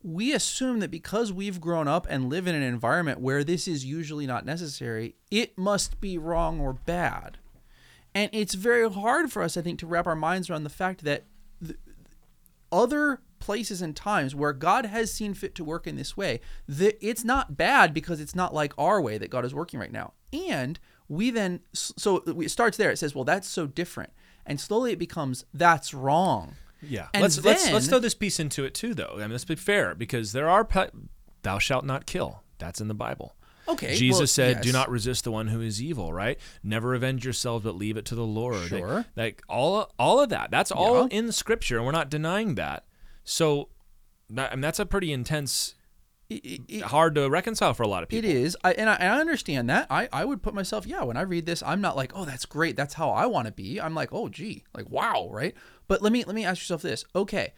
we 0.03 0.33
assume 0.33 0.79
that 0.79 0.91
because 0.91 1.31
we've 1.31 1.61
grown 1.61 1.87
up 1.87 2.07
and 2.09 2.29
live 2.29 2.47
in 2.47 2.55
an 2.55 2.63
environment 2.63 3.19
where 3.19 3.43
this 3.43 3.67
is 3.67 3.85
usually 3.85 4.25
not 4.25 4.45
necessary, 4.45 5.15
it 5.29 5.57
must 5.57 6.01
be 6.01 6.17
wrong 6.17 6.59
or 6.59 6.73
bad. 6.73 7.37
And 8.13 8.29
it's 8.33 8.55
very 8.55 8.89
hard 8.89 9.31
for 9.31 9.41
us, 9.41 9.55
I 9.55 9.61
think, 9.61 9.79
to 9.79 9.87
wrap 9.87 10.07
our 10.07 10.15
minds 10.15 10.49
around 10.49 10.63
the 10.63 10.69
fact 10.69 11.03
that 11.03 11.23
other 12.71 13.21
places 13.39 13.81
and 13.81 13.95
times 13.95 14.35
where 14.35 14.53
God 14.53 14.85
has 14.85 15.13
seen 15.13 15.33
fit 15.33 15.55
to 15.55 15.63
work 15.63 15.87
in 15.87 15.95
this 15.95 16.15
way, 16.17 16.41
it's 16.67 17.23
not 17.23 17.57
bad 17.57 17.93
because 17.93 18.19
it's 18.19 18.35
not 18.35 18.53
like 18.53 18.73
our 18.77 19.01
way 19.01 19.17
that 19.17 19.29
God 19.29 19.45
is 19.45 19.53
working 19.55 19.79
right 19.79 19.91
now. 19.91 20.13
And 20.31 20.79
we 21.07 21.31
then, 21.31 21.61
so 21.73 22.17
it 22.17 22.49
starts 22.51 22.77
there. 22.77 22.91
It 22.91 22.97
says, 22.97 23.15
well, 23.15 23.23
that's 23.23 23.47
so 23.47 23.67
different. 23.67 24.13
And 24.45 24.59
slowly 24.59 24.91
it 24.91 24.99
becomes, 24.99 25.45
that's 25.53 25.93
wrong. 25.93 26.55
Yeah. 26.81 27.07
And 27.13 27.21
let's 27.21 27.43
let's 27.43 27.71
let's 27.71 27.87
throw 27.87 27.99
this 27.99 28.13
piece 28.15 28.39
into 28.39 28.63
it 28.63 28.73
too, 28.73 28.93
though. 28.93 29.13
I 29.15 29.19
mean, 29.21 29.31
let's 29.31 29.45
be 29.45 29.55
fair 29.55 29.95
because 29.95 30.31
there 30.31 30.49
are 30.49 30.65
pe- 30.65 30.89
thou 31.43 31.59
shalt 31.59 31.85
not 31.85 32.05
kill. 32.05 32.43
That's 32.57 32.81
in 32.81 32.87
the 32.87 32.93
Bible. 32.93 33.35
Okay. 33.67 33.95
Jesus 33.95 34.19
well, 34.19 34.27
said, 34.27 34.61
"Do 34.61 34.71
not 34.71 34.89
resist 34.89 35.23
the 35.23 35.31
one 35.31 35.47
who 35.47 35.61
is 35.61 35.81
evil." 35.81 36.11
Right? 36.11 36.39
Never 36.63 36.93
avenge 36.95 37.23
yourselves, 37.23 37.63
but 37.63 37.75
leave 37.75 37.95
it 37.97 38.05
to 38.05 38.15
the 38.15 38.25
Lord. 38.25 38.55
Like- 38.59 38.69
Sure. 38.69 39.05
Like, 39.15 39.41
all 39.47 39.91
all 39.99 40.19
of 40.19 40.29
that. 40.29 40.49
That's 40.51 40.71
all 40.71 41.03
Yeah. 41.03 41.17
in 41.19 41.31
Scripture, 41.31 41.77
and 41.77 41.85
we're 41.85 41.91
not 41.91 42.09
denying 42.09 42.55
that. 42.55 42.85
So, 43.23 43.69
I 44.35 44.49
mean, 44.55 44.61
that's 44.61 44.79
a 44.79 44.85
pretty 44.85 45.13
intense, 45.13 45.75
it- 46.29 46.61
it- 46.67 46.81
hard 46.83 47.13
to 47.15 47.29
reconcile 47.29 47.73
for 47.75 47.83
a 47.83 47.87
lot 47.87 48.01
of 48.03 48.09
people. 48.09 48.27
It 48.29 48.35
is, 48.35 48.57
I, 48.63 48.73
and, 48.73 48.89
I, 48.89 48.95
and 48.95 49.13
I 49.13 49.19
understand 49.19 49.69
that. 49.69 49.85
I, 49.91 50.09
I 50.11 50.25
would 50.25 50.41
put 50.41 50.53
myself, 50.55 50.87
yeah. 50.87 51.03
When 51.03 51.17
I 51.17 51.21
read 51.21 51.45
this, 51.45 51.61
I'm 51.61 51.81
not 51.81 51.95
like, 51.95 52.13
oh, 52.15 52.25
that's 52.25 52.45
great. 52.45 52.75
That's 52.75 52.95
how 52.95 53.11
I 53.11 53.27
want 53.27 53.45
to 53.45 53.51
be. 53.53 53.79
I'm 53.79 53.93
like, 53.93 54.09
oh, 54.11 54.27
gee, 54.27 54.63
like 54.73 54.89
wow, 54.89 55.29
right? 55.31 55.53
But 55.91 56.01
let 56.01 56.13
me 56.13 56.23
let 56.23 56.35
me 56.35 56.45
ask 56.45 56.61
yourself 56.61 56.83
this. 56.83 57.03
Okay, 57.13 57.51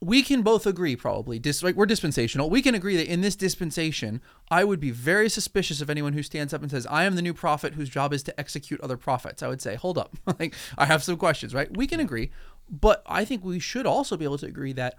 we 0.00 0.22
can 0.22 0.40
both 0.40 0.66
agree, 0.66 0.96
probably. 0.96 1.38
Dis, 1.38 1.62
like 1.62 1.74
we're 1.74 1.84
dispensational. 1.84 2.48
We 2.48 2.62
can 2.62 2.74
agree 2.74 2.96
that 2.96 3.06
in 3.06 3.20
this 3.20 3.36
dispensation, 3.36 4.22
I 4.50 4.64
would 4.64 4.80
be 4.80 4.90
very 4.90 5.28
suspicious 5.28 5.82
of 5.82 5.90
anyone 5.90 6.14
who 6.14 6.22
stands 6.22 6.54
up 6.54 6.62
and 6.62 6.70
says, 6.70 6.86
"I 6.86 7.04
am 7.04 7.16
the 7.16 7.20
new 7.20 7.34
prophet 7.34 7.74
whose 7.74 7.90
job 7.90 8.14
is 8.14 8.22
to 8.22 8.40
execute 8.40 8.80
other 8.80 8.96
prophets." 8.96 9.42
I 9.42 9.48
would 9.48 9.60
say, 9.60 9.74
hold 9.74 9.98
up, 9.98 10.16
like 10.40 10.54
I 10.78 10.86
have 10.86 11.02
some 11.02 11.18
questions, 11.18 11.52
right? 11.52 11.68
We 11.76 11.86
can 11.86 12.00
agree, 12.00 12.30
but 12.70 13.02
I 13.04 13.26
think 13.26 13.44
we 13.44 13.58
should 13.58 13.84
also 13.84 14.16
be 14.16 14.24
able 14.24 14.38
to 14.38 14.46
agree 14.46 14.72
that 14.72 14.94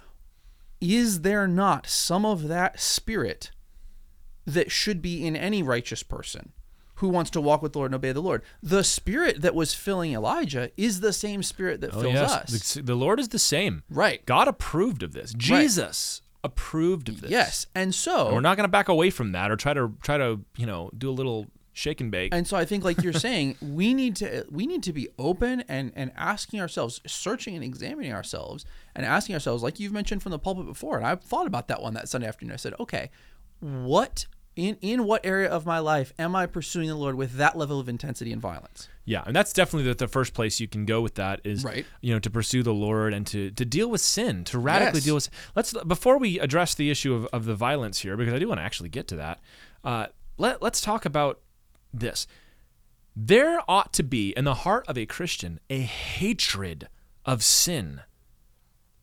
is 0.80 1.22
there 1.22 1.48
not 1.48 1.88
some 1.88 2.28
of 2.28 2.48
that 2.48 2.80
spirit 2.80 3.50
that 4.46 4.70
should 4.70 5.02
be 5.02 5.26
in 5.26 5.36
any 5.36 5.64
righteous 5.64 6.04
person 6.04 6.52
who 7.02 7.10
wants 7.10 7.30
to 7.32 7.42
walk 7.42 7.62
with 7.62 7.74
the 7.74 7.80
Lord 7.80 7.90
and 7.92 7.96
obey 7.96 8.12
the 8.12 8.22
Lord. 8.22 8.44
The 8.64 8.84
spirit 8.84 9.42
that 9.42 9.54
was 9.54 9.74
filling 9.74 10.14
Elijah 10.14 10.72
is 10.78 11.02
the 11.02 11.12
same 11.12 11.44
spirit 11.44 11.82
that 11.82 11.94
Oh 11.94 12.02
fills 12.02 12.14
yes, 12.14 12.32
us. 12.32 12.74
The, 12.76 12.82
the 12.84 12.96
Lord 12.96 13.20
is 13.20 13.30
the 13.30 13.40
same. 13.40 13.84
Right. 13.90 14.26
God 14.26 14.48
approved 14.48 15.04
of 15.04 15.12
this. 15.14 15.34
Jesus 15.34 16.22
approved 16.44 17.10
of 17.10 17.22
this. 17.22 17.32
Yes. 17.32 17.68
And 17.76 17.94
so 17.94 18.28
And 18.28 18.36
we're 18.36 18.42
not 18.42 18.56
going 18.56 18.66
to 18.66 18.72
back 18.72 18.88
away 18.88 19.10
from 19.10 19.32
that 19.34 19.52
or 19.52 19.56
try 19.56 19.74
to 19.74 19.94
try 20.02 20.18
to 20.18 20.40
you 20.58 20.66
know 20.66 20.90
do 20.98 21.10
a 21.10 21.12
little 21.12 21.48
shake 21.74 22.02
and 22.02 22.12
bake. 22.12 22.34
and 22.36 22.46
so 22.48 22.58
I 22.58 22.66
think 22.66 22.84
like 22.84 23.02
you're 23.02 23.14
saying, 23.30 23.58
we 23.62 23.94
need 23.94 24.16
to 24.18 24.46
we 24.52 24.68
need 24.68 24.84
to 24.84 24.94
be 24.94 25.08
open 25.18 25.64
and 25.68 25.92
and 25.96 26.12
asking 26.16 26.60
ourselves, 26.62 27.02
searching 27.08 27.56
and 27.56 27.64
examining 27.64 28.14
ourselves 28.14 28.66
and 28.96 29.06
asking 29.06 29.36
ourselves, 29.36 29.64
like 29.64 29.80
you've 29.80 29.94
mentioned 29.94 30.22
from 30.22 30.32
the 30.32 30.40
pulpit 30.40 30.66
before, 30.66 30.98
and 30.98 31.06
I've 31.06 31.24
thought 31.24 31.48
about 31.48 31.68
that 31.70 31.82
one 31.82 31.94
that 31.96 32.10
Sunday 32.10 32.28
afternoon. 32.28 32.54
I 32.54 32.58
said, 32.58 32.74
okay, 32.80 33.10
what 33.60 34.26
in 34.56 34.78
in 34.82 35.06
what 35.06 35.26
area 35.26 35.50
of 35.50 35.66
my 35.66 35.80
life 35.80 36.14
am 36.20 36.36
I 36.36 36.46
pursuing 36.46 36.88
the 36.88 36.96
Lord 36.96 37.16
with 37.16 37.34
that 37.38 37.58
level 37.58 37.80
of 37.80 37.88
intensity 37.88 38.32
and 38.34 38.42
violence? 38.42 38.88
Yeah, 39.06 39.24
and 39.26 39.36
that's 39.36 39.52
definitely 39.54 39.90
the, 39.90 39.96
the 39.96 40.08
first 40.08 40.34
place 40.34 40.60
you 40.60 40.68
can 40.68 40.86
go 40.86 41.02
with 41.02 41.16
that 41.16 41.42
is 41.44 41.64
Right. 41.64 41.86
you 42.02 42.14
know 42.14 42.20
to 42.20 42.30
pursue 42.30 42.62
the 42.64 42.74
Lord 42.74 43.14
and 43.14 43.26
to 43.28 43.52
to 43.52 43.66
deal 43.66 43.90
with 43.90 44.02
sin, 44.02 44.44
to 44.46 44.60
radically 44.60 45.00
Yes. 45.00 45.06
deal 45.06 45.16
with. 45.16 45.30
Let's 45.56 45.74
before 45.86 46.18
we 46.18 46.40
address 46.40 46.76
the 46.76 46.90
issue 46.92 47.14
of, 47.14 47.26
of 47.28 47.46
the 47.46 47.56
violence 47.56 48.00
here 48.00 48.16
because 48.18 48.34
I 48.34 48.40
do 48.40 48.48
want 48.48 48.60
to 48.60 48.64
actually 48.64 48.90
get 48.90 49.08
to 49.10 49.16
that. 49.18 49.40
Uh, 49.84 50.08
let 50.38 50.62
let's 50.62 50.82
talk 50.82 51.06
about 51.06 51.40
this. 51.94 52.28
There 53.16 53.60
ought 53.68 53.92
to 53.94 54.04
be 54.04 54.32
in 54.38 54.46
the 54.46 54.54
heart 54.54 54.86
of 54.88 54.98
a 54.98 55.06
Christian 55.06 55.60
a 55.70 55.80
hatred 55.82 56.88
of 57.26 57.44
sin. 57.44 58.02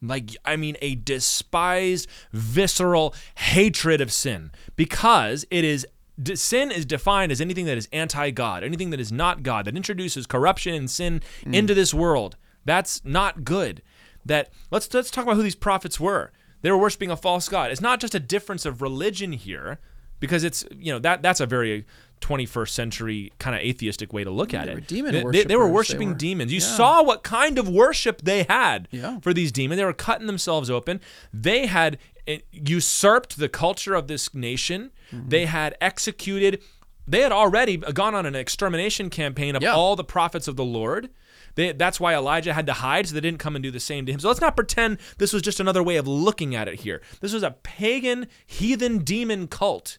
Like, 0.01 0.36
I 0.44 0.57
mean, 0.57 0.76
a 0.80 0.94
despised, 0.94 2.09
visceral 2.32 3.14
hatred 3.36 4.01
of 4.01 4.12
sin 4.12 4.51
because 4.76 5.44
it 5.51 5.64
is. 5.64 5.86
Sin 6.34 6.72
is 6.72 6.84
defined 6.84 7.30
as 7.30 7.40
anything 7.40 7.66
that 7.66 7.78
is 7.78 7.88
anti 7.92 8.32
God, 8.32 8.64
anything 8.64 8.90
that 8.90 8.99
is 8.99 9.12
not 9.12 9.44
God, 9.44 9.66
that 9.66 9.76
introduces 9.76 10.26
corruption 10.26 10.74
and 10.74 10.90
sin 10.90 11.22
hmm. 11.44 11.55
into 11.55 11.74
this 11.74 11.94
world. 11.94 12.36
That's 12.64 13.05
not 13.05 13.44
good. 13.44 13.82
That 14.26 14.51
let's 14.72 14.92
let's 14.92 15.12
talk 15.12 15.22
about 15.24 15.36
who 15.36 15.44
these 15.44 15.55
prophets 15.55 16.01
were. 16.01 16.32
They 16.62 16.72
were 16.72 16.78
worshiping 16.78 17.12
a 17.12 17.16
false 17.16 17.49
god. 17.49 17.70
It's 17.70 17.80
not 17.80 18.01
just 18.01 18.16
a 18.16 18.20
difference 18.20 18.66
of 18.66 18.82
religion 18.82 19.32
here. 19.32 19.78
because 20.20 20.44
it's 20.44 20.64
you 20.76 20.92
know 20.92 20.99
that 20.99 21.22
that's 21.22 21.40
a 21.40 21.46
very 21.46 21.86
21st 22.21 22.69
century 22.71 23.33
kind 23.39 23.55
of 23.57 23.62
atheistic 23.62 24.12
way 24.12 24.25
to 24.25 24.31
look 24.31 24.53
at 24.55 24.66
They 24.66 24.73
it. 24.73 24.75
were 24.75 24.81
demon 24.81 25.12
they, 25.12 25.23
they, 25.23 25.45
they 25.45 25.57
were 25.57 25.66
They 25.66 25.71
worshiping 25.73 26.09
were- 26.11 26.14
demons. 26.14 26.53
You 26.53 26.61
yeah. 26.61 26.66
saw 26.77 27.03
what 27.03 27.23
kind 27.23 27.59
of 27.59 27.69
worship 27.69 28.23
they 28.23 28.43
had 28.45 28.89
Yeah. 28.91 29.21
for 29.21 29.33
these 29.35 29.53
demons. 29.53 29.79
They 29.79 29.85
were 29.85 29.93
cutting 29.93 30.27
themselves 30.27 30.71
open. 30.71 31.01
They 31.33 31.66
had 31.66 31.99
eh, 32.27 32.39
usurped 32.53 33.39
the 33.39 33.49
culture 33.49 33.95
of 33.95 34.07
this 34.09 34.35
nation. 34.35 34.91
Mm-hmm. 35.12 35.29
They 35.29 35.47
had 35.47 35.77
executed. 35.81 36.62
They 37.07 37.21
had 37.23 37.33
already 37.33 37.79
gone 37.79 38.14
on 38.14 38.27
an 38.27 38.35
extermination 38.35 39.09
campaign 39.11 39.57
of 39.57 39.62
Yeah. 39.62 39.73
all 39.75 39.97
the 39.97 40.05
prophets 40.05 40.47
of 40.49 40.57
the 40.57 40.64
Lord. 40.64 41.09
They, 41.55 41.73
that's 41.73 41.99
why 41.99 42.14
Elijah 42.14 42.53
had 42.53 42.66
to 42.66 42.73
hide, 42.75 43.09
so 43.09 43.14
they 43.14 43.21
didn't 43.21 43.41
come 43.41 43.57
and 43.57 43.62
do 43.62 43.71
the 43.73 43.81
same 43.81 44.07
to 44.07 44.12
him. 44.12 44.21
So 44.21 44.29
let's 44.29 44.41
not 44.41 44.55
pretend 44.55 44.99
this 45.16 45.33
was 45.33 45.43
just 45.43 45.59
another 45.59 45.83
way 45.83 45.97
of 45.97 46.07
looking 46.07 46.55
at 46.55 46.69
it 46.69 46.81
here. 46.81 47.01
This 47.21 47.33
was 47.33 47.43
a 47.43 47.51
pagan, 47.51 48.29
heathen, 48.47 48.99
demon 48.99 49.49
cult 49.49 49.99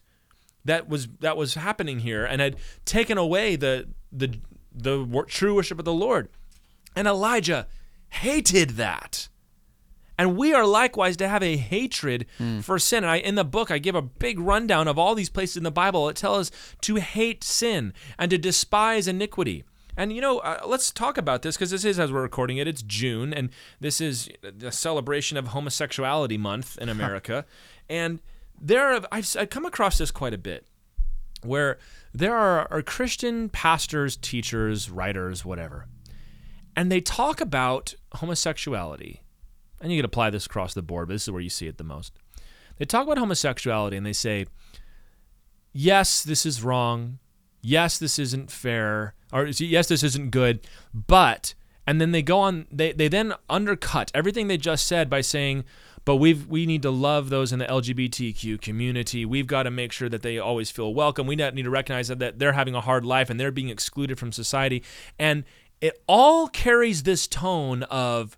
that 0.64 0.88
was 0.88 1.08
that 1.20 1.36
was 1.36 1.54
happening 1.54 2.00
here 2.00 2.24
and 2.24 2.40
had 2.40 2.56
taken 2.84 3.18
away 3.18 3.56
the 3.56 3.88
the 4.12 4.38
the 4.72 5.24
true 5.28 5.54
worship 5.54 5.78
of 5.78 5.84
the 5.84 5.92
Lord. 5.92 6.28
And 6.94 7.06
Elijah 7.08 7.66
hated 8.08 8.70
that. 8.70 9.28
And 10.18 10.36
we 10.36 10.52
are 10.52 10.66
likewise 10.66 11.16
to 11.16 11.28
have 11.28 11.42
a 11.42 11.56
hatred 11.56 12.26
for 12.60 12.78
sin. 12.78 13.04
And 13.04 13.10
I, 13.10 13.16
in 13.16 13.36
the 13.36 13.44
book, 13.44 13.70
I 13.70 13.78
give 13.78 13.94
a 13.94 14.02
big 14.02 14.38
rundown 14.38 14.86
of 14.86 14.98
all 14.98 15.14
these 15.14 15.30
places 15.30 15.56
in 15.56 15.62
the 15.62 15.70
Bible 15.70 16.06
that 16.06 16.16
tell 16.16 16.34
us 16.34 16.50
to 16.82 16.96
hate 16.96 17.42
sin 17.42 17.94
and 18.18 18.30
to 18.30 18.36
despise 18.36 19.08
iniquity. 19.08 19.64
And 19.96 20.12
you 20.12 20.20
know, 20.20 20.38
uh, 20.40 20.60
let's 20.66 20.90
talk 20.90 21.16
about 21.16 21.40
this 21.42 21.56
because 21.56 21.70
this 21.70 21.86
is, 21.86 21.98
as 21.98 22.12
we're 22.12 22.20
recording 22.22 22.58
it, 22.58 22.68
it's 22.68 22.82
June, 22.82 23.32
and 23.32 23.48
this 23.80 24.00
is 24.00 24.28
the 24.42 24.70
celebration 24.70 25.36
of 25.38 25.48
Homosexuality 25.48 26.36
Month 26.36 26.76
in 26.78 26.88
America. 26.96 27.46
and 27.88 28.20
there, 28.60 29.00
I've, 29.10 29.36
I've 29.38 29.50
come 29.50 29.64
across 29.64 29.98
this 29.98 30.10
quite 30.10 30.34
a 30.34 30.38
bit 30.38 30.66
where 31.42 31.78
there 32.12 32.36
are, 32.36 32.68
are 32.70 32.82
Christian 32.82 33.48
pastors, 33.48 34.16
teachers, 34.16 34.90
writers, 34.90 35.44
whatever, 35.44 35.86
and 36.76 36.90
they 36.90 37.00
talk 37.00 37.40
about 37.40 37.94
homosexuality. 38.14 39.22
And 39.80 39.90
you 39.90 39.98
can 39.98 40.04
apply 40.04 40.28
this 40.28 40.44
across 40.44 40.74
the 40.74 40.82
board, 40.82 41.08
but 41.08 41.14
this 41.14 41.22
is 41.22 41.30
where 41.30 41.40
you 41.40 41.48
see 41.48 41.66
it 41.66 41.78
the 41.78 41.84
most. 41.84 42.12
They 42.76 42.84
talk 42.84 43.06
about 43.06 43.18
homosexuality 43.18 43.96
and 43.96 44.04
they 44.04 44.12
say, 44.12 44.46
yes, 45.72 46.22
this 46.22 46.44
is 46.44 46.62
wrong. 46.62 47.18
Yes, 47.62 47.98
this 47.98 48.18
isn't 48.18 48.50
fair. 48.50 49.14
Or 49.32 49.46
yes, 49.46 49.88
this 49.88 50.02
isn't 50.02 50.30
good. 50.30 50.66
But, 50.92 51.54
and 51.86 52.00
then 52.00 52.12
they 52.12 52.22
go 52.22 52.40
on, 52.40 52.66
they, 52.70 52.92
they 52.92 53.08
then 53.08 53.32
undercut 53.48 54.10
everything 54.14 54.48
they 54.48 54.58
just 54.58 54.86
said 54.86 55.08
by 55.08 55.22
saying, 55.22 55.64
but 56.10 56.16
we've 56.16 56.48
we 56.48 56.66
need 56.66 56.82
to 56.82 56.90
love 56.90 57.30
those 57.30 57.52
in 57.52 57.60
the 57.60 57.66
LGBTQ 57.66 58.60
community. 58.60 59.24
We've 59.24 59.46
got 59.46 59.62
to 59.62 59.70
make 59.70 59.92
sure 59.92 60.08
that 60.08 60.22
they 60.22 60.40
always 60.40 60.68
feel 60.68 60.92
welcome. 60.92 61.28
We 61.28 61.36
need 61.36 61.62
to 61.62 61.70
recognize 61.70 62.08
that, 62.08 62.18
that 62.18 62.40
they're 62.40 62.54
having 62.54 62.74
a 62.74 62.80
hard 62.80 63.04
life 63.04 63.30
and 63.30 63.38
they're 63.38 63.52
being 63.52 63.68
excluded 63.68 64.18
from 64.18 64.32
society. 64.32 64.82
And 65.20 65.44
it 65.80 66.02
all 66.08 66.48
carries 66.48 67.04
this 67.04 67.28
tone 67.28 67.84
of 67.84 68.36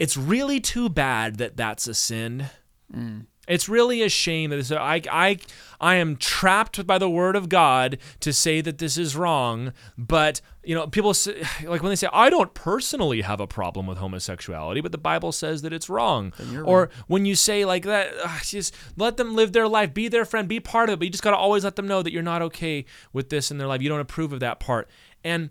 it's 0.00 0.16
really 0.16 0.58
too 0.58 0.88
bad 0.88 1.36
that 1.36 1.56
that's 1.56 1.86
a 1.86 1.94
sin. 1.94 2.46
Mm. 2.92 3.26
It's 3.46 3.68
really 3.68 4.02
a 4.02 4.08
shame 4.08 4.50
that 4.50 4.56
this, 4.56 4.72
I, 4.72 5.02
I, 5.10 5.38
I 5.80 5.96
am 5.96 6.16
trapped 6.16 6.86
by 6.86 6.98
the 6.98 7.08
word 7.08 7.36
of 7.36 7.48
God 7.48 7.98
to 8.20 8.32
say 8.32 8.60
that 8.60 8.78
this 8.78 8.98
is 8.98 9.16
wrong. 9.16 9.72
But, 9.96 10.40
you 10.64 10.74
know, 10.74 10.86
people 10.86 11.14
say, 11.14 11.42
like 11.64 11.82
when 11.82 11.90
they 11.90 11.96
say, 11.96 12.08
I 12.12 12.30
don't 12.30 12.52
personally 12.54 13.22
have 13.22 13.40
a 13.40 13.46
problem 13.46 13.86
with 13.86 13.98
homosexuality, 13.98 14.80
but 14.80 14.92
the 14.92 14.98
Bible 14.98 15.32
says 15.32 15.62
that 15.62 15.72
it's 15.72 15.88
wrong. 15.88 16.32
Or 16.66 16.90
when 17.06 17.24
you 17.24 17.34
say 17.34 17.64
like 17.64 17.84
that, 17.84 18.12
ugh, 18.22 18.40
just 18.42 18.74
let 18.96 19.16
them 19.16 19.34
live 19.34 19.52
their 19.52 19.68
life, 19.68 19.94
be 19.94 20.08
their 20.08 20.24
friend, 20.24 20.48
be 20.48 20.60
part 20.60 20.88
of 20.88 20.94
it. 20.94 20.98
But 20.98 21.04
you 21.06 21.12
just 21.12 21.22
got 21.22 21.30
to 21.32 21.36
always 21.36 21.64
let 21.64 21.76
them 21.76 21.86
know 21.86 22.02
that 22.02 22.12
you're 22.12 22.22
not 22.22 22.42
okay 22.42 22.84
with 23.12 23.28
this 23.28 23.50
in 23.50 23.58
their 23.58 23.68
life. 23.68 23.82
You 23.82 23.88
don't 23.88 24.00
approve 24.00 24.32
of 24.32 24.40
that 24.40 24.60
part. 24.60 24.88
And 25.24 25.50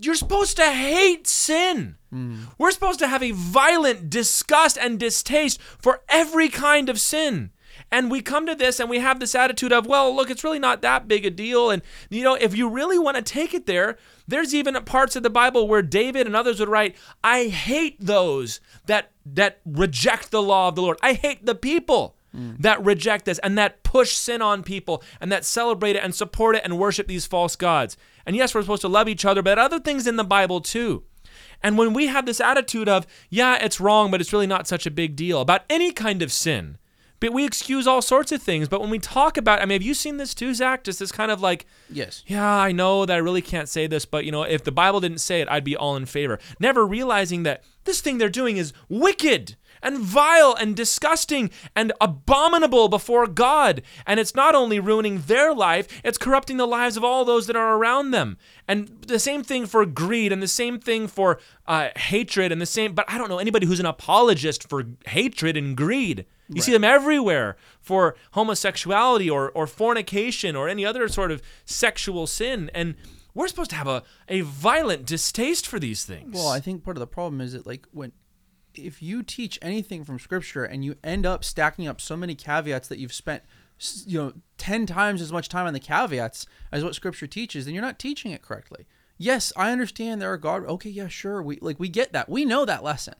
you're 0.00 0.14
supposed 0.14 0.56
to 0.56 0.70
hate 0.70 1.26
sin. 1.26 1.96
Hmm. 2.10 2.44
We're 2.58 2.70
supposed 2.70 2.98
to 3.00 3.08
have 3.08 3.22
a 3.22 3.30
violent 3.32 4.10
disgust 4.10 4.76
and 4.78 4.98
distaste 4.98 5.60
for 5.60 6.02
every 6.08 6.48
kind 6.48 6.88
of 6.88 7.00
sin. 7.00 7.50
And 7.92 8.10
we 8.10 8.20
come 8.20 8.46
to 8.46 8.54
this 8.54 8.80
and 8.80 8.90
we 8.90 8.98
have 8.98 9.20
this 9.20 9.34
attitude 9.34 9.72
of, 9.72 9.86
well, 9.86 10.14
look, 10.14 10.30
it's 10.30 10.42
really 10.42 10.58
not 10.58 10.82
that 10.82 11.06
big 11.06 11.24
a 11.24 11.30
deal. 11.30 11.70
And, 11.70 11.82
you 12.10 12.24
know, 12.24 12.34
if 12.34 12.56
you 12.56 12.68
really 12.68 12.98
want 12.98 13.16
to 13.16 13.22
take 13.22 13.54
it 13.54 13.66
there, 13.66 13.96
there's 14.26 14.54
even 14.54 14.74
parts 14.84 15.14
of 15.14 15.22
the 15.22 15.30
Bible 15.30 15.68
where 15.68 15.82
David 15.82 16.26
and 16.26 16.34
others 16.34 16.58
would 16.58 16.68
write, 16.68 16.96
I 17.22 17.44
hate 17.44 17.96
those 18.00 18.60
that 18.86 19.12
that 19.24 19.60
reject 19.64 20.30
the 20.30 20.42
law 20.42 20.68
of 20.68 20.74
the 20.74 20.82
Lord. 20.82 20.98
I 21.02 21.12
hate 21.12 21.46
the 21.46 21.54
people 21.54 22.15
Mm. 22.36 22.58
that 22.58 22.84
reject 22.84 23.24
this 23.24 23.38
and 23.38 23.56
that 23.56 23.82
push 23.82 24.12
sin 24.12 24.42
on 24.42 24.62
people 24.62 25.02
and 25.20 25.32
that 25.32 25.44
celebrate 25.44 25.96
it 25.96 26.04
and 26.04 26.14
support 26.14 26.54
it 26.54 26.62
and 26.64 26.78
worship 26.78 27.06
these 27.06 27.24
false 27.26 27.56
gods. 27.56 27.96
And 28.26 28.36
yes, 28.36 28.54
we're 28.54 28.60
supposed 28.62 28.82
to 28.82 28.88
love 28.88 29.08
each 29.08 29.24
other, 29.24 29.40
but 29.42 29.58
other 29.58 29.80
things 29.80 30.06
in 30.06 30.16
the 30.16 30.24
Bible 30.24 30.60
too. 30.60 31.04
And 31.62 31.78
when 31.78 31.94
we 31.94 32.08
have 32.08 32.26
this 32.26 32.40
attitude 32.40 32.88
of, 32.88 33.06
yeah, 33.30 33.56
it's 33.56 33.80
wrong, 33.80 34.10
but 34.10 34.20
it's 34.20 34.32
really 34.32 34.46
not 34.46 34.68
such 34.68 34.86
a 34.86 34.90
big 34.90 35.16
deal 35.16 35.40
about 35.40 35.62
any 35.70 35.90
kind 35.92 36.20
of 36.22 36.30
sin, 36.30 36.76
but 37.20 37.32
we 37.32 37.46
excuse 37.46 37.86
all 37.86 38.02
sorts 38.02 38.30
of 38.32 38.42
things. 38.42 38.68
But 38.68 38.82
when 38.82 38.90
we 38.90 38.98
talk 38.98 39.38
about, 39.38 39.62
I 39.62 39.64
mean, 39.64 39.76
have 39.76 39.82
you 39.82 39.94
seen 39.94 40.18
this 40.18 40.34
too, 40.34 40.52
Zach? 40.52 40.84
Just 40.84 40.98
this 40.98 41.10
kind 41.12 41.30
of 41.30 41.40
like, 41.40 41.64
Yes. 41.90 42.22
yeah, 42.26 42.46
I 42.46 42.72
know 42.72 43.06
that 43.06 43.14
I 43.14 43.18
really 43.18 43.40
can't 43.42 43.68
say 43.70 43.86
this, 43.86 44.04
but 44.04 44.26
you 44.26 44.32
know, 44.32 44.42
if 44.42 44.64
the 44.64 44.72
Bible 44.72 45.00
didn't 45.00 45.18
say 45.20 45.40
it, 45.40 45.48
I'd 45.48 45.64
be 45.64 45.76
all 45.76 45.96
in 45.96 46.04
favor. 46.04 46.38
Never 46.60 46.86
realizing 46.86 47.42
that 47.44 47.64
this 47.84 48.02
thing 48.02 48.18
they're 48.18 48.28
doing 48.28 48.58
is 48.58 48.74
wicked 48.90 49.56
and 49.86 49.98
vile 49.98 50.52
and 50.58 50.74
disgusting 50.74 51.48
and 51.76 51.92
abominable 52.00 52.88
before 52.88 53.28
God. 53.28 53.82
And 54.04 54.18
it's 54.18 54.34
not 54.34 54.56
only 54.56 54.80
ruining 54.80 55.20
their 55.20 55.54
life, 55.54 55.86
it's 56.02 56.18
corrupting 56.18 56.56
the 56.56 56.66
lives 56.66 56.96
of 56.96 57.04
all 57.04 57.24
those 57.24 57.46
that 57.46 57.54
are 57.54 57.76
around 57.76 58.10
them. 58.10 58.36
And 58.66 58.88
the 59.06 59.20
same 59.20 59.44
thing 59.44 59.64
for 59.64 59.86
greed 59.86 60.32
and 60.32 60.42
the 60.42 60.48
same 60.48 60.80
thing 60.80 61.06
for 61.06 61.38
uh, 61.68 61.90
hatred 61.94 62.50
and 62.50 62.60
the 62.60 62.66
same, 62.66 62.94
but 62.94 63.04
I 63.06 63.16
don't 63.16 63.28
know 63.28 63.38
anybody 63.38 63.64
who's 63.64 63.78
an 63.78 63.86
apologist 63.86 64.68
for 64.68 64.84
hatred 65.06 65.56
and 65.56 65.76
greed. 65.76 66.26
You 66.48 66.62
see 66.62 66.72
them 66.72 66.84
everywhere 66.84 67.56
for 67.80 68.16
homosexuality 68.32 69.30
or, 69.30 69.50
or 69.50 69.68
fornication 69.68 70.56
or 70.56 70.68
any 70.68 70.84
other 70.84 71.06
sort 71.08 71.30
of 71.30 71.42
sexual 71.64 72.26
sin. 72.26 72.70
And 72.74 72.96
we're 73.34 73.48
supposed 73.48 73.70
to 73.70 73.76
have 73.76 73.88
a, 73.88 74.02
a 74.28 74.40
violent 74.40 75.06
distaste 75.06 75.66
for 75.66 75.78
these 75.78 76.04
things. 76.04 76.34
Well, 76.34 76.48
I 76.48 76.58
think 76.58 76.82
part 76.82 76.96
of 76.96 77.00
the 77.00 77.06
problem 77.06 77.40
is 77.40 77.52
that 77.52 77.66
like 77.66 77.86
when 77.92 78.12
if 78.78 79.02
you 79.02 79.22
teach 79.22 79.58
anything 79.62 80.04
from 80.04 80.18
scripture 80.18 80.64
and 80.64 80.84
you 80.84 80.96
end 81.02 81.26
up 81.26 81.44
stacking 81.44 81.86
up 81.86 82.00
so 82.00 82.16
many 82.16 82.34
caveats 82.34 82.88
that 82.88 82.98
you've 82.98 83.12
spent 83.12 83.42
you 84.06 84.18
know 84.18 84.32
10 84.58 84.86
times 84.86 85.20
as 85.20 85.30
much 85.30 85.48
time 85.48 85.66
on 85.66 85.74
the 85.74 85.80
caveats 85.80 86.46
as 86.72 86.82
what 86.82 86.94
scripture 86.94 87.26
teaches 87.26 87.64
then 87.64 87.74
you're 87.74 87.82
not 87.82 87.98
teaching 87.98 88.30
it 88.32 88.42
correctly. 88.42 88.86
Yes, 89.18 89.52
I 89.56 89.72
understand 89.72 90.20
there 90.20 90.32
are 90.32 90.38
God 90.38 90.64
okay, 90.66 90.90
yeah, 90.90 91.08
sure. 91.08 91.42
We 91.42 91.58
like 91.60 91.80
we 91.80 91.88
get 91.88 92.12
that. 92.12 92.28
We 92.28 92.44
know 92.44 92.64
that 92.64 92.84
lesson. 92.84 93.14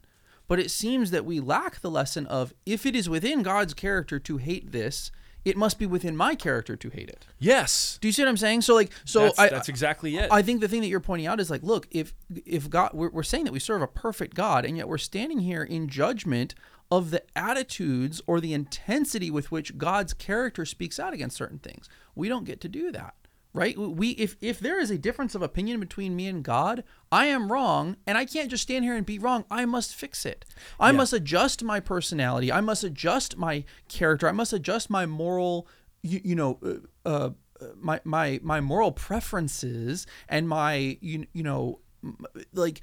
But 0.47 0.59
it 0.59 0.71
seems 0.71 1.11
that 1.11 1.25
we 1.25 1.39
lack 1.39 1.81
the 1.81 1.91
lesson 1.91 2.25
of 2.27 2.53
if 2.65 2.85
it 2.85 2.95
is 2.95 3.09
within 3.09 3.43
God's 3.43 3.73
character 3.73 4.17
to 4.19 4.37
hate 4.37 4.71
this, 4.71 5.11
it 5.47 5.57
must 5.57 5.79
be 5.79 5.85
within 5.85 6.15
my 6.15 6.35
character 6.35 6.75
to 6.75 6.89
hate 6.89 7.09
it. 7.09 7.25
yes. 7.39 7.97
Do 8.01 8.07
you 8.07 8.11
see 8.11 8.21
what 8.21 8.29
I'm 8.29 8.37
saying? 8.37 8.61
So 8.61 8.75
like 8.75 8.91
so 9.05 9.21
that's, 9.23 9.39
I 9.39 9.49
that's 9.49 9.69
exactly 9.69 10.17
it. 10.17 10.31
I 10.31 10.41
think 10.41 10.61
the 10.61 10.67
thing 10.67 10.81
that 10.81 10.87
you're 10.87 10.99
pointing 10.99 11.27
out 11.27 11.39
is 11.39 11.49
like, 11.49 11.63
look, 11.63 11.87
if 11.91 12.13
if 12.45 12.69
God, 12.69 12.91
we're, 12.93 13.09
we're 13.09 13.23
saying 13.23 13.45
that 13.45 13.53
we 13.53 13.59
serve 13.59 13.81
a 13.81 13.87
perfect 13.87 14.35
God, 14.35 14.65
and 14.65 14.77
yet 14.77 14.87
we're 14.87 14.97
standing 14.97 15.39
here 15.39 15.63
in 15.63 15.87
judgment 15.87 16.53
of 16.91 17.11
the 17.11 17.21
attitudes 17.35 18.21
or 18.27 18.39
the 18.39 18.53
intensity 18.53 19.29
with 19.29 19.51
which 19.51 19.77
God's 19.77 20.13
character 20.13 20.65
speaks 20.65 20.99
out 20.99 21.13
against 21.13 21.35
certain 21.37 21.59
things. 21.59 21.89
We 22.15 22.29
don't 22.29 22.45
get 22.45 22.61
to 22.61 22.69
do 22.69 22.91
that, 22.91 23.13
right? 23.53 23.77
We 23.77 24.11
if 24.11 24.35
if 24.41 24.59
there 24.59 24.79
is 24.79 24.91
a 24.91 24.97
difference 24.97 25.35
of 25.35 25.41
opinion 25.41 25.79
between 25.79 26.15
me 26.15 26.27
and 26.27 26.43
God, 26.43 26.83
I 27.11 27.25
am 27.27 27.51
wrong, 27.51 27.97
and 28.05 28.17
I 28.17 28.25
can't 28.25 28.49
just 28.49 28.63
stand 28.63 28.85
here 28.85 28.95
and 28.95 29.05
be 29.05 29.19
wrong. 29.19 29.45
I 29.49 29.65
must 29.65 29.95
fix 29.95 30.25
it. 30.25 30.45
I 30.79 30.91
must 30.91 31.13
adjust 31.13 31.63
my 31.63 31.79
personality. 31.79 32.51
I 32.51 32.61
must 32.61 32.83
adjust 32.83 33.37
my 33.37 33.63
character. 33.87 34.27
I 34.27 34.33
must 34.33 34.53
adjust 34.53 34.89
my 34.89 35.05
moral, 35.05 35.67
you, 36.01 36.21
you 36.23 36.35
know. 36.35 36.59
Uh, 37.05 37.29
uh, 37.61 37.69
my 37.79 37.99
my 38.03 38.39
my 38.43 38.61
moral 38.61 38.91
preferences 38.91 40.05
and 40.29 40.47
my 40.47 40.97
you, 41.01 41.25
you 41.33 41.41
know 41.41 41.79
like 42.53 42.81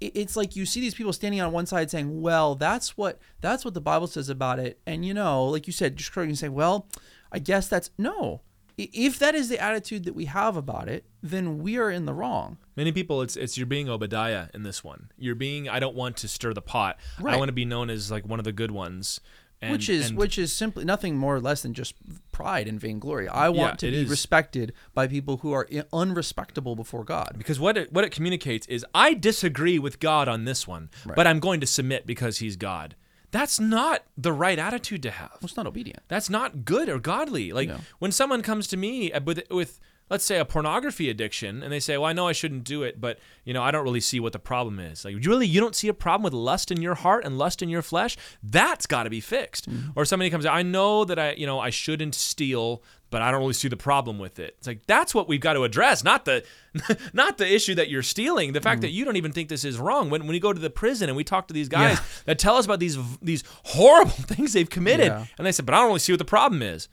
it's 0.00 0.36
like 0.36 0.56
you 0.56 0.64
see 0.66 0.80
these 0.80 0.94
people 0.94 1.12
standing 1.12 1.40
on 1.40 1.52
one 1.52 1.66
side 1.66 1.90
saying 1.90 2.20
well 2.20 2.54
that's 2.54 2.96
what 2.96 3.20
that's 3.40 3.64
what 3.64 3.74
the 3.74 3.80
bible 3.80 4.06
says 4.06 4.28
about 4.28 4.58
it 4.58 4.80
and 4.86 5.04
you 5.04 5.14
know 5.14 5.44
like 5.44 5.66
you 5.66 5.72
said 5.72 5.96
just 5.96 6.12
correctly 6.12 6.34
say 6.34 6.48
well 6.48 6.88
i 7.30 7.38
guess 7.38 7.68
that's 7.68 7.90
no 7.96 8.42
if 8.78 9.18
that 9.18 9.34
is 9.34 9.48
the 9.48 9.58
attitude 9.60 10.04
that 10.04 10.14
we 10.14 10.24
have 10.26 10.56
about 10.56 10.88
it 10.88 11.04
then 11.22 11.58
we 11.58 11.76
are 11.76 11.90
in 11.90 12.06
the 12.06 12.14
wrong 12.14 12.56
Many 12.76 12.92
people, 12.92 13.22
it's 13.22 13.34
it's 13.36 13.58
you're 13.58 13.66
being 13.66 13.88
Obadiah 13.88 14.46
in 14.54 14.62
this 14.62 14.84
one. 14.84 15.10
You're 15.18 15.34
being. 15.34 15.68
I 15.68 15.80
don't 15.80 15.96
want 15.96 16.16
to 16.18 16.28
stir 16.28 16.54
the 16.54 16.62
pot. 16.62 16.96
I 17.18 17.36
want 17.36 17.48
to 17.48 17.52
be 17.52 17.64
known 17.64 17.90
as 17.90 18.08
like 18.08 18.24
one 18.24 18.38
of 18.38 18.44
the 18.44 18.52
good 18.52 18.70
ones. 18.70 19.20
And, 19.60 19.72
which 19.72 19.88
is 19.88 20.10
and- 20.10 20.16
which 20.16 20.38
is 20.38 20.52
simply 20.52 20.84
nothing 20.84 21.16
more 21.16 21.34
or 21.34 21.40
less 21.40 21.62
than 21.62 21.74
just 21.74 21.94
pride 22.30 22.68
and 22.68 22.78
vainglory 22.80 23.26
i 23.26 23.48
want 23.48 23.82
Yeah, 23.82 23.88
to 23.88 23.90
be 23.90 24.02
is. 24.04 24.08
respected 24.08 24.72
by 24.94 25.08
people 25.08 25.38
who 25.38 25.50
are 25.50 25.66
unrespectable 25.92 26.76
before 26.76 27.02
god 27.02 27.34
because 27.36 27.58
what 27.58 27.76
it 27.76 27.92
what 27.92 28.04
it 28.04 28.10
communicates 28.12 28.68
is 28.68 28.86
I 28.94 29.14
disagree 29.14 29.80
with 29.80 29.98
God 29.98 30.28
on 30.28 30.44
this 30.44 30.68
one, 30.68 30.88
but 31.16 31.26
I'm 31.26 31.40
going 31.40 31.60
to 31.60 31.66
submit 31.66 32.06
because 32.06 32.38
He's 32.38 32.54
God. 32.56 32.94
That's 33.30 33.60
not 33.60 34.04
the 34.16 34.32
right 34.32 34.58
attitude 34.58 35.02
to 35.02 35.10
have. 35.10 35.30
Well, 35.32 35.40
it's 35.44 35.56
not 35.56 35.66
obedient. 35.66 36.00
That's 36.08 36.30
not 36.30 36.64
good 36.64 36.88
or 36.88 36.98
godly. 36.98 37.52
Like 37.52 37.68
No. 37.68 37.78
when 37.98 38.10
someone 38.12 38.42
comes 38.42 38.66
to 38.68 38.76
me 38.76 39.12
uh, 39.12 39.20
with 39.20 39.42
with 39.50 39.80
let's 40.10 40.24
say 40.24 40.38
a 40.38 40.44
pornography 40.44 41.10
addiction 41.10 41.62
and 41.62 41.72
they 41.72 41.80
say, 41.80 41.96
"Well, 41.96 42.06
I 42.10 42.12
know 42.12 42.28
I 42.28 42.32
shouldn't 42.32 42.64
do 42.64 42.82
it, 42.82 43.00
but 43.00 43.18
you 43.44 43.52
know, 43.54 43.62
I 43.62 43.70
don't 43.70 43.84
really 43.84 44.00
see 44.00 44.20
what 44.20 44.32
the 44.32 44.38
problem 44.38 44.78
is." 44.78 45.04
Like, 45.04 45.16
really 45.24 45.46
you 45.46 45.60
don't 45.60 45.74
see 45.76 45.88
a 45.88 45.94
problem 45.94 46.22
with 46.24 46.32
lust 46.32 46.70
in 46.70 46.80
your 46.82 46.94
heart 46.94 47.24
and 47.24 47.38
lust 47.38 47.62
in 47.62 47.68
your 47.68 47.82
flesh? 47.82 48.16
That's 48.42 48.86
got 48.86 49.04
to 49.04 49.10
be 49.10 49.20
fixed. 49.20 49.68
Mm-hmm. 49.68 49.90
Or 49.96 50.04
somebody 50.04 50.30
comes, 50.30 50.46
"I 50.46 50.62
know 50.62 51.04
that 51.04 51.18
I, 51.18 51.32
you 51.32 51.46
know, 51.46 51.60
I 51.60 51.70
shouldn't 51.70 52.14
steal, 52.14 52.82
but 53.10 53.22
I 53.22 53.30
don't 53.30 53.40
really 53.40 53.52
see 53.54 53.68
the 53.68 53.76
problem 53.76 54.18
with 54.18 54.38
it." 54.38 54.54
It's 54.58 54.66
like 54.66 54.86
that's 54.86 55.14
what 55.14 55.28
we've 55.28 55.40
got 55.40 55.54
to 55.54 55.64
address, 55.64 56.04
not 56.04 56.24
the 56.24 56.44
not 57.12 57.38
the 57.38 57.52
issue 57.52 57.74
that 57.74 57.88
you're 57.88 58.02
stealing, 58.02 58.52
the 58.52 58.60
fact 58.60 58.76
mm-hmm. 58.76 58.82
that 58.82 58.90
you 58.90 59.04
don't 59.04 59.16
even 59.16 59.32
think 59.32 59.48
this 59.48 59.64
is 59.64 59.78
wrong. 59.78 60.10
When 60.10 60.22
when 60.22 60.30
we 60.30 60.40
go 60.40 60.52
to 60.52 60.60
the 60.60 60.70
prison 60.70 61.08
and 61.08 61.16
we 61.16 61.24
talk 61.24 61.48
to 61.48 61.54
these 61.54 61.68
guys 61.68 61.98
Yeah. 61.98 62.04
that 62.26 62.38
tell 62.38 62.56
us 62.56 62.64
about 62.64 62.80
these 62.80 62.98
these 63.20 63.44
horrible 63.64 64.10
things 64.12 64.52
they've 64.52 64.68
committed, 64.70 65.08
Yeah. 65.08 65.26
and 65.36 65.46
they 65.46 65.52
said, 65.52 65.66
"But 65.66 65.74
I 65.74 65.78
don't 65.78 65.88
really 65.88 66.00
see 66.00 66.12
what 66.12 66.18
the 66.18 66.24
problem 66.24 66.62
is." 66.62 66.88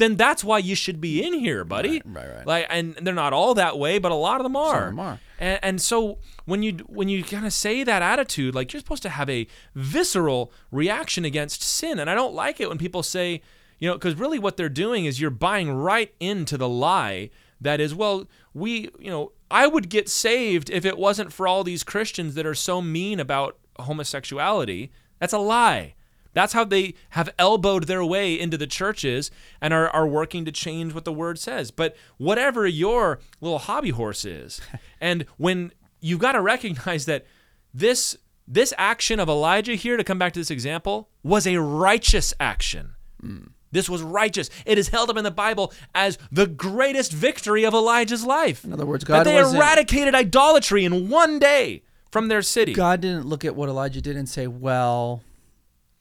Then 0.00 0.16
that's 0.16 0.42
why 0.42 0.56
you 0.56 0.74
should 0.74 0.98
be 0.98 1.22
in 1.22 1.34
here, 1.34 1.62
buddy. 1.62 2.00
Right, 2.06 2.26
right, 2.26 2.36
right. 2.36 2.46
Like, 2.46 2.66
and 2.70 2.94
they're 2.94 3.12
not 3.12 3.34
all 3.34 3.52
that 3.52 3.78
way, 3.78 3.98
but 3.98 4.10
a 4.10 4.14
lot 4.14 4.40
of 4.40 4.44
them 4.44 4.56
are. 4.56 4.86
them 4.86 4.98
are. 4.98 5.20
And, 5.38 5.58
and 5.62 5.82
so 5.82 6.16
when 6.46 6.62
you 6.62 6.72
when 6.86 7.10
you 7.10 7.22
kind 7.22 7.44
of 7.44 7.52
say 7.52 7.84
that 7.84 8.00
attitude, 8.00 8.54
like 8.54 8.72
you're 8.72 8.80
supposed 8.80 9.02
to 9.02 9.10
have 9.10 9.28
a 9.28 9.46
visceral 9.74 10.52
reaction 10.70 11.26
against 11.26 11.62
sin, 11.62 11.98
and 11.98 12.08
I 12.08 12.14
don't 12.14 12.32
like 12.32 12.60
it 12.60 12.70
when 12.70 12.78
people 12.78 13.02
say, 13.02 13.42
you 13.78 13.88
know, 13.88 13.94
because 13.94 14.14
really 14.14 14.38
what 14.38 14.56
they're 14.56 14.70
doing 14.70 15.04
is 15.04 15.20
you're 15.20 15.28
buying 15.28 15.70
right 15.70 16.14
into 16.18 16.56
the 16.56 16.68
lie 16.68 17.28
that 17.60 17.78
is, 17.78 17.94
well, 17.94 18.26
we, 18.54 18.88
you 18.98 19.10
know, 19.10 19.32
I 19.50 19.66
would 19.66 19.90
get 19.90 20.08
saved 20.08 20.70
if 20.70 20.86
it 20.86 20.96
wasn't 20.96 21.30
for 21.30 21.46
all 21.46 21.62
these 21.62 21.84
Christians 21.84 22.36
that 22.36 22.46
are 22.46 22.54
so 22.54 22.80
mean 22.80 23.20
about 23.20 23.58
homosexuality. 23.78 24.92
That's 25.18 25.34
a 25.34 25.38
lie. 25.38 25.92
That's 26.32 26.52
how 26.52 26.64
they 26.64 26.94
have 27.10 27.30
elbowed 27.38 27.84
their 27.84 28.04
way 28.04 28.38
into 28.38 28.56
the 28.56 28.66
churches 28.66 29.30
and 29.60 29.74
are, 29.74 29.88
are 29.90 30.06
working 30.06 30.44
to 30.44 30.52
change 30.52 30.94
what 30.94 31.04
the 31.04 31.12
word 31.12 31.38
says. 31.38 31.70
But 31.70 31.96
whatever 32.18 32.66
your 32.66 33.18
little 33.40 33.58
hobby 33.58 33.90
horse 33.90 34.24
is, 34.24 34.60
and 35.00 35.24
when 35.36 35.72
you've 36.00 36.20
got 36.20 36.32
to 36.32 36.40
recognize 36.40 37.06
that 37.06 37.26
this 37.74 38.16
this 38.46 38.74
action 38.78 39.20
of 39.20 39.28
Elijah 39.28 39.74
here, 39.76 39.96
to 39.96 40.02
come 40.02 40.18
back 40.18 40.32
to 40.32 40.40
this 40.40 40.50
example, 40.50 41.08
was 41.22 41.46
a 41.46 41.58
righteous 41.58 42.34
action. 42.40 42.94
Mm. 43.22 43.50
This 43.70 43.88
was 43.88 44.02
righteous. 44.02 44.50
It 44.66 44.76
is 44.76 44.88
held 44.88 45.08
up 45.08 45.16
in 45.16 45.22
the 45.22 45.30
Bible 45.30 45.72
as 45.94 46.18
the 46.32 46.48
greatest 46.48 47.12
victory 47.12 47.64
of 47.64 47.74
Elijah's 47.74 48.24
life. 48.26 48.64
In 48.64 48.72
other 48.72 48.86
words, 48.86 49.04
that 49.04 49.08
God 49.08 49.24
they 49.24 49.36
wasn't- 49.36 49.62
eradicated 49.62 50.16
idolatry 50.16 50.84
in 50.84 51.08
one 51.08 51.38
day 51.38 51.84
from 52.10 52.26
their 52.26 52.42
city. 52.42 52.72
God 52.72 53.00
didn't 53.02 53.26
look 53.26 53.44
at 53.44 53.54
what 53.54 53.68
Elijah 53.68 54.00
did 54.00 54.16
and 54.16 54.28
say, 54.28 54.48
"Well, 54.48 55.22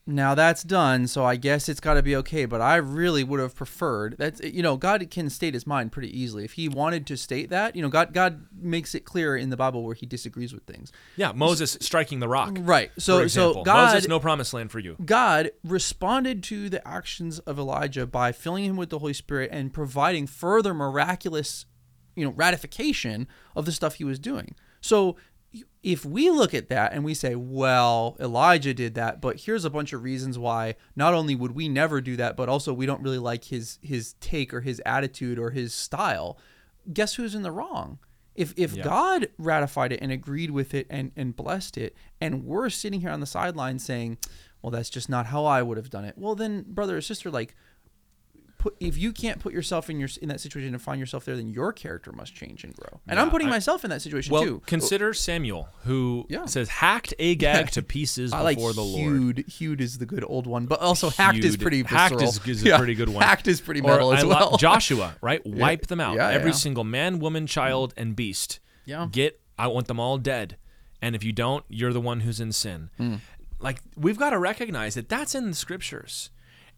now 0.09 0.35
that's 0.35 0.63
done, 0.63 1.07
so 1.07 1.23
I 1.23 1.35
guess 1.35 1.69
it's 1.69 1.79
got 1.79 1.93
to 1.93 2.03
be 2.03 2.15
okay." 2.17 2.45
But 2.45 2.61
I 2.61 2.75
really 2.75 3.23
would 3.23 3.39
have 3.39 3.55
preferred 3.55 4.15
that. 4.17 4.43
Eh, 4.43 4.51
you 4.53 4.61
know, 4.61 4.77
God 4.77 5.07
can 5.09 5.29
state 5.29 5.53
His 5.53 5.65
mind 5.65 5.91
pretty 5.91 6.17
easily. 6.19 6.43
If 6.43 6.53
He 6.53 6.67
wanted 6.67 7.07
to 7.07 7.17
state 7.17 7.49
that, 7.49 7.75
you 7.75 7.81
know, 7.81 7.89
God 7.89 8.13
God 8.13 8.45
makes 8.53 8.95
it 8.95 9.05
clear 9.05 9.37
in 9.37 9.49
the 9.49 9.57
Bible 9.57 9.83
where 9.83 9.95
He 9.95 10.05
disagrees 10.05 10.53
with 10.53 10.63
things. 10.63 10.91
Yeah, 11.15 11.31
Moses 11.31 11.77
striking 11.79 12.19
the 12.19 12.27
rock. 12.27 12.57
Right. 12.59 12.91
So 12.97 13.27
so. 13.27 13.63
God 13.63 13.93
Moses, 13.93 14.07
no 14.07 14.19
promised 14.19 14.53
land 14.53 14.71
for 14.71 14.79
you. 14.79 14.95
God 15.03 15.51
responded 15.63 16.43
to 16.43 16.69
the 16.69 16.85
actions 16.87 17.39
of 17.39 17.59
Elijah 17.59 18.05
by 18.05 18.31
filling 18.31 18.65
him 18.65 18.77
with 18.77 18.89
the 18.89 18.99
Holy 18.99 19.13
Spirit 19.13 19.49
and 19.51 19.73
providing 19.73 20.27
further 20.27 20.73
miraculous, 20.73 21.65
you 22.15 22.25
know, 22.25 22.31
ratification 22.31 23.27
of 23.55 23.65
the 23.65 23.71
stuff 23.71 23.95
he 23.95 24.03
was 24.03 24.19
doing. 24.19 24.55
So 24.81 25.17
if 25.81 26.05
we 26.05 26.29
look 26.29 26.53
at 26.53 26.69
that 26.69 26.93
and 26.93 27.03
we 27.03 27.13
say, 27.13 27.35
well, 27.35 28.15
Elijah 28.19 28.73
did 28.73 28.95
that, 28.95 29.21
but 29.21 29.41
here's 29.41 29.65
a 29.65 29.69
bunch 29.69 29.93
of 29.93 30.03
reasons 30.03 30.37
why 30.37 30.75
not 30.95 31.13
only 31.13 31.35
would 31.35 31.51
we 31.55 31.67
never 31.67 32.01
do 32.01 32.15
that, 32.17 32.35
but 32.37 32.49
also 32.49 32.73
we 32.73 32.85
don't 32.85 33.01
really 33.01 33.17
like 33.17 33.45
his 33.45 33.79
his 33.81 34.13
take 34.19 34.53
or 34.53 34.61
his 34.61 34.81
attitude 34.85 35.39
or 35.39 35.51
his 35.51 35.73
style, 35.73 36.37
guess 36.93 37.15
who's 37.15 37.33
in 37.33 37.41
the 37.41 37.51
wrong? 37.51 37.97
If 38.35 38.53
if 38.57 38.75
Yeah. 38.75 38.83
God 38.83 39.29
ratified 39.37 39.91
it 39.91 39.99
and 40.01 40.11
agreed 40.11 40.51
with 40.51 40.73
it 40.73 40.85
and 40.89 41.11
and 41.15 41.35
blessed 41.35 41.77
it, 41.77 41.95
and 42.21 42.45
we're 42.45 42.69
sitting 42.69 43.01
here 43.01 43.09
on 43.09 43.19
the 43.19 43.25
sidelines 43.25 43.83
saying, 43.83 44.17
"Well, 44.61 44.71
that's 44.71 44.89
just 44.89 45.09
not 45.09 45.27
how 45.27 45.45
I 45.45 45.61
would 45.61 45.77
have 45.77 45.89
done 45.89 46.05
it." 46.05 46.17
Well, 46.17 46.35
then, 46.35 46.63
brother 46.67 46.95
or 46.97 47.01
sister, 47.01 47.31
like, 47.31 47.55
put 48.59 48.75
if 48.79 48.95
you 48.97 49.11
can't 49.11 49.39
put 49.39 49.51
yourself 49.53 49.89
in 49.89 49.99
your 49.99 50.09
in 50.21 50.29
that 50.29 50.39
situation 50.39 50.73
and 50.75 50.81
find 50.81 50.99
yourself 50.99 51.25
there, 51.25 51.35
then 51.35 51.49
your 51.49 51.73
character 51.73 52.11
must 52.11 52.35
change 52.35 52.63
and 52.63 52.75
grow. 52.75 52.99
And 53.07 53.19
I'm 53.19 53.31
putting 53.31 53.47
I- 53.47 53.51
myself 53.51 53.83
in 53.83 53.89
that 53.89 54.01
situation 54.03 54.31
Well, 54.31 54.43
too. 54.43 54.61
consider 54.67 55.13
Samuel, 55.15 55.69
who 55.85 56.27
Yeah. 56.29 56.45
says, 56.45 56.69
hacked 56.69 57.13
Agag 57.19 57.71
to 57.71 57.81
pieces 57.81 58.31
I 58.33 58.41
like 58.41 58.57
before 58.57 58.73
the 58.73 58.83
Lord. 58.83 58.99
hewed. 59.37 59.45
Hewed 59.47 59.81
is 59.81 59.97
the 59.97 60.05
good 60.05 60.23
old 60.27 60.45
one, 60.45 60.67
but 60.67 60.79
also 60.81 61.09
hacked 61.09 61.43
is 61.43 61.57
pretty 61.57 61.81
Hacked 61.83 62.13
visceral. 62.19 62.29
is- 62.29 62.63
is 62.63 62.65
a 62.67 62.77
pretty 62.77 62.93
good 62.95 63.09
one. 63.09 63.23
Hacked 63.23 63.47
is 63.47 63.59
pretty 63.61 63.81
Or 63.81 64.13
as 64.13 64.23
well. 64.23 64.57
Joshua, 64.57 65.15
right? 65.21 65.41
Wipe 65.45 65.87
them 65.87 65.99
out. 65.99 66.15
Yeah, 66.17 66.27
Every 66.29 66.51
yeah. 66.51 66.55
single 66.57 66.83
man, 66.83 67.17
woman, 67.19 67.47
child, 67.47 67.93
and 67.97 68.15
beast. 68.15 68.59
Yeah. 68.85 69.07
Get, 69.11 69.39
I 69.57 69.67
want 69.67 69.87
them 69.87 69.99
all 69.99 70.17
dead. 70.17 70.57
And 71.01 71.15
if 71.15 71.23
you 71.23 71.31
don't, 71.31 71.63
you're 71.69 71.93
the 71.93 72.01
one 72.01 72.19
who's 72.19 72.39
in 72.41 72.51
sin. 72.51 72.89
Hmm. 72.97 73.15
Like, 73.61 73.81
we've 73.95 74.17
got 74.17 74.31
to 74.31 74.37
recognize 74.39 74.95
that 74.95 75.07
that's 75.09 75.33
in 75.35 75.49
the 75.49 75.55
scriptures. 75.55 76.29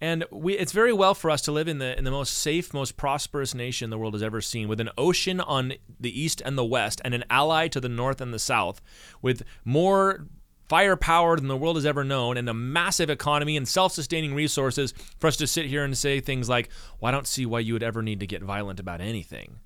And 0.04 0.26
we, 0.32 0.58
it's 0.58 0.72
very 0.72 0.92
well 0.92 1.14
for 1.14 1.30
us 1.30 1.44
to 1.44 1.52
live 1.52 1.68
in 1.68 1.78
the 1.78 1.96
in 1.96 2.04
the 2.04 2.12
most 2.12 2.34
safe, 2.34 2.74
most 2.74 2.98
prosperous 2.98 3.54
nation 3.54 3.92
the 3.92 4.00
world 4.00 4.16
has 4.16 4.24
ever 4.24 4.42
seen, 4.42 4.68
with 4.68 4.82
an 4.82 4.90
ocean 4.98 5.40
on 5.40 5.74
the 6.00 6.20
east 6.20 6.42
and 6.44 6.58
the 6.58 6.66
west, 6.66 7.00
and 7.06 7.14
an 7.14 7.24
ally 7.30 7.68
to 7.68 7.80
the 7.80 7.88
north 7.88 8.20
and 8.20 8.34
the 8.34 8.40
south, 8.40 8.82
with 9.22 9.44
more 9.64 10.26
firepower 10.68 11.36
than 11.36 11.48
the 11.50 11.58
world 11.58 11.76
has 11.76 11.86
ever 11.86 12.04
known, 12.04 12.36
and 12.36 12.50
a 12.50 12.54
massive 12.54 13.10
economy 13.12 13.56
and 13.56 13.68
self-sustaining 13.68 14.34
resources 14.34 14.94
for 15.20 15.28
us 15.28 15.38
to 15.38 15.46
sit 15.46 15.68
here 15.68 15.84
and 15.84 15.96
say 15.96 16.20
things 16.20 16.50
like, 16.50 16.70
"Well, 17.00 17.10
I 17.10 17.12
don't 17.12 17.28
see 17.28 17.46
why 17.46 17.60
you 17.60 17.74
would 17.74 17.84
ever 17.84 18.02
need 18.02 18.22
to 18.22 18.28
get 18.28 18.42
violent 18.42 18.80
about 18.80 19.02
anything." 19.02 19.60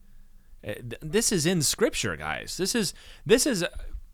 Uh, 0.68 0.74
This 1.00 1.32
is 1.32 1.46
in 1.46 1.62
Scripture, 1.62 2.18
guys. 2.18 2.58
This 2.58 2.76
is 2.76 2.94
this 3.26 3.48
is 3.48 3.64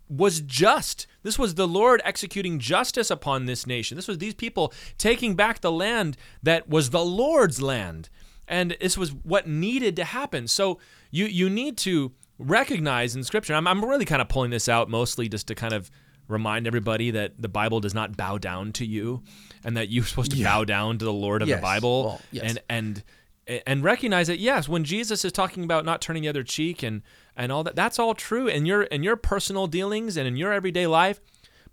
was 0.07 0.39
just. 0.41 1.07
This 1.23 1.37
was 1.37 1.55
the 1.55 1.67
Lord 1.67 2.01
executing 2.03 2.59
justice 2.59 3.11
upon 3.11 3.45
this 3.45 3.67
nation. 3.67 3.95
This 3.95 4.07
was 4.07 4.17
these 4.17 4.33
people 4.33 4.73
taking 4.97 5.35
back 5.35 5.61
the 5.61 5.71
land 5.71 6.17
that 6.43 6.67
was 6.69 6.89
the 6.89 7.03
Lord's 7.05 7.61
land. 7.61 8.09
And 8.47 8.75
this 8.81 8.97
was 8.97 9.13
what 9.13 9.47
needed 9.47 9.95
to 9.97 10.03
happen. 10.03 10.47
So 10.47 10.79
you 11.11 11.25
you 11.25 11.49
need 11.49 11.77
to 11.79 12.11
recognize 12.37 13.15
in 13.15 13.23
scripture. 13.23 13.53
I'm, 13.53 13.67
I'm 13.67 13.83
really 13.85 14.05
kind 14.05 14.21
of 14.21 14.27
pulling 14.27 14.51
this 14.51 14.67
out 14.67 14.89
mostly 14.89 15.29
just 15.29 15.47
to 15.47 15.55
kind 15.55 15.73
of 15.73 15.89
remind 16.27 16.65
everybody 16.67 17.11
that 17.11 17.41
the 17.41 17.47
Bible 17.49 17.79
does 17.79 17.93
not 17.93 18.17
bow 18.17 18.37
down 18.37 18.71
to 18.73 18.85
you 18.85 19.21
and 19.63 19.77
that 19.77 19.89
you're 19.89 20.03
supposed 20.05 20.31
to 20.31 20.43
bow 20.43 20.63
down 20.63 20.97
to 20.97 21.05
the 21.05 21.13
Lord 21.13 21.41
of 21.41 21.47
Yes. 21.47 21.57
the 21.59 21.61
Bible 21.61 22.03
Well, 22.05 22.21
yes. 22.31 22.43
and 22.49 23.03
and 23.47 23.61
and 23.67 23.83
recognize 23.83 24.27
that 24.27 24.37
yes 24.39 24.69
when 24.69 24.83
jesus 24.83 25.25
is 25.25 25.31
talking 25.31 25.63
about 25.63 25.83
not 25.83 25.99
turning 25.99 26.21
the 26.21 26.29
other 26.29 26.43
cheek 26.43 26.83
and 26.83 27.01
and 27.35 27.51
all 27.51 27.63
that 27.63 27.75
that's 27.75 27.99
all 27.99 28.13
true 28.13 28.47
in 28.47 28.65
your 28.65 28.83
in 28.83 29.03
your 29.03 29.15
personal 29.15 29.67
dealings 29.67 30.17
and 30.17 30.27
in 30.27 30.35
your 30.35 30.51
everyday 30.53 30.87
life 30.87 31.19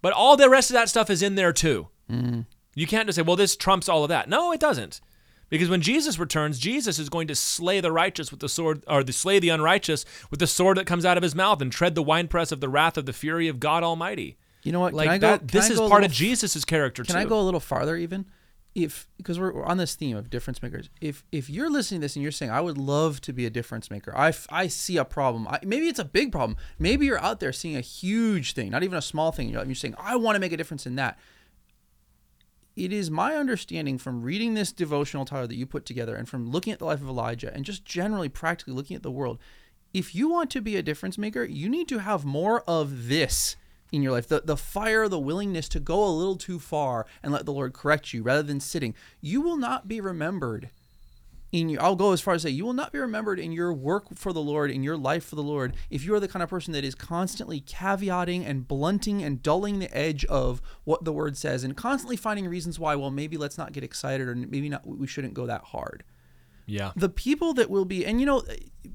but 0.01 0.13
all 0.13 0.37
the 0.37 0.49
rest 0.49 0.71
of 0.71 0.75
that 0.75 0.89
stuff 0.89 1.11
is 1.11 1.23
in 1.23 1.35
there 1.35 1.53
too. 1.53 1.89
Mm. 2.11 2.47
You 2.75 2.87
can't 2.87 3.07
just 3.07 3.17
say 3.17 3.23
well 3.23 3.37
this 3.37 3.57
trumps 3.57 3.89
all 3.89 4.05
of 4.05 4.09
that. 4.09 4.29
No 4.29 4.53
it 4.53 4.61
doesn't. 4.61 5.01
Because 5.51 5.69
when 5.69 5.81
jesus 5.81 6.19
returns 6.19 6.59
jesus 6.59 6.99
is 6.99 7.09
going 7.09 7.27
to 7.29 7.35
slay 7.35 7.81
the 7.81 7.93
righteous 7.93 8.31
with 8.31 8.41
the 8.41 8.49
sword 8.49 8.85
or 8.87 9.03
the 9.03 9.13
slay 9.13 9.39
the 9.39 9.49
unrighteous 9.49 10.05
with 10.31 10.41
the 10.41 10.47
sword 10.47 10.77
that 10.77 10.87
comes 10.87 11.05
out 11.05 11.17
of 11.17 11.23
his 11.23 11.35
mouth 11.35 11.63
and 11.63 11.73
tread 11.73 11.95
the 11.95 12.03
winepress 12.03 12.53
of 12.53 12.61
the 12.61 12.69
wrath 12.69 12.99
of 12.99 13.07
the 13.07 13.13
fury 13.13 13.49
of 13.49 13.59
god 13.59 13.83
almighty. 13.83 14.37
You 14.63 14.73
know 14.73 14.81
what? 14.81 14.93
like 14.93 15.07
can 15.07 15.15
I 15.15 15.19
go, 15.19 15.27
that 15.29 15.39
can 15.39 15.47
this 15.49 15.71
is 15.71 15.81
part 15.81 16.05
of 16.05 16.13
jesus' 16.13 16.65
character 16.65 17.03
Can 17.03 17.15
too. 17.15 17.21
I 17.21 17.25
go 17.25 17.41
a 17.41 17.43
little 17.43 17.61
farther 17.61 17.97
even? 17.97 18.27
If 18.85 19.09
because 19.17 19.41
we're, 19.41 19.53
we're 19.53 19.65
on 19.65 19.77
this 19.77 19.95
theme 19.95 20.17
of 20.17 20.31
difference 20.31 20.63
makers. 20.63 20.89
If 21.01 21.25
if 21.33 21.51
you're 21.51 21.71
listening 21.71 22.01
to 22.01 22.05
this 22.05 22.17
and 22.17 22.23
you're 22.23 22.33
saying 22.33 22.53
I 22.53 22.61
would 22.61 22.79
love 22.79 23.21
to 23.23 23.33
be 23.33 23.45
a 23.45 23.51
difference 23.51 23.91
maker. 23.91 24.17
i, 24.17 24.33
I 24.51 24.69
see 24.69 24.97
a 24.97 25.05
problem. 25.05 25.49
I, 25.49 25.59
maybe 25.65 25.89
it's 25.89 25.99
a 25.99 26.05
big 26.05 26.31
problem. 26.31 26.57
Maybe 26.79 27.07
you're 27.07 27.21
out 27.21 27.41
there 27.41 27.53
seeing 27.53 27.77
a 27.77 27.81
huge 27.81 28.53
thing, 28.53 28.71
not 28.71 28.85
even 28.85 28.97
a 28.97 29.03
small 29.03 29.33
thing. 29.33 29.49
You're, 29.49 29.65
you're 29.65 29.75
saying 29.75 29.95
I 29.99 30.17
want 30.17 30.37
to 30.37 30.41
make 30.41 30.53
a 30.53 30.57
difference 30.57 30.87
in 30.87 30.97
that. 30.97 31.19
It 32.77 32.93
is 32.93 33.11
my 33.11 33.35
understanding 33.35 33.99
from 33.99 34.23
reading 34.23 34.55
this 34.55 34.71
devotional 34.71 35.25
title 35.25 35.49
that 35.49 35.57
you 35.57 35.67
put 35.67 35.85
together 35.85 36.15
and 36.15 36.29
from 36.29 36.49
looking 36.49 36.73
at 36.73 36.79
the 36.79 36.85
life 36.85 37.01
of 37.01 37.09
Elijah 37.09 37.53
and 37.53 37.65
just 37.65 37.85
generally 37.85 38.29
practically 38.29 38.73
looking 38.75 38.95
at 38.95 39.03
the 39.03 39.11
world, 39.11 39.39
if 39.93 40.15
you 40.15 40.29
want 40.29 40.51
to 40.51 40.61
be 40.61 40.77
a 40.77 40.83
difference 40.83 41.19
maker, 41.19 41.43
you 41.43 41.69
need 41.69 41.89
to 41.89 41.99
have 41.99 42.25
more 42.25 42.63
of 42.69 43.09
this 43.09 43.57
in 43.93 44.03
your 44.03 44.13
life 44.13 44.29
the, 44.29 44.43
the 44.45 44.57
fire, 44.57 45.09
the 45.09 45.19
willingness 45.19 45.69
to 45.71 45.81
go 45.81 46.05
a 46.05 46.11
little 46.11 46.37
too 46.37 46.59
far 46.59 47.07
and 47.23 47.33
let 47.33 47.47
the 47.47 47.53
Lord 47.53 47.73
correct 47.73 48.13
you 48.13 48.23
rather 48.23 48.43
than 48.43 48.61
sitting. 48.61 48.95
You 49.21 49.41
will 49.41 49.57
not 49.57 49.89
be 49.89 50.01
remembered 50.01 50.71
in 51.53 51.69
your 51.69 51.83
I'll 51.83 51.97
go 51.97 52.13
as 52.13 52.21
far 52.21 52.35
as 52.35 52.43
say 52.43 52.51
you 52.51 52.65
will 52.65 52.75
not 52.75 52.93
be 52.93 52.99
remembered 52.99 53.39
in 53.39 53.53
your 53.53 53.73
work 53.73 54.15
for 54.15 54.33
the 54.33 54.41
Lord, 54.41 54.71
in 54.71 54.83
your 54.83 54.97
life 54.97 55.25
for 55.25 55.37
the 55.37 55.43
Lord, 55.43 55.75
if 55.91 56.05
you 56.05 56.15
are 56.15 56.21
the 56.21 56.29
kind 56.29 56.43
of 56.43 56.51
person 56.51 56.73
that 56.75 56.85
is 56.85 56.95
constantly 56.95 57.61
caveating 57.61 58.45
and 58.45 58.69
blunting 58.69 59.23
and 59.23 59.43
dulling 59.43 59.79
the 59.79 59.95
edge 59.97 60.25
of 60.27 60.61
what 60.85 61.05
the 61.05 61.13
word 61.13 61.37
says 61.37 61.65
and 61.65 61.77
constantly 61.77 62.17
finding 62.17 62.47
reasons 62.47 62.79
why, 62.79 62.95
well, 62.95 63.11
maybe 63.11 63.37
let's 63.37 63.57
not 63.59 63.73
get 63.73 63.83
excited 63.83 64.29
or 64.29 64.35
maybe 64.35 64.69
not 64.69 64.87
we 64.87 65.07
shouldn't 65.07 65.35
go 65.35 65.47
that 65.47 65.65
hard. 65.65 66.05
yeah 66.67 66.93
The 66.97 67.09
people 67.09 67.55
that 67.55 67.71
will 67.71 67.87
be 67.87 68.05
and 68.05 68.21
you 68.21 68.27
know, 68.27 68.43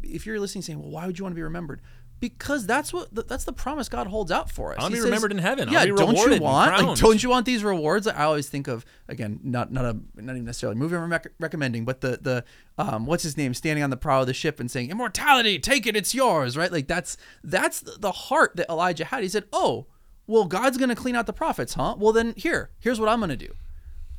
if 0.04 0.26
you're 0.26 0.40
listening 0.40 0.62
saying, 0.62 0.80
Well, 0.80 0.92
why 0.92 1.08
would 1.08 1.18
you 1.18 1.26
want 1.26 1.34
to 1.34 1.38
be 1.38 1.44
remembered? 1.44 1.82
Because 2.24 2.66
that's 2.66 2.94
what 2.94 3.14
that's 3.28 3.44
the 3.44 3.52
promise 3.52 3.90
God 3.90 4.08
holds 4.08 4.32
out 4.32 4.50
for 4.50 4.72
us. 4.72 4.78
I'll 4.80 4.88
He 4.88 4.94
be 4.94 5.00
says, 5.00 5.04
remembered 5.04 5.34
in 5.34 5.40
heaven. 5.40 5.68
I'll 5.68 5.74
Yeah, 5.74 5.84
be 5.84 5.92
don't 5.92 6.16
you 6.16 6.40
want? 6.40 6.82
Like, 6.88 6.98
don't 6.98 7.22
you 7.22 7.30
want 7.30 7.46
these 7.46 7.66
rewards? 7.66 8.08
I 8.08 8.24
always 8.24 8.48
think 8.48 8.70
of 8.70 8.86
again, 9.10 9.42
not 9.44 9.74
not 9.74 9.84
a 9.84 9.98
not 10.16 10.32
even 10.38 10.46
necessarily 10.46 10.78
a 10.78 10.80
movie 10.80 10.96
I'm 10.96 11.12
rec- 11.12 11.34
recommending, 11.38 11.84
but 11.84 12.00
the 12.00 12.18
the 12.22 12.46
um 12.78 13.06
what's 13.06 13.24
his 13.24 13.36
name 13.36 13.54
standing 13.54 13.84
on 13.84 13.90
the 13.90 13.98
prow 13.98 14.22
of 14.22 14.28
the 14.28 14.34
ship 14.34 14.62
and 14.62 14.72
saying 14.72 14.90
immortality, 14.90 15.60
take 15.60 15.86
it, 15.86 15.98
it's 15.98 16.16
yours, 16.16 16.56
right? 16.56 16.72
Like 16.72 16.88
that's 16.88 17.18
that's 17.44 17.82
the 17.82 18.14
heart 18.14 18.56
that 18.56 18.70
Elijah 18.70 19.04
had. 19.04 19.22
He 19.22 19.28
said, 19.28 19.44
oh, 19.52 19.88
well, 20.26 20.46
God's 20.46 20.78
gonna 20.78 20.96
clean 20.96 21.18
out 21.18 21.26
the 21.26 21.34
prophets, 21.34 21.74
huh? 21.74 21.96
Well, 21.98 22.14
then 22.14 22.36
here, 22.38 22.70
here's 22.80 23.02
what 23.02 23.10
I'm 23.10 23.20
gonna 23.20 23.36
do. 23.36 23.54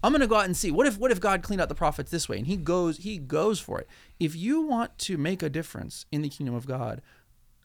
I'm 0.02 0.12
gonna 0.12 0.26
go 0.26 0.36
out 0.36 0.44
and 0.44 0.55
see 0.55 0.70
what 0.70 0.86
if 0.86 0.98
what 0.98 1.10
if 1.10 1.20
God 1.20 1.43
cleaned 1.43 1.62
out 1.62 1.70
the 1.70 1.74
prophets 1.74 2.10
this 2.10 2.28
way, 2.28 2.36
and 2.36 2.47
he 2.47 2.59
goes 2.59 2.98
he 2.98 3.16
goes 3.16 3.60
for 3.60 3.81
it. 3.81 3.89
If 4.20 4.36
you 4.36 4.60
want 4.60 4.98
to 4.98 5.16
make 5.16 5.43
a 5.43 5.48
difference 5.48 6.05
in 6.12 6.20
the 6.20 6.28
kingdom 6.28 6.55
of 6.55 6.66
God, 6.66 7.01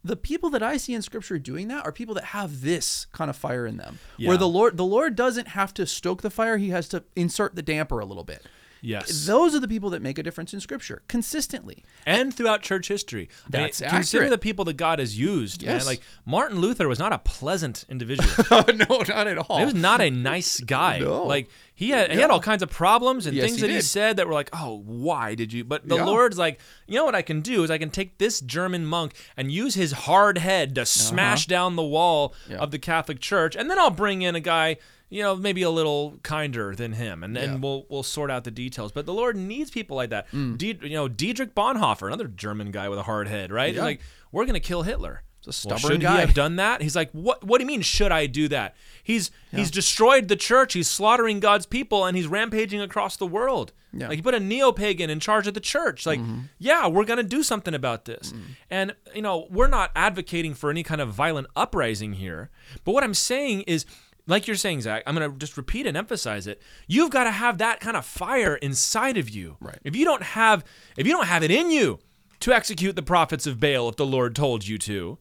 the 0.03 0.15
people 0.15 0.49
that 0.51 0.63
I 0.63 0.77
see 0.77 0.93
in 0.93 1.01
Scripture 1.01 1.37
doing 1.39 1.67
that 1.67 1.85
are 1.85 1.91
people 1.91 2.15
that 2.15 2.25
have 2.25 2.61
this 2.61 3.05
kind 3.11 3.29
of 3.29 3.35
fire 3.35 3.65
in 3.65 3.77
them, 3.77 3.99
Yeah. 4.17 4.29
where 4.29 4.37
the 4.37 4.47
Lord 4.47 4.77
the 4.77 4.85
Lord 4.85 5.15
doesn't 5.15 5.49
have 5.49 5.73
to 5.75 5.85
stoke 5.85 6.21
the 6.21 6.29
fire; 6.29 6.57
He 6.57 6.69
has 6.69 6.87
to 6.89 7.03
insert 7.15 7.55
the 7.55 7.61
damper 7.61 7.99
a 7.99 8.05
little 8.05 8.23
bit. 8.23 8.45
Yes. 8.81 9.25
Those 9.25 9.53
are 9.55 9.59
the 9.59 9.67
people 9.67 9.89
that 9.91 10.01
make 10.01 10.17
a 10.17 10.23
difference 10.23 10.53
in 10.53 10.59
Scripture 10.59 11.01
consistently. 11.07 11.83
and 12.05 12.33
throughout 12.33 12.61
church 12.61 12.87
history. 12.87 13.29
I 13.53 13.57
mean, 13.57 13.63
That's 13.63 13.81
consider 13.81 14.29
the 14.29 14.37
people 14.37 14.65
that 14.65 14.77
God 14.77 14.99
has 14.99 15.17
used. 15.19 15.63
man. 15.65 15.75
Yes. 15.75 15.85
Like 15.85 16.01
Martin 16.25 16.59
Luther 16.59 16.87
was 16.87 16.99
not 16.99 17.11
a 17.13 17.19
pleasant 17.19 17.85
individual. 17.89 18.29
no, 18.51 19.03
not 19.07 19.27
at 19.27 19.37
all. 19.37 19.59
he 19.59 19.65
was 19.65 19.73
not 19.73 20.01
a 20.01 20.09
nice 20.09 20.59
guy. 20.61 20.99
No. 20.99 21.23
Like 21.25 21.49
he 21.75 21.89
had 21.89 22.11
he 22.11 22.19
had 22.19 22.29
all 22.31 22.39
kinds 22.39 22.63
of 22.63 22.69
problems 22.69 23.25
and 23.25 23.35
Yes, 23.35 23.45
things 23.47 23.55
he 23.61 23.67
that 23.67 23.73
he 23.73 23.81
said 23.81 24.17
that 24.17 24.27
were 24.27 24.33
like, 24.33 24.49
oh, 24.53 24.81
why 24.85 25.35
did 25.35 25.51
you? 25.53 25.63
But 25.63 25.87
the 25.87 25.95
Yeah. 25.97 26.05
Lord's 26.05 26.37
like, 26.37 26.59
you 26.87 26.95
know 26.95 27.05
what 27.05 27.15
I 27.15 27.21
can 27.21 27.41
do 27.41 27.63
is 27.63 27.71
I 27.71 27.77
can 27.77 27.89
take 27.89 28.17
this 28.17 28.39
German 28.41 28.85
monk 28.85 29.13
and 29.37 29.51
use 29.51 29.75
his 29.75 29.91
hard 29.91 30.37
head 30.37 30.75
to 30.75 30.85
smash 30.85 31.45
down 31.47 31.75
the 31.75 31.83
wall 31.83 32.33
Uh-huh. 32.45 32.53
Yeah. 32.53 32.57
of 32.59 32.71
the 32.71 32.79
Catholic 32.79 33.19
Church, 33.19 33.55
and 33.55 33.69
then 33.69 33.77
I'll 33.79 33.89
bring 33.91 34.21
in 34.21 34.35
a 34.35 34.39
guy. 34.39 34.77
You 35.11 35.23
know, 35.23 35.35
maybe 35.35 35.63
a 35.63 35.69
little 35.71 36.19
kinder 36.21 36.75
than 36.75 36.93
him, 36.93 37.23
and, 37.23 37.35
Yeah. 37.35 37.43
and 37.43 37.63
we'll 37.63 37.85
we'll 37.89 38.03
sort 38.03 38.29
out 38.29 38.43
the 38.43 38.51
details. 38.51 38.91
But 38.91 39.05
the 39.07 39.13
Lord 39.13 39.35
needs 39.35 39.71
people 39.71 39.97
like 39.97 40.11
that. 40.11 40.29
Mm. 40.31 40.61
You 40.83 40.89
know, 40.95 41.07
Dietrich 41.07 41.55
Bonhoeffer, 41.55 42.05
another 42.07 42.27
German 42.27 42.69
guy 42.71 42.89
with 42.89 42.99
a 42.99 43.03
hard 43.03 43.27
head, 43.27 43.51
right? 43.51 43.73
Yeah. 43.73 43.81
like, 43.83 44.01
we're 44.31 44.45
gonna 44.45 44.59
kill 44.59 44.83
Hitler. 44.83 45.23
He's 45.43 45.47
a 45.63 45.67
Well, 45.69 45.77
stubborn 45.79 45.95
should 45.95 46.01
guy. 46.01 46.15
he 46.15 46.19
have 46.21 46.33
done 46.33 46.57
that? 46.57 46.81
He's 46.83 46.95
like, 46.95 47.09
what? 47.11 47.43
What 47.43 47.57
do 47.57 47.63
you 47.63 47.67
mean? 47.67 47.81
Should 47.81 48.11
I 48.11 48.27
do 48.27 48.47
that? 48.49 48.75
He's 49.03 49.31
he's 49.51 49.71
destroyed 49.71 50.27
the 50.27 50.35
church. 50.35 50.73
He's 50.73 50.87
slaughtering 50.89 51.39
God's 51.39 51.65
people, 51.65 52.05
and 52.05 52.15
he's 52.15 52.27
rampaging 52.27 52.81
across 52.81 53.15
the 53.17 53.25
world. 53.25 53.71
Yeah. 53.91 54.01
Mm-hmm. 54.01 54.09
Like 54.09 54.17
he 54.17 54.21
put 54.21 54.35
a 54.35 54.39
neo 54.39 54.71
pagan 54.71 55.09
in 55.09 55.19
charge 55.19 55.47
of 55.47 55.55
the 55.55 55.59
church. 55.59 56.05
Like, 56.05 56.19
yeah, 56.59 56.85
we're 56.87 57.05
gonna 57.05 57.23
do 57.23 57.41
something 57.41 57.73
about 57.73 58.05
this. 58.05 58.31
And 58.69 58.93
you 59.15 59.23
know, 59.23 59.47
we're 59.49 59.69
not 59.69 59.89
advocating 59.95 60.53
for 60.53 60.69
any 60.69 60.83
kind 60.83 61.01
of 61.01 61.09
violent 61.13 61.47
uprising 61.55 62.13
here. 62.13 62.51
But 62.85 62.91
what 62.91 63.03
I'm 63.03 63.15
saying 63.15 63.61
is. 63.61 63.85
Like 64.29 64.45
you're 64.45 64.55
saying, 64.55 64.81
Zach, 64.81 65.01
I'm 65.07 65.15
gonna 65.15 65.31
just 65.31 65.57
repeat 65.57 65.87
and 65.87 65.97
emphasize 65.97 66.45
it. 66.45 66.61
You've 66.87 67.09
got 67.09 67.23
to 67.23 67.31
have 67.31 67.57
that 67.57 67.79
kind 67.79 67.97
of 67.97 68.05
fire 68.05 68.55
inside 68.55 69.17
of 69.17 69.27
you. 69.29 69.57
Right. 69.59 69.79
If 69.83 69.95
you 69.95 70.05
don't 70.05 70.21
have, 70.21 70.63
if 70.95 71.07
you 71.07 71.13
don't 71.13 71.25
have 71.25 71.43
it 71.43 71.49
in 71.49 71.71
you 71.71 71.99
to 72.41 72.53
execute 72.53 72.95
the 72.95 73.01
prophets 73.01 73.47
of 73.47 73.59
Baal, 73.59 73.89
if 73.89 73.95
the 73.95 74.05
Lord 74.05 74.35
told 74.35 74.67
you 74.67 74.77
to, 74.77 75.17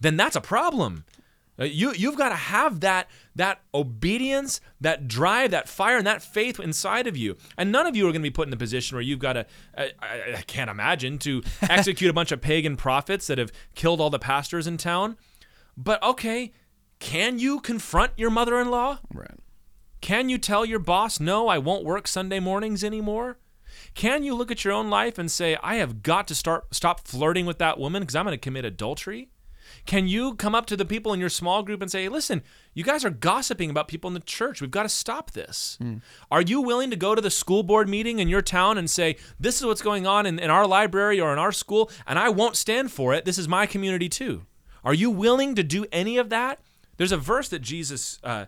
then 0.00 0.16
that's 0.16 0.36
a 0.36 0.40
problem. 0.40 1.04
Uh, 1.58 1.64
you 1.64 1.92
you've 1.92 2.16
got 2.16 2.30
to 2.30 2.34
have 2.34 2.80
that 2.80 3.08
that 3.34 3.60
obedience, 3.74 4.62
that 4.80 5.06
drive, 5.06 5.50
that 5.50 5.68
fire, 5.68 5.98
and 5.98 6.06
that 6.06 6.22
faith 6.22 6.58
inside 6.58 7.06
of 7.06 7.16
you. 7.16 7.36
And 7.58 7.70
none 7.70 7.86
of 7.86 7.94
you 7.94 8.04
are 8.04 8.12
going 8.12 8.22
to 8.22 8.28
be 8.28 8.30
put 8.30 8.46
in 8.46 8.50
the 8.50 8.56
position 8.56 8.96
where 8.96 9.02
you've 9.02 9.18
got 9.18 9.34
to. 9.34 9.46
I, 9.76 9.92
I, 10.00 10.34
I 10.38 10.42
can't 10.46 10.70
imagine 10.70 11.18
to 11.20 11.42
execute 11.62 12.10
a 12.10 12.14
bunch 12.14 12.32
of 12.32 12.40
pagan 12.40 12.76
prophets 12.76 13.26
that 13.26 13.36
have 13.36 13.52
killed 13.74 14.00
all 14.00 14.10
the 14.10 14.18
pastors 14.18 14.66
in 14.66 14.78
town. 14.78 15.18
But 15.76 16.02
okay, 16.02 16.52
can 16.98 17.38
you 17.38 17.60
confront 17.60 18.12
your 18.16 18.30
mother-in-law? 18.30 19.00
right. 19.12 19.38
Can 20.00 20.28
you 20.28 20.38
tell 20.38 20.64
your 20.64 20.78
boss, 20.78 21.18
no, 21.18 21.48
I 21.48 21.58
won't 21.58 21.84
work 21.84 22.06
Sunday 22.06 22.38
mornings 22.38 22.84
anymore? 22.84 23.38
Can 23.94 24.22
you 24.22 24.34
look 24.34 24.50
at 24.50 24.64
your 24.64 24.72
own 24.72 24.88
life 24.88 25.18
and 25.18 25.30
say, 25.30 25.56
I 25.62 25.76
have 25.76 26.02
got 26.02 26.28
to 26.28 26.34
start 26.34 26.74
stop 26.74 27.06
flirting 27.06 27.46
with 27.46 27.58
that 27.58 27.78
woman 27.78 28.02
because 28.02 28.14
I'm 28.14 28.24
going 28.24 28.32
to 28.32 28.38
commit 28.38 28.64
adultery? 28.64 29.30
Can 29.84 30.06
you 30.06 30.34
come 30.34 30.54
up 30.54 30.66
to 30.66 30.76
the 30.76 30.84
people 30.84 31.12
in 31.12 31.18
your 31.18 31.28
small 31.28 31.62
group 31.62 31.82
and 31.82 31.90
say, 31.90 32.08
listen, 32.08 32.42
you 32.72 32.84
guys 32.84 33.04
are 33.04 33.10
gossiping 33.10 33.70
about 33.70 33.88
people 33.88 34.06
in 34.08 34.14
the 34.14 34.20
church. 34.20 34.60
We've 34.60 34.70
got 34.70 34.84
to 34.84 34.88
stop 34.88 35.32
this. 35.32 35.76
Hmm. 35.80 35.96
Are 36.30 36.42
you 36.42 36.60
willing 36.60 36.90
to 36.90 36.96
go 36.96 37.14
to 37.14 37.20
the 37.20 37.30
school 37.30 37.62
board 37.62 37.88
meeting 37.88 38.18
in 38.18 38.28
your 38.28 38.42
town 38.42 38.78
and 38.78 38.88
say, 38.88 39.16
this 39.40 39.58
is 39.58 39.66
what's 39.66 39.82
going 39.82 40.06
on 40.06 40.24
in, 40.24 40.38
in 40.38 40.50
our 40.50 40.66
library 40.66 41.20
or 41.20 41.32
in 41.32 41.38
our 41.38 41.52
school, 41.52 41.90
and 42.06 42.18
I 42.18 42.28
won't 42.28 42.56
stand 42.56 42.92
for 42.92 43.12
it? 43.12 43.24
This 43.24 43.38
is 43.38 43.48
my 43.48 43.66
community 43.66 44.08
too. 44.08 44.46
Are 44.84 44.94
you 44.94 45.10
willing 45.10 45.56
to 45.56 45.64
do 45.64 45.84
any 45.90 46.16
of 46.16 46.28
that? 46.30 46.60
There's 46.96 47.12
a 47.12 47.16
verse 47.16 47.48
that 47.50 47.60
Jesus 47.60 48.18
uh, 48.24 48.46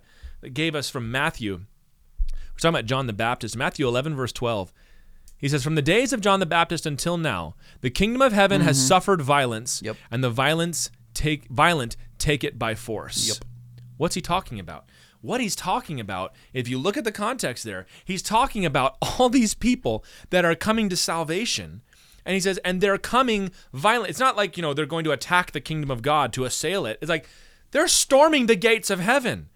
gave 0.53 0.75
us 0.75 0.89
from 0.91 1.11
Matthew. 1.11 1.61
We're 2.31 2.59
talking 2.59 2.75
about 2.75 2.87
John 2.87 3.07
the 3.07 3.12
Baptist. 3.12 3.57
Matthew 3.57 3.87
11, 3.87 4.15
verse 4.16 4.33
12. 4.33 4.73
He 5.37 5.49
says, 5.49 5.62
From 5.62 5.77
the 5.77 5.83
days 5.83 6.12
of 6.12 6.20
John 6.20 6.41
the 6.41 6.47
Baptist 6.47 6.87
until 6.87 7.16
now, 7.16 7.55
the 7.81 7.91
kingdom 7.91 8.23
of 8.23 8.33
heaven 8.33 8.61
has 8.62 8.85
suffered 8.85 9.23
violence, 9.23 9.77
Mm-hmm. 9.79 9.87
Yep. 9.87 9.97
and 10.11 10.25
the 10.25 10.31
violence 10.31 10.91
take 11.15 11.47
violent 11.49 11.97
take 12.19 12.43
it 12.43 12.59
by 12.59 12.75
force. 12.75 13.29
Yep. 13.29 13.37
What's 13.97 14.15
he 14.16 14.20
talking 14.20 14.59
about? 14.59 14.85
What 15.20 15.41
he's 15.41 15.57
talking 15.57 15.99
about, 16.01 16.33
if 16.53 16.69
you 16.69 16.79
look 16.79 16.97
at 16.97 17.05
the 17.05 17.12
context 17.12 17.65
there, 17.65 17.87
he's 18.05 18.23
talking 18.23 18.65
about 18.65 18.97
all 19.03 19.29
these 19.29 19.55
people 19.55 20.05
that 20.31 20.45
are 20.45 20.55
coming 20.55 20.89
to 20.89 20.97
salvation. 20.97 21.83
And 22.25 22.35
he 22.35 22.41
says, 22.41 22.59
and 22.65 22.81
they're 22.81 22.99
coming 22.99 23.51
violent. 23.73 24.11
It's 24.11 24.19
not 24.20 24.37
like, 24.37 24.57
you 24.57 24.62
know, 24.62 24.75
they're 24.75 24.85
going 24.87 25.05
to 25.05 25.12
attack 25.12 25.53
the 25.53 25.61
kingdom 25.61 25.91
of 25.91 26.03
God 26.03 26.33
to 26.35 26.45
assail 26.45 26.85
it. 26.87 26.99
It's 27.01 27.09
like 27.09 27.29
they're 27.70 27.89
storming 27.89 28.47
the 28.47 28.57
gates 28.57 28.90
of 28.90 29.01
heaven. 29.01 29.49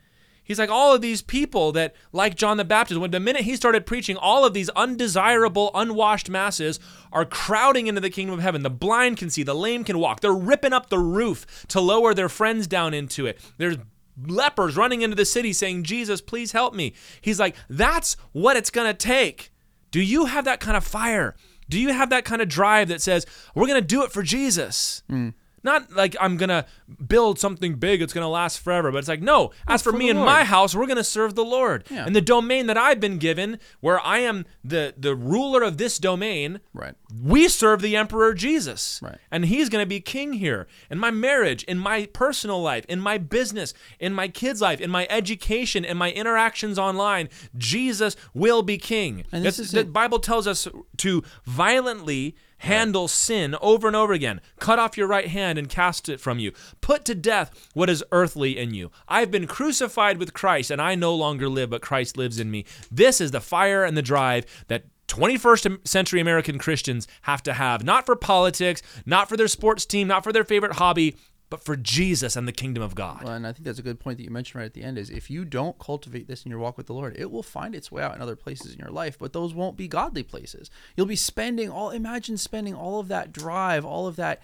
He's 0.44 0.59
like 0.59 0.70
all 0.70 0.94
of 0.94 1.01
these 1.01 1.22
people 1.22 1.72
that, 1.72 1.94
like 2.12 2.34
John 2.34 2.56
the 2.56 2.64
Baptist, 2.64 3.01
when 3.01 3.12
the 3.12 3.20
minute 3.20 3.43
he 3.43 3.55
started 3.55 3.86
preaching, 3.86 4.16
all 4.16 4.44
of 4.44 4.55
these 4.55 4.68
undesirable, 4.70 5.70
unwashed 5.72 6.28
masses 6.28 6.80
are 7.12 7.24
crowding 7.24 7.86
into 7.86 8.01
the 8.01 8.10
kingdom 8.10 8.34
of 8.34 8.43
heaven. 8.43 8.62
The 8.62 8.70
blind 8.70 9.18
can 9.18 9.30
see, 9.30 9.44
the 9.44 9.55
lame 9.55 9.84
can 9.84 9.98
walk. 9.98 10.20
They're 10.20 10.32
ripping 10.32 10.72
up 10.72 10.90
the 10.90 10.98
roof 10.98 11.64
to 11.68 11.80
lower 11.80 12.12
their 12.12 12.28
friends 12.28 12.66
down 12.66 12.93
into 12.93 13.24
it. 13.24 13.40
There's 13.56 13.78
lepers 14.26 14.76
running 14.76 15.02
into 15.02 15.16
the 15.16 15.24
city 15.24 15.52
saying, 15.52 15.84
Jesus, 15.84 16.20
please 16.20 16.52
help 16.52 16.74
me. 16.74 16.93
He's 17.20 17.40
like, 17.40 17.55
that's 17.70 18.16
what 18.32 18.56
it's 18.56 18.70
going 18.70 18.89
to 18.89 18.94
take. 18.94 19.52
Do 19.90 20.01
you 20.01 20.26
have 20.26 20.44
that 20.47 20.60
kind 20.60 20.76
of 20.76 20.84
fire? 20.84 21.36
Do 21.68 21.78
you 21.78 21.93
have 21.93 22.10
that 22.10 22.24
kind 22.24 22.43
of 22.43 22.48
drive 22.48 22.89
that 22.89 23.01
says, 23.01 23.26
we're 23.55 23.68
going 23.68 23.80
to 23.80 23.86
do 23.86 24.02
it 24.02 24.12
for 24.12 24.22
Jesus? 24.22 25.02
Mm. 25.10 25.34
Not 25.64 25.93
like 25.93 26.16
I'm 26.20 26.36
going 26.36 26.48
to 26.48 26.66
build 27.06 27.39
something 27.39 27.74
big, 27.76 28.02
it's 28.02 28.12
going 28.12 28.24
to 28.24 28.28
last 28.28 28.59
forever, 28.60 28.90
but 28.90 28.98
it's 28.98 29.09
like, 29.09 29.22
no, 29.22 29.52
as 29.68 29.80
for, 29.82 29.93
for 29.93 29.98
me 29.98 30.10
and 30.10 30.18
Lord. 30.18 30.26
my 30.26 30.44
house, 30.44 30.74
we're 30.74 30.86
going 30.86 30.97
to 30.97 31.05
serve 31.05 31.34
the 31.34 31.44
Lord. 31.44 31.84
Yeah. 31.90 32.05
And 32.05 32.16
the 32.16 32.20
domain 32.20 32.66
that 32.66 32.76
I've 32.76 32.98
been 32.98 33.18
given, 33.18 33.59
where 33.80 34.01
I 34.05 34.18
am 34.18 34.44
the, 34.64 34.94
the 34.97 35.14
ruler 35.14 35.62
of 35.62 35.78
this 35.78 35.98
domain, 35.98 36.60
Right. 36.74 36.94
we 37.22 37.48
serve 37.48 37.80
the 37.80 37.94
emperor 37.97 38.34
Jesus. 38.34 38.98
Right. 39.02 39.18
And 39.30 39.44
he's 39.44 39.68
going 39.68 39.82
to 39.82 39.89
be 39.89 40.01
king 40.01 40.32
here. 40.32 40.66
In 40.90 40.98
my 40.98 41.10
marriage, 41.10 41.62
in 41.64 41.78
my 41.78 42.06
personal 42.12 42.60
life, 42.60 42.84
in 42.89 42.98
my 43.01 43.18
business, 43.18 43.72
in 44.01 44.14
my 44.14 44.28
kids' 44.28 44.60
life, 44.60 44.80
in 44.80 44.90
my 44.90 45.06
education, 45.10 45.84
in 45.84 45.97
my 45.97 46.10
interactions 46.10 46.78
online, 46.78 47.28
Jesus 47.56 48.16
will 48.34 48.62
be 48.62 48.78
king. 48.78 49.24
And 49.30 49.44
this 49.44 49.59
That's- 49.59 49.66
is 49.66 49.70
the. 49.72 49.84
Bible 49.93 50.18
tells 50.20 50.47
us 50.47 50.66
to 50.97 51.22
violently 51.44 52.34
handle 52.62 53.09
sin 53.09 53.56
over 53.60 53.89
and 53.89 53.97
over 53.97 54.12
again. 54.12 54.40
Cut 54.60 54.78
off 54.78 54.97
your 54.97 55.09
right 55.09 55.26
hand 55.28 55.59
and 55.59 55.68
cast 55.68 56.09
it 56.09 56.20
from 56.20 56.39
you. 56.39 56.52
Put 56.80 57.05
to 57.06 57.14
death 57.14 57.68
what 57.74 57.90
is 57.90 58.05
earthly 58.12 58.56
in 58.56 58.72
you. 58.72 58.90
I've 59.09 59.30
been 59.30 59.48
crucified 59.48 60.18
with 60.18 60.32
Christ, 60.32 60.70
and 60.70 60.80
I 60.80 60.94
no 60.94 61.14
longer 61.14 61.48
live, 61.48 61.70
but 61.70 61.82
Christ 61.82 62.16
lives 62.16 62.39
in 62.39 62.51
me. 62.51 62.64
This 62.90 63.20
is 63.20 63.32
the 63.32 63.40
fire 63.40 63.84
and 63.84 63.97
the 63.97 64.02
drive 64.02 64.47
that 64.68 64.84
21st 65.09 65.86
century 65.86 66.20
American 66.20 66.59
Christians 66.59 67.06
have 67.22 67.43
to 67.43 67.52
have, 67.52 67.84
not 67.84 68.06
for 68.06 68.16
politics, 68.16 68.80
not 69.05 69.28
for 69.28 69.36
their 69.36 69.48
sports 69.48 69.84
team, 69.84 70.09
not 70.09 70.24
for 70.24 70.32
their 70.32 70.44
favorite 70.44 70.74
hobby, 70.74 71.16
but 71.52 71.62
for 71.62 71.76
Jesus 71.76 72.34
and 72.34 72.48
the 72.48 72.52
kingdom 72.52 72.82
of 72.82 72.94
God. 72.94 73.24
Well, 73.24 73.34
and 73.34 73.46
I 73.46 73.52
think 73.52 73.66
that's 73.66 73.78
a 73.78 73.82
good 73.82 74.00
point 74.00 74.16
that 74.16 74.24
you 74.24 74.30
mentioned 74.30 74.58
right 74.58 74.64
at 74.64 74.72
the 74.72 74.82
end 74.82 74.96
is 74.96 75.10
if 75.10 75.30
you 75.30 75.44
don't 75.44 75.78
cultivate 75.78 76.26
this 76.26 76.46
in 76.46 76.50
your 76.50 76.58
walk 76.58 76.78
with 76.78 76.86
the 76.86 76.94
Lord, 76.94 77.14
it 77.18 77.30
will 77.30 77.42
find 77.42 77.74
its 77.74 77.92
way 77.92 78.02
out 78.02 78.16
in 78.16 78.22
other 78.22 78.36
places 78.36 78.72
in 78.72 78.78
your 78.78 78.88
life, 78.88 79.18
but 79.18 79.34
those 79.34 79.52
won't 79.52 79.76
be 79.76 79.86
godly 79.86 80.22
places. 80.22 80.70
You'll 80.96 81.04
be 81.04 81.14
spending 81.14 81.68
all 81.68 81.90
imagine 81.90 82.38
spending 82.38 82.74
all 82.74 83.00
of 83.00 83.08
that 83.08 83.32
drive, 83.32 83.84
all 83.84 84.06
of 84.06 84.16
that 84.16 84.40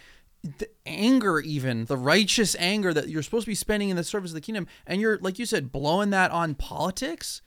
the 0.58 0.68
anger 0.84 1.40
even 1.40 1.86
the 1.86 1.96
righteous 1.96 2.54
anger 2.58 2.92
that 2.92 3.08
you're 3.08 3.22
supposed 3.22 3.46
to 3.46 3.50
be 3.50 3.54
spending 3.54 3.88
in 3.88 3.96
the 3.96 4.04
service 4.04 4.30
of 4.30 4.34
the 4.36 4.40
kingdom 4.40 4.68
and 4.86 5.00
you're 5.00 5.18
like 5.18 5.36
you 5.36 5.44
said 5.44 5.72
blowing 5.72 6.10
that 6.10 6.30
on 6.30 6.54
politics 6.54 7.42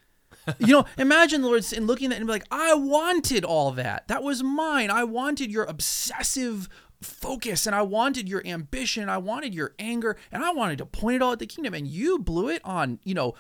you 0.60 0.68
know, 0.68 0.86
imagine 0.98 1.42
the 1.42 1.48
Lord 1.48 1.64
and 1.74 1.88
looking 1.88 2.08
at 2.08 2.14
it 2.14 2.18
and 2.18 2.28
be 2.28 2.34
like, 2.34 2.48
I 2.50 2.74
wanted 2.74 3.46
all 3.46 3.72
that. 3.72 4.08
That 4.08 4.24
was 4.24 4.42
mine. 4.42 4.90
I 4.90 5.04
wanted 5.04 5.52
your 5.52 5.66
obsessive 5.66 6.68
focus 7.02 7.66
and 7.66 7.76
I 7.76 7.82
wanted 7.82 8.30
your 8.30 8.46
ambition, 8.46 9.10
I 9.10 9.18
wanted 9.18 9.54
your 9.54 9.74
anger, 9.80 10.18
and 10.32 10.44
I 10.44 10.52
wanted 10.52 10.78
to 10.80 10.86
point 10.86 11.18
it 11.18 11.22
all 11.22 11.34
at 11.34 11.40
the 11.40 11.48
kingdom. 11.48 11.74
And 11.74 11.88
you 11.88 12.20
blew 12.20 12.50
it 12.50 12.62
on, 12.64 13.00
you 13.04 13.14
know, 13.14 13.34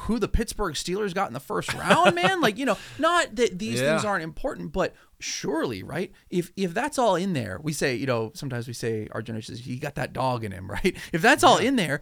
who 0.00 0.18
the 0.18 0.28
Pittsburgh 0.28 0.74
Steelers 0.74 1.14
got 1.14 1.28
in 1.28 1.34
the 1.34 1.40
first 1.40 1.72
round, 1.74 2.14
man. 2.14 2.40
like, 2.40 2.58
you 2.58 2.66
know, 2.66 2.78
not 2.98 3.34
that 3.36 3.58
these 3.58 3.80
yeah. 3.80 3.92
things 3.92 4.04
aren't 4.04 4.24
important, 4.24 4.72
but 4.72 4.94
surely, 5.18 5.82
right? 5.82 6.12
If 6.30 6.52
if 6.56 6.74
that's 6.74 6.98
all 6.98 7.16
in 7.16 7.32
there, 7.32 7.58
we 7.62 7.72
say, 7.72 7.94
you 7.94 8.06
know, 8.06 8.32
sometimes 8.34 8.66
we 8.66 8.74
say 8.74 9.08
our 9.12 9.22
generation 9.22 9.56
says 9.56 9.64
he 9.64 9.78
got 9.78 9.94
that 9.96 10.12
dog 10.12 10.44
in 10.44 10.52
him, 10.52 10.70
right? 10.70 10.96
If 11.12 11.22
that's 11.22 11.44
all 11.44 11.58
in 11.58 11.76
there, 11.76 12.00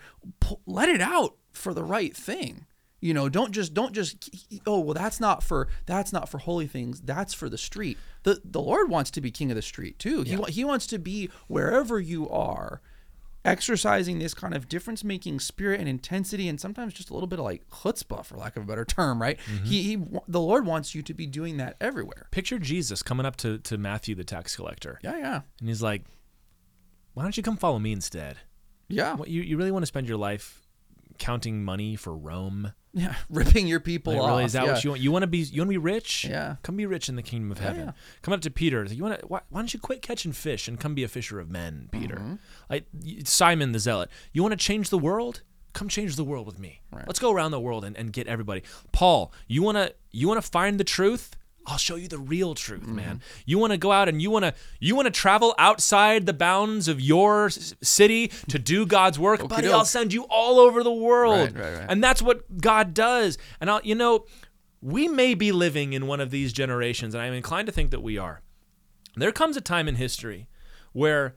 let 0.66 0.88
it 0.88 1.00
out 1.00 1.36
for 1.52 1.72
the 1.72 1.84
right 1.84 2.16
thing 2.16 2.66
you 3.04 3.12
know 3.12 3.28
don't 3.28 3.52
just 3.52 3.74
don't 3.74 3.92
just 3.92 4.30
oh 4.66 4.80
well 4.80 4.94
that's 4.94 5.20
not 5.20 5.42
for 5.42 5.68
that's 5.84 6.10
not 6.10 6.26
for 6.26 6.38
holy 6.38 6.66
things. 6.66 7.02
That's 7.02 7.34
for 7.34 7.50
the 7.50 7.58
street. 7.58 7.98
The 8.22 8.40
the 8.42 8.62
lord 8.62 8.88
wants 8.88 9.10
to 9.12 9.20
be 9.20 9.30
king 9.30 9.50
of 9.50 9.56
the 9.56 9.62
street 9.62 9.98
too. 9.98 10.22
Yeah. 10.26 10.38
he, 10.46 10.52
he 10.52 10.64
wants 10.64 10.86
to 10.86 10.98
be 10.98 11.28
wherever 11.46 12.00
you 12.00 12.30
are 12.30 12.80
exercising 13.44 14.20
this 14.20 14.32
kind 14.32 14.54
of 14.54 14.70
difference 14.70 15.04
making 15.04 15.38
spirit 15.38 15.80
and 15.80 15.86
intensity 15.86 16.48
and 16.48 16.58
sometimes 16.58 16.94
just 16.94 17.10
a 17.10 17.12
little 17.12 17.26
bit 17.26 17.38
of 17.38 17.44
like 17.44 17.68
chutzpah 17.68 18.24
for 18.24 18.38
lack 18.38 18.56
of 18.56 18.62
a 18.62 18.66
better 18.66 18.86
term 18.86 19.20
right? 19.20 19.38
Mm-hmm. 19.52 19.64
he, 19.66 19.82
he 19.82 19.96
the 20.26 20.40
lord 20.40 20.64
wants 20.64 20.94
you 20.94 21.02
to 21.02 21.12
be 21.12 21.26
doing 21.26 21.58
that 21.58 21.76
everywhere. 21.82 22.28
Picture 22.30 22.58
jesus 22.58 23.02
coming 23.02 23.26
up 23.26 23.36
to 23.36 23.58
to 23.58 23.76
matthew 23.76 24.14
the 24.14 24.24
tax 24.24 24.56
collector. 24.56 24.98
Yeah 25.02 25.18
yeah. 25.18 25.40
And 25.60 25.68
he's 25.68 25.82
like 25.82 26.04
why 27.12 27.22
don't 27.22 27.36
you 27.36 27.42
come 27.42 27.58
follow 27.58 27.78
me 27.78 27.92
instead? 27.92 28.38
Yeah. 28.88 29.14
What, 29.14 29.28
you, 29.28 29.42
you 29.42 29.58
really 29.58 29.70
want 29.70 29.82
to 29.82 29.86
spend 29.86 30.08
your 30.08 30.18
life 30.18 30.63
counting 31.18 31.64
money 31.64 31.96
for 31.96 32.16
rome 32.16 32.72
yeah, 32.94 33.14
ripping 33.30 33.66
your 33.66 33.80
people 33.80 34.12
like, 34.12 34.22
off. 34.22 34.28
Really, 34.30 34.44
is 34.44 34.52
that 34.52 34.64
yeah. 34.64 34.72
what 34.72 34.84
you 34.84 34.90
want? 34.90 35.02
You 35.02 35.12
want 35.12 35.22
to 35.24 35.26
be? 35.26 35.38
You 35.38 35.60
want 35.60 35.68
to 35.68 35.74
be 35.74 35.78
rich? 35.78 36.24
Yeah. 36.24 36.56
Come 36.62 36.76
be 36.76 36.86
rich 36.86 37.08
in 37.08 37.16
the 37.16 37.22
kingdom 37.22 37.50
of 37.50 37.58
heaven. 37.58 37.86
Yeah. 37.86 37.92
Come 38.22 38.32
up 38.32 38.40
to 38.42 38.50
Peter. 38.50 38.84
You 38.84 39.02
want 39.02 39.20
to? 39.20 39.26
Why, 39.26 39.40
why, 39.50 39.60
don't 39.60 39.74
you 39.74 39.80
quit 39.80 40.00
catching 40.00 40.32
fish 40.32 40.68
and 40.68 40.78
come 40.78 40.94
be 40.94 41.02
a 41.02 41.08
fisher 41.08 41.40
of 41.40 41.50
men, 41.50 41.88
Peter? 41.90 42.16
Mm-hmm. 42.16 42.34
Like 42.70 42.86
Simon 43.24 43.72
the 43.72 43.80
Zealot. 43.80 44.10
You 44.32 44.42
want 44.42 44.52
to 44.52 44.56
change 44.56 44.90
the 44.90 44.98
world? 44.98 45.42
Come 45.72 45.88
change 45.88 46.14
the 46.14 46.24
world 46.24 46.46
with 46.46 46.60
me. 46.60 46.82
Right. 46.92 47.04
Let's 47.06 47.18
go 47.18 47.32
around 47.32 47.50
the 47.50 47.60
world 47.60 47.84
and, 47.84 47.96
and 47.96 48.12
get 48.12 48.28
everybody. 48.28 48.62
Paul, 48.92 49.32
you 49.48 49.62
wanna 49.62 49.90
you 50.12 50.28
wanna 50.28 50.42
find 50.42 50.78
the 50.78 50.84
truth? 50.84 51.36
I'll 51.66 51.78
show 51.78 51.96
you 51.96 52.08
the 52.08 52.18
real 52.18 52.54
truth, 52.54 52.82
mm-hmm. 52.82 52.96
man. 52.96 53.22
You 53.46 53.58
want 53.58 53.72
to 53.72 53.78
go 53.78 53.90
out 53.90 54.08
and 54.08 54.20
you 54.20 54.30
want 54.30 54.44
to 54.44 54.54
you 54.80 54.94
want 54.94 55.06
to 55.06 55.10
travel 55.10 55.54
outside 55.58 56.26
the 56.26 56.32
bounds 56.32 56.88
of 56.88 57.00
your 57.00 57.50
city 57.50 58.28
to 58.48 58.58
do 58.58 58.84
God's 58.86 59.18
work, 59.18 59.40
okay, 59.40 59.48
buddy. 59.48 59.68
I'll 59.68 59.84
send 59.84 60.12
you 60.12 60.24
all 60.24 60.60
over 60.60 60.82
the 60.82 60.92
world, 60.92 61.54
right, 61.54 61.64
right, 61.64 61.78
right. 61.78 61.86
and 61.88 62.02
that's 62.02 62.20
what 62.20 62.60
God 62.60 62.92
does. 62.94 63.38
And 63.60 63.70
I'll, 63.70 63.80
you 63.82 63.94
know, 63.94 64.26
we 64.82 65.08
may 65.08 65.34
be 65.34 65.52
living 65.52 65.94
in 65.94 66.06
one 66.06 66.20
of 66.20 66.30
these 66.30 66.52
generations, 66.52 67.14
and 67.14 67.22
I'm 67.22 67.32
inclined 67.32 67.66
to 67.66 67.72
think 67.72 67.90
that 67.90 68.02
we 68.02 68.18
are. 68.18 68.42
There 69.16 69.32
comes 69.32 69.56
a 69.56 69.60
time 69.60 69.88
in 69.88 69.94
history 69.94 70.48
where 70.92 71.36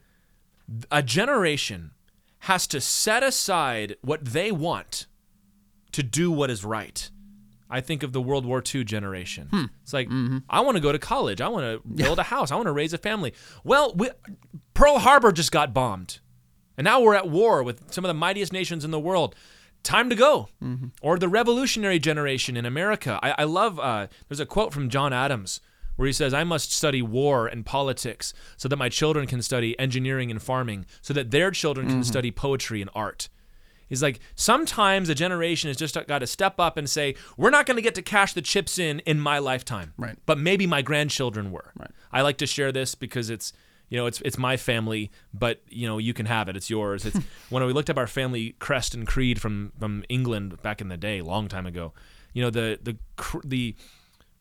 a 0.91 1.01
generation 1.01 1.91
has 2.39 2.67
to 2.67 2.81
set 2.81 3.23
aside 3.23 3.95
what 4.01 4.25
they 4.25 4.51
want 4.51 5.07
to 5.93 6.03
do 6.03 6.29
what 6.31 6.49
is 6.49 6.65
right 6.65 7.09
I 7.69 7.81
think 7.81 8.03
of 8.03 8.13
the 8.13 8.21
World 8.21 8.45
War 8.45 8.63
II 8.63 8.83
generation. 8.83 9.47
Hmm. 9.51 9.65
It's 9.83 9.93
like, 9.93 10.07
mm-hmm. 10.07 10.39
I 10.49 10.61
want 10.61 10.77
to 10.77 10.81
go 10.81 10.91
to 10.91 10.99
college. 10.99 11.41
I 11.41 11.47
want 11.47 11.65
to 11.65 11.87
build 11.87 12.19
a 12.19 12.23
house. 12.23 12.51
I 12.51 12.55
want 12.55 12.67
to 12.67 12.71
raise 12.71 12.93
a 12.93 12.97
family. 12.97 13.33
Well, 13.63 13.93
we, 13.95 14.09
Pearl 14.73 14.99
Harbor 14.99 15.31
just 15.31 15.51
got 15.51 15.73
bombed. 15.73 16.19
And 16.77 16.85
now 16.85 17.01
we're 17.01 17.15
at 17.15 17.29
war 17.29 17.63
with 17.63 17.91
some 17.91 18.05
of 18.05 18.09
the 18.09 18.13
mightiest 18.13 18.53
nations 18.53 18.85
in 18.85 18.91
the 18.91 18.99
world. 18.99 19.35
Time 19.83 20.09
to 20.09 20.15
go. 20.15 20.49
Mm-hmm. 20.63 20.87
Or 21.01 21.17
the 21.17 21.27
revolutionary 21.27 21.99
generation 21.99 22.55
in 22.55 22.65
America. 22.65 23.19
I, 23.21 23.35
I 23.39 23.43
love, 23.43 23.79
uh, 23.79 24.07
there's 24.27 24.39
a 24.39 24.45
quote 24.45 24.73
from 24.73 24.89
John 24.89 25.11
Adams 25.13 25.59
where 25.97 26.05
he 26.05 26.13
says, 26.13 26.33
I 26.33 26.43
must 26.43 26.71
study 26.71 27.01
war 27.01 27.47
and 27.47 27.65
politics 27.65 28.33
so 28.55 28.69
that 28.69 28.77
my 28.77 28.87
children 28.87 29.27
can 29.27 29.41
study 29.41 29.77
engineering 29.79 30.31
and 30.31 30.41
farming, 30.41 30.85
so 31.01 31.13
that 31.13 31.31
their 31.31 31.51
children 31.51 31.87
can 31.87 31.95
mm-hmm. 31.97 32.03
study 32.03 32.31
poetry 32.31 32.81
and 32.81 32.89
art. 32.93 33.29
He's 33.87 34.03
like, 34.03 34.19
sometimes 34.35 35.09
a 35.09 35.15
generation 35.15 35.69
has 35.69 35.77
just 35.77 35.97
got 36.07 36.19
to 36.19 36.27
step 36.27 36.59
up 36.59 36.77
and 36.77 36.89
say, 36.89 37.15
we're 37.37 37.49
not 37.49 37.65
going 37.65 37.77
to 37.77 37.81
get 37.81 37.95
to 37.95 38.01
cash 38.01 38.33
the 38.33 38.41
chips 38.41 38.77
in 38.77 38.99
in 38.99 39.19
my 39.19 39.39
lifetime. 39.39 39.93
Right. 39.97 40.17
But 40.25 40.37
maybe 40.37 40.67
my 40.67 40.81
grandchildren 40.81 41.51
were. 41.51 41.71
Right. 41.77 41.91
I 42.11 42.21
like 42.21 42.37
to 42.37 42.47
share 42.47 42.71
this 42.71 42.95
because 42.95 43.29
it's, 43.29 43.53
you 43.89 43.97
know, 43.97 44.05
it's 44.05 44.19
it's 44.21 44.37
my 44.37 44.57
family, 44.57 45.11
but 45.33 45.61
you 45.69 45.87
know, 45.87 45.97
you 45.97 46.13
can 46.13 46.25
have 46.25 46.49
it. 46.49 46.57
It's 46.57 46.69
yours. 46.69 47.05
It's 47.05 47.17
when 47.49 47.65
we 47.65 47.71
looked 47.71 47.89
up 47.89 47.97
our 47.97 48.07
family 48.07 48.55
crest 48.59 48.93
and 48.93 49.07
creed 49.07 49.39
from 49.39 49.71
from 49.79 50.03
England 50.09 50.61
back 50.61 50.81
in 50.81 50.89
the 50.89 50.97
day, 50.97 51.21
long 51.21 51.47
time 51.47 51.65
ago. 51.65 51.93
You 52.33 52.43
know, 52.43 52.49
the 52.49 52.79
the 52.81 52.97
the 53.45 53.75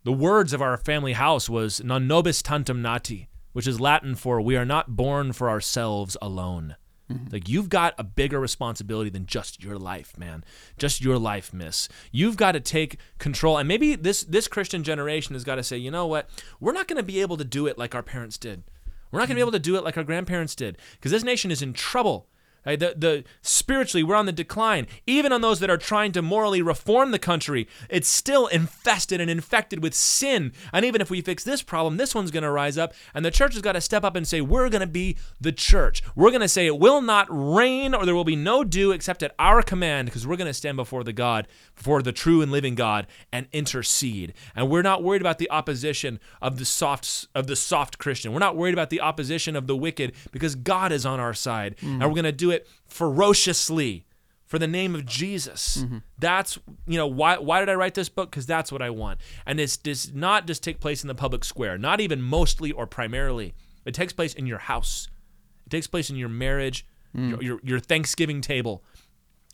the 0.02 0.12
words 0.12 0.52
of 0.52 0.60
our 0.60 0.76
family 0.76 1.12
house 1.12 1.48
was 1.48 1.82
non 1.82 2.08
nobis 2.08 2.42
tantum 2.42 2.82
nati, 2.82 3.28
which 3.52 3.68
is 3.68 3.80
Latin 3.80 4.16
for 4.16 4.40
we 4.40 4.56
are 4.56 4.64
not 4.64 4.96
born 4.96 5.32
for 5.32 5.48
ourselves 5.48 6.16
alone. 6.20 6.74
Mm-hmm. 7.10 7.32
Like 7.32 7.48
you've 7.48 7.68
got 7.68 7.94
a 7.98 8.04
bigger 8.04 8.40
responsibility 8.40 9.10
than 9.10 9.26
just 9.26 9.62
your 9.62 9.78
life, 9.78 10.18
man. 10.18 10.44
Just 10.76 11.00
your 11.00 11.18
life, 11.18 11.52
miss. 11.52 11.88
You've 12.10 12.36
got 12.36 12.52
to 12.52 12.60
take 12.60 12.98
control. 13.18 13.58
And 13.58 13.68
maybe 13.68 13.94
this 13.94 14.22
this 14.24 14.48
Christian 14.48 14.82
generation 14.82 15.34
has 15.34 15.44
got 15.44 15.56
to 15.56 15.62
say, 15.62 15.76
you 15.76 15.90
know 15.90 16.06
what? 16.06 16.28
We're 16.58 16.72
not 16.72 16.88
going 16.88 16.96
to 16.96 17.04
be 17.04 17.20
able 17.20 17.36
to 17.36 17.44
do 17.44 17.66
it 17.66 17.78
like 17.78 17.94
our 17.94 18.02
parents 18.02 18.38
did. 18.38 18.64
We're 19.10 19.20
not 19.20 19.28
going 19.28 19.36
to 19.36 19.40
be 19.40 19.48
able 19.48 19.52
to 19.52 19.58
do 19.58 19.76
it 19.76 19.84
like 19.84 19.96
our 19.96 20.04
grandparents 20.04 20.54
did 20.54 20.78
because 20.92 21.12
this 21.12 21.22
nation 21.22 21.50
is 21.50 21.62
in 21.62 21.72
trouble. 21.72 22.26
Right? 22.66 22.78
The, 22.78 22.94
the 22.96 23.24
spiritually 23.42 24.02
we're 24.02 24.16
on 24.16 24.26
the 24.26 24.32
decline. 24.32 24.88
Even 25.06 25.32
on 25.32 25.40
those 25.40 25.60
that 25.60 25.70
are 25.70 25.78
trying 25.78 26.10
to 26.12 26.22
morally 26.22 26.60
reform 26.60 27.12
the 27.12 27.18
country, 27.18 27.68
it's 27.88 28.08
still 28.08 28.48
infested 28.48 29.20
and 29.20 29.30
infected 29.30 29.82
with 29.82 29.94
sin. 29.94 30.52
And 30.72 30.84
even 30.84 31.00
if 31.00 31.08
we 31.08 31.20
fix 31.20 31.44
this 31.44 31.62
problem, 31.62 31.96
this 31.96 32.14
one's 32.14 32.32
going 32.32 32.42
to 32.42 32.50
rise 32.50 32.76
up. 32.76 32.92
And 33.14 33.24
the 33.24 33.30
church 33.30 33.54
has 33.54 33.62
got 33.62 33.72
to 33.72 33.80
step 33.80 34.02
up 34.02 34.16
and 34.16 34.26
say, 34.26 34.40
we're 34.40 34.68
going 34.68 34.80
to 34.80 34.86
be 34.86 35.16
the 35.40 35.52
church. 35.52 36.02
We're 36.16 36.30
going 36.30 36.40
to 36.40 36.48
say 36.48 36.66
it 36.66 36.78
will 36.78 37.00
not 37.00 37.26
rain 37.30 37.94
or 37.94 38.04
there 38.04 38.14
will 38.14 38.24
be 38.24 38.36
no 38.36 38.64
dew 38.64 38.90
except 38.90 39.22
at 39.22 39.34
our 39.38 39.62
command, 39.62 40.06
because 40.06 40.26
we're 40.26 40.36
going 40.36 40.46
to 40.46 40.54
stand 40.54 40.76
before 40.76 41.04
the 41.04 41.12
God, 41.12 41.46
before 41.76 42.02
the 42.02 42.12
true 42.12 42.42
and 42.42 42.50
living 42.50 42.74
God, 42.74 43.06
and 43.32 43.46
intercede. 43.52 44.34
And 44.54 44.68
we're 44.68 44.82
not 44.82 45.02
worried 45.02 45.22
about 45.22 45.38
the 45.38 45.50
opposition 45.50 46.18
of 46.42 46.58
the 46.58 46.64
soft 46.64 47.26
of 47.34 47.46
the 47.46 47.56
soft 47.56 47.98
Christian. 47.98 48.32
We're 48.32 48.38
not 48.38 48.56
worried 48.56 48.74
about 48.74 48.90
the 48.90 49.00
opposition 49.00 49.54
of 49.54 49.66
the 49.66 49.76
wicked 49.76 50.12
because 50.32 50.54
God 50.54 50.90
is 50.90 51.04
on 51.06 51.20
our 51.20 51.34
side. 51.34 51.76
Mm. 51.78 51.94
And 51.94 52.02
we're 52.02 52.10
going 52.10 52.24
to 52.24 52.32
do 52.32 52.50
it 52.50 52.55
it 52.56 52.68
ferociously 52.86 54.06
for 54.46 54.58
the 54.58 54.66
name 54.66 54.94
of 54.94 55.04
Jesus. 55.04 55.78
Mm-hmm. 55.78 55.98
That's 56.18 56.58
you 56.86 56.96
know 56.96 57.06
why 57.06 57.38
why 57.38 57.60
did 57.60 57.68
I 57.68 57.74
write 57.74 57.94
this 57.94 58.08
book? 58.08 58.30
Because 58.30 58.46
that's 58.46 58.72
what 58.72 58.80
I 58.80 58.90
want. 58.90 59.20
And 59.44 59.58
this 59.58 59.76
does 59.76 60.14
not 60.14 60.46
just 60.46 60.62
take 60.62 60.80
place 60.80 61.02
in 61.02 61.08
the 61.08 61.14
public 61.14 61.44
square, 61.44 61.76
not 61.76 62.00
even 62.00 62.22
mostly 62.22 62.72
or 62.72 62.86
primarily. 62.86 63.54
It 63.84 63.94
takes 63.94 64.12
place 64.12 64.34
in 64.34 64.46
your 64.46 64.58
house. 64.58 65.08
It 65.66 65.70
takes 65.70 65.86
place 65.86 66.10
in 66.10 66.16
your 66.16 66.28
marriage, 66.28 66.86
mm. 67.14 67.30
your, 67.30 67.42
your, 67.42 67.60
your 67.62 67.80
Thanksgiving 67.80 68.40
table, 68.40 68.84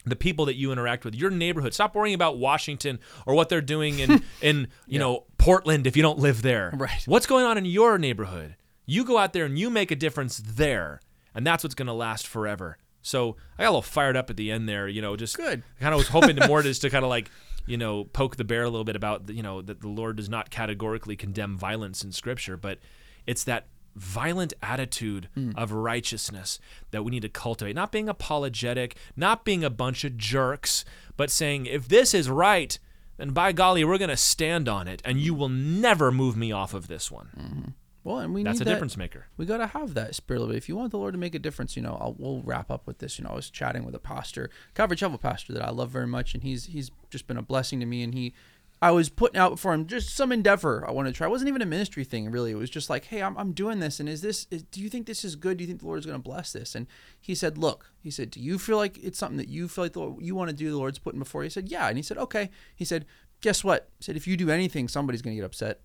the 0.04 0.16
people 0.16 0.46
that 0.46 0.54
you 0.54 0.72
interact 0.72 1.04
with, 1.04 1.14
your 1.14 1.30
neighborhood. 1.30 1.74
Stop 1.74 1.94
worrying 1.94 2.14
about 2.14 2.38
Washington 2.38 2.98
or 3.26 3.34
what 3.34 3.48
they're 3.48 3.60
doing 3.60 3.98
in 3.98 4.22
in 4.42 4.56
you 4.60 4.68
yeah. 4.86 4.98
know 4.98 5.24
Portland 5.38 5.86
if 5.86 5.96
you 5.96 6.02
don't 6.02 6.18
live 6.18 6.42
there. 6.42 6.72
Right. 6.76 7.02
What's 7.06 7.26
going 7.26 7.46
on 7.46 7.56
in 7.56 7.64
your 7.64 7.98
neighborhood? 7.98 8.56
You 8.84 9.04
go 9.04 9.16
out 9.16 9.32
there 9.32 9.44
and 9.44 9.58
you 9.58 9.70
make 9.70 9.90
a 9.90 9.96
difference 9.96 10.42
there, 10.44 11.00
and 11.34 11.46
that's 11.46 11.64
what's 11.64 11.74
going 11.74 11.86
to 11.86 11.92
last 11.92 12.26
forever. 12.26 12.78
So 13.02 13.36
I 13.58 13.62
got 13.62 13.68
a 13.68 13.70
little 13.70 13.82
fired 13.82 14.16
up 14.16 14.30
at 14.30 14.36
the 14.36 14.50
end 14.50 14.68
there, 14.68 14.88
you 14.88 15.02
know, 15.02 15.16
just 15.16 15.36
good. 15.36 15.62
Kind 15.80 15.92
of 15.92 15.98
was 15.98 16.08
hoping 16.08 16.36
to 16.36 16.46
more 16.46 16.62
just 16.62 16.82
to 16.82 16.90
kind 16.90 17.04
of 17.04 17.08
like, 17.08 17.30
you 17.66 17.76
know, 17.76 18.04
poke 18.04 18.36
the 18.36 18.44
bear 18.44 18.62
a 18.62 18.70
little 18.70 18.84
bit 18.84 18.96
about, 18.96 19.28
you 19.28 19.42
know, 19.42 19.60
that 19.60 19.80
the 19.80 19.88
Lord 19.88 20.16
does 20.16 20.28
not 20.28 20.50
categorically 20.50 21.16
condemn 21.16 21.58
violence 21.58 22.02
in 22.02 22.12
Scripture, 22.12 22.56
but 22.56 22.78
it's 23.26 23.44
that 23.44 23.66
violent 23.94 24.54
attitude 24.62 25.28
mm. 25.36 25.56
of 25.56 25.72
righteousness 25.72 26.58
that 26.92 27.04
we 27.04 27.10
need 27.10 27.22
to 27.22 27.28
cultivate. 27.28 27.74
Not 27.74 27.92
being 27.92 28.08
apologetic, 28.08 28.96
not 29.16 29.44
being 29.44 29.64
a 29.64 29.70
bunch 29.70 30.04
of 30.04 30.16
jerks, 30.16 30.84
but 31.16 31.30
saying, 31.30 31.66
if 31.66 31.88
this 31.88 32.14
is 32.14 32.30
right, 32.30 32.78
then 33.18 33.30
by 33.30 33.52
golly, 33.52 33.84
we're 33.84 33.98
going 33.98 34.08
to 34.10 34.16
stand 34.16 34.68
on 34.68 34.88
it, 34.88 35.02
and 35.04 35.18
you 35.18 35.34
will 35.34 35.48
never 35.48 36.10
move 36.10 36.36
me 36.36 36.52
off 36.52 36.74
of 36.74 36.88
this 36.88 37.10
one. 37.10 37.28
Mm-hmm. 37.38 37.70
Well, 38.04 38.18
and 38.18 38.34
we 38.34 38.42
that's 38.42 38.58
need 38.58 38.62
a 38.62 38.64
that, 38.64 38.74
difference 38.74 38.96
maker. 38.96 39.26
We 39.36 39.46
got 39.46 39.58
to 39.58 39.68
have 39.68 39.94
that 39.94 40.14
spirit 40.16 40.42
of 40.42 40.50
it. 40.50 40.56
If 40.56 40.68
you 40.68 40.74
want 40.74 40.90
the 40.90 40.98
Lord 40.98 41.14
to 41.14 41.18
make 41.18 41.36
a 41.36 41.38
difference, 41.38 41.76
you 41.76 41.82
know, 41.82 41.96
I'll, 42.00 42.16
we'll 42.18 42.42
wrap 42.42 42.70
up 42.70 42.86
with 42.86 42.98
this. 42.98 43.18
You 43.18 43.24
know, 43.24 43.30
I 43.30 43.36
was 43.36 43.48
chatting 43.48 43.84
with 43.84 43.94
a 43.94 44.00
pastor, 44.00 44.50
Calvary 44.74 44.96
Chapel 44.96 45.18
pastor 45.18 45.52
that 45.52 45.62
I 45.62 45.70
love 45.70 45.90
very 45.90 46.08
much, 46.08 46.34
and 46.34 46.42
he's 46.42 46.66
he's 46.66 46.90
just 47.10 47.28
been 47.28 47.36
a 47.36 47.42
blessing 47.42 47.78
to 47.78 47.86
me. 47.86 48.02
And 48.02 48.12
he, 48.12 48.34
I 48.80 48.90
was 48.90 49.08
putting 49.08 49.38
out 49.38 49.60
for 49.60 49.72
him 49.72 49.86
just 49.86 50.16
some 50.16 50.32
endeavor 50.32 50.84
I 50.84 50.90
want 50.90 51.06
to 51.06 51.12
try. 51.12 51.28
It 51.28 51.30
wasn't 51.30 51.48
even 51.48 51.62
a 51.62 51.66
ministry 51.66 52.02
thing, 52.02 52.28
really. 52.28 52.50
It 52.50 52.56
was 52.56 52.70
just 52.70 52.90
like, 52.90 53.04
hey, 53.04 53.22
I'm, 53.22 53.38
I'm 53.38 53.52
doing 53.52 53.78
this, 53.78 54.00
and 54.00 54.08
is 54.08 54.20
this? 54.20 54.48
Is, 54.50 54.64
do 54.64 54.80
you 54.80 54.88
think 54.88 55.06
this 55.06 55.24
is 55.24 55.36
good? 55.36 55.58
Do 55.58 55.62
you 55.62 55.68
think 55.68 55.78
the 55.78 55.86
Lord 55.86 56.00
is 56.00 56.06
going 56.06 56.18
to 56.18 56.22
bless 56.22 56.52
this? 56.52 56.74
And 56.74 56.88
he 57.20 57.36
said, 57.36 57.56
look, 57.56 57.92
he 58.00 58.10
said, 58.10 58.32
do 58.32 58.40
you 58.40 58.58
feel 58.58 58.78
like 58.78 58.98
it's 58.98 59.18
something 59.18 59.38
that 59.38 59.48
you 59.48 59.68
feel 59.68 59.84
like 59.84 59.92
the 59.92 60.00
Lord, 60.00 60.20
you 60.20 60.34
want 60.34 60.50
to 60.50 60.56
do? 60.56 60.72
The 60.72 60.76
Lord's 60.76 60.98
putting 60.98 61.20
before 61.20 61.42
you. 61.42 61.46
He 61.46 61.50
said, 61.50 61.68
yeah, 61.68 61.86
and 61.86 61.96
he 61.96 62.02
said, 62.02 62.18
okay. 62.18 62.50
He 62.74 62.84
said, 62.84 63.06
guess 63.40 63.62
what? 63.62 63.88
He 63.98 64.02
said, 64.02 64.16
if 64.16 64.26
you 64.26 64.36
do 64.36 64.50
anything, 64.50 64.88
somebody's 64.88 65.22
going 65.22 65.36
to 65.36 65.40
get 65.40 65.46
upset 65.46 65.82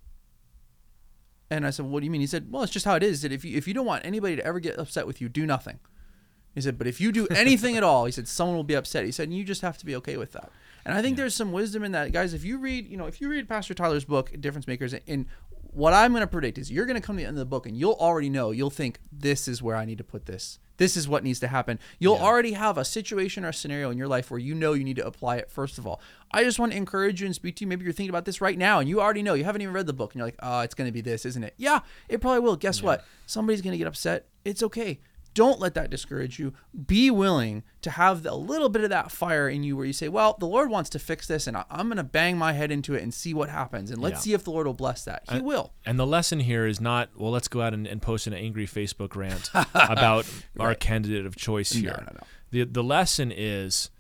and 1.50 1.66
I 1.66 1.70
said, 1.70 1.86
well, 1.86 1.94
"What 1.94 2.00
do 2.02 2.06
you 2.06 2.12
mean?" 2.12 2.22
He 2.22 2.28
said, 2.28 2.52
"Well, 2.52 2.64
it's 2.64 2.72
just 2.72 2.86
how 2.86 2.96
it 2.96 3.04
is. 3.04 3.22
That 3.22 3.32
if 3.32 3.46
you 3.46 3.58
if 3.58 3.68
you 3.68 3.74
don't 3.74 3.86
want 3.86 4.06
anybody 4.06 4.36
to 4.36 4.46
ever 4.46 4.60
get 4.60 4.78
upset 4.78 5.08
with 5.08 5.22
you, 5.22 5.30
do 5.30 5.46
nothing." 5.46 5.80
He 6.54 6.62
said, 6.62 6.78
"But 6.78 6.88
if 6.88 7.00
you 7.00 7.12
do 7.12 7.28
anything 7.32 7.78
at 7.78 7.84
all, 7.84 8.06
he 8.06 8.12
said 8.12 8.28
someone 8.28 8.56
will 8.56 8.64
be 8.64 8.76
upset." 8.76 9.06
He 9.06 9.12
said, 9.12 9.30
"And 9.30 9.38
you 9.38 9.44
just 9.44 9.62
have 9.62 9.78
to 9.78 9.86
be 9.86 9.96
okay 9.98 10.18
with 10.18 10.34
that." 10.34 10.52
And 10.86 10.98
I 10.98 11.02
think 11.02 11.18
yeah. 11.18 11.24
there's 11.24 11.36
some 11.36 11.52
wisdom 11.52 11.84
in 11.84 11.92
that, 11.94 12.12
guys. 12.12 12.34
If 12.34 12.44
you 12.44 12.58
read, 12.58 12.88
you 12.88 12.98
know, 12.98 13.08
if 13.08 13.20
you 13.20 13.30
read 13.30 13.48
Pastor 13.50 13.74
Tyler's 13.74 14.06
book, 14.06 14.32
Difference 14.40 14.68
Makers, 14.68 14.94
and 14.94 15.26
what 15.72 15.94
I'm 15.94 16.12
going 16.12 16.22
to 16.22 16.28
predict 16.28 16.58
is 16.58 16.72
you're 16.72 16.86
going 16.86 17.00
to 17.00 17.06
come 17.06 17.18
to 17.18 17.22
the 17.22 17.28
end 17.28 17.36
of 17.36 17.40
the 17.40 17.46
book 17.46 17.68
and 17.68 17.78
you'll 17.78 17.98
already 18.00 18.30
know. 18.30 18.52
You'll 18.52 18.70
think 18.70 19.00
this 19.12 19.48
is 19.48 19.62
where 19.62 19.76
I 19.76 19.86
need 19.86 19.98
to 20.00 20.04
put 20.04 20.26
this. 20.26 20.60
This 20.78 20.96
is 20.96 21.08
what 21.08 21.24
needs 21.24 21.40
to 21.42 21.48
happen. 21.48 21.80
You'll 22.00 22.18
yeah. 22.18 22.24
already 22.24 22.52
have 22.54 22.78
a 22.78 22.86
situation 22.86 23.44
or 23.44 23.50
a 23.50 23.54
scenario 23.54 23.90
in 23.90 23.98
your 23.98 24.08
life 24.08 24.32
where 24.32 24.40
you 24.40 24.56
know 24.56 24.74
you 24.74 24.84
need 24.84 24.96
to 24.98 25.06
apply 25.06 25.38
it 25.38 25.52
first 25.52 25.78
of 25.78 25.86
all. 25.86 26.00
I 26.32 26.44
just 26.44 26.60
want 26.60 26.72
to 26.72 26.78
encourage 26.78 27.22
you 27.22 27.26
and 27.26 27.36
speak 27.36 27.56
to 27.58 27.64
you. 27.64 27.68
Maybe 27.68 27.84
you're 27.84 27.94
thinking 27.94 28.10
about 28.10 28.26
this 28.26 28.42
right 28.42 28.58
now 28.58 28.80
and 28.80 28.88
you 28.88 29.02
already 29.02 29.24
know. 29.24 29.34
You 29.34 29.44
haven't 29.44 29.62
even 29.62 29.74
read 29.74 29.88
the 29.88 29.94
book 29.94 30.14
and 30.14 30.20
you're 30.20 30.28
like, 30.28 30.40
oh, 30.42 30.62
it's 30.62 30.76
going 30.76 30.88
to 30.88 30.92
be 30.92 31.02
this, 31.02 31.26
isn't 31.26 31.44
it? 31.44 31.54
Yeah, 31.58 31.80
it 32.10 32.22
probably 32.22 32.42
will. 32.42 32.56
Guess 32.56 32.80
yeah. 32.80 32.86
what? 32.86 33.06
Somebody's 33.26 33.62
going 33.62 33.72
to 33.72 33.78
get 33.78 33.88
upset. 33.88 34.28
It's 34.46 34.64
okay. 34.64 35.00
Don't 35.38 35.60
let 35.60 35.76
that 35.76 35.92
discourage 35.92 36.40
you. 36.40 36.52
Be 36.88 37.12
willing 37.12 37.62
to 37.84 37.92
have 37.92 38.26
a 38.26 38.34
little 38.34 38.70
bit 38.70 38.84
of 38.84 38.90
that 38.90 39.12
fire 39.12 39.48
in 39.48 39.62
you 39.62 39.78
where 39.78 39.86
you 39.86 39.94
say, 39.94 40.08
Well, 40.10 40.36
the 40.40 40.48
Lord 40.48 40.72
wants 40.72 40.90
to 40.90 41.00
fix 41.00 41.28
this, 41.28 41.46
and 41.46 41.56
I'm 41.70 41.90
going 41.90 41.98
to 41.98 42.04
bang 42.04 42.40
my 42.40 42.54
head 42.54 42.72
into 42.72 42.96
it 42.96 43.04
and 43.04 43.14
see 43.14 43.36
what 43.36 43.48
happens. 43.48 43.92
And 43.92 44.02
let's 44.02 44.14
yeah. 44.14 44.20
see 44.22 44.34
if 44.34 44.44
the 44.46 44.50
Lord 44.50 44.66
will 44.66 44.74
bless 44.74 45.04
that. 45.04 45.22
He 45.32 45.40
will. 45.40 45.74
And 45.86 46.00
the 46.00 46.08
lesson 46.08 46.40
here 46.40 46.66
is 46.66 46.82
not, 46.82 47.12
Well, 47.16 47.30
let's 47.30 47.48
go 47.48 47.62
out 47.62 47.76
and, 47.76 47.86
and 47.86 48.02
post 48.02 48.26
an 48.26 48.34
angry 48.34 48.66
Facebook 48.66 49.16
rant 49.16 49.52
about 49.76 50.26
right. 50.56 50.66
our 50.66 50.74
candidate 50.74 51.28
of 51.28 51.36
choice 51.36 51.72
here. 51.72 51.92
No, 51.92 51.98
no, 51.98 52.12
no. 52.16 52.24
The, 52.50 52.64
the 52.64 52.84
lesson 52.84 53.32
is 53.32 53.92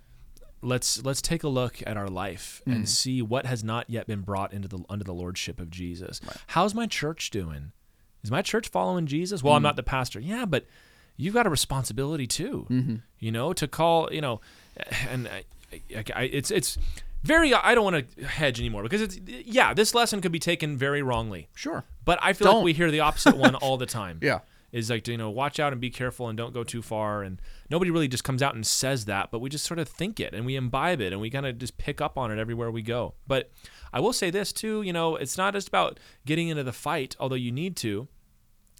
let's 0.63 1.05
let's 1.05 1.21
take 1.21 1.43
a 1.43 1.49
look 1.49 1.83
at 1.85 1.97
our 1.97 2.09
life 2.09 2.63
mm. 2.65 2.73
and 2.73 2.89
see 2.89 3.21
what 3.21 3.45
has 3.45 3.63
not 3.63 3.87
yet 3.87 4.07
been 4.07 4.21
brought 4.21 4.53
into 4.53 4.67
the 4.67 4.79
under 4.89 5.03
the 5.03 5.13
lordship 5.13 5.59
of 5.59 5.69
Jesus. 5.69 6.19
Right. 6.25 6.37
How's 6.47 6.73
my 6.73 6.87
church 6.87 7.29
doing? 7.29 7.73
Is 8.23 8.31
my 8.31 8.41
church 8.41 8.69
following 8.69 9.05
Jesus? 9.05 9.43
Well, 9.43 9.53
mm. 9.53 9.57
I'm 9.57 9.63
not 9.63 9.75
the 9.75 9.83
pastor. 9.83 10.19
Yeah, 10.19 10.45
but 10.45 10.65
you've 11.17 11.33
got 11.33 11.45
a 11.45 11.49
responsibility 11.49 12.27
too. 12.27 12.67
Mm-hmm. 12.69 12.95
You 13.19 13.31
know, 13.31 13.53
to 13.53 13.67
call, 13.67 14.09
you 14.11 14.21
know, 14.21 14.39
and 15.09 15.27
I, 15.27 15.43
I, 15.95 16.03
I, 16.15 16.23
it's 16.23 16.51
it's 16.51 16.77
very. 17.23 17.53
I 17.53 17.75
don't 17.75 17.83
want 17.83 18.15
to 18.15 18.25
hedge 18.25 18.59
anymore 18.59 18.83
because 18.83 19.01
it's 19.01 19.19
yeah. 19.25 19.73
This 19.73 19.93
lesson 19.93 20.21
could 20.21 20.31
be 20.31 20.39
taken 20.39 20.77
very 20.77 21.01
wrongly. 21.01 21.49
Sure, 21.55 21.83
but 22.05 22.19
I 22.21 22.33
feel 22.33 22.45
don't. 22.45 22.55
like 22.57 22.65
we 22.65 22.73
hear 22.73 22.91
the 22.91 23.01
opposite 23.01 23.35
one 23.35 23.55
all 23.55 23.77
the 23.77 23.85
time. 23.85 24.19
Yeah, 24.21 24.39
is 24.71 24.89
like 24.89 25.07
you 25.07 25.17
know 25.17 25.29
watch 25.29 25.59
out 25.59 25.71
and 25.71 25.81
be 25.81 25.89
careful 25.89 26.27
and 26.27 26.37
don't 26.37 26.53
go 26.53 26.63
too 26.63 26.81
far 26.81 27.23
and 27.23 27.41
nobody 27.69 27.89
really 27.89 28.07
just 28.07 28.23
comes 28.23 28.43
out 28.43 28.53
and 28.53 28.65
says 28.65 29.05
that 29.05 29.31
but 29.31 29.39
we 29.39 29.49
just 29.49 29.65
sort 29.65 29.79
of 29.79 29.87
think 29.87 30.19
it 30.19 30.33
and 30.33 30.45
we 30.45 30.55
imbibe 30.55 30.99
it 30.99 31.13
and 31.13 31.21
we 31.21 31.29
kind 31.29 31.45
of 31.45 31.57
just 31.57 31.77
pick 31.77 32.01
up 32.01 32.17
on 32.17 32.31
it 32.31 32.37
everywhere 32.37 32.69
we 32.69 32.81
go 32.81 33.13
but 33.27 33.49
i 33.93 33.99
will 33.99 34.13
say 34.13 34.29
this 34.29 34.51
too 34.51 34.81
you 34.81 34.91
know 34.91 35.15
it's 35.15 35.37
not 35.37 35.53
just 35.53 35.67
about 35.67 35.99
getting 36.25 36.49
into 36.49 36.63
the 36.63 36.73
fight 36.73 37.15
although 37.19 37.35
you 37.35 37.51
need 37.51 37.75
to 37.75 38.07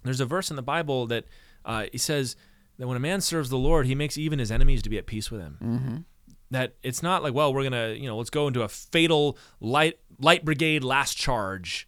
there's 0.04 0.20
a 0.20 0.26
verse 0.26 0.50
in 0.50 0.56
the 0.56 0.62
bible 0.62 1.06
that 1.06 1.24
uh, 1.68 1.86
he 1.92 1.98
says 1.98 2.34
that 2.78 2.88
when 2.88 2.96
a 2.96 3.00
man 3.00 3.20
serves 3.20 3.50
the 3.50 3.58
Lord, 3.58 3.86
he 3.86 3.94
makes 3.94 4.16
even 4.16 4.38
his 4.38 4.50
enemies 4.50 4.82
to 4.82 4.90
be 4.90 4.98
at 4.98 5.06
peace 5.06 5.30
with 5.30 5.40
him. 5.40 5.58
Mm-hmm. 5.62 5.96
That 6.50 6.76
it's 6.82 7.02
not 7.02 7.22
like, 7.22 7.34
well, 7.34 7.52
we're 7.52 7.62
gonna, 7.62 7.90
you 7.90 8.06
know, 8.06 8.16
let's 8.16 8.30
go 8.30 8.48
into 8.48 8.62
a 8.62 8.68
fatal 8.68 9.36
light 9.60 9.98
light 10.18 10.44
brigade 10.44 10.82
last 10.82 11.16
charge. 11.16 11.86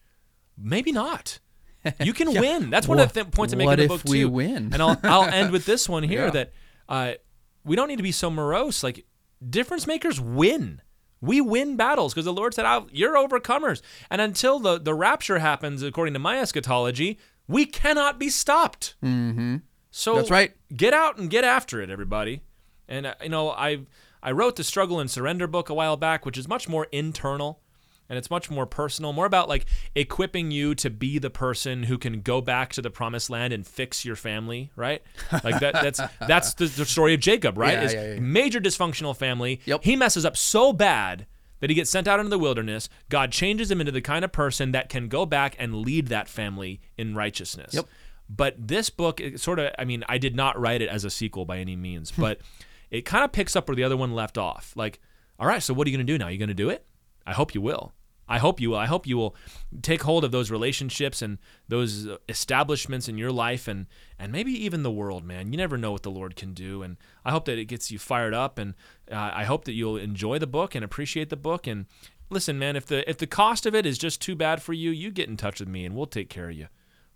Maybe 0.56 0.92
not. 0.92 1.40
You 2.04 2.12
can 2.12 2.30
yeah. 2.30 2.40
win. 2.42 2.68
That's 2.68 2.86
one 2.86 3.00
of 3.00 3.10
the 3.10 3.22
th- 3.22 3.32
points 3.32 3.54
I 3.54 3.56
make 3.56 3.70
in 3.70 3.78
the 3.78 3.88
book 3.88 4.02
too. 4.02 4.10
What 4.10 4.16
if 4.16 4.20
we 4.20 4.24
win? 4.26 4.68
and 4.74 4.82
I'll 4.82 5.00
I'll 5.02 5.24
end 5.24 5.50
with 5.50 5.64
this 5.64 5.88
one 5.88 6.02
here 6.02 6.26
yeah. 6.26 6.30
that 6.30 6.52
uh, 6.90 7.12
we 7.64 7.74
don't 7.74 7.88
need 7.88 7.96
to 7.96 8.02
be 8.02 8.12
so 8.12 8.28
morose. 8.28 8.84
Like 8.84 9.06
difference 9.48 9.86
makers 9.86 10.20
win. 10.20 10.82
We 11.22 11.40
win 11.40 11.76
battles 11.76 12.12
because 12.12 12.26
the 12.26 12.34
Lord 12.34 12.52
said, 12.52 12.66
"You're 12.92 13.14
overcomers." 13.14 13.80
And 14.10 14.20
until 14.20 14.58
the 14.58 14.78
the 14.78 14.92
rapture 14.92 15.38
happens, 15.38 15.82
according 15.82 16.12
to 16.12 16.20
my 16.20 16.38
eschatology, 16.38 17.18
we 17.48 17.64
cannot 17.64 18.18
be 18.18 18.28
stopped. 18.28 18.94
Mm-hmm. 19.02 19.56
So 19.90 20.16
that's 20.16 20.30
right. 20.30 20.52
Get 20.74 20.94
out 20.94 21.18
and 21.18 21.28
get 21.30 21.44
after 21.44 21.80
it, 21.80 21.90
everybody. 21.90 22.42
And 22.88 23.06
uh, 23.06 23.14
you 23.22 23.28
know, 23.28 23.50
I 23.50 23.80
I 24.22 24.32
wrote 24.32 24.56
the 24.56 24.64
Struggle 24.64 25.00
and 25.00 25.10
Surrender 25.10 25.46
book 25.46 25.68
a 25.68 25.74
while 25.74 25.96
back, 25.96 26.24
which 26.24 26.38
is 26.38 26.48
much 26.48 26.68
more 26.68 26.86
internal 26.92 27.60
and 28.10 28.18
it's 28.18 28.28
much 28.28 28.50
more 28.50 28.66
personal, 28.66 29.12
more 29.12 29.24
about 29.24 29.48
like 29.48 29.66
equipping 29.94 30.50
you 30.50 30.74
to 30.74 30.90
be 30.90 31.18
the 31.18 31.30
person 31.30 31.84
who 31.84 31.96
can 31.96 32.20
go 32.20 32.40
back 32.40 32.72
to 32.72 32.82
the 32.82 32.90
promised 32.90 33.30
land 33.30 33.52
and 33.52 33.64
fix 33.66 34.04
your 34.04 34.16
family, 34.16 34.72
right? 34.74 35.00
Like 35.44 35.60
that 35.60 35.74
that's 35.74 36.00
that's 36.26 36.54
the, 36.54 36.66
the 36.66 36.84
story 36.84 37.14
of 37.14 37.20
Jacob, 37.20 37.56
right? 37.56 37.74
Yeah, 37.74 37.90
yeah, 37.90 38.14
yeah. 38.14 38.20
major 38.20 38.60
dysfunctional 38.60 39.16
family. 39.16 39.60
Yep. 39.64 39.84
He 39.84 39.94
messes 39.94 40.26
up 40.26 40.36
so 40.36 40.72
bad 40.72 41.26
that 41.60 41.70
he 41.70 41.76
gets 41.76 41.90
sent 41.90 42.08
out 42.08 42.18
into 42.18 42.30
the 42.30 42.38
wilderness. 42.38 42.88
God 43.08 43.30
changes 43.30 43.70
him 43.70 43.80
into 43.80 43.92
the 43.92 44.00
kind 44.00 44.24
of 44.24 44.32
person 44.32 44.72
that 44.72 44.88
can 44.88 45.08
go 45.08 45.24
back 45.24 45.54
and 45.58 45.76
lead 45.76 46.08
that 46.08 46.28
family 46.28 46.80
in 46.98 47.14
righteousness. 47.14 47.74
Yep. 47.74 47.86
But 48.32 48.54
this 48.56 48.90
book, 48.90 49.20
sort 49.36 49.58
of, 49.58 49.72
I 49.76 49.84
mean, 49.84 50.04
I 50.08 50.16
did 50.18 50.36
not 50.36 50.58
write 50.58 50.82
it 50.82 50.88
as 50.88 51.04
a 51.04 51.10
sequel 51.10 51.44
by 51.44 51.58
any 51.58 51.74
means, 51.74 52.12
but 52.12 52.40
it 52.90 53.04
kind 53.04 53.24
of 53.24 53.32
picks 53.32 53.56
up 53.56 53.68
where 53.68 53.74
the 53.74 53.82
other 53.82 53.96
one 53.96 54.14
left 54.14 54.38
off. 54.38 54.72
Like, 54.76 55.00
all 55.38 55.48
right, 55.48 55.62
so 55.62 55.74
what 55.74 55.86
are 55.86 55.90
you 55.90 55.96
going 55.96 56.06
to 56.06 56.12
do 56.12 56.16
now? 56.16 56.26
Are 56.26 56.30
you 56.30 56.38
going 56.38 56.48
to 56.48 56.54
do 56.54 56.70
it? 56.70 56.86
I 57.26 57.32
hope 57.32 57.54
you 57.54 57.60
will. 57.60 57.92
I 58.28 58.38
hope 58.38 58.60
you 58.60 58.70
will. 58.70 58.76
I 58.76 58.86
hope 58.86 59.08
you 59.08 59.16
will 59.16 59.34
take 59.82 60.02
hold 60.02 60.22
of 60.22 60.30
those 60.30 60.52
relationships 60.52 61.20
and 61.20 61.38
those 61.66 62.06
establishments 62.28 63.08
in 63.08 63.18
your 63.18 63.32
life 63.32 63.66
and 63.66 63.86
and 64.20 64.30
maybe 64.30 64.52
even 64.52 64.84
the 64.84 64.90
world, 64.92 65.24
man. 65.24 65.52
You 65.52 65.56
never 65.56 65.76
know 65.76 65.90
what 65.90 66.04
the 66.04 66.12
Lord 66.12 66.36
can 66.36 66.54
do, 66.54 66.84
and 66.84 66.96
I 67.24 67.32
hope 67.32 67.46
that 67.46 67.58
it 67.58 67.64
gets 67.64 67.90
you 67.90 67.98
fired 67.98 68.32
up, 68.32 68.56
and 68.56 68.74
uh, 69.10 69.32
I 69.34 69.42
hope 69.42 69.64
that 69.64 69.72
you'll 69.72 69.96
enjoy 69.96 70.38
the 70.38 70.46
book 70.46 70.76
and 70.76 70.84
appreciate 70.84 71.30
the 71.30 71.36
book. 71.36 71.66
And 71.66 71.86
listen, 72.28 72.56
man, 72.56 72.76
if 72.76 72.86
the 72.86 73.08
if 73.10 73.18
the 73.18 73.26
cost 73.26 73.66
of 73.66 73.74
it 73.74 73.84
is 73.84 73.98
just 73.98 74.22
too 74.22 74.36
bad 74.36 74.62
for 74.62 74.72
you, 74.72 74.90
you 74.90 75.10
get 75.10 75.28
in 75.28 75.36
touch 75.36 75.58
with 75.58 75.68
me, 75.68 75.84
and 75.84 75.96
we'll 75.96 76.06
take 76.06 76.30
care 76.30 76.50
of 76.50 76.56
you 76.56 76.68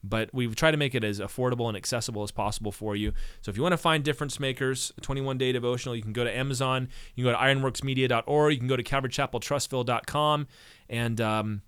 but 0.04 0.28
we've 0.32 0.54
tried 0.54 0.72
to 0.72 0.76
make 0.76 0.94
it 0.94 1.02
as 1.02 1.18
affordable 1.18 1.66
and 1.66 1.76
accessible 1.76 2.22
as 2.22 2.30
possible 2.30 2.70
for 2.70 2.94
you. 2.94 3.12
So 3.40 3.50
if 3.50 3.56
you 3.56 3.62
want 3.62 3.72
to 3.72 3.78
find 3.78 4.04
Difference 4.04 4.38
Makers, 4.38 4.92
21 5.00 5.38
Day 5.38 5.50
Devotional, 5.52 5.96
you 5.96 6.02
can 6.02 6.12
go 6.12 6.24
to 6.24 6.36
Amazon, 6.36 6.88
you 7.14 7.24
can 7.24 7.32
go 7.32 7.38
to 7.38 7.44
ironworksmedia.org, 7.44 8.52
you 8.52 8.58
can 8.58 8.68
go 8.68 8.76
to 8.76 8.82
calvarychapeltrussville.com, 8.82 10.46
and 10.90 11.20
um, 11.20 11.62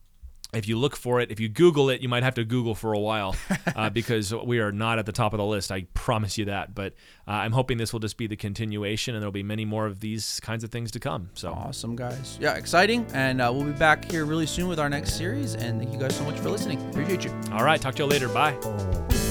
if 0.52 0.68
you 0.68 0.78
look 0.78 0.96
for 0.96 1.20
it, 1.20 1.30
if 1.30 1.40
you 1.40 1.48
Google 1.48 1.90
it, 1.90 2.00
you 2.00 2.08
might 2.08 2.22
have 2.22 2.34
to 2.34 2.44
Google 2.44 2.74
for 2.74 2.92
a 2.92 2.98
while 2.98 3.34
uh, 3.74 3.90
because 3.90 4.32
we 4.34 4.60
are 4.60 4.72
not 4.72 4.98
at 4.98 5.06
the 5.06 5.12
top 5.12 5.32
of 5.32 5.38
the 5.38 5.44
list. 5.44 5.72
I 5.72 5.86
promise 5.94 6.38
you 6.38 6.46
that. 6.46 6.74
But 6.74 6.94
uh, 7.26 7.32
I'm 7.32 7.52
hoping 7.52 7.78
this 7.78 7.92
will 7.92 8.00
just 8.00 8.16
be 8.16 8.26
the 8.26 8.36
continuation, 8.36 9.14
and 9.14 9.22
there'll 9.22 9.32
be 9.32 9.42
many 9.42 9.64
more 9.64 9.86
of 9.86 10.00
these 10.00 10.40
kinds 10.40 10.64
of 10.64 10.70
things 10.70 10.90
to 10.92 11.00
come. 11.00 11.30
So 11.34 11.52
awesome, 11.52 11.96
guys! 11.96 12.38
Yeah, 12.40 12.54
exciting, 12.54 13.06
and 13.12 13.40
uh, 13.40 13.50
we'll 13.52 13.64
be 13.64 13.72
back 13.72 14.10
here 14.10 14.24
really 14.24 14.46
soon 14.46 14.68
with 14.68 14.78
our 14.78 14.88
next 14.88 15.14
series. 15.16 15.54
And 15.54 15.80
thank 15.80 15.92
you 15.92 15.98
guys 15.98 16.16
so 16.16 16.24
much 16.24 16.38
for 16.38 16.50
listening. 16.50 16.80
Appreciate 16.90 17.24
you. 17.24 17.34
All 17.52 17.64
right, 17.64 17.80
talk 17.80 17.94
to 17.96 18.04
you 18.04 18.08
later. 18.08 18.28
Bye. 18.28 19.25